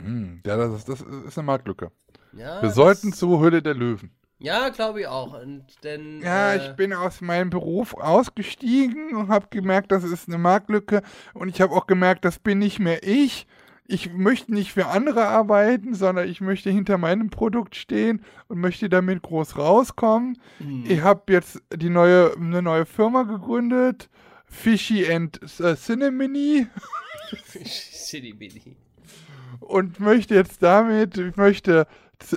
[0.00, 1.90] hm, ja, das, ist- das ist eine Marktlücke.
[2.32, 4.10] Ja, Wir sollten zur Höhle der Löwen.
[4.42, 5.40] Ja, glaube ich auch.
[5.40, 10.28] Und denn, Ja, äh, ich bin aus meinem Beruf ausgestiegen und habe gemerkt, das ist
[10.28, 11.02] eine Marktlücke.
[11.32, 13.46] Und ich habe auch gemerkt, das bin nicht mehr ich.
[13.86, 18.88] Ich möchte nicht für andere arbeiten, sondern ich möchte hinter meinem Produkt stehen und möchte
[18.88, 20.38] damit groß rauskommen.
[20.58, 20.84] hm.
[20.88, 24.08] Ich habe jetzt die neue, eine neue Firma gegründet.
[24.46, 26.66] Fishy and äh, Cinnamony.
[27.64, 28.76] City Billy.
[29.60, 31.86] und möchte jetzt damit, ich möchte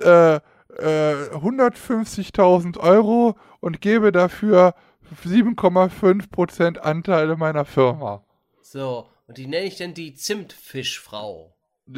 [0.02, 0.40] äh,
[0.78, 4.76] äh, 150.000 Euro und gebe dafür
[5.26, 8.24] 7,5% Anteile meiner Firma.
[8.62, 11.56] So, und die nenne ich denn die Zimtfischfrau.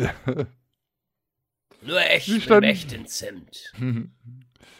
[1.81, 3.73] Nur echt Sie mit stand- echten Zimt.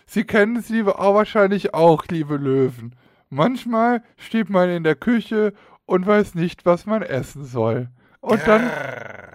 [0.09, 2.95] Sie kennen sie auch wahrscheinlich auch, liebe Löwen.
[3.29, 5.53] Manchmal steht man in der Küche
[5.85, 7.89] und weiß nicht, was man essen soll.
[8.21, 8.69] Und dann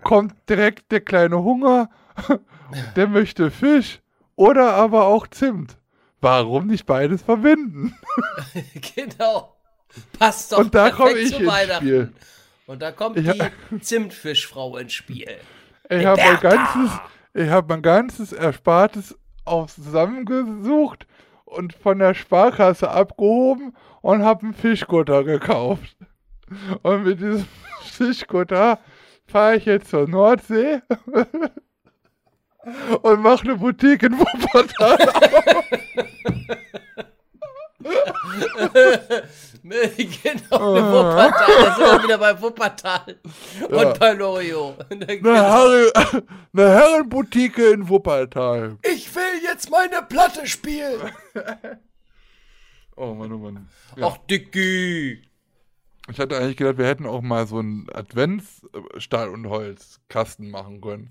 [0.02, 1.90] kommt direkt der kleine Hunger,
[2.96, 4.01] der möchte Fisch
[4.36, 5.76] oder aber auch Zimt.
[6.20, 7.96] Warum nicht beides verbinden?
[8.94, 9.56] genau.
[10.18, 11.84] Passt doch Und da komme ich zu ins Weihnachten.
[11.84, 12.12] Spiel.
[12.66, 13.34] Und da kommt Ja.
[13.70, 15.28] die Zimtfischfrau ins Spiel.
[15.90, 16.90] Ich habe mein ganzes,
[17.34, 21.06] ich habe mein ganzes Erspartes auch zusammengesucht
[21.44, 25.96] und von der Sparkasse abgehoben und habe einen Fischkutter gekauft.
[26.82, 27.46] Und mit diesem
[27.82, 28.78] Fischkutter
[29.26, 30.80] fahre ich jetzt zur Nordsee
[33.02, 34.98] und mache eine Boutique in Wuppertal.
[39.62, 41.64] genau, eine Wuppertal.
[41.64, 43.20] Da sind wir wieder bei Wuppertal.
[43.60, 43.66] Ja.
[43.66, 44.76] Und bei Lorio.
[44.90, 45.92] Eine, Herre,
[46.52, 48.78] eine Herrenboutique in Wuppertal.
[48.82, 51.10] Ich will jetzt meine Platte spielen.
[52.96, 53.68] Oh Mann, oh Mann.
[53.96, 54.08] Ja.
[54.08, 55.22] Ach, Dicky.
[56.10, 61.10] Ich hatte eigentlich gedacht, wir hätten auch mal so einen Adventsstahl- und Holzkasten machen können.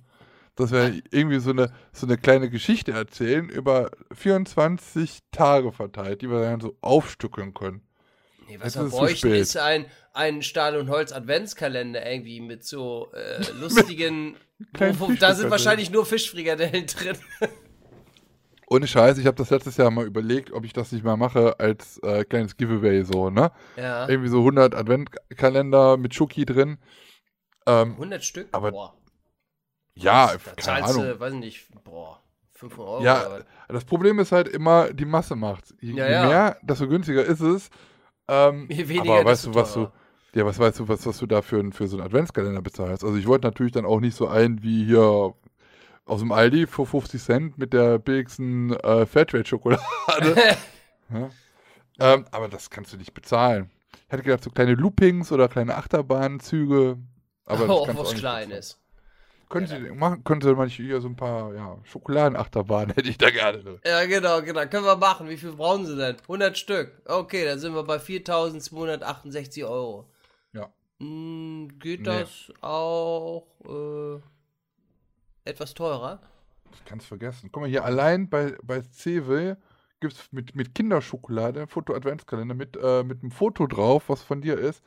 [0.55, 6.29] Dass wir irgendwie so eine, so eine kleine Geschichte erzählen über 24 Tage verteilt, die
[6.29, 7.81] wir dann so aufstückeln können.
[8.47, 14.35] Nee, was wir bräuchten, ist ein, ein Stahl- und Holz-Adventskalender irgendwie mit so äh, lustigen.
[14.99, 17.17] Wo, da sind wahrscheinlich nur Fischfrikadellen drin.
[18.69, 21.59] Ohne Scheiß, ich habe das letztes Jahr mal überlegt, ob ich das nicht mal mache
[21.59, 23.51] als äh, kleines Giveaway so, ne?
[23.77, 24.07] Ja.
[24.07, 26.77] Irgendwie so 100 Adventkalender mit Schoki drin.
[27.65, 28.47] Ähm, 100 Stück?
[28.51, 28.97] Aber- boah.
[30.03, 31.03] Ja, da keine zahlst Ahnung.
[31.03, 32.21] du, weiß nicht, boah,
[32.53, 33.03] 500 Euro.
[33.03, 33.45] Ja, oder was?
[33.67, 35.73] das Problem ist halt immer, die Masse macht's.
[35.79, 37.69] Je, Ja, je mehr, desto günstiger ist es.
[38.27, 39.91] Ähm, Je weniger, aber weißt du, was du,
[40.33, 43.03] ja, was weißt du, was, was du da für, für so einen Adventskalender bezahlst?
[43.03, 45.33] Also ich wollte natürlich dann auch nicht so einen wie hier
[46.05, 49.81] aus dem Aldi für 50 Cent mit der billigsten äh, Fairtrade-Schokolade.
[51.13, 51.29] ja?
[51.99, 53.69] ähm, aber das kannst du nicht bezahlen.
[54.07, 56.97] Ich hätte gedacht, so kleine Loopings oder kleine Achterbahnzüge.
[57.45, 58.80] Aber oh, was auch nicht Kleines.
[59.51, 63.29] Können Sie machen, können Sie mal hier so ein paar ja, Schokoladenachterbahnen hätte ich da
[63.29, 63.79] gerne drin.
[63.85, 64.65] Ja, genau, genau.
[64.67, 65.29] Können wir machen.
[65.29, 66.17] Wie viel brauchen Sie denn?
[66.21, 67.01] 100 Stück.
[67.05, 70.09] Okay, dann sind wir bei 4.268 Euro.
[70.53, 70.69] Ja.
[70.99, 72.05] Hm, geht Nee.
[72.05, 76.21] das auch äh, etwas teurer?
[76.71, 77.49] Das kannst du vergessen.
[77.51, 79.55] Guck mal hier, allein bei, bei CW
[79.99, 84.57] gibt es mit, mit Kinderschokolade, Foto-Adventskalender, mit, äh, mit einem Foto drauf, was von dir
[84.57, 84.81] ist,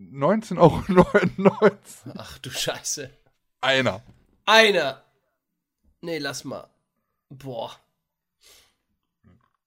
[0.00, 1.76] 19,99 Euro.
[2.16, 3.10] Ach du Scheiße.
[3.60, 4.02] Einer.
[4.46, 5.02] Einer.
[6.00, 6.68] Nee, lass mal.
[7.28, 7.76] Boah.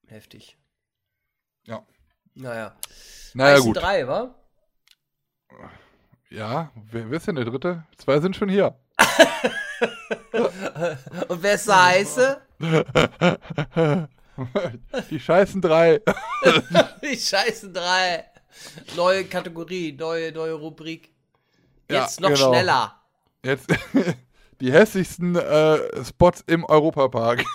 [0.08, 0.58] Heftig.
[1.66, 1.86] Ja.
[2.34, 2.76] Naja.
[3.34, 3.78] Naja, gut.
[3.78, 4.34] drei, wa?
[6.30, 7.84] Ja, wer, wer ist denn der dritte?
[7.98, 8.76] Zwei sind schon hier.
[11.28, 12.42] Und wer ist der heiße?
[15.10, 16.02] Die scheißen drei.
[17.04, 18.26] Die scheißen drei.
[18.96, 21.12] Neue Kategorie, neue, neue Rubrik.
[21.90, 22.50] Ja, Jetzt noch genau.
[22.50, 23.03] schneller.
[23.44, 23.74] Jetzt
[24.62, 27.44] die hässlichsten äh, Spots im Europapark.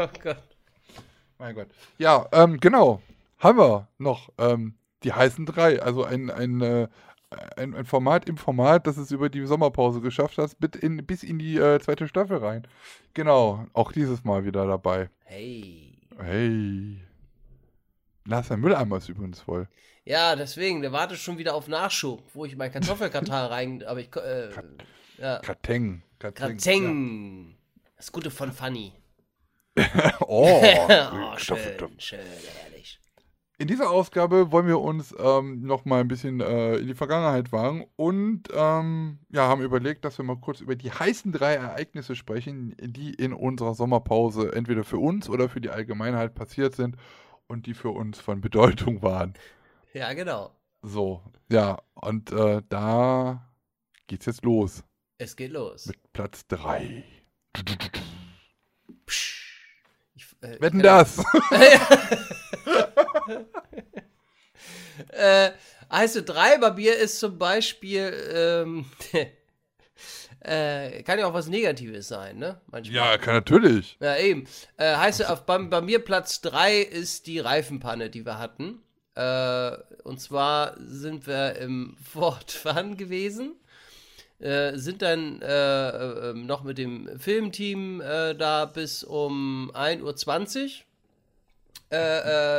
[0.00, 0.40] Oh Gott.
[1.38, 1.66] mein Gott.
[1.98, 3.02] Ja, ähm, genau.
[3.40, 5.82] Haben wir noch ähm, die heißen drei.
[5.82, 6.86] Also ein, ein, äh,
[7.56, 11.24] ein, ein Format im Format, das es über die Sommerpause geschafft hat, bis in, bis
[11.24, 12.68] in die äh, zweite Staffel rein.
[13.12, 15.10] Genau, auch dieses Mal wieder dabei.
[15.24, 15.98] Hey.
[16.16, 17.02] Hey.
[18.24, 19.66] Lars, der Mülleimer ist übrigens voll.
[20.08, 24.08] Ja, deswegen, der wartet schon wieder auf Nachschub, wo ich mein Kartoffelkatar rein, aber ich,
[24.16, 24.48] äh,
[25.18, 25.38] ja.
[25.40, 26.02] Krateng.
[26.18, 27.54] Grateng.
[27.94, 28.94] Das Gute von Funny.
[29.76, 29.84] Ja.
[30.20, 32.20] Oh, oh, Kartoffel- schön, schön,
[32.64, 32.98] ehrlich.
[33.58, 37.52] In dieser Ausgabe wollen wir uns ähm, noch mal ein bisschen äh, in die Vergangenheit
[37.52, 42.16] wagen und ähm, ja, haben überlegt, dass wir mal kurz über die heißen drei Ereignisse
[42.16, 46.96] sprechen, die in unserer Sommerpause entweder für uns oder für die Allgemeinheit passiert sind
[47.46, 49.34] und die für uns von Bedeutung waren.
[49.94, 50.54] Ja, genau.
[50.82, 53.42] So, ja, und äh, da
[54.06, 54.84] geht's jetzt los
[55.18, 55.86] Es geht los.
[55.86, 57.04] mit Platz drei.
[59.06, 59.44] Psch.
[60.14, 61.18] Ich, äh, Wetten das?
[65.10, 65.50] Äh,
[65.90, 68.86] heiße drei bei mir ist zum Beispiel, ähm,
[70.40, 72.60] äh, kann ja auch was Negatives sein, ne?
[72.66, 72.96] Manchmal.
[72.96, 73.96] ja, kann natürlich.
[74.00, 74.46] Ja, eben.
[74.76, 78.82] Äh, heißt auf, bei, bei mir Platz 3 ist die Reifenpanne, die wir hatten.
[79.18, 83.56] Äh, und zwar sind wir im Fort Fun gewesen.
[84.38, 90.70] Äh, sind dann äh, äh, noch mit dem Filmteam äh, da bis um 1.20 Uhr.
[91.90, 91.96] Äh,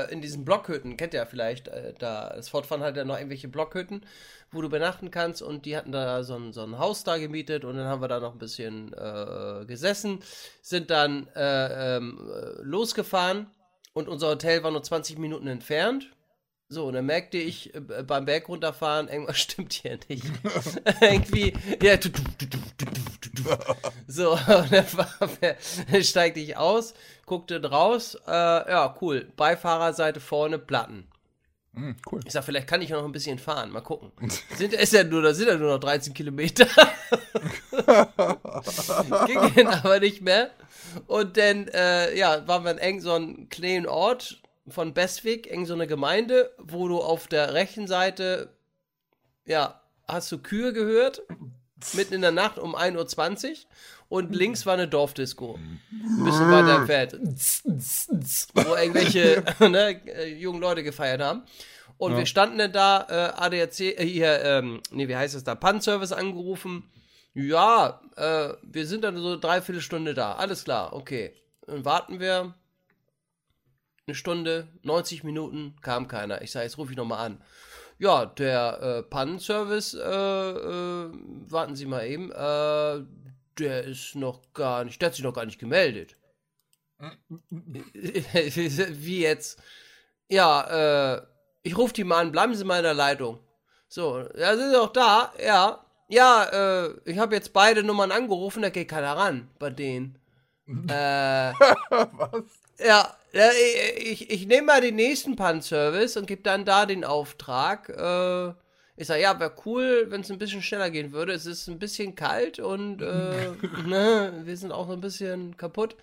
[0.08, 1.70] äh, in diesen Blockhütten, kennt ihr ja vielleicht,
[2.00, 4.02] da, das Fort Fun hat ja noch irgendwelche Blockhütten,
[4.52, 7.64] wo du übernachten kannst und die hatten da so ein, so ein Haus da gemietet
[7.64, 8.90] und dann haben wir da noch ein bisschen
[9.68, 10.20] gesessen,
[10.64, 13.46] sind dann äh, ähm, äh, losgefahren
[13.94, 16.10] und unser Hotel war nur 20 Minuten entfernt.
[16.72, 20.24] So, und dann merkte ich äh, beim Berg runterfahren, irgendwas stimmt hier nicht.
[21.02, 21.52] Irgendwie,
[21.82, 22.86] ja, du, du, du, du, du,
[23.22, 23.44] du, du.
[24.08, 25.10] so, und dann, war,
[25.92, 26.94] dann steigte ich aus,
[27.26, 31.08] guckte raus, äh, ja, cool, Beifahrerseite vorne Platten.
[31.74, 32.20] Hm, cool.
[32.26, 34.12] Ich sag, vielleicht kann ich ja noch ein bisschen fahren, mal gucken.
[34.56, 36.68] Sind, ist ja nur, da sind ja nur noch 13 Kilometer.
[39.26, 40.52] Ging dann aber nicht mehr.
[41.08, 44.40] Und dann, äh, ja, waren wir in eng so einem kleinen Ort
[44.72, 48.50] von Bestwig, eng so eine Gemeinde, wo du auf der rechten Seite,
[49.46, 51.22] ja, hast du Kühe gehört,
[51.94, 53.56] mitten in der Nacht um 1.20 Uhr.
[54.10, 55.56] Und links war eine Dorfdisco.
[55.56, 57.14] Ein bisschen weiter entfernt.
[58.56, 61.44] Wo irgendwelche ne, äh, jungen Leute gefeiert haben.
[62.00, 65.54] Und wir standen dann da, äh, ADAC, äh, hier, ähm, nee, wie heißt es da,
[65.54, 66.90] Pan-Service angerufen.
[67.34, 70.34] Ja, äh, wir sind dann so dreiviertel Stunde da.
[70.34, 71.34] Alles klar, okay.
[71.68, 72.56] Dann warten wir
[74.10, 76.42] eine Stunde, 90 Minuten, kam keiner.
[76.42, 77.42] Ich sage, jetzt rufe ich nochmal an.
[78.00, 81.12] Ja, der äh, Pannenservice, äh, äh,
[81.48, 83.06] warten Sie mal eben, äh,
[83.60, 86.16] der ist noch gar nicht, der hat sich noch gar nicht gemeldet.
[87.52, 89.62] Wie jetzt?
[90.28, 91.22] Ja, äh,
[91.62, 93.40] ich rufe die mal an, bleiben Sie mal in der Leitung.
[93.88, 95.34] So, ja, sind Sie auch da?
[95.44, 95.86] Ja.
[96.08, 100.18] Ja, äh, ich habe jetzt beide Nummern angerufen, da geht keiner ran bei denen.
[100.68, 102.59] äh, Was?
[102.80, 107.90] Ja, ich, ich, ich nehme mal den nächsten Pan-Service und gebe dann da den Auftrag.
[107.90, 108.54] Äh,
[108.96, 111.34] ich sage, ja, wäre cool, wenn es ein bisschen schneller gehen würde.
[111.34, 113.52] Es ist ein bisschen kalt und äh,
[113.88, 115.96] ne, wir sind auch so ein bisschen kaputt.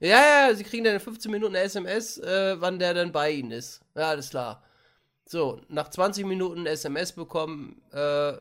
[0.00, 3.30] Ja, ja, sie kriegen dann in 15 Minuten eine SMS, äh, wann der dann bei
[3.30, 3.82] ihnen ist.
[3.94, 4.64] Ja, alles klar.
[5.26, 8.32] So, nach 20 Minuten SMS bekommen, äh,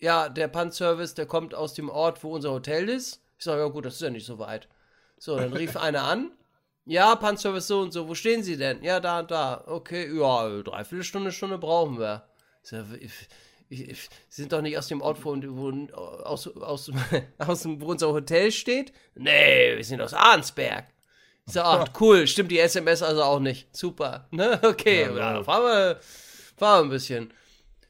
[0.00, 3.20] ja, der Pan-Service, der kommt aus dem Ort, wo unser Hotel ist.
[3.36, 4.68] Ich sage, ja gut, das ist ja nicht so weit.
[5.18, 6.30] So, dann rief einer an.
[6.84, 8.82] Ja, Pan-Service so und so, wo stehen Sie denn?
[8.82, 9.64] Ja, da und da.
[9.66, 12.28] Okay, ja, dreiviertel Stunde, Stunde brauchen wir.
[12.64, 12.72] Ich
[13.68, 16.90] Ich, ich, Sie sind doch nicht aus dem Ort, wo, wo aus, aus,
[17.38, 18.92] aus wo unser Hotel steht?
[19.14, 20.86] Nee, wir sind aus Arnsberg.
[21.46, 23.74] Ich sag, ach, cool, stimmt die SMS also auch nicht.
[23.76, 24.26] Super.
[24.30, 24.60] Ne?
[24.64, 26.00] Okay, ja, ja, fahren, wir,
[26.56, 27.32] fahren wir ein bisschen.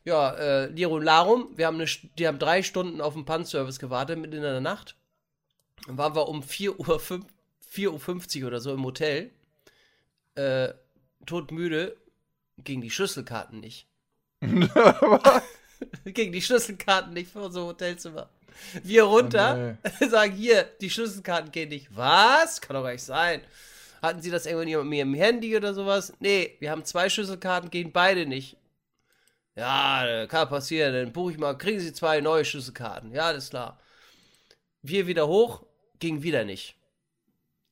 [0.05, 1.87] Ja, äh, Lirum Larum, wir haben, eine,
[2.19, 4.97] die haben drei Stunden auf den Pan-Service gewartet, mitten in der Nacht.
[5.87, 7.27] Dann waren wir um 4.50 Uhr,
[7.73, 9.31] 4.50 Uhr oder so im Hotel.
[10.35, 10.75] Äh,
[11.27, 11.97] todmüde,
[12.59, 13.87] gegen die Schlüsselkarten nicht.
[16.05, 18.29] gegen die Schlüsselkarten nicht für unser Hotelzimmer.
[18.83, 21.89] Wir runter, oh sagen hier, die Schlüsselkarten gehen nicht.
[21.97, 22.61] Was?
[22.61, 23.41] Kann doch gar nicht sein.
[24.03, 26.13] Hatten Sie das irgendwie mit mir im Handy oder sowas?
[26.19, 28.57] Nee, wir haben zwei Schlüsselkarten, gehen beide nicht.
[29.55, 30.93] Ja, kann passieren.
[30.93, 33.13] Dann buche ich mal, kriegen Sie zwei neue Schlüsselkarten.
[33.13, 33.79] Ja, alles klar.
[34.83, 35.65] Wir wieder hoch,
[36.01, 36.75] ging wieder nicht.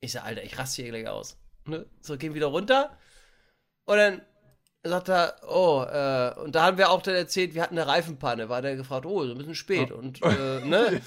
[0.00, 1.36] Ich sag, Alter, ich raste hier gleich aus.
[1.66, 1.86] Ne?
[2.00, 2.96] So, gehen wieder runter.
[3.84, 4.22] Und dann
[4.82, 8.48] sagt er, oh, äh, und da haben wir auch dann erzählt, wir hatten eine Reifenpanne.
[8.48, 9.92] War der gefragt, oh, so ein bisschen spät.
[9.92, 11.00] Und, äh, ne?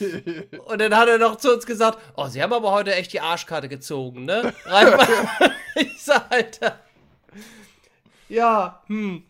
[0.65, 3.21] und dann hat er noch zu uns gesagt, oh, sie haben aber heute echt die
[3.21, 4.53] Arschkarte gezogen, ne?
[4.65, 5.53] Reifenpanne.
[5.75, 6.79] ich sag, Alter.
[8.29, 9.23] Ja, hm.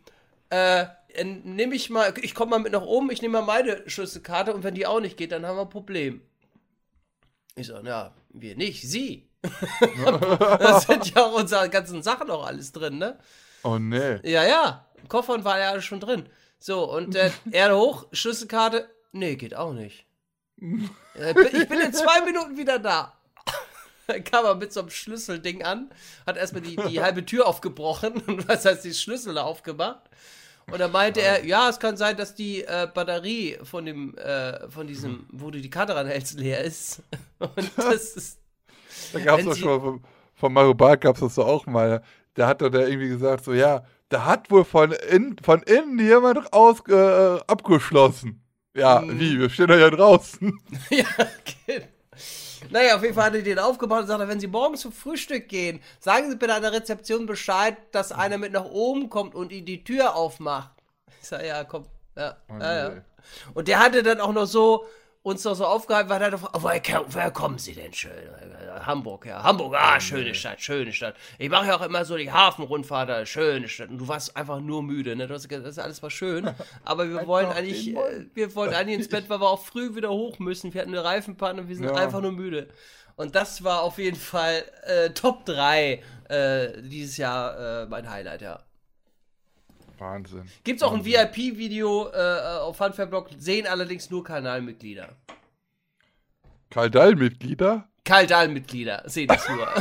[0.49, 0.85] Äh,
[1.23, 4.64] nehme ich mal, ich komme mal mit nach oben, ich nehme mal meine Schlüsselkarte und
[4.64, 6.22] wenn die auch nicht geht, dann haben wir ein Problem.
[7.56, 9.30] Ich so, ja, wir nicht, sie.
[10.06, 13.18] da sind ja auch unsere ganzen Sachen noch alles drin, ne?
[13.64, 14.20] Oh nee.
[14.30, 14.86] Ja, ja.
[15.02, 16.28] Im Koffer war ja alles schon drin.
[16.60, 18.90] So, und äh, er hoch, Schlüsselkarte.
[19.11, 20.06] Nee, geht auch nicht.
[20.57, 23.14] ich bin in zwei Minuten wieder da.
[24.07, 25.90] Dann kam er mit so einem Schlüsselding an,
[26.26, 30.10] hat erstmal die, die halbe Tür aufgebrochen und was heißt die Schlüssel aufgemacht.
[30.72, 34.70] Und dann meinte er, ja, es kann sein, dass die äh, Batterie von dem, äh,
[34.70, 37.02] von diesem, wo du die Karte ranhältst, leer ist.
[37.40, 38.40] Und das ist.
[39.14, 40.02] Da gab es doch schon mal von,
[40.34, 42.02] von Mario Barth gab es das doch auch mal
[42.34, 45.99] da hat er da irgendwie gesagt, so ja, da hat wohl von, in, von innen
[45.99, 48.44] jemand aus, äh, abgeschlossen.
[48.76, 49.20] Ja, hm.
[49.20, 50.60] wie, wir stehen da ja draußen.
[50.90, 51.88] ja, okay.
[52.70, 55.49] Naja, auf jeden Fall hat er den aufgebaut und sagt, wenn Sie morgen zum Frühstück
[55.49, 59.52] gehen, sagen Sie bitte an der Rezeption Bescheid, dass einer mit nach oben kommt und
[59.52, 60.72] Ihnen die Tür aufmacht.
[61.22, 61.86] Ich sag, ja, komm.
[62.15, 63.02] Ja, oh, ja, ja.
[63.53, 64.86] Und der hatte dann auch noch so,
[65.24, 68.12] uns noch so aufgehalten, weil er doch, oh, woher, woher, kommen Sie denn schön?
[68.86, 69.41] Hamburg, ja.
[69.41, 71.16] Hamburg, ah, schöne Stadt, schöne Stadt.
[71.40, 73.90] Ich mache ja auch immer so die Hafenrundfahrt, schöne Stadt.
[73.90, 75.28] Und du warst einfach nur müde, ne?
[75.28, 76.50] Das, das alles war schön.
[76.84, 80.10] Aber wir wollen eigentlich, äh, wir wollten eigentlich ins Bett, weil wir auch früh wieder
[80.10, 80.74] hoch müssen.
[80.74, 81.95] Wir hatten eine Reifenpanne und wir sind ja.
[81.95, 82.68] einfach nur müde.
[83.16, 88.41] Und das war auf jeden Fall äh, Top 3 äh, dieses Jahr äh, mein Highlight,
[88.41, 88.60] ja.
[90.03, 90.43] Wahnsinn.
[90.63, 95.09] Gibt es auch ein VIP-Video äh, auf Funfair-Blog, sehen allerdings nur Kanalmitglieder.
[96.69, 97.88] Kaldal-Mitglieder?
[98.03, 99.67] Kaldal-Mitglieder, sehen das nur.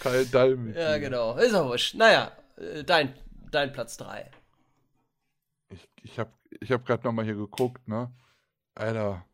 [0.00, 0.90] Kaldal-Mitglieder.
[0.92, 1.36] Ja, genau.
[1.36, 1.94] Ist auch wurscht.
[1.94, 3.14] Naja, äh, dein,
[3.50, 4.30] dein Platz 3.
[5.70, 8.10] Ich, ich habe ich hab gerade nochmal hier geguckt, ne?
[8.74, 9.24] Alter,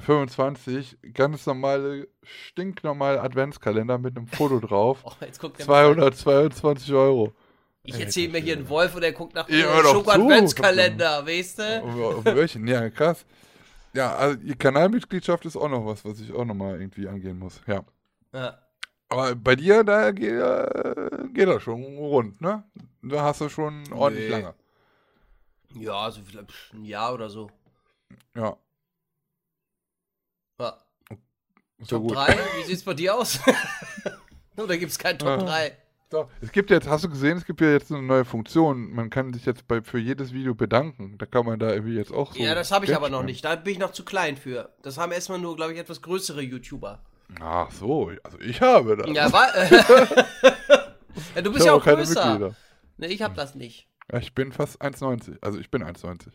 [0.00, 5.04] 25, ganz normale, stinknormale Adventskalender mit einem Foto drauf.
[5.06, 7.32] Oh, jetzt guckt 222 Euro.
[7.86, 12.24] Ich erzähle mir hier einen Wolf und er guckt nach ja, Schoko-Adventskalender, weißt du?
[12.24, 12.66] Welchen?
[12.66, 13.26] Ja, krass.
[13.92, 17.60] Ja, also die Kanalmitgliedschaft ist auch noch was, was ich auch nochmal irgendwie angehen muss.
[17.66, 17.84] Ja.
[18.32, 18.58] ja.
[19.10, 22.64] Aber bei dir, da geht, äh, geht das schon rund, ne?
[23.02, 24.30] Da hast du schon ordentlich nee.
[24.30, 24.54] lange.
[25.74, 27.50] Ja, so vielleicht ein Jahr oder so.
[28.34, 28.56] Ja.
[30.58, 30.78] Ja.
[31.86, 33.38] Top 3, wie sieht's bei dir aus?
[34.56, 35.76] Oder gibt es kein Top 3?
[36.14, 36.28] Doch.
[36.40, 38.92] Es gibt jetzt, hast du gesehen, es gibt ja jetzt eine neue Funktion.
[38.92, 41.18] Man kann sich jetzt bei, für jedes Video bedanken.
[41.18, 42.40] Da kann man da irgendwie jetzt auch so.
[42.40, 43.44] Ja, das habe ich aber noch nicht.
[43.44, 44.72] Da bin ich noch zu klein für.
[44.82, 47.02] Das haben erstmal nur, glaube ich, etwas größere YouTuber.
[47.40, 49.10] Ach so, also ich habe das.
[49.10, 49.48] Ja, war,
[51.34, 52.54] ja du bist ja auch größer.
[52.96, 53.88] Ne, ich habe das nicht.
[54.20, 55.38] Ich bin fast 1,90.
[55.40, 56.28] Also ich bin 1,90.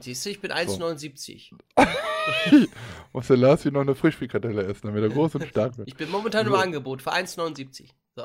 [0.00, 1.50] Siehst du, ich bin 1,79.
[1.50, 2.66] So.
[3.12, 5.88] Muss der Lars hier noch eine Frischfrikadelle essen, damit er groß und stark wird.
[5.88, 7.90] Ich bin momentan im Angebot für 1,79.
[8.14, 8.24] So.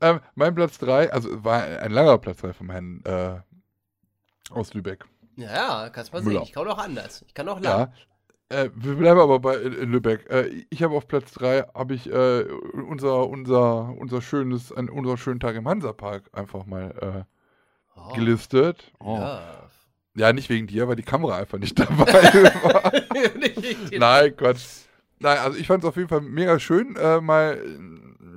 [0.00, 3.40] Ähm, mein Platz 3, also war ein langer Platz 3 vom Herrn äh,
[4.50, 5.04] aus Lübeck.
[5.36, 6.40] Ja, kannst mal Müller.
[6.40, 6.48] sehen.
[6.48, 7.24] Ich kann auch anders.
[7.26, 7.92] Ich kann auch lang.
[8.50, 8.62] Ja.
[8.64, 10.28] Äh, wir bleiben aber bei in Lübeck.
[10.30, 15.16] Äh, ich habe auf Platz 3 habe ich äh, unser, unser, unser schönes, ein, unser
[15.16, 17.26] schönen Tag im Hansapark einfach mal
[17.96, 18.12] äh, oh.
[18.12, 18.92] gelistet.
[19.00, 19.16] Oh.
[19.16, 19.70] Ja.
[20.14, 22.12] Ja, nicht wegen dir, weil die Kamera einfach nicht dabei
[22.62, 22.92] war.
[23.98, 24.82] Nein, Quatsch.
[25.18, 27.62] Nein, also ich fand es auf jeden Fall mega schön, äh, mal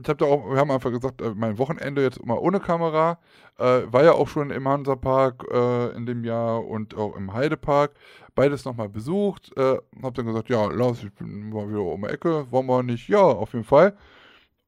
[0.06, 3.18] ich habe da auch, wir haben einfach gesagt, äh, mein Wochenende jetzt mal ohne Kamera.
[3.58, 7.92] Äh, war ja auch schon im Hansapark äh, in dem Jahr und auch im Heidepark.
[8.36, 9.52] Beides nochmal besucht.
[9.58, 12.52] Äh, hab dann gesagt, ja, Lars, ich bin mal wieder um die Ecke.
[12.52, 13.08] Wollen wir nicht?
[13.10, 13.98] Ja, auf jeden Fall.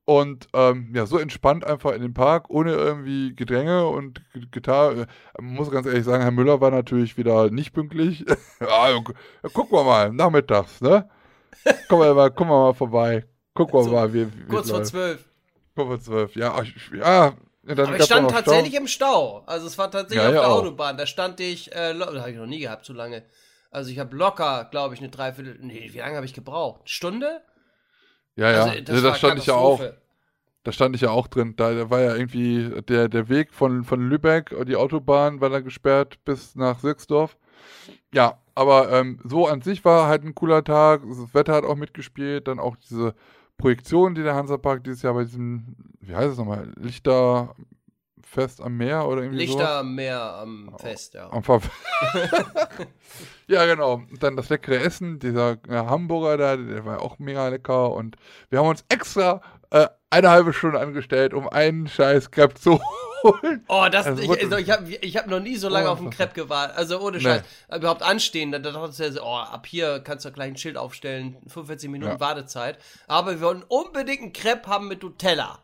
[0.06, 5.06] Und ähm, ja, so entspannt einfach in den Park, ohne irgendwie Gedränge und Gitarre.
[5.40, 8.26] Man muss ganz ehrlich sagen, Herr Müller war natürlich wieder nicht pünktlich.
[8.60, 9.04] ja, ja,
[9.54, 11.08] gucken wir mal, nachmittags, ne?
[11.90, 13.26] Kommen mal, kommen wir mal vorbei.
[13.58, 15.26] Gucken wir So, mal, wie, wie Kurz vor zwölf.
[15.76, 16.36] Kurz vor zwölf.
[16.36, 17.34] Ja, ich, ja.
[17.66, 18.82] ja dann Aber ich stand tatsächlich Stau.
[18.82, 19.44] im Stau.
[19.48, 20.60] Also es war tatsächlich Ja, auf ja, der auch.
[20.60, 20.96] Autobahn.
[20.98, 23.24] Da stand ich, äh, das habe ich noch nie gehabt, so lange.
[23.72, 26.82] Also ich habe locker, glaube ich, eine Dreiviertel, nee, wie lange habe ich gebraucht?
[26.82, 27.42] Eine Stunde?
[28.36, 28.64] Ja, ja.
[28.66, 29.82] Also, ja da stand ich ja auch.
[30.64, 31.56] Da stand ich ja auch drin.
[31.56, 35.62] Da, da war ja irgendwie der, der Weg von, von Lübeck, die Autobahn war da
[35.62, 37.38] gesperrt bis nach Sixdorf.
[38.14, 41.02] Ja, aber ähm, so an sich war halt ein cooler Tag.
[41.08, 42.48] Das Wetter hat auch mitgespielt.
[42.48, 43.16] Dann auch diese
[43.58, 49.08] Projektion, die der Hansapark dieses Jahr bei diesem, wie heißt es nochmal, Lichterfest am Meer
[49.08, 49.62] oder irgendwie sowas?
[49.62, 51.32] Lichtermeer am Fest, ja.
[51.32, 51.62] Am Ver
[53.48, 53.96] ja, genau.
[53.96, 57.92] Und Dann das leckere Essen, dieser äh, Hamburger da, der war auch mega lecker.
[57.94, 58.16] Und
[58.50, 62.80] wir haben uns extra äh, eine halbe Stunde angestellt, um einen scheiß Crepe zu
[63.24, 63.64] holen.
[63.68, 66.04] Oh, das, Also ich, also ich habe ich hab noch nie so lange Oh, auf
[66.06, 66.78] was- Crepe gewartet.
[66.78, 67.24] Also ohne Nee.
[67.24, 67.42] Scheiß.
[67.76, 68.52] Überhaupt anstehen.
[68.52, 71.38] Da, da dachte ich so, oh, ab hier kannst du gleich ein Schild aufstellen.
[71.48, 72.20] 45 Minuten Ja.
[72.20, 72.78] Wartezeit.
[73.08, 75.60] Aber wir wollten unbedingt einen Crepe haben mit Nutella.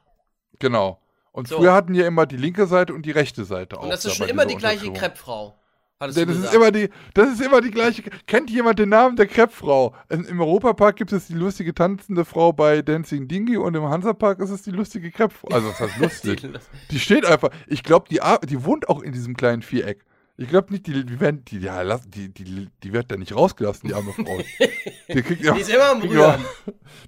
[0.59, 0.99] Genau.
[1.31, 1.57] Und So.
[1.57, 3.84] früher hatten wir immer die linke Seite und die rechte Seite auch.
[3.84, 4.91] Und das da ist schon immer die gleiche.
[4.93, 5.55] Crepe-Frau.
[6.03, 8.03] Hattest das ist immer die, das ist immer die gleiche.
[8.27, 9.95] Kennt jemand den Namen der Crepe-Frau?
[10.09, 14.39] In- Im Europapark gibt es die lustige tanzende Frau bei Dancing Dingy und im Hansapark
[14.39, 15.49] ist es die lustige Crepe-Frau.
[15.49, 16.41] Also das heißt lustig.
[16.41, 16.51] Die-
[16.91, 17.49] Die steht einfach.
[17.67, 20.03] Ich glaube, die, die wohnt auch in diesem kleinen Viereck.
[20.35, 23.93] Ich glaube nicht, die, die werden, die, die, die, die wird da nicht rausgelassen, die
[23.93, 24.39] arme Frau.
[25.13, 26.43] Die kriegt ja, Die ist immer am Rühren.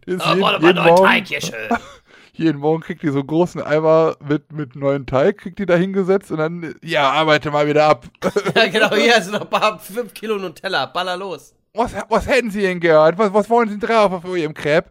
[0.05, 1.69] die ist Oh, jeden, jeden, Morgen, Teig hier schön.
[2.37, 5.75] Jeden Morgen kriegt die so einen großen Eimer mit, mit neuen Teig, kriegt die da
[5.75, 8.05] hingesetzt und dann, ja, arbeite mal wieder ab.
[8.55, 10.85] ja, genau, hier sind noch ein paar 5 Kilo Nutella.
[10.87, 11.53] Baller los.
[11.73, 13.17] Was, was hätten Sie denn gehört?
[13.17, 14.89] Was, was wollen Sie denn drauf auf Ihrem Crepe?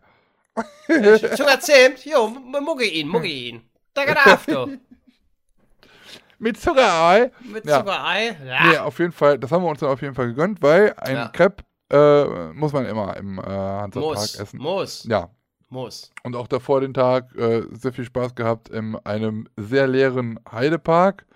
[1.37, 2.05] Sogar Zimt.
[2.05, 3.63] Jo, mugge ihn, mugge ihn.
[3.95, 4.79] Da geht auf, du.
[6.39, 7.31] Mit Zuckerei?
[7.41, 7.79] Mit Ja.
[7.79, 8.37] Zuckerei.
[8.47, 8.67] Ja.
[8.67, 11.17] Nee, auf jeden Fall, das haben wir uns dann auf jeden Fall gegönnt, weil ein
[11.17, 11.29] Ja.
[11.29, 11.63] Crepe
[11.93, 14.59] äh, muss man immer im äh, Hansapark Muss, essen.
[14.61, 15.31] muss, Ja,
[15.71, 16.13] muss.
[16.23, 21.27] und auch davor den Tag äh, sehr viel Spaß gehabt in einem sehr leeren Heidepark.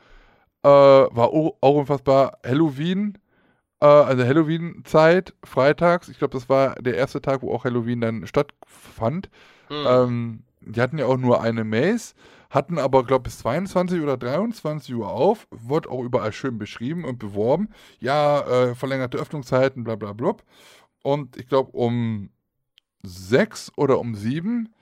[0.62, 3.18] Äh, war auch, auch unfassbar Halloween,
[3.80, 6.08] äh, also Halloween-Zeit, freitags.
[6.08, 9.30] Ich glaube, das war der erste Tag, wo auch Halloween dann stattfand.
[9.68, 9.86] Hm.
[9.86, 12.14] Ähm, die hatten ja auch nur eine Maze,
[12.50, 15.46] hatten aber, glaube ich, bis 22 oder 23 Uhr auf.
[15.50, 17.68] Wurde auch überall schön beschrieben und beworben.
[18.00, 20.42] Ja, äh, verlängerte Öffnungszeiten, bla bla blub.
[21.02, 22.30] Und ich glaube, um
[23.02, 24.74] 6 oder um 7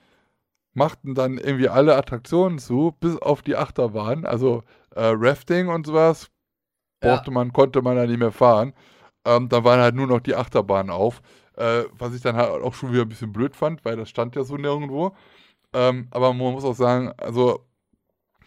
[0.73, 4.25] machten dann irgendwie alle Attraktionen zu, bis auf die Achterbahn.
[4.25, 4.63] Also
[4.95, 6.29] äh, Rafting und sowas
[7.03, 7.21] Ja.
[7.29, 8.73] man, konnte man da nicht mehr fahren.
[9.25, 11.21] Ähm, da waren halt nur noch die Achterbahnen auf.
[11.55, 14.35] Äh, was ich dann halt auch schon wieder ein bisschen blöd fand, weil das stand
[14.35, 15.15] ja so nirgendwo.
[15.73, 17.65] Ähm, aber man muss auch sagen, also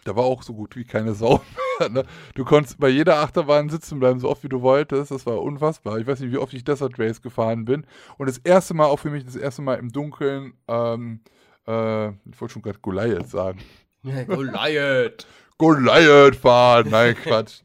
[0.05, 1.41] da war auch so gut wie keine Sau
[1.91, 2.03] Ne?
[2.35, 5.11] Du konntest bei jeder Achterbahn sitzen bleiben, so oft wie du wolltest.
[5.11, 5.97] Das war unfassbar.
[5.99, 7.85] Ich weiß nicht, wie oft ich Desert Race gefahren bin.
[8.17, 11.21] Und das erste Mal, auch für mich, das erste Mal im Dunkeln, ähm,
[11.67, 13.59] äh, ich wollte schon gerade Goliath sagen.
[14.27, 15.27] Goliath.
[15.57, 16.89] Goliath fahren.
[16.89, 17.61] Nein, Quatsch.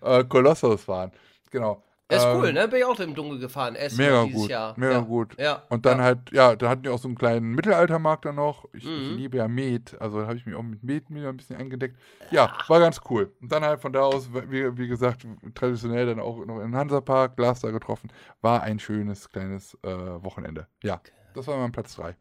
[0.00, 1.12] äh, Kolossos fahren.
[1.50, 1.82] Genau.
[2.08, 2.68] Er ist Ähm, cool, ne?
[2.68, 3.74] Bin ich auch im Dunkeln gefahren.
[3.74, 4.74] Essen Mega dieses gut, Jahr.
[4.76, 4.98] mega ja.
[5.00, 5.36] gut.
[5.40, 5.62] Ja.
[5.70, 6.04] Und dann ja.
[6.04, 8.64] halt, ja, da hatten wir auch so einen kleinen Mittelaltermarkt dann noch.
[8.72, 9.16] Ich, ich Mhm.
[9.16, 11.96] liebe ja Met, also da habe ich mich auch mit Met wieder ein bisschen eingedeckt.
[12.30, 13.32] Ja, war ganz cool.
[13.40, 15.26] Und dann halt von da aus, wie, wie gesagt,
[15.56, 18.12] traditionell dann auch noch im Hansapark, Glas da getroffen.
[18.40, 20.68] War ein schönes kleines äh, Wochenende.
[20.84, 21.00] Ja,
[21.34, 22.14] das war mein Platz 3.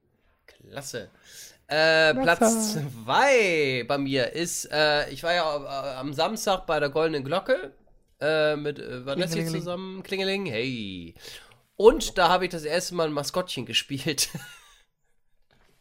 [0.48, 1.10] Klasse.
[1.68, 2.74] Äh, Platz
[3.04, 5.56] zwei bei mir ist, äh, ich war ja
[5.94, 7.74] äh, am Samstag bei der Goldenen Glocke
[8.20, 10.04] äh, mit äh, Vanessa zusammen.
[10.04, 11.16] Klingeling, hey.
[11.76, 14.30] Und da habe ich das erste Mal ein Maskottchen gespielt.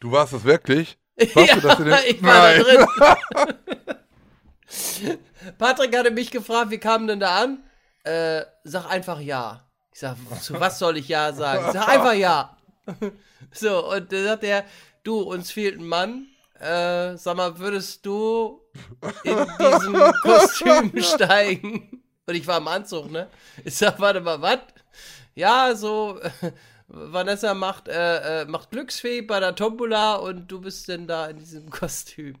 [0.01, 0.99] Du warst das wirklich?
[1.33, 2.63] Warst ja, du das in ich war Nein.
[3.33, 5.17] da drin.
[5.57, 7.63] Patrick hatte mich gefragt, wie kam denn da an?
[8.03, 9.67] Äh, sag einfach ja.
[9.93, 11.71] Ich sag, zu was soll ich ja sagen?
[11.71, 12.57] Sag einfach ja.
[13.51, 14.65] so, und dann sagt er,
[15.03, 16.27] du, uns fehlt ein Mann.
[16.59, 18.61] Äh, sag mal, würdest du
[19.23, 22.04] in diesem Kostüm steigen?
[22.27, 23.29] Und ich war im Anzug, ne?
[23.63, 24.59] Ich sag, warte mal, was?
[25.35, 26.19] Ja, so,
[26.87, 31.37] Vanessa macht, äh, äh, macht Glücksfee bei der Tombola und du bist denn da in
[31.37, 32.35] diesem Kostüm.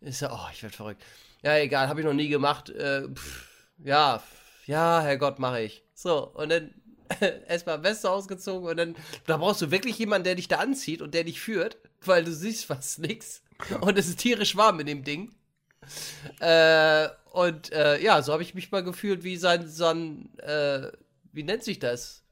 [0.00, 1.02] Ich so, oh, ich werd verrückt.
[1.42, 2.70] Ja, egal, habe ich noch nie gemacht.
[2.70, 3.48] Äh, pff,
[3.84, 4.22] ja,
[4.66, 5.82] ja, Herrgott, mache ich.
[5.94, 6.74] So, und dann
[7.48, 8.96] erstmal Weste ausgezogen und dann,
[9.26, 12.32] da brauchst du wirklich jemanden, der dich da anzieht und der dich führt, weil du
[12.32, 13.42] siehst fast nichts.
[13.80, 15.34] Und es ist tierisch warm in dem Ding.
[16.40, 20.88] Äh, und äh, ja, so habe ich mich mal gefühlt wie sein, sein äh,
[21.32, 22.22] wie nennt sich das?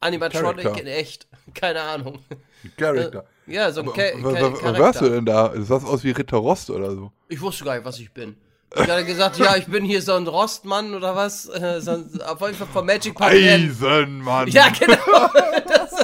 [0.00, 0.80] Animatronic Charakter.
[0.80, 1.26] in echt.
[1.54, 2.20] Keine Ahnung.
[2.76, 3.24] Charakter.
[3.46, 5.10] Ja, so ein Cha was, Cha was, warst du Charakter.
[5.10, 5.48] denn da?
[5.48, 7.10] Du sahst aus wie Ritter Rost oder so.
[7.28, 8.36] Ich wusste gar nicht, was ich bin.
[8.76, 11.48] Ich hatte gesagt, ja, ich bin hier so ein Rostmann oder was.
[11.48, 13.32] Äh, so ein, auf jeden Fall vom Magic Park.
[13.32, 14.48] Eisenmann!
[14.48, 14.96] Ja, genau.
[15.66, 16.03] Das,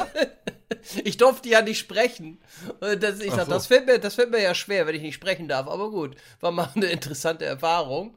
[1.05, 2.41] ich durfte ja nicht sprechen.
[2.81, 3.53] Und das, ich sag, so.
[3.53, 5.67] das, fällt mir, das fällt mir ja schwer, wenn ich nicht sprechen darf.
[5.69, 8.15] Aber gut, war mal eine interessante Erfahrung.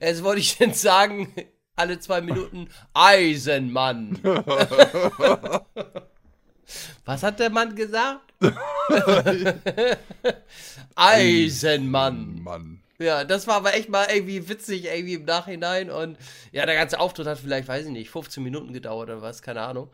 [0.00, 1.32] Jetzt wollte ich denn sagen,
[1.76, 4.18] alle zwei Minuten Eisenmann.
[7.04, 8.32] Was hat der Mann gesagt?
[10.94, 12.42] Eisenmann.
[12.42, 12.82] Mann.
[12.98, 15.90] Ja, das war aber echt mal irgendwie witzig, irgendwie im Nachhinein.
[15.90, 16.16] Und
[16.52, 19.62] ja, der ganze Auftritt hat vielleicht, weiß ich nicht, 15 Minuten gedauert oder was, keine
[19.62, 19.90] Ahnung.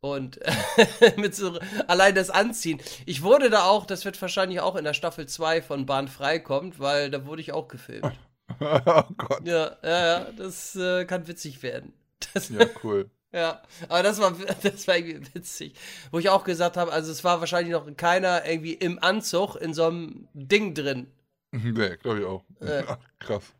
[0.00, 0.40] Und
[1.16, 2.80] mit so allein das Anziehen.
[3.04, 6.38] Ich wurde da auch, das wird wahrscheinlich auch in der Staffel 2 von Bahn frei
[6.38, 8.12] kommt, weil da wurde ich auch gefilmt.
[8.60, 9.42] oh Gott.
[9.44, 11.92] Ja, ja, ja, das äh, kann witzig werden.
[12.32, 13.10] Das, Ja, cool.
[13.32, 15.74] ja, aber das war, das war irgendwie witzig.
[16.10, 19.74] Wo ich auch gesagt habe, also es war wahrscheinlich noch keiner irgendwie im Anzug in
[19.74, 21.08] so einem Ding drin.
[21.50, 22.44] nee, glaube ich auch.
[22.60, 22.84] Äh.
[23.18, 23.52] Krass.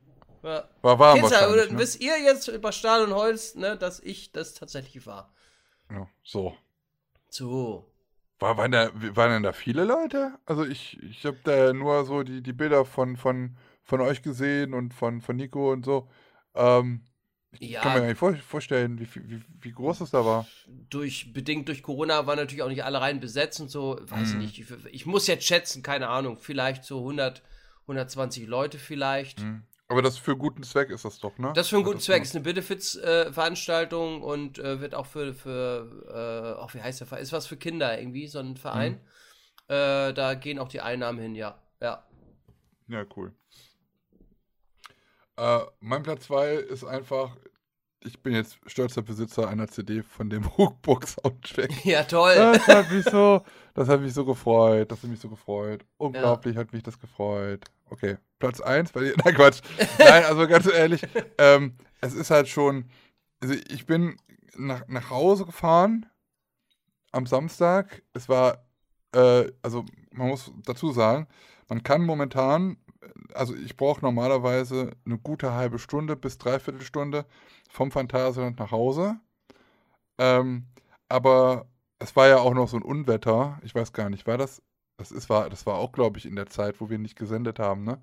[0.43, 0.65] Ja.
[0.81, 1.79] War warm Kids, wahrscheinlich, ne?
[1.79, 5.31] wisst ihr jetzt über Stahl und Holz, ne, dass ich das tatsächlich war?
[5.91, 6.57] Ja, so.
[7.31, 7.87] So.
[8.39, 10.39] War, waren, da, waren denn da viele Leute?
[10.47, 14.73] Also ich, ich habe da nur so die, die Bilder von, von, von euch gesehen
[14.73, 16.09] und von, von Nico und so.
[16.55, 17.05] Ähm,
[17.53, 17.83] ich Ja.
[17.83, 20.51] kann mir gar nicht vor, vorstellen, wie, wie, wie groß es da war.
[20.89, 24.35] Durch, bedingt durch Corona waren natürlich auch nicht alle Reihen besetzt und so, weiß ich
[24.35, 24.41] Mhm.
[24.41, 24.59] nicht.
[24.59, 27.43] Ich, ich muss jetzt schätzen, keine Ahnung, vielleicht so 100,
[27.87, 29.41] 120 Leute vielleicht.
[29.41, 29.63] Mhm.
[29.91, 31.53] Aber das für guten Zweck ist das doch, ne?
[31.55, 32.23] Das für einen guten Das- Zweck.
[32.23, 37.23] Ist eine Benefits-Veranstaltung und äh, wird auch für, für äh, auch wie heißt der Verein?
[37.23, 38.93] Ist was für Kinder irgendwie, so ein Verein.
[38.93, 39.75] Mhm.
[39.75, 41.61] Äh, da gehen auch die Einnahmen hin, ja.
[41.83, 42.05] Ja.
[42.89, 43.33] Ja, cool.
[45.37, 47.37] Äh, mein Platz 2 ist einfach,
[48.05, 51.85] ich bin jetzt stolzer Besitzer einer CD von dem Hookbox-Soundtrack.
[51.85, 52.35] Ja, toll.
[52.37, 53.43] Das hat mich so,
[53.75, 55.85] das hat mich so gefreut, das hat mich so gefreut.
[55.97, 57.65] Unglaublich hat mich das gefreut.
[57.89, 59.15] Okay, Platz 1 bei dir.
[59.25, 59.61] Nein, Quatsch.
[59.99, 61.07] Nein, also ganz ehrlich,
[61.39, 62.91] ähm, es ist halt schon,
[63.41, 64.17] also ich bin
[64.57, 66.07] nach, nach Hause gefahren
[67.13, 68.03] am Samstag.
[68.13, 68.65] Es war,
[69.15, 71.29] äh, also man muss dazu sagen,
[71.69, 72.79] man kann momentan,
[73.35, 77.27] also ich brauche normalerweise eine gute halbe Stunde bis dreiviertel Stunde
[77.71, 79.21] vom Phantasialand nach Hause.
[80.19, 80.67] Ähm,
[81.09, 81.67] aber
[81.99, 83.61] es war ja auch noch so ein Unwetter.
[83.63, 84.63] Ich weiß gar nicht, war das?
[84.97, 87.59] Das, ist, war, das war auch, glaube ich, in der Zeit, wo wir nicht gesendet
[87.59, 88.03] haben, ne?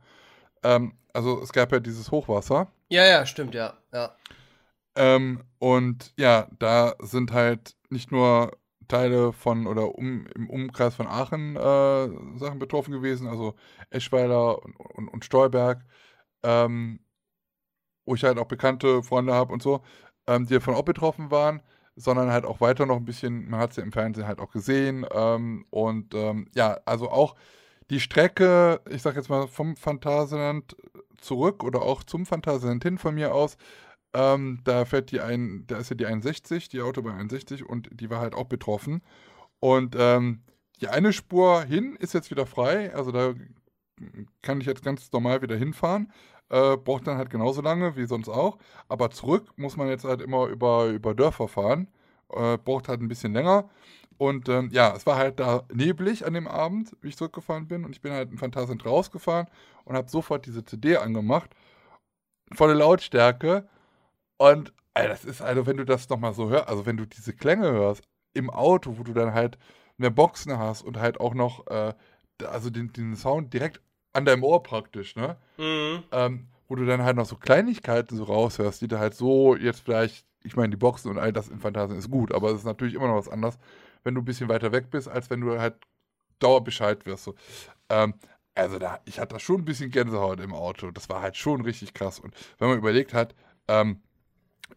[0.64, 2.68] Ähm, also es gab ja dieses Hochwasser.
[2.90, 3.74] Ja, ja, stimmt, ja.
[3.92, 4.16] ja.
[4.96, 8.52] Ähm, und ja, da sind halt nicht nur
[8.88, 13.56] Teile von oder um, im Umkreis von Aachen äh, Sachen betroffen gewesen, also
[13.90, 15.84] Eschweiler und, und, und Stolberg,
[16.44, 17.00] ähm,
[18.06, 19.82] wo ich halt auch bekannte Freunde habe und so,
[20.28, 21.62] ähm, die davon auch betroffen waren,
[21.96, 24.52] sondern halt auch weiter noch ein bisschen, man hat es ja im Fernsehen halt auch
[24.52, 27.36] gesehen ähm, und ähm, ja, also auch
[27.90, 30.76] die Strecke, ich sag jetzt mal vom Phantasialand
[31.20, 33.58] zurück oder auch zum Phantasialand hin von mir aus,
[34.14, 38.10] ähm, da fährt die ein, da ist ja die 61, die Autobahn 61 und die
[38.10, 39.02] war halt auch betroffen.
[39.60, 40.44] Und ähm,
[40.82, 43.34] die eine Spur hin ist jetzt wieder frei, also da
[44.42, 46.12] kann ich jetzt ganz normal wieder hinfahren.
[46.50, 48.58] Äh, braucht dann halt genauso lange wie sonst auch.
[48.88, 51.88] Aber zurück muss man jetzt halt immer über, über Dörfer fahren.
[52.30, 53.70] Äh, braucht halt ein bisschen länger.
[54.18, 57.86] Und ähm, ja, es war halt da neblig an dem Abend, wie ich zurückgefahren bin.
[57.86, 59.48] Und ich bin halt in Phantasien rausgefahren
[59.86, 61.52] und habe sofort diese CD angemacht.
[62.54, 63.68] Volle Lautstärke.
[64.38, 67.34] Und ey, das ist, also wenn du das nochmal so hörst, also wenn du diese
[67.34, 69.58] Klänge hörst im Auto, wo du dann halt
[69.98, 71.94] mehr Boxen hast und halt auch noch, äh,
[72.46, 73.82] also den, den Sound direkt
[74.14, 75.38] an deinem Ohr praktisch, ne?
[75.58, 76.04] Mhm.
[76.12, 79.82] ähm, wo du dann halt noch so Kleinigkeiten so raushörst, die du halt so jetzt
[79.82, 82.66] vielleicht, ich meine, die Boxen und all das in Phantasien ist gut, aber es ist
[82.66, 83.58] natürlich immer noch was anderes,
[84.08, 85.76] wenn du ein bisschen weiter weg bist, als wenn du halt
[86.40, 87.26] Dauerbescheid wirst.
[87.26, 87.36] So.
[87.90, 88.16] Ähm,
[88.56, 90.92] also da, ich hatte da schon ein bisschen Gänsehaut im Auto.
[90.92, 92.20] Das war halt schon richtig krass.
[92.20, 93.36] Und wenn man überlegt hat,
[93.68, 94.02] ähm,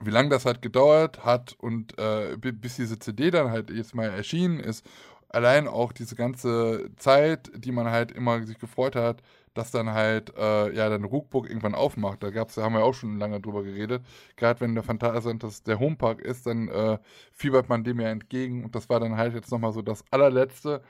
[0.00, 3.94] wie lange das halt gedauert hat und äh, bi- bis diese CD dann halt jetzt
[3.94, 4.84] mal erschienen ist,
[5.28, 9.22] allein auch diese ganze Zeit, die man halt immer sich gefreut hat,
[9.60, 12.22] dass dann halt, äh, ja, dann Rookbook irgendwann aufmacht.
[12.22, 14.02] Da gab's, da haben wir auch schon lange drüber geredet.
[14.36, 16.98] Gerade wenn der Phantasialand der Homepark ist, dann äh,
[17.32, 18.64] fiebert man dem ja entgegen.
[18.64, 20.82] Und das war dann halt jetzt nochmal so das allerletzte.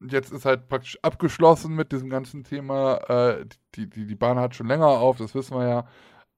[0.00, 2.96] Jetzt ist halt praktisch abgeschlossen mit diesem ganzen Thema.
[3.08, 5.88] Äh, die, die, die Bahn hat schon länger auf, das wissen wir ja.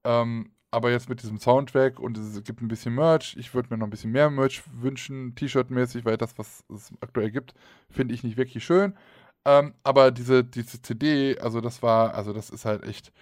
[0.04, 3.36] Ähm, aber jetzt mit diesem Soundtrack und es gibt ein bisschen Merch.
[3.38, 7.30] Ich würde mir noch ein bisschen mehr Merch wünschen, T-Shirt-mäßig, weil das, was es aktuell
[7.32, 7.54] gibt,
[7.90, 8.94] finde ich nicht wirklich schön.
[9.46, 13.12] Ähm, aber diese, diese CD, also das war, also das ist halt echt,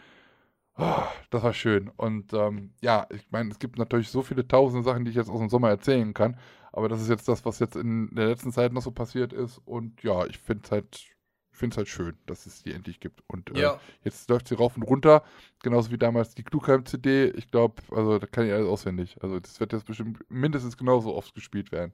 [0.77, 1.91] oh, das war schön.
[1.97, 5.31] Und ähm, ja, ich meine, es gibt natürlich so viele tausende Sachen, die ich jetzt
[5.31, 6.39] aus dem Sommer erzählen kann.
[6.73, 9.59] Aber das ist jetzt das, was jetzt in der letzten Zeit noch so passiert ist.
[9.67, 11.15] Und ja, ich finde es halt, ich
[11.59, 13.23] find's halt schön, dass es die endlich gibt.
[13.28, 13.81] Und äh, Ja.
[14.03, 15.23] jetzt läuft sie rauf und runter.
[15.62, 17.27] Genauso wie damals die Klugheim-CD.
[17.36, 19.17] Ich glaube, also da kann ich alles auswendig.
[19.23, 21.93] Also das wird jetzt bestimmt mindestens genauso oft gespielt werden.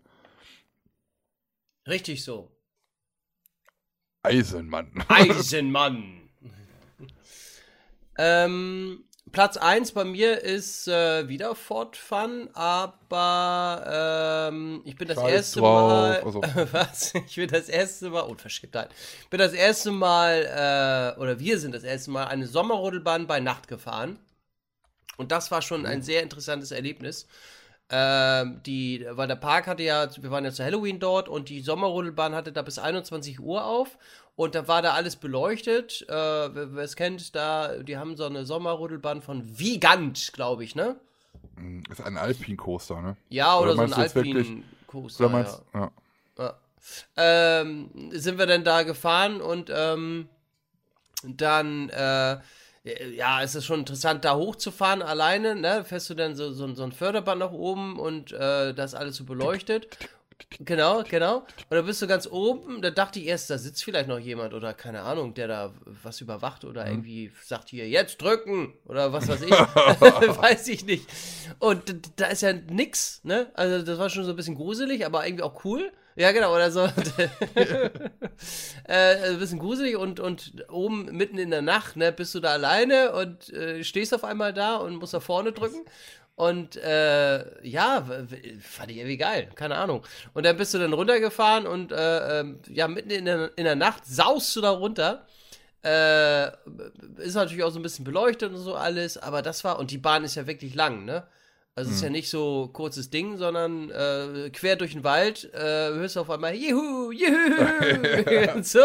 [1.86, 2.50] Richtig so.
[4.22, 4.92] Eisenmann.
[5.08, 6.28] Eisenmann.
[8.18, 15.18] ähm, Platz 1 bei mir ist äh, wieder Ford Fun, aber ähm, ich bin das
[15.18, 16.20] Scheiß erste Mal.
[16.20, 16.40] also.
[16.72, 17.14] Was?
[17.14, 18.22] Ich bin das erste Mal.
[18.22, 18.90] Unverschämtheit.
[19.22, 23.40] Ich bin das erste Mal, äh, oder wir sind das erste Mal eine Sommerrodelbahn bei
[23.40, 24.18] Nacht gefahren.
[25.16, 27.28] Und das war schon ein sehr interessantes Erlebnis.
[27.92, 31.60] Ähm, die, weil der Park hatte ja, wir waren ja zu Halloween dort und die
[31.60, 33.98] Sommerrodelbahn hatte da bis 21 Uhr auf
[34.36, 36.06] und da war da alles beleuchtet.
[36.08, 40.96] Äh, wer es kennt, da, die haben so eine Sommerrodelbahn von Vigant, glaube ich, ne?
[41.90, 43.16] Ist ein Alpin-Coaster, ne?
[43.28, 45.24] Ja, oder, so ein Alpin-Coaster.
[45.24, 45.90] Oder meinst ja.
[46.38, 46.54] Ja.
[47.16, 50.28] Ähm, sind wir dann da gefahren und ähm,
[51.24, 52.38] dann, äh,
[52.84, 55.84] ja, es ist schon interessant, da hochzufahren alleine, ne?
[55.84, 59.24] Fährst du dann so, so, so ein Förderband nach oben und äh, das alles so
[59.24, 59.88] beleuchtet.
[60.58, 61.38] Genau, genau.
[61.38, 64.54] Und da bist du ganz oben, da dachte ich erst, da sitzt vielleicht noch jemand
[64.54, 69.28] oder keine Ahnung, der da was überwacht oder irgendwie sagt hier, jetzt drücken oder was
[69.28, 69.50] weiß ich.
[69.50, 71.06] weiß ich nicht.
[71.58, 73.50] Und da ist ja nix, ne?
[73.54, 75.92] Also das war schon so ein bisschen gruselig, aber irgendwie auch cool.
[76.16, 76.80] Ja, genau, oder so.
[78.84, 82.50] äh, ein bisschen gruselig und, und oben mitten in der Nacht, ne, bist du da
[82.50, 85.84] alleine und äh, stehst auf einmal da und musst nach vorne drücken.
[86.40, 88.06] Und äh, ja,
[88.62, 90.06] fand ich irgendwie geil, keine Ahnung.
[90.32, 93.76] Und dann bist du dann runtergefahren und äh, ähm, ja, mitten in der, in der
[93.76, 95.26] Nacht saust du da runter.
[95.84, 96.48] Äh,
[97.18, 99.98] ist natürlich auch so ein bisschen beleuchtet und so alles, aber das war, und die
[99.98, 101.26] Bahn ist ja wirklich lang, ne?
[101.76, 105.58] Also es ist ja nicht so kurzes Ding, sondern äh, quer durch den Wald, äh,
[105.58, 108.80] hörst du auf einmal Juhu, Juhu so.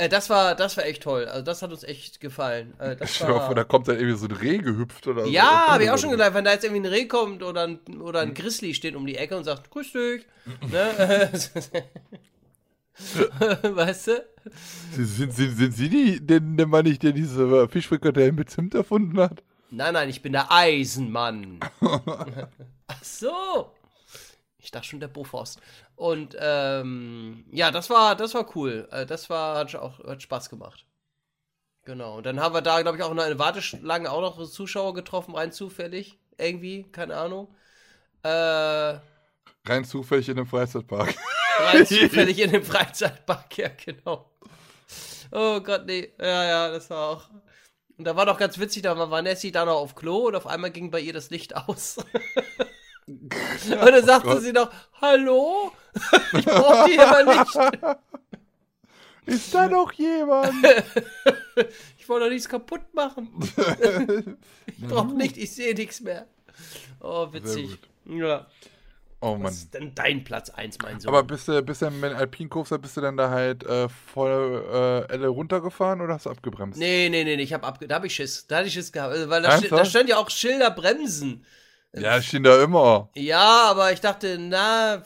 [0.00, 1.26] Äh, das war, das war echt toll.
[1.26, 2.74] Also das hat uns echt gefallen.
[2.78, 5.24] Äh, das dir mal vor, da war, kommt dann irgendwie so ein Reh gehüpft oder
[5.24, 5.30] so.
[5.30, 7.78] ja, habe ich auch schon gedacht, wenn da jetzt irgendwie ein Reh kommt oder ein,
[8.00, 10.26] oder ein Grizzly steht um die Ecke und sagt, grüß dich.
[10.70, 11.30] ne?
[13.62, 14.24] weißt du?
[14.96, 19.20] Sind, sind, sind Sie die, denn der Mann nicht, der diese Fischfrikadellen mit Zimt erfunden
[19.20, 19.42] hat?
[19.70, 21.60] Nein, nein, ich bin der Eisenmann.
[21.80, 23.72] Ach so.
[24.58, 25.56] Ich dachte schon der Bofors.
[25.96, 28.88] Und ähm, ja, das war, das war cool.
[28.90, 30.84] Äh, Das war, hat auch hat Spaß gemacht.
[31.84, 32.18] Genau.
[32.18, 35.34] Und dann haben wir da, glaube ich, auch noch eine Warteschlange auch noch Zuschauer getroffen,
[35.34, 36.18] rein zufällig.
[36.36, 37.54] Irgendwie, keine Ahnung.
[38.22, 38.98] Äh,
[39.66, 41.14] Rein zufällig in einem Freizeitpark.
[41.58, 44.30] rein zufällig in dem Freizeitpark, ja, genau.
[45.32, 46.12] Oh Gott, nee.
[46.18, 47.28] Ja, ja, das war auch.
[48.00, 50.46] Und da war doch ganz witzig, da war Nessie da noch auf Klo und auf
[50.46, 51.98] einmal ging bei ihr das Licht aus.
[53.06, 53.28] und
[53.68, 54.40] dann sagte Gott.
[54.40, 54.70] sie noch,
[55.02, 55.70] hallo?
[56.32, 57.98] ich brauche die immer nicht.
[59.26, 60.54] Ist da noch jemand?
[61.98, 63.28] Ich wollte doch nichts kaputt machen.
[64.66, 66.26] ich brauche nicht, ich sehe nichts mehr.
[67.00, 67.78] Oh, witzig.
[68.06, 68.46] Ja.
[69.22, 69.52] Oh Was Mann.
[69.52, 71.08] ist denn dein Platz 1, mein Sohn?
[71.10, 74.64] Aber bist du, bist du mit Alpincoaster, bist du dann da halt äh, voll
[75.08, 76.78] äh, Elle runtergefahren oder hast du abgebremst?
[76.78, 78.46] Nee, nee, nee, nee, ich hab abge da hab ich Schiss.
[78.46, 79.12] Da hatte ich Schiss gehabt.
[79.12, 79.72] Also, Weil da, Ernsthaft?
[79.72, 81.44] da stand ja auch Schilder bremsen.
[81.92, 83.10] Ja, stehen da immer.
[83.14, 85.02] Ja, aber ich dachte, na,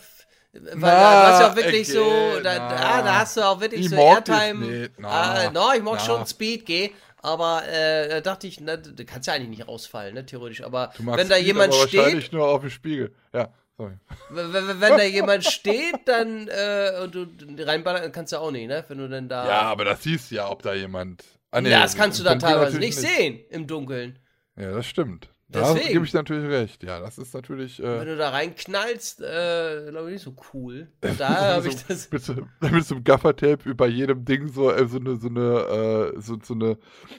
[0.52, 3.02] weil Na, da hast du auch wirklich so, okay, da, na.
[3.02, 4.66] da, hast du auch wirklich Ich so das Airtime.
[4.66, 5.98] nicht, na, ah, no, ich mag na.
[5.98, 6.90] schon Speed, geh.
[7.22, 10.62] Aber äh, da dachte ich, na, du kannst ja eigentlich nicht rausfallen, ne, theoretisch.
[10.62, 13.14] Aber wenn da Speed, jemand aber steht, wahrscheinlich nur auf dem Spiegel.
[13.32, 13.94] Ja, sorry.
[14.30, 17.26] wenn, wenn wenn da jemand steht, dann äh, und du
[17.58, 18.84] reinballern kannst du auch nicht, ne?
[18.88, 19.46] Wenn du denn da.
[19.46, 21.24] Ja, aber das siehst du ja, ob da jemand.
[21.50, 24.18] Ah, nee, Ja, das kannst du dann teilweise natürlich nicht sehen im Dunkeln.
[24.56, 25.30] Ja, das stimmt.
[25.48, 25.92] Da Deswegen.
[25.92, 26.82] gebe ich natürlich recht.
[26.82, 27.78] Ja, das ist natürlich.
[27.78, 30.88] Wenn Äh, du da reinknallst, äh, glaube ich nicht so cool.
[31.02, 32.10] Und da habe ich das.
[32.10, 36.12] mit, so, mit so einem Gaffertape über jedem Ding so, äh, so eine, so eine,
[36.16, 36.78] äh, so, so eine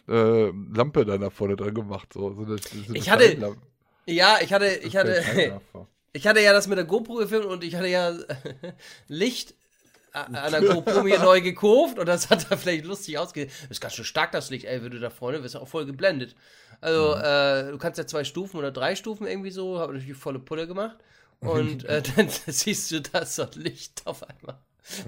[0.10, 2.12] äh, Lampe da nach vorne dran gemacht.
[2.14, 3.56] So, so eine, so eine Ich hatte-.
[4.08, 5.62] Ja, ich hatte, ich hatte.
[6.16, 8.14] Ich hatte ja das mit der GoPro gefilmt und ich hatte ja
[9.08, 9.54] Licht
[10.14, 13.52] a- an der GoPro mir neu gekauft und das hat da vielleicht lustig ausgesehen.
[13.64, 15.68] Das ist ganz schön stark, das Licht, ey, wenn du da vorne wirst du auch
[15.68, 16.36] voll geblendet.
[16.82, 20.40] Also, äh, du kannst ja zwei Stufen oder drei Stufen irgendwie so, habe natürlich volle
[20.40, 20.98] Pulle gemacht.
[21.40, 24.60] Und äh, dann siehst du da so Licht auf einmal.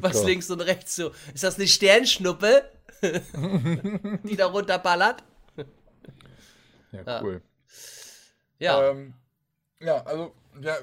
[0.02, 0.26] Was Gott.
[0.27, 1.11] links und rechts so.
[1.34, 2.64] Ist das eine Sternschnuppe?
[4.24, 5.24] die da runterballert?
[6.92, 7.22] Ja, Ja.
[7.22, 7.42] cool.
[8.60, 8.90] Ja.
[8.90, 9.14] Ähm,
[9.80, 10.76] ja, also, ja,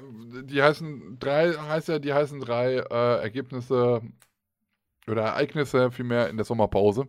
[0.43, 4.01] die heißen drei, heißt ja, die heißen drei äh, Ergebnisse
[5.07, 7.07] oder Ereignisse vielmehr in der Sommerpause.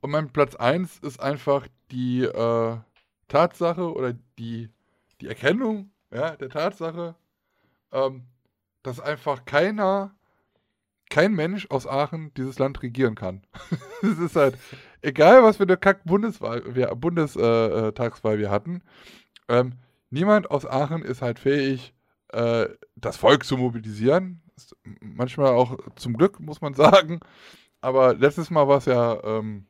[0.00, 2.76] Und mein Platz 1 ist einfach die äh,
[3.28, 4.70] Tatsache oder die,
[5.20, 7.14] die Erkennung ja, der Tatsache,
[7.92, 8.26] ähm,
[8.82, 10.14] dass einfach keiner,
[11.10, 13.42] kein Mensch aus Aachen dieses Land regieren kann.
[14.02, 14.56] Es ist halt,
[15.02, 18.82] egal was für eine Kack-Bundeswahl, wir, Bundestagswahl wir hatten,
[19.48, 19.74] ähm,
[20.10, 21.94] niemand aus Aachen ist halt fähig,
[22.28, 24.42] äh, das Volk zu mobilisieren.
[24.56, 27.20] Ist manchmal auch zum Glück, muss man sagen.
[27.80, 29.66] Aber letztes Mal war es ja ähm,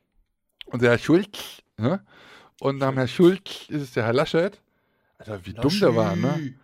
[0.65, 2.03] unser Herr Schulz, ne?
[2.59, 4.61] Und nach Herr Schulz ist es der Herr Laschet.
[5.17, 6.55] Alter, wie dumm der war, ne?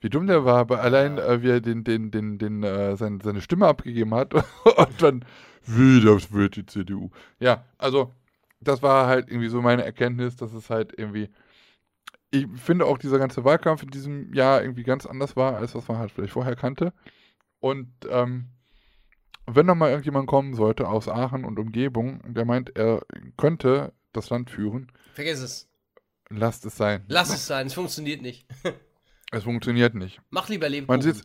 [0.00, 3.20] Wie dumm der war, aber allein äh, wie er den, den, den, den, äh, sein,
[3.20, 5.24] seine Stimme abgegeben hat und dann,
[5.64, 7.10] wie das wird die CDU.
[7.40, 8.12] Ja, also,
[8.60, 11.30] das war halt irgendwie so meine Erkenntnis, dass es halt irgendwie,
[12.30, 15.86] ich finde auch dieser ganze Wahlkampf in diesem Jahr irgendwie ganz anders war, als was
[15.88, 16.92] man halt vielleicht vorher kannte.
[17.60, 18.48] Und ähm,
[19.46, 23.02] wenn noch mal irgendjemand kommen sollte aus Aachen und Umgebung, der meint, er
[23.36, 25.68] könnte das Land führen, Vergiss es.
[26.30, 27.04] lasst es sein.
[27.08, 28.46] Lass es sein, es funktioniert nicht.
[29.32, 30.20] Es funktioniert nicht.
[30.30, 31.02] Mach lieber Man Lebkuchen.
[31.02, 31.24] sieht,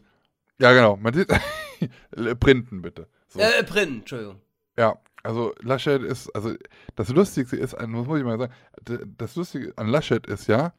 [0.59, 1.27] ja genau, man sieht,
[2.39, 3.07] printen bitte.
[3.27, 3.39] So.
[3.39, 4.41] Äh, äh, Printen, Entschuldigung.
[4.75, 6.55] Ja, also Laschet ist, also
[6.95, 8.53] das Lustigste ist, an- was muss ich mal sagen,
[9.17, 10.73] das Lustige an Laschet ist ja,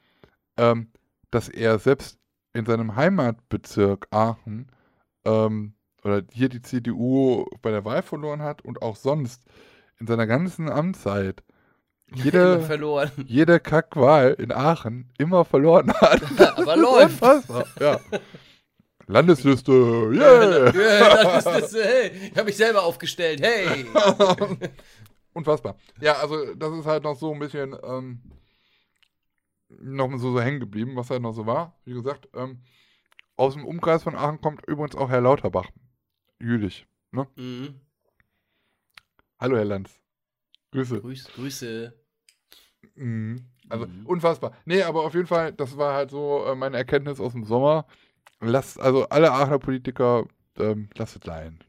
[0.56, 0.90] ähm,
[1.30, 2.18] dass er selbst
[2.52, 4.70] in seinem Heimatbezirk Aachen
[5.24, 5.74] ähm,
[6.04, 9.42] oder hier die CDU bei der Wahl verloren hat und auch sonst
[9.98, 11.42] in seiner ganzen Amtszeit
[12.14, 13.10] jede, verloren.
[13.26, 16.22] jede Kackwahl in Aachen immer verloren hat.
[16.58, 17.22] Aber läuft.
[17.22, 18.00] Unfassbar, ja.
[19.06, 20.72] Landesliste, yeah!
[20.72, 23.40] Ja, ist, das, hey, ich habe mich selber aufgestellt.
[23.42, 23.84] Hey.
[25.32, 25.76] Unfassbar.
[26.00, 28.20] Ja, also das ist halt noch so ein bisschen ähm,
[29.80, 31.78] noch so, so hängen geblieben, was halt noch so war.
[31.84, 32.60] Wie gesagt, ähm,
[33.36, 35.70] aus dem Umkreis von Aachen kommt übrigens auch Herr Lauterbach.
[36.40, 36.86] Jülich.
[37.12, 37.26] Ne?
[37.36, 37.80] Mhm.
[39.38, 39.90] Hallo, Herr Lanz.
[40.72, 41.00] Grüße.
[41.00, 41.92] Grüß, Grüße.
[42.94, 43.46] Mhm.
[43.68, 44.06] Also Mhm.
[44.06, 44.56] unfassbar.
[44.64, 47.86] Nee, aber auf jeden Fall, das war halt so äh, meine Erkenntnis aus dem Sommer.
[48.40, 50.26] Lasst, also alle Aachener Politiker,
[50.58, 51.60] ähm, lasst es sein.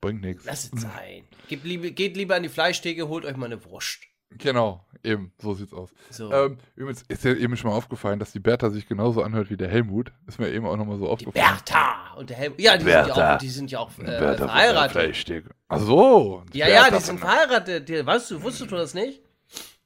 [0.00, 0.44] Bringt nichts.
[0.44, 1.24] Lass es sein.
[1.48, 1.62] Geht,
[1.96, 4.00] geht lieber an die Fleischtheke, holt euch mal eine Wurst.
[4.30, 5.90] Genau, eben, so sieht's aus.
[6.10, 6.30] So.
[6.32, 9.56] Ähm, übrigens ist dir eben schon mal aufgefallen, dass die Bertha sich genauso anhört wie
[9.56, 10.12] der Helmut.
[10.26, 11.46] Ist mir eben auch nochmal so die aufgefallen.
[11.56, 12.60] Bertha und der Helmut.
[12.60, 13.34] Ja, die sind ja Bertha.
[13.34, 15.44] auch, die sind ja auch äh, verheiratet.
[15.68, 16.44] Ach so.
[16.52, 17.88] Ja, ja, die Bertha sind verheiratet.
[17.88, 19.22] Die, weißt du, wusstest du das nicht?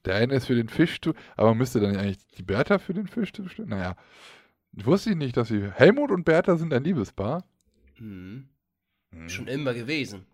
[0.04, 3.06] Der eine ist für den Fisch, zu- aber müsste dann eigentlich die Bertha für den
[3.06, 3.68] Fisch zustimmen?
[3.68, 3.94] Naja.
[4.72, 5.70] Wusste ich nicht, dass sie.
[5.72, 7.44] Helmut und Bertha sind ein Liebespaar.
[7.98, 8.48] Hm.
[9.14, 9.28] Hm.
[9.28, 10.26] Schon immer gewesen.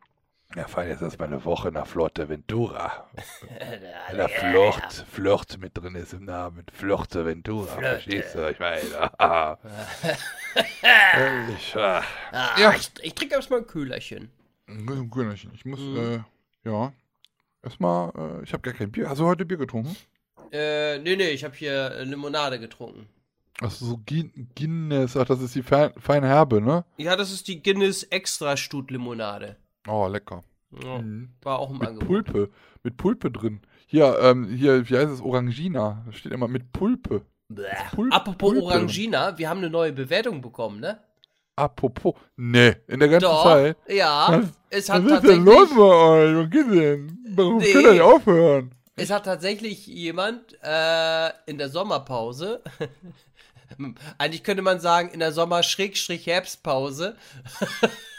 [0.56, 1.86] Ja, fahren jetzt erstmal eine Woche nach.
[4.10, 6.64] Ja, Der Flirt, Flirt mit drin ist im Namen.
[6.72, 7.26] Flirte.
[7.80, 8.48] verstehst du?
[8.50, 8.80] Ich meine.
[10.82, 12.02] Ehrlich, ah.
[12.32, 12.72] Ja.
[12.74, 14.30] Ich, ich trinke erstmal ein Kühlerchen.
[14.66, 15.52] Ein Grünerchen.
[15.54, 16.24] Ich muss, Mhm.
[16.64, 16.92] äh, ja.
[17.62, 19.08] Erstmal, äh, ich habe gar kein Bier.
[19.10, 19.94] Hast du heute Bier getrunken?
[20.50, 23.06] Äh, nee, nee, ich habe hier äh, Limonade getrunken.
[23.60, 24.00] Achso, so
[24.54, 25.16] Guinness.
[25.16, 26.84] Ach, das ist die fein, feine Herbe, ne?
[26.96, 29.56] Ja, das ist die Guinness Extra Stut Limonade.
[29.88, 30.42] Oh, lecker.
[30.82, 31.30] Ja, Mhm.
[31.42, 32.08] War auch im Mit Angebot.
[32.26, 32.50] Pulpe.
[32.82, 33.60] Mit Pulpe drin.
[33.86, 35.20] Hier, ähm, hier, wie heißt es?
[35.22, 36.02] Orangina.
[36.06, 37.22] Da steht immer mit Pulpe.
[37.94, 38.62] Pul- Apropos Pulpe.
[38.66, 40.98] Orangina, wir haben eine neue Bewertung bekommen, ne?
[41.56, 42.14] Apropos.
[42.36, 43.76] Nee, in der ganzen Doch, Zeit.
[43.88, 44.26] ja.
[44.30, 44.46] Was?
[44.70, 46.36] Es Was hat, ist denn los tatsächlich, bei euch?
[46.36, 47.18] Was geht denn?
[47.30, 47.72] Warum Nee.
[47.72, 48.74] könnt ihr nicht aufhören?
[48.96, 52.62] es hat tatsächlich jemand äh, in der Sommerpause,
[54.18, 57.16] eigentlich könnte man sagen in der Sommer-Herbstpause,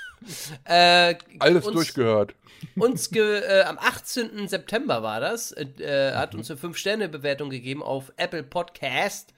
[0.65, 2.35] äh, Alles uns, durchgehört.
[2.75, 4.47] uns ge, äh, am 18.
[4.47, 9.33] September war das, äh, äh, hat uns eine 5-Sterne-Bewertung gegeben auf Apple Podcast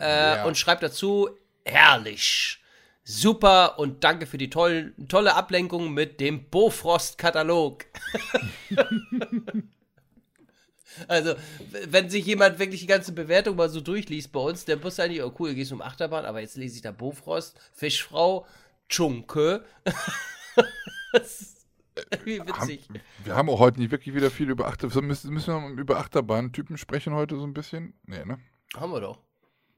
[0.00, 0.04] äh,
[0.36, 0.44] Ja.
[0.44, 1.30] und schreibt dazu,
[1.64, 2.58] herrlich,
[3.04, 7.84] super und danke für die toll, tolle Ablenkung mit dem Bofrost-Katalog.
[11.06, 11.34] Also,
[11.86, 15.22] wenn sich jemand wirklich die ganze Bewertung mal so durchliest bei uns, der muss eigentlich,
[15.22, 18.46] oh cool, gehst um Achterbahn, aber jetzt lese ich da Bofrost, Fischfrau,
[18.88, 19.64] Tschunke.
[21.12, 21.66] das ist
[22.10, 22.88] irgendwie witzig.
[22.88, 25.06] Haben, wir haben auch heute nicht wirklich wieder viel über Achterbahn.
[25.06, 27.94] Müssen, müssen wir mal über Achterbahn-Typen sprechen heute so ein bisschen?
[28.06, 28.38] Nee, ne?
[28.76, 29.18] Haben wir doch.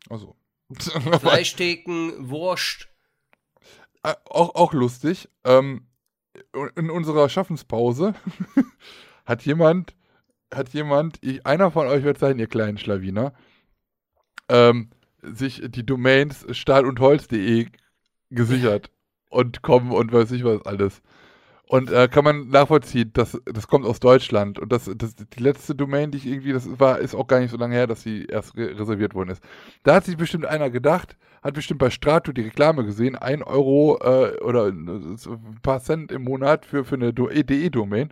[0.09, 0.37] Also.
[1.21, 2.89] Fleischtheken, Wurst.
[4.03, 5.29] Äh, auch, auch lustig.
[5.45, 5.87] Ähm,
[6.77, 8.15] in unserer Schaffenspause
[9.27, 9.97] hat jemand,
[10.53, 13.35] hat jemand, ich, einer von euch wird sein, ihr kleinen Schlawiner,
[14.49, 14.91] ähm,
[15.23, 17.67] sich die Domains stahl und holz.de
[18.31, 18.91] gesichert
[19.31, 21.03] und kommen und weiß ich was alles.
[21.67, 24.59] Und äh, kann man nachvollziehen, das, das kommt aus Deutschland.
[24.59, 27.53] Und das, das die letzte Domain, die ich irgendwie, das war, ist auch gar nicht
[27.53, 29.43] so lange her, dass sie erst re reserviert worden ist.
[29.85, 33.99] Da hat sich bestimmt einer gedacht, hat bestimmt bei Strato die Reklame gesehen, ein Euro
[34.03, 38.11] äh, oder äh, ein paar Cent im Monat für, für eine Do- DE-Domain.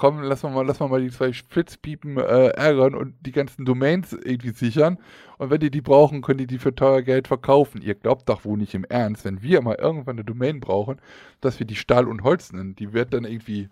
[0.00, 4.52] Komm, lass mal, lass mal, die zwei Splitzpiepen äh, ärgern und die ganzen Domains irgendwie
[4.52, 4.98] sichern.
[5.36, 7.82] Und wenn die die brauchen, können die die für teuer Geld verkaufen.
[7.82, 11.02] Ihr glaubt doch wohl nicht im Ernst, wenn wir mal irgendwann eine Domain brauchen,
[11.42, 12.74] dass wir die Stahl und Holz nennen.
[12.76, 13.68] Die wird dann irgendwie,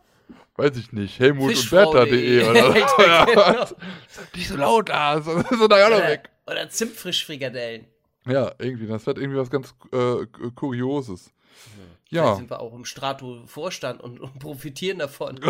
[0.56, 1.70] weiß ich nicht, Helmut und.
[1.70, 3.02] Bertha.de oder so.
[3.02, 3.64] Ja, genau.
[4.34, 4.90] Nicht so laut
[5.22, 6.28] so, so da ja noch Oder, weg.
[6.46, 7.86] oder Zimtfrischfrikadellen.
[8.26, 11.32] Ja, irgendwie, das wird irgendwie was ganz äh, Kurioses.
[11.72, 12.36] Da Ja.
[12.36, 15.38] sind wir auch im Strato-Vorstand und, und profitieren davon.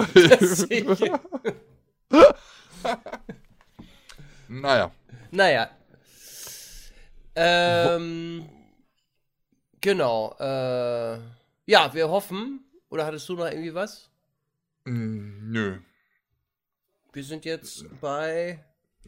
[4.50, 4.90] Naja.
[5.30, 5.70] naja.
[7.34, 8.48] Ähm,
[9.80, 10.34] genau.
[10.40, 11.18] Äh,
[11.66, 12.64] ja, wir hoffen.
[12.88, 14.10] Oder hattest du noch irgendwie was?
[14.84, 15.78] Mm, nö.
[17.12, 18.64] Wir sind jetzt bei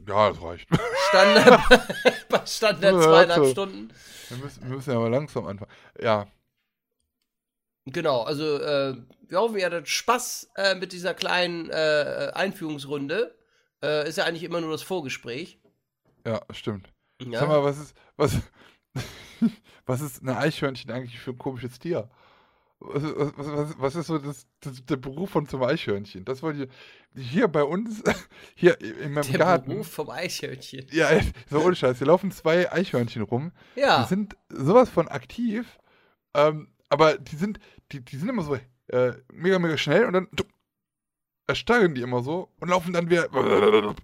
[0.07, 0.69] Ja, das reicht.
[1.09, 1.61] Standard,
[2.29, 3.47] bei Standard zweieinhalb.
[3.47, 3.93] Stunden.
[4.29, 5.71] Wir müssen, wir müssen ja mal langsam anfangen.
[5.99, 6.27] Ja,
[7.87, 8.97] Genau, also äh,
[9.29, 13.35] wir hoffen, ihr hattet Spaß äh, mit dieser kleinen äh, Einführungsrunde.
[13.83, 15.59] Äh, ist ja eigentlich immer nur das Vorgespräch.
[16.27, 16.93] ja, stimmt.
[17.23, 17.41] Ja?
[17.41, 18.39] Sag mal, was ist, was,
[19.87, 22.11] was ist ein Eichhörnchen eigentlich für ein komisches Tier?
[22.83, 26.25] Was, was, was, was ist so das, das, der Beruf von zum Eichhörnchen?
[26.25, 28.03] Das wollte ich, hier bei uns,
[28.55, 29.71] hier in meinem Der Garten.
[29.71, 30.87] Beruf vom Eichhörnchen.
[30.91, 31.11] Ja,
[31.51, 31.99] so ohne Scheiß.
[31.99, 33.53] Hier laufen zwei Eichhörnchen rum.
[33.77, 34.03] Ja.
[34.03, 35.79] Die sind sowas von aktiv,
[36.35, 37.59] ähm, aber die sind,
[37.93, 40.29] die, die sind immer so äh, mega, mega schnell und dann
[41.47, 43.33] erstarren die immer so und laufen dann wieder.
[43.33, 43.97] Und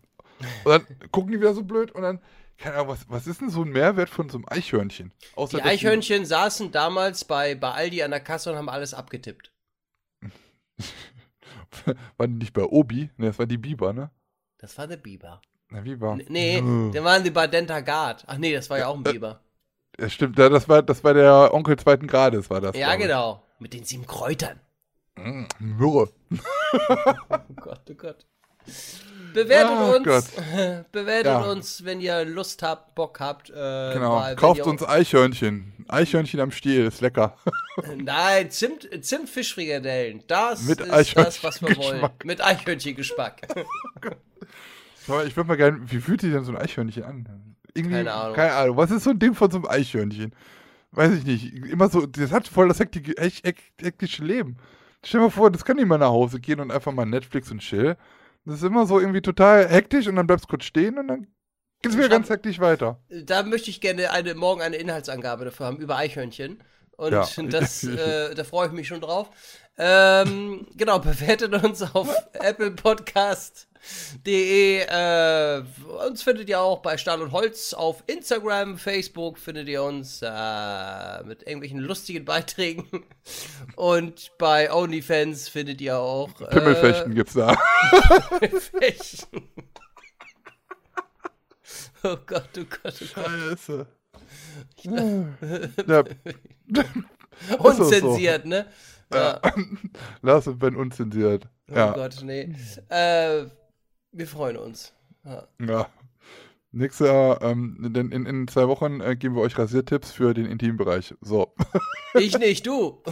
[0.64, 2.20] dann gucken die wieder so blöd und dann,
[2.58, 5.12] keine Ahnung, was, was ist denn so ein Mehrwert von so einem Eichhörnchen?
[5.34, 9.52] Außer, Die Eichhörnchen saßen damals bei, bei Aldi an der Kasse und haben alles abgetippt.
[12.16, 13.10] waren die nicht bei Obi?
[13.16, 14.10] Ne, das war die Biber, ne?
[14.58, 15.40] Das war der Biber.
[15.70, 16.18] Na, war?
[16.18, 18.24] N nee, der waren die bei Dentagard.
[18.26, 19.40] Ach nee, das war ja auch ein Biber.
[19.98, 22.76] Ja, stimmt, das war, das war der Onkel zweiten Grades, war das.
[22.76, 23.42] Ja, genau.
[23.58, 24.60] Mit den sieben Kräutern.
[25.16, 26.10] Mm, Myrrhe.
[27.30, 28.26] Oh Gott, oh Gott.
[29.32, 30.04] Bewertet Oh uns.
[30.04, 30.24] Gott.
[30.92, 31.40] Bewertet Ja.
[31.50, 33.48] uns, wenn ihr Lust habt, Bock habt.
[33.50, 33.52] Äh,
[33.94, 34.16] Genau.
[34.16, 35.72] mal, Kauft uns Eichhörnchen.
[35.88, 37.36] Eichhörnchen am Stiel, ist lecker.
[37.96, 40.24] Nein, Zimt, Zimtfischfrikadellen.
[40.26, 42.02] Das Mit ist das, was wir wollen.
[42.04, 42.24] Eichhörnchengeschmack.
[42.24, 43.42] Mit Eichhörnchengeschmack.
[45.26, 47.55] Ich würde mal gerne, wie fühlt sich denn so ein Eichhörnchen an?
[47.76, 48.34] Irgendwie, Keine Ahnung.
[48.36, 48.76] Keine Ahnung.
[48.76, 50.34] Was ist so ein Ding von so einem Eichhörnchen?
[50.92, 51.52] Weiß ich nicht.
[51.52, 54.56] Immer so, das hat voll das hektische, hek- hek- hektische Leben.
[55.04, 57.50] Stell dir mal vor, das kann nicht mal nach Hause gehen und einfach mal Netflix
[57.50, 57.96] und chill.
[58.44, 61.26] Das ist immer so irgendwie total hektisch und dann bleibst du kurz stehen und dann
[61.82, 63.00] geht's wieder Ich hab- ganz hektisch weiter.
[63.10, 66.62] da möchte ich gerne eine, morgen eine Inhaltsangabe dafür haben über Eichhörnchen.
[66.96, 67.26] Und Ja.
[67.50, 69.28] das, äh, da freue ich mich schon drauf.
[69.76, 73.68] Ähm, genau, bewertet uns auf Apple Podcast.
[74.24, 75.62] De, äh,
[76.06, 81.22] uns findet ihr auch bei Stahl und Holz auf Instagram, Facebook findet ihr uns äh,
[81.24, 83.04] mit irgendwelchen lustigen Beiträgen
[83.76, 87.56] und bei OnlyFans findet ihr auch äh, Pimmelfechten gibt's da.
[88.38, 89.42] Pimmelfechten.
[92.02, 93.54] oh Gott, oh Gott, oh Gott.
[93.54, 93.86] Scheiße.
[95.86, 96.04] ja,
[97.48, 97.58] so.
[97.58, 98.66] Unzensiert, ne?
[99.12, 99.40] Ja.
[100.22, 101.48] Lars und Ben unzensiert.
[101.70, 101.92] Oh Ja.
[101.92, 102.54] Gott, nee.
[102.88, 103.46] Äh,
[104.16, 104.92] wir freuen uns.
[105.24, 105.46] Ja.
[105.60, 105.88] Ja.
[106.72, 110.46] Nächstes Jahr, ähm, denn in, in zwei Wochen äh, geben wir euch Rasiertipps für den
[110.46, 111.14] Intimbereich.
[111.20, 111.54] So.
[112.14, 113.02] Ich nicht, du.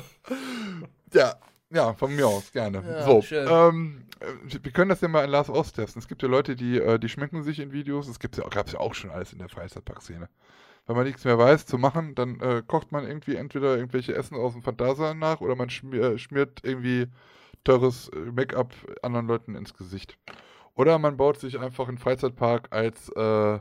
[1.13, 1.35] ja,
[1.71, 2.83] ja, von mir aus, gerne.
[2.87, 3.21] Ja, so.
[3.21, 3.47] schön.
[3.51, 6.01] Ähm, äh, wir können das ja mal in Lars austesten.
[6.01, 8.09] Es gibt ja Leute, die, äh, die schminken sich in Videos.
[8.09, 10.29] Es gibt ja, gab ja auch schon alles in der Freizeitparkszene.
[10.87, 14.37] Wenn man nichts mehr weiß zu machen, dann äh, kocht man irgendwie entweder irgendwelche Essen
[14.37, 17.09] aus dem Phantasialand nach oder man schmier, schmiert irgendwie
[17.65, 20.17] teures äh, Make-up anderen Leuten ins Gesicht.
[20.75, 23.59] Oder man baut sich einfach einen Freizeitpark als äh,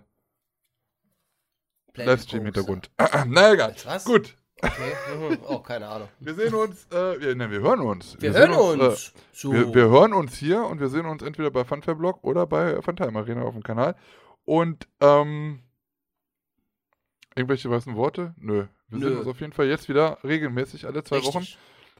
[1.95, 2.89] Livestream-Hintergrund.
[3.27, 3.75] Na egal.
[3.85, 4.05] Was?
[4.05, 4.35] Gut.
[4.61, 5.37] Okay.
[5.47, 6.07] Oh, keine Ahnung.
[6.19, 8.15] Wir sehen uns, äh, wir, ne, wir hören uns.
[8.19, 9.13] Wir, sehen hören Äh, uns.
[9.33, 9.51] so.
[9.51, 12.81] wir, wir hören uns hier und wir sehen uns entweder bei Funfair Blog oder bei
[12.81, 13.95] Funtime Arena auf dem Kanal.
[14.45, 15.59] Und, ähm,
[17.35, 18.33] irgendwelche weißen Worte?
[18.37, 18.67] Nö.
[18.87, 19.09] Wir Nö.
[19.09, 21.35] sehen uns auf jeden Fall jetzt wieder regelmäßig alle zwei Richtig.
[21.35, 21.47] Wochen.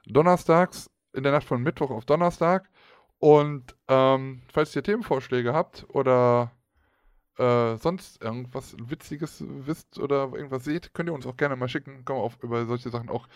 [0.06, 2.69] Donnerstags, in der Nacht von Mittwoch auf Donnerstag.
[3.24, 6.52] Und, ähm, falls ihr Themenvorschläge habt oder
[7.38, 12.03] äh, sonst irgendwas Witziges wisst oder irgendwas seht, könnt ihr uns auch gerne mal schicken.
[12.03, 13.30] Können wir auch über solche Sachen auch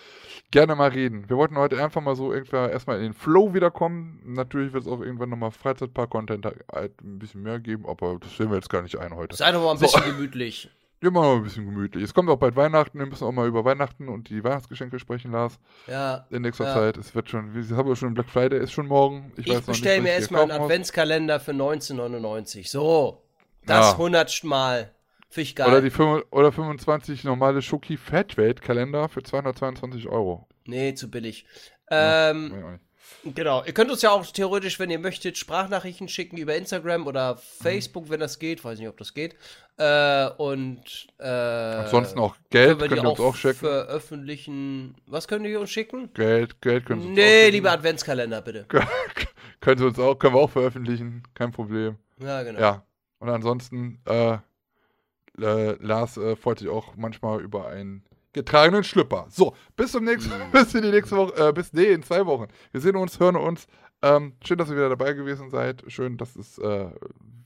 [0.51, 1.29] gerne mal reden.
[1.29, 4.19] Wir wollten heute einfach mal so irgendwann erstmal in den Flow wiederkommen.
[4.25, 8.49] Natürlich wird es auch irgendwann nochmal Freizeitpark-Content halt ein bisschen mehr geben, aber das sehen
[8.49, 9.37] wir jetzt gar nicht ein heute.
[9.37, 9.85] Sei doch mal ein So.
[9.85, 10.69] bisschen gemütlich.
[10.99, 12.03] Wir machen mal ein bisschen gemütlich.
[12.03, 15.31] Es kommt auch bald Weihnachten, wir müssen auch mal über Weihnachten und die Weihnachtsgeschenke sprechen,
[15.31, 16.25] Lars, Ja.
[16.31, 16.73] in nächster Ja.
[16.73, 16.97] Zeit.
[16.97, 19.31] Es wird schon, wir haben ja schon Black Friday, ist schon morgen.
[19.37, 20.51] Ich, Ich, bestelle mir erstmal einen.
[20.63, 22.71] Adventskalender für 1999.
[22.71, 23.21] So.
[23.65, 23.97] Das Ja.
[23.97, 24.91] hundertste Mal.
[25.29, 25.67] Finde ich geil.
[25.67, 30.47] Oder, die 5, oder 25 normale Schoki Fatrate Kalender für 222 Euro.
[30.65, 31.45] nee, zu billig.
[31.91, 32.79] Ähm, Ja.
[33.23, 33.63] Genau.
[33.65, 38.09] Ihr könnt uns ja auch theoretisch, wenn ihr möchtet, Sprachnachrichten schicken über Instagram oder Facebook,
[38.09, 38.63] wenn das geht.
[38.63, 39.35] Weiß nicht, ob das geht.
[39.77, 43.59] Äh, und äh, Ansonsten auch Geld können wir könnt ihr uns auch schicken.
[43.59, 44.95] veröffentlichen.
[45.07, 46.11] Was können die uns schicken?
[46.13, 48.65] Geld, Geld können Sie uns Nee, lieber Adventskalender, bitte.
[49.59, 51.97] können Sie uns auch, können wir auch veröffentlichen, kein Problem.
[52.19, 52.59] Ja, genau.
[52.59, 52.83] Ja.
[53.19, 54.37] Und ansonsten, äh,
[55.39, 58.03] äh, Lars äh, freut sich auch manchmal über einen
[58.37, 59.25] getragenen Schlüpper.
[59.29, 60.51] So, bis zum nächsten, Mhm.
[60.51, 62.47] bis in die nächste Woche, äh, bis, nee, in zwei Wochen.
[62.71, 63.67] Wir sehen uns, hören uns.
[64.01, 65.83] Ähm, schön, dass ihr wieder dabei gewesen seid.
[65.87, 66.89] Schön, dass es äh,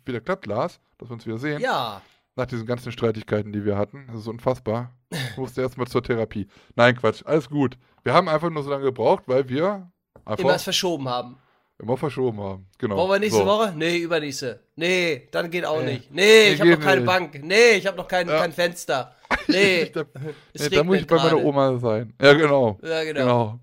[0.06, 1.62] wieder klappt, Lars, dass wir uns wieder sehen.
[1.62, 2.02] Ja.
[2.36, 4.06] Nach diesen ganzen Streitigkeiten, die wir hatten.
[4.08, 4.92] Das ist unfassbar.
[5.10, 6.48] Ich musste erstmal zur Therapie.
[6.76, 7.78] Nein, Quatsch, alles gut.
[8.04, 9.92] Wir haben einfach nur so lange gebraucht, weil wir
[10.26, 11.38] einfach Immer es verschoben haben.
[11.82, 12.68] Immer verschoben haben.
[12.78, 12.98] Genau.
[12.98, 13.46] Wollen wir nächste so.
[13.46, 13.74] Woche?
[13.76, 14.60] Nee, übernächste.
[14.76, 15.94] Nee, dann geht auch Nee.
[15.94, 16.12] nicht.
[16.12, 17.08] Nee, Nee, ich habe noch keine nicht.
[17.08, 17.40] Bank.
[17.44, 18.40] Nee, ich habe noch kein, Ja.
[18.40, 19.16] kein Fenster.
[19.48, 20.04] Nee, da,
[20.54, 21.38] nee, da muss ich bei meiner.
[21.44, 22.14] Oma sein.
[22.22, 22.78] Ja, genau.
[22.84, 23.22] Ja, genau.
[23.22, 23.60] Genau.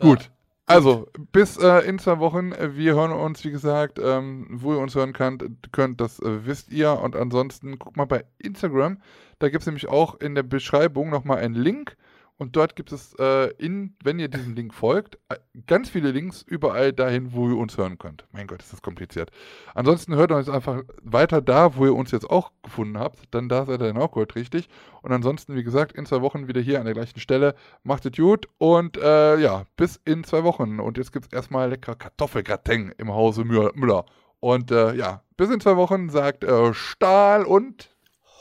[0.00, 0.30] Gut.
[0.64, 2.52] Also, bis äh, in zwei Wochen.
[2.76, 6.70] Wir hören uns, wie gesagt, ähm, wo ihr uns hören könnt, könnt das äh, wisst
[6.70, 6.92] ihr.
[7.00, 9.00] Und ansonsten guckt mal bei Instagram.
[9.38, 11.96] Da gibt es nämlich auch in der Beschreibung nochmal einen Link.
[12.40, 15.36] Und dort gibt es, äh, in, wenn ihr diesem Link folgt, äh,
[15.66, 18.26] ganz viele Links überall dahin, wo ihr uns hören könnt.
[18.30, 19.32] Mein Gott, ist das kompliziert.
[19.74, 23.18] Ansonsten hört uns einfach weiter da, wo ihr uns jetzt auch gefunden habt.
[23.32, 24.68] Dann da seid ihr dann auch gut richtig.
[25.02, 27.56] Und ansonsten, wie gesagt, in zwei Wochen wieder hier an der gleichen Stelle.
[27.82, 30.78] Macht es gut und äh, ja, bis in zwei Wochen.
[30.78, 34.06] Und jetzt gibt es erstmal lecker Kartoffelgratin im Hause Mü- Müller.
[34.38, 37.90] Und äh, ja, bis in zwei Wochen sagt äh, Stahl und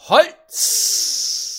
[0.08, 1.57] Holz!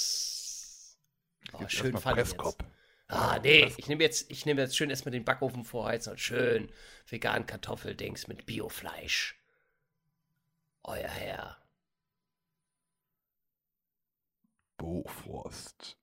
[1.59, 2.37] Oh, Jetzt schön erstmal fand ich jetzt.
[2.37, 2.65] Presskopf.
[3.09, 6.71] Ah, nee, ich nehme jetzt, ich nehme jetzt schön erstmal den Backofen vorheizen und schön
[7.09, 9.39] vegan Kartoffeldings mit Biofleisch.
[10.85, 11.57] Euer Herr.
[14.77, 15.97] Bofrost.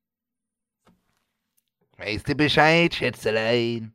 [1.97, 3.93] Weißt du Bescheid, Schätzelein?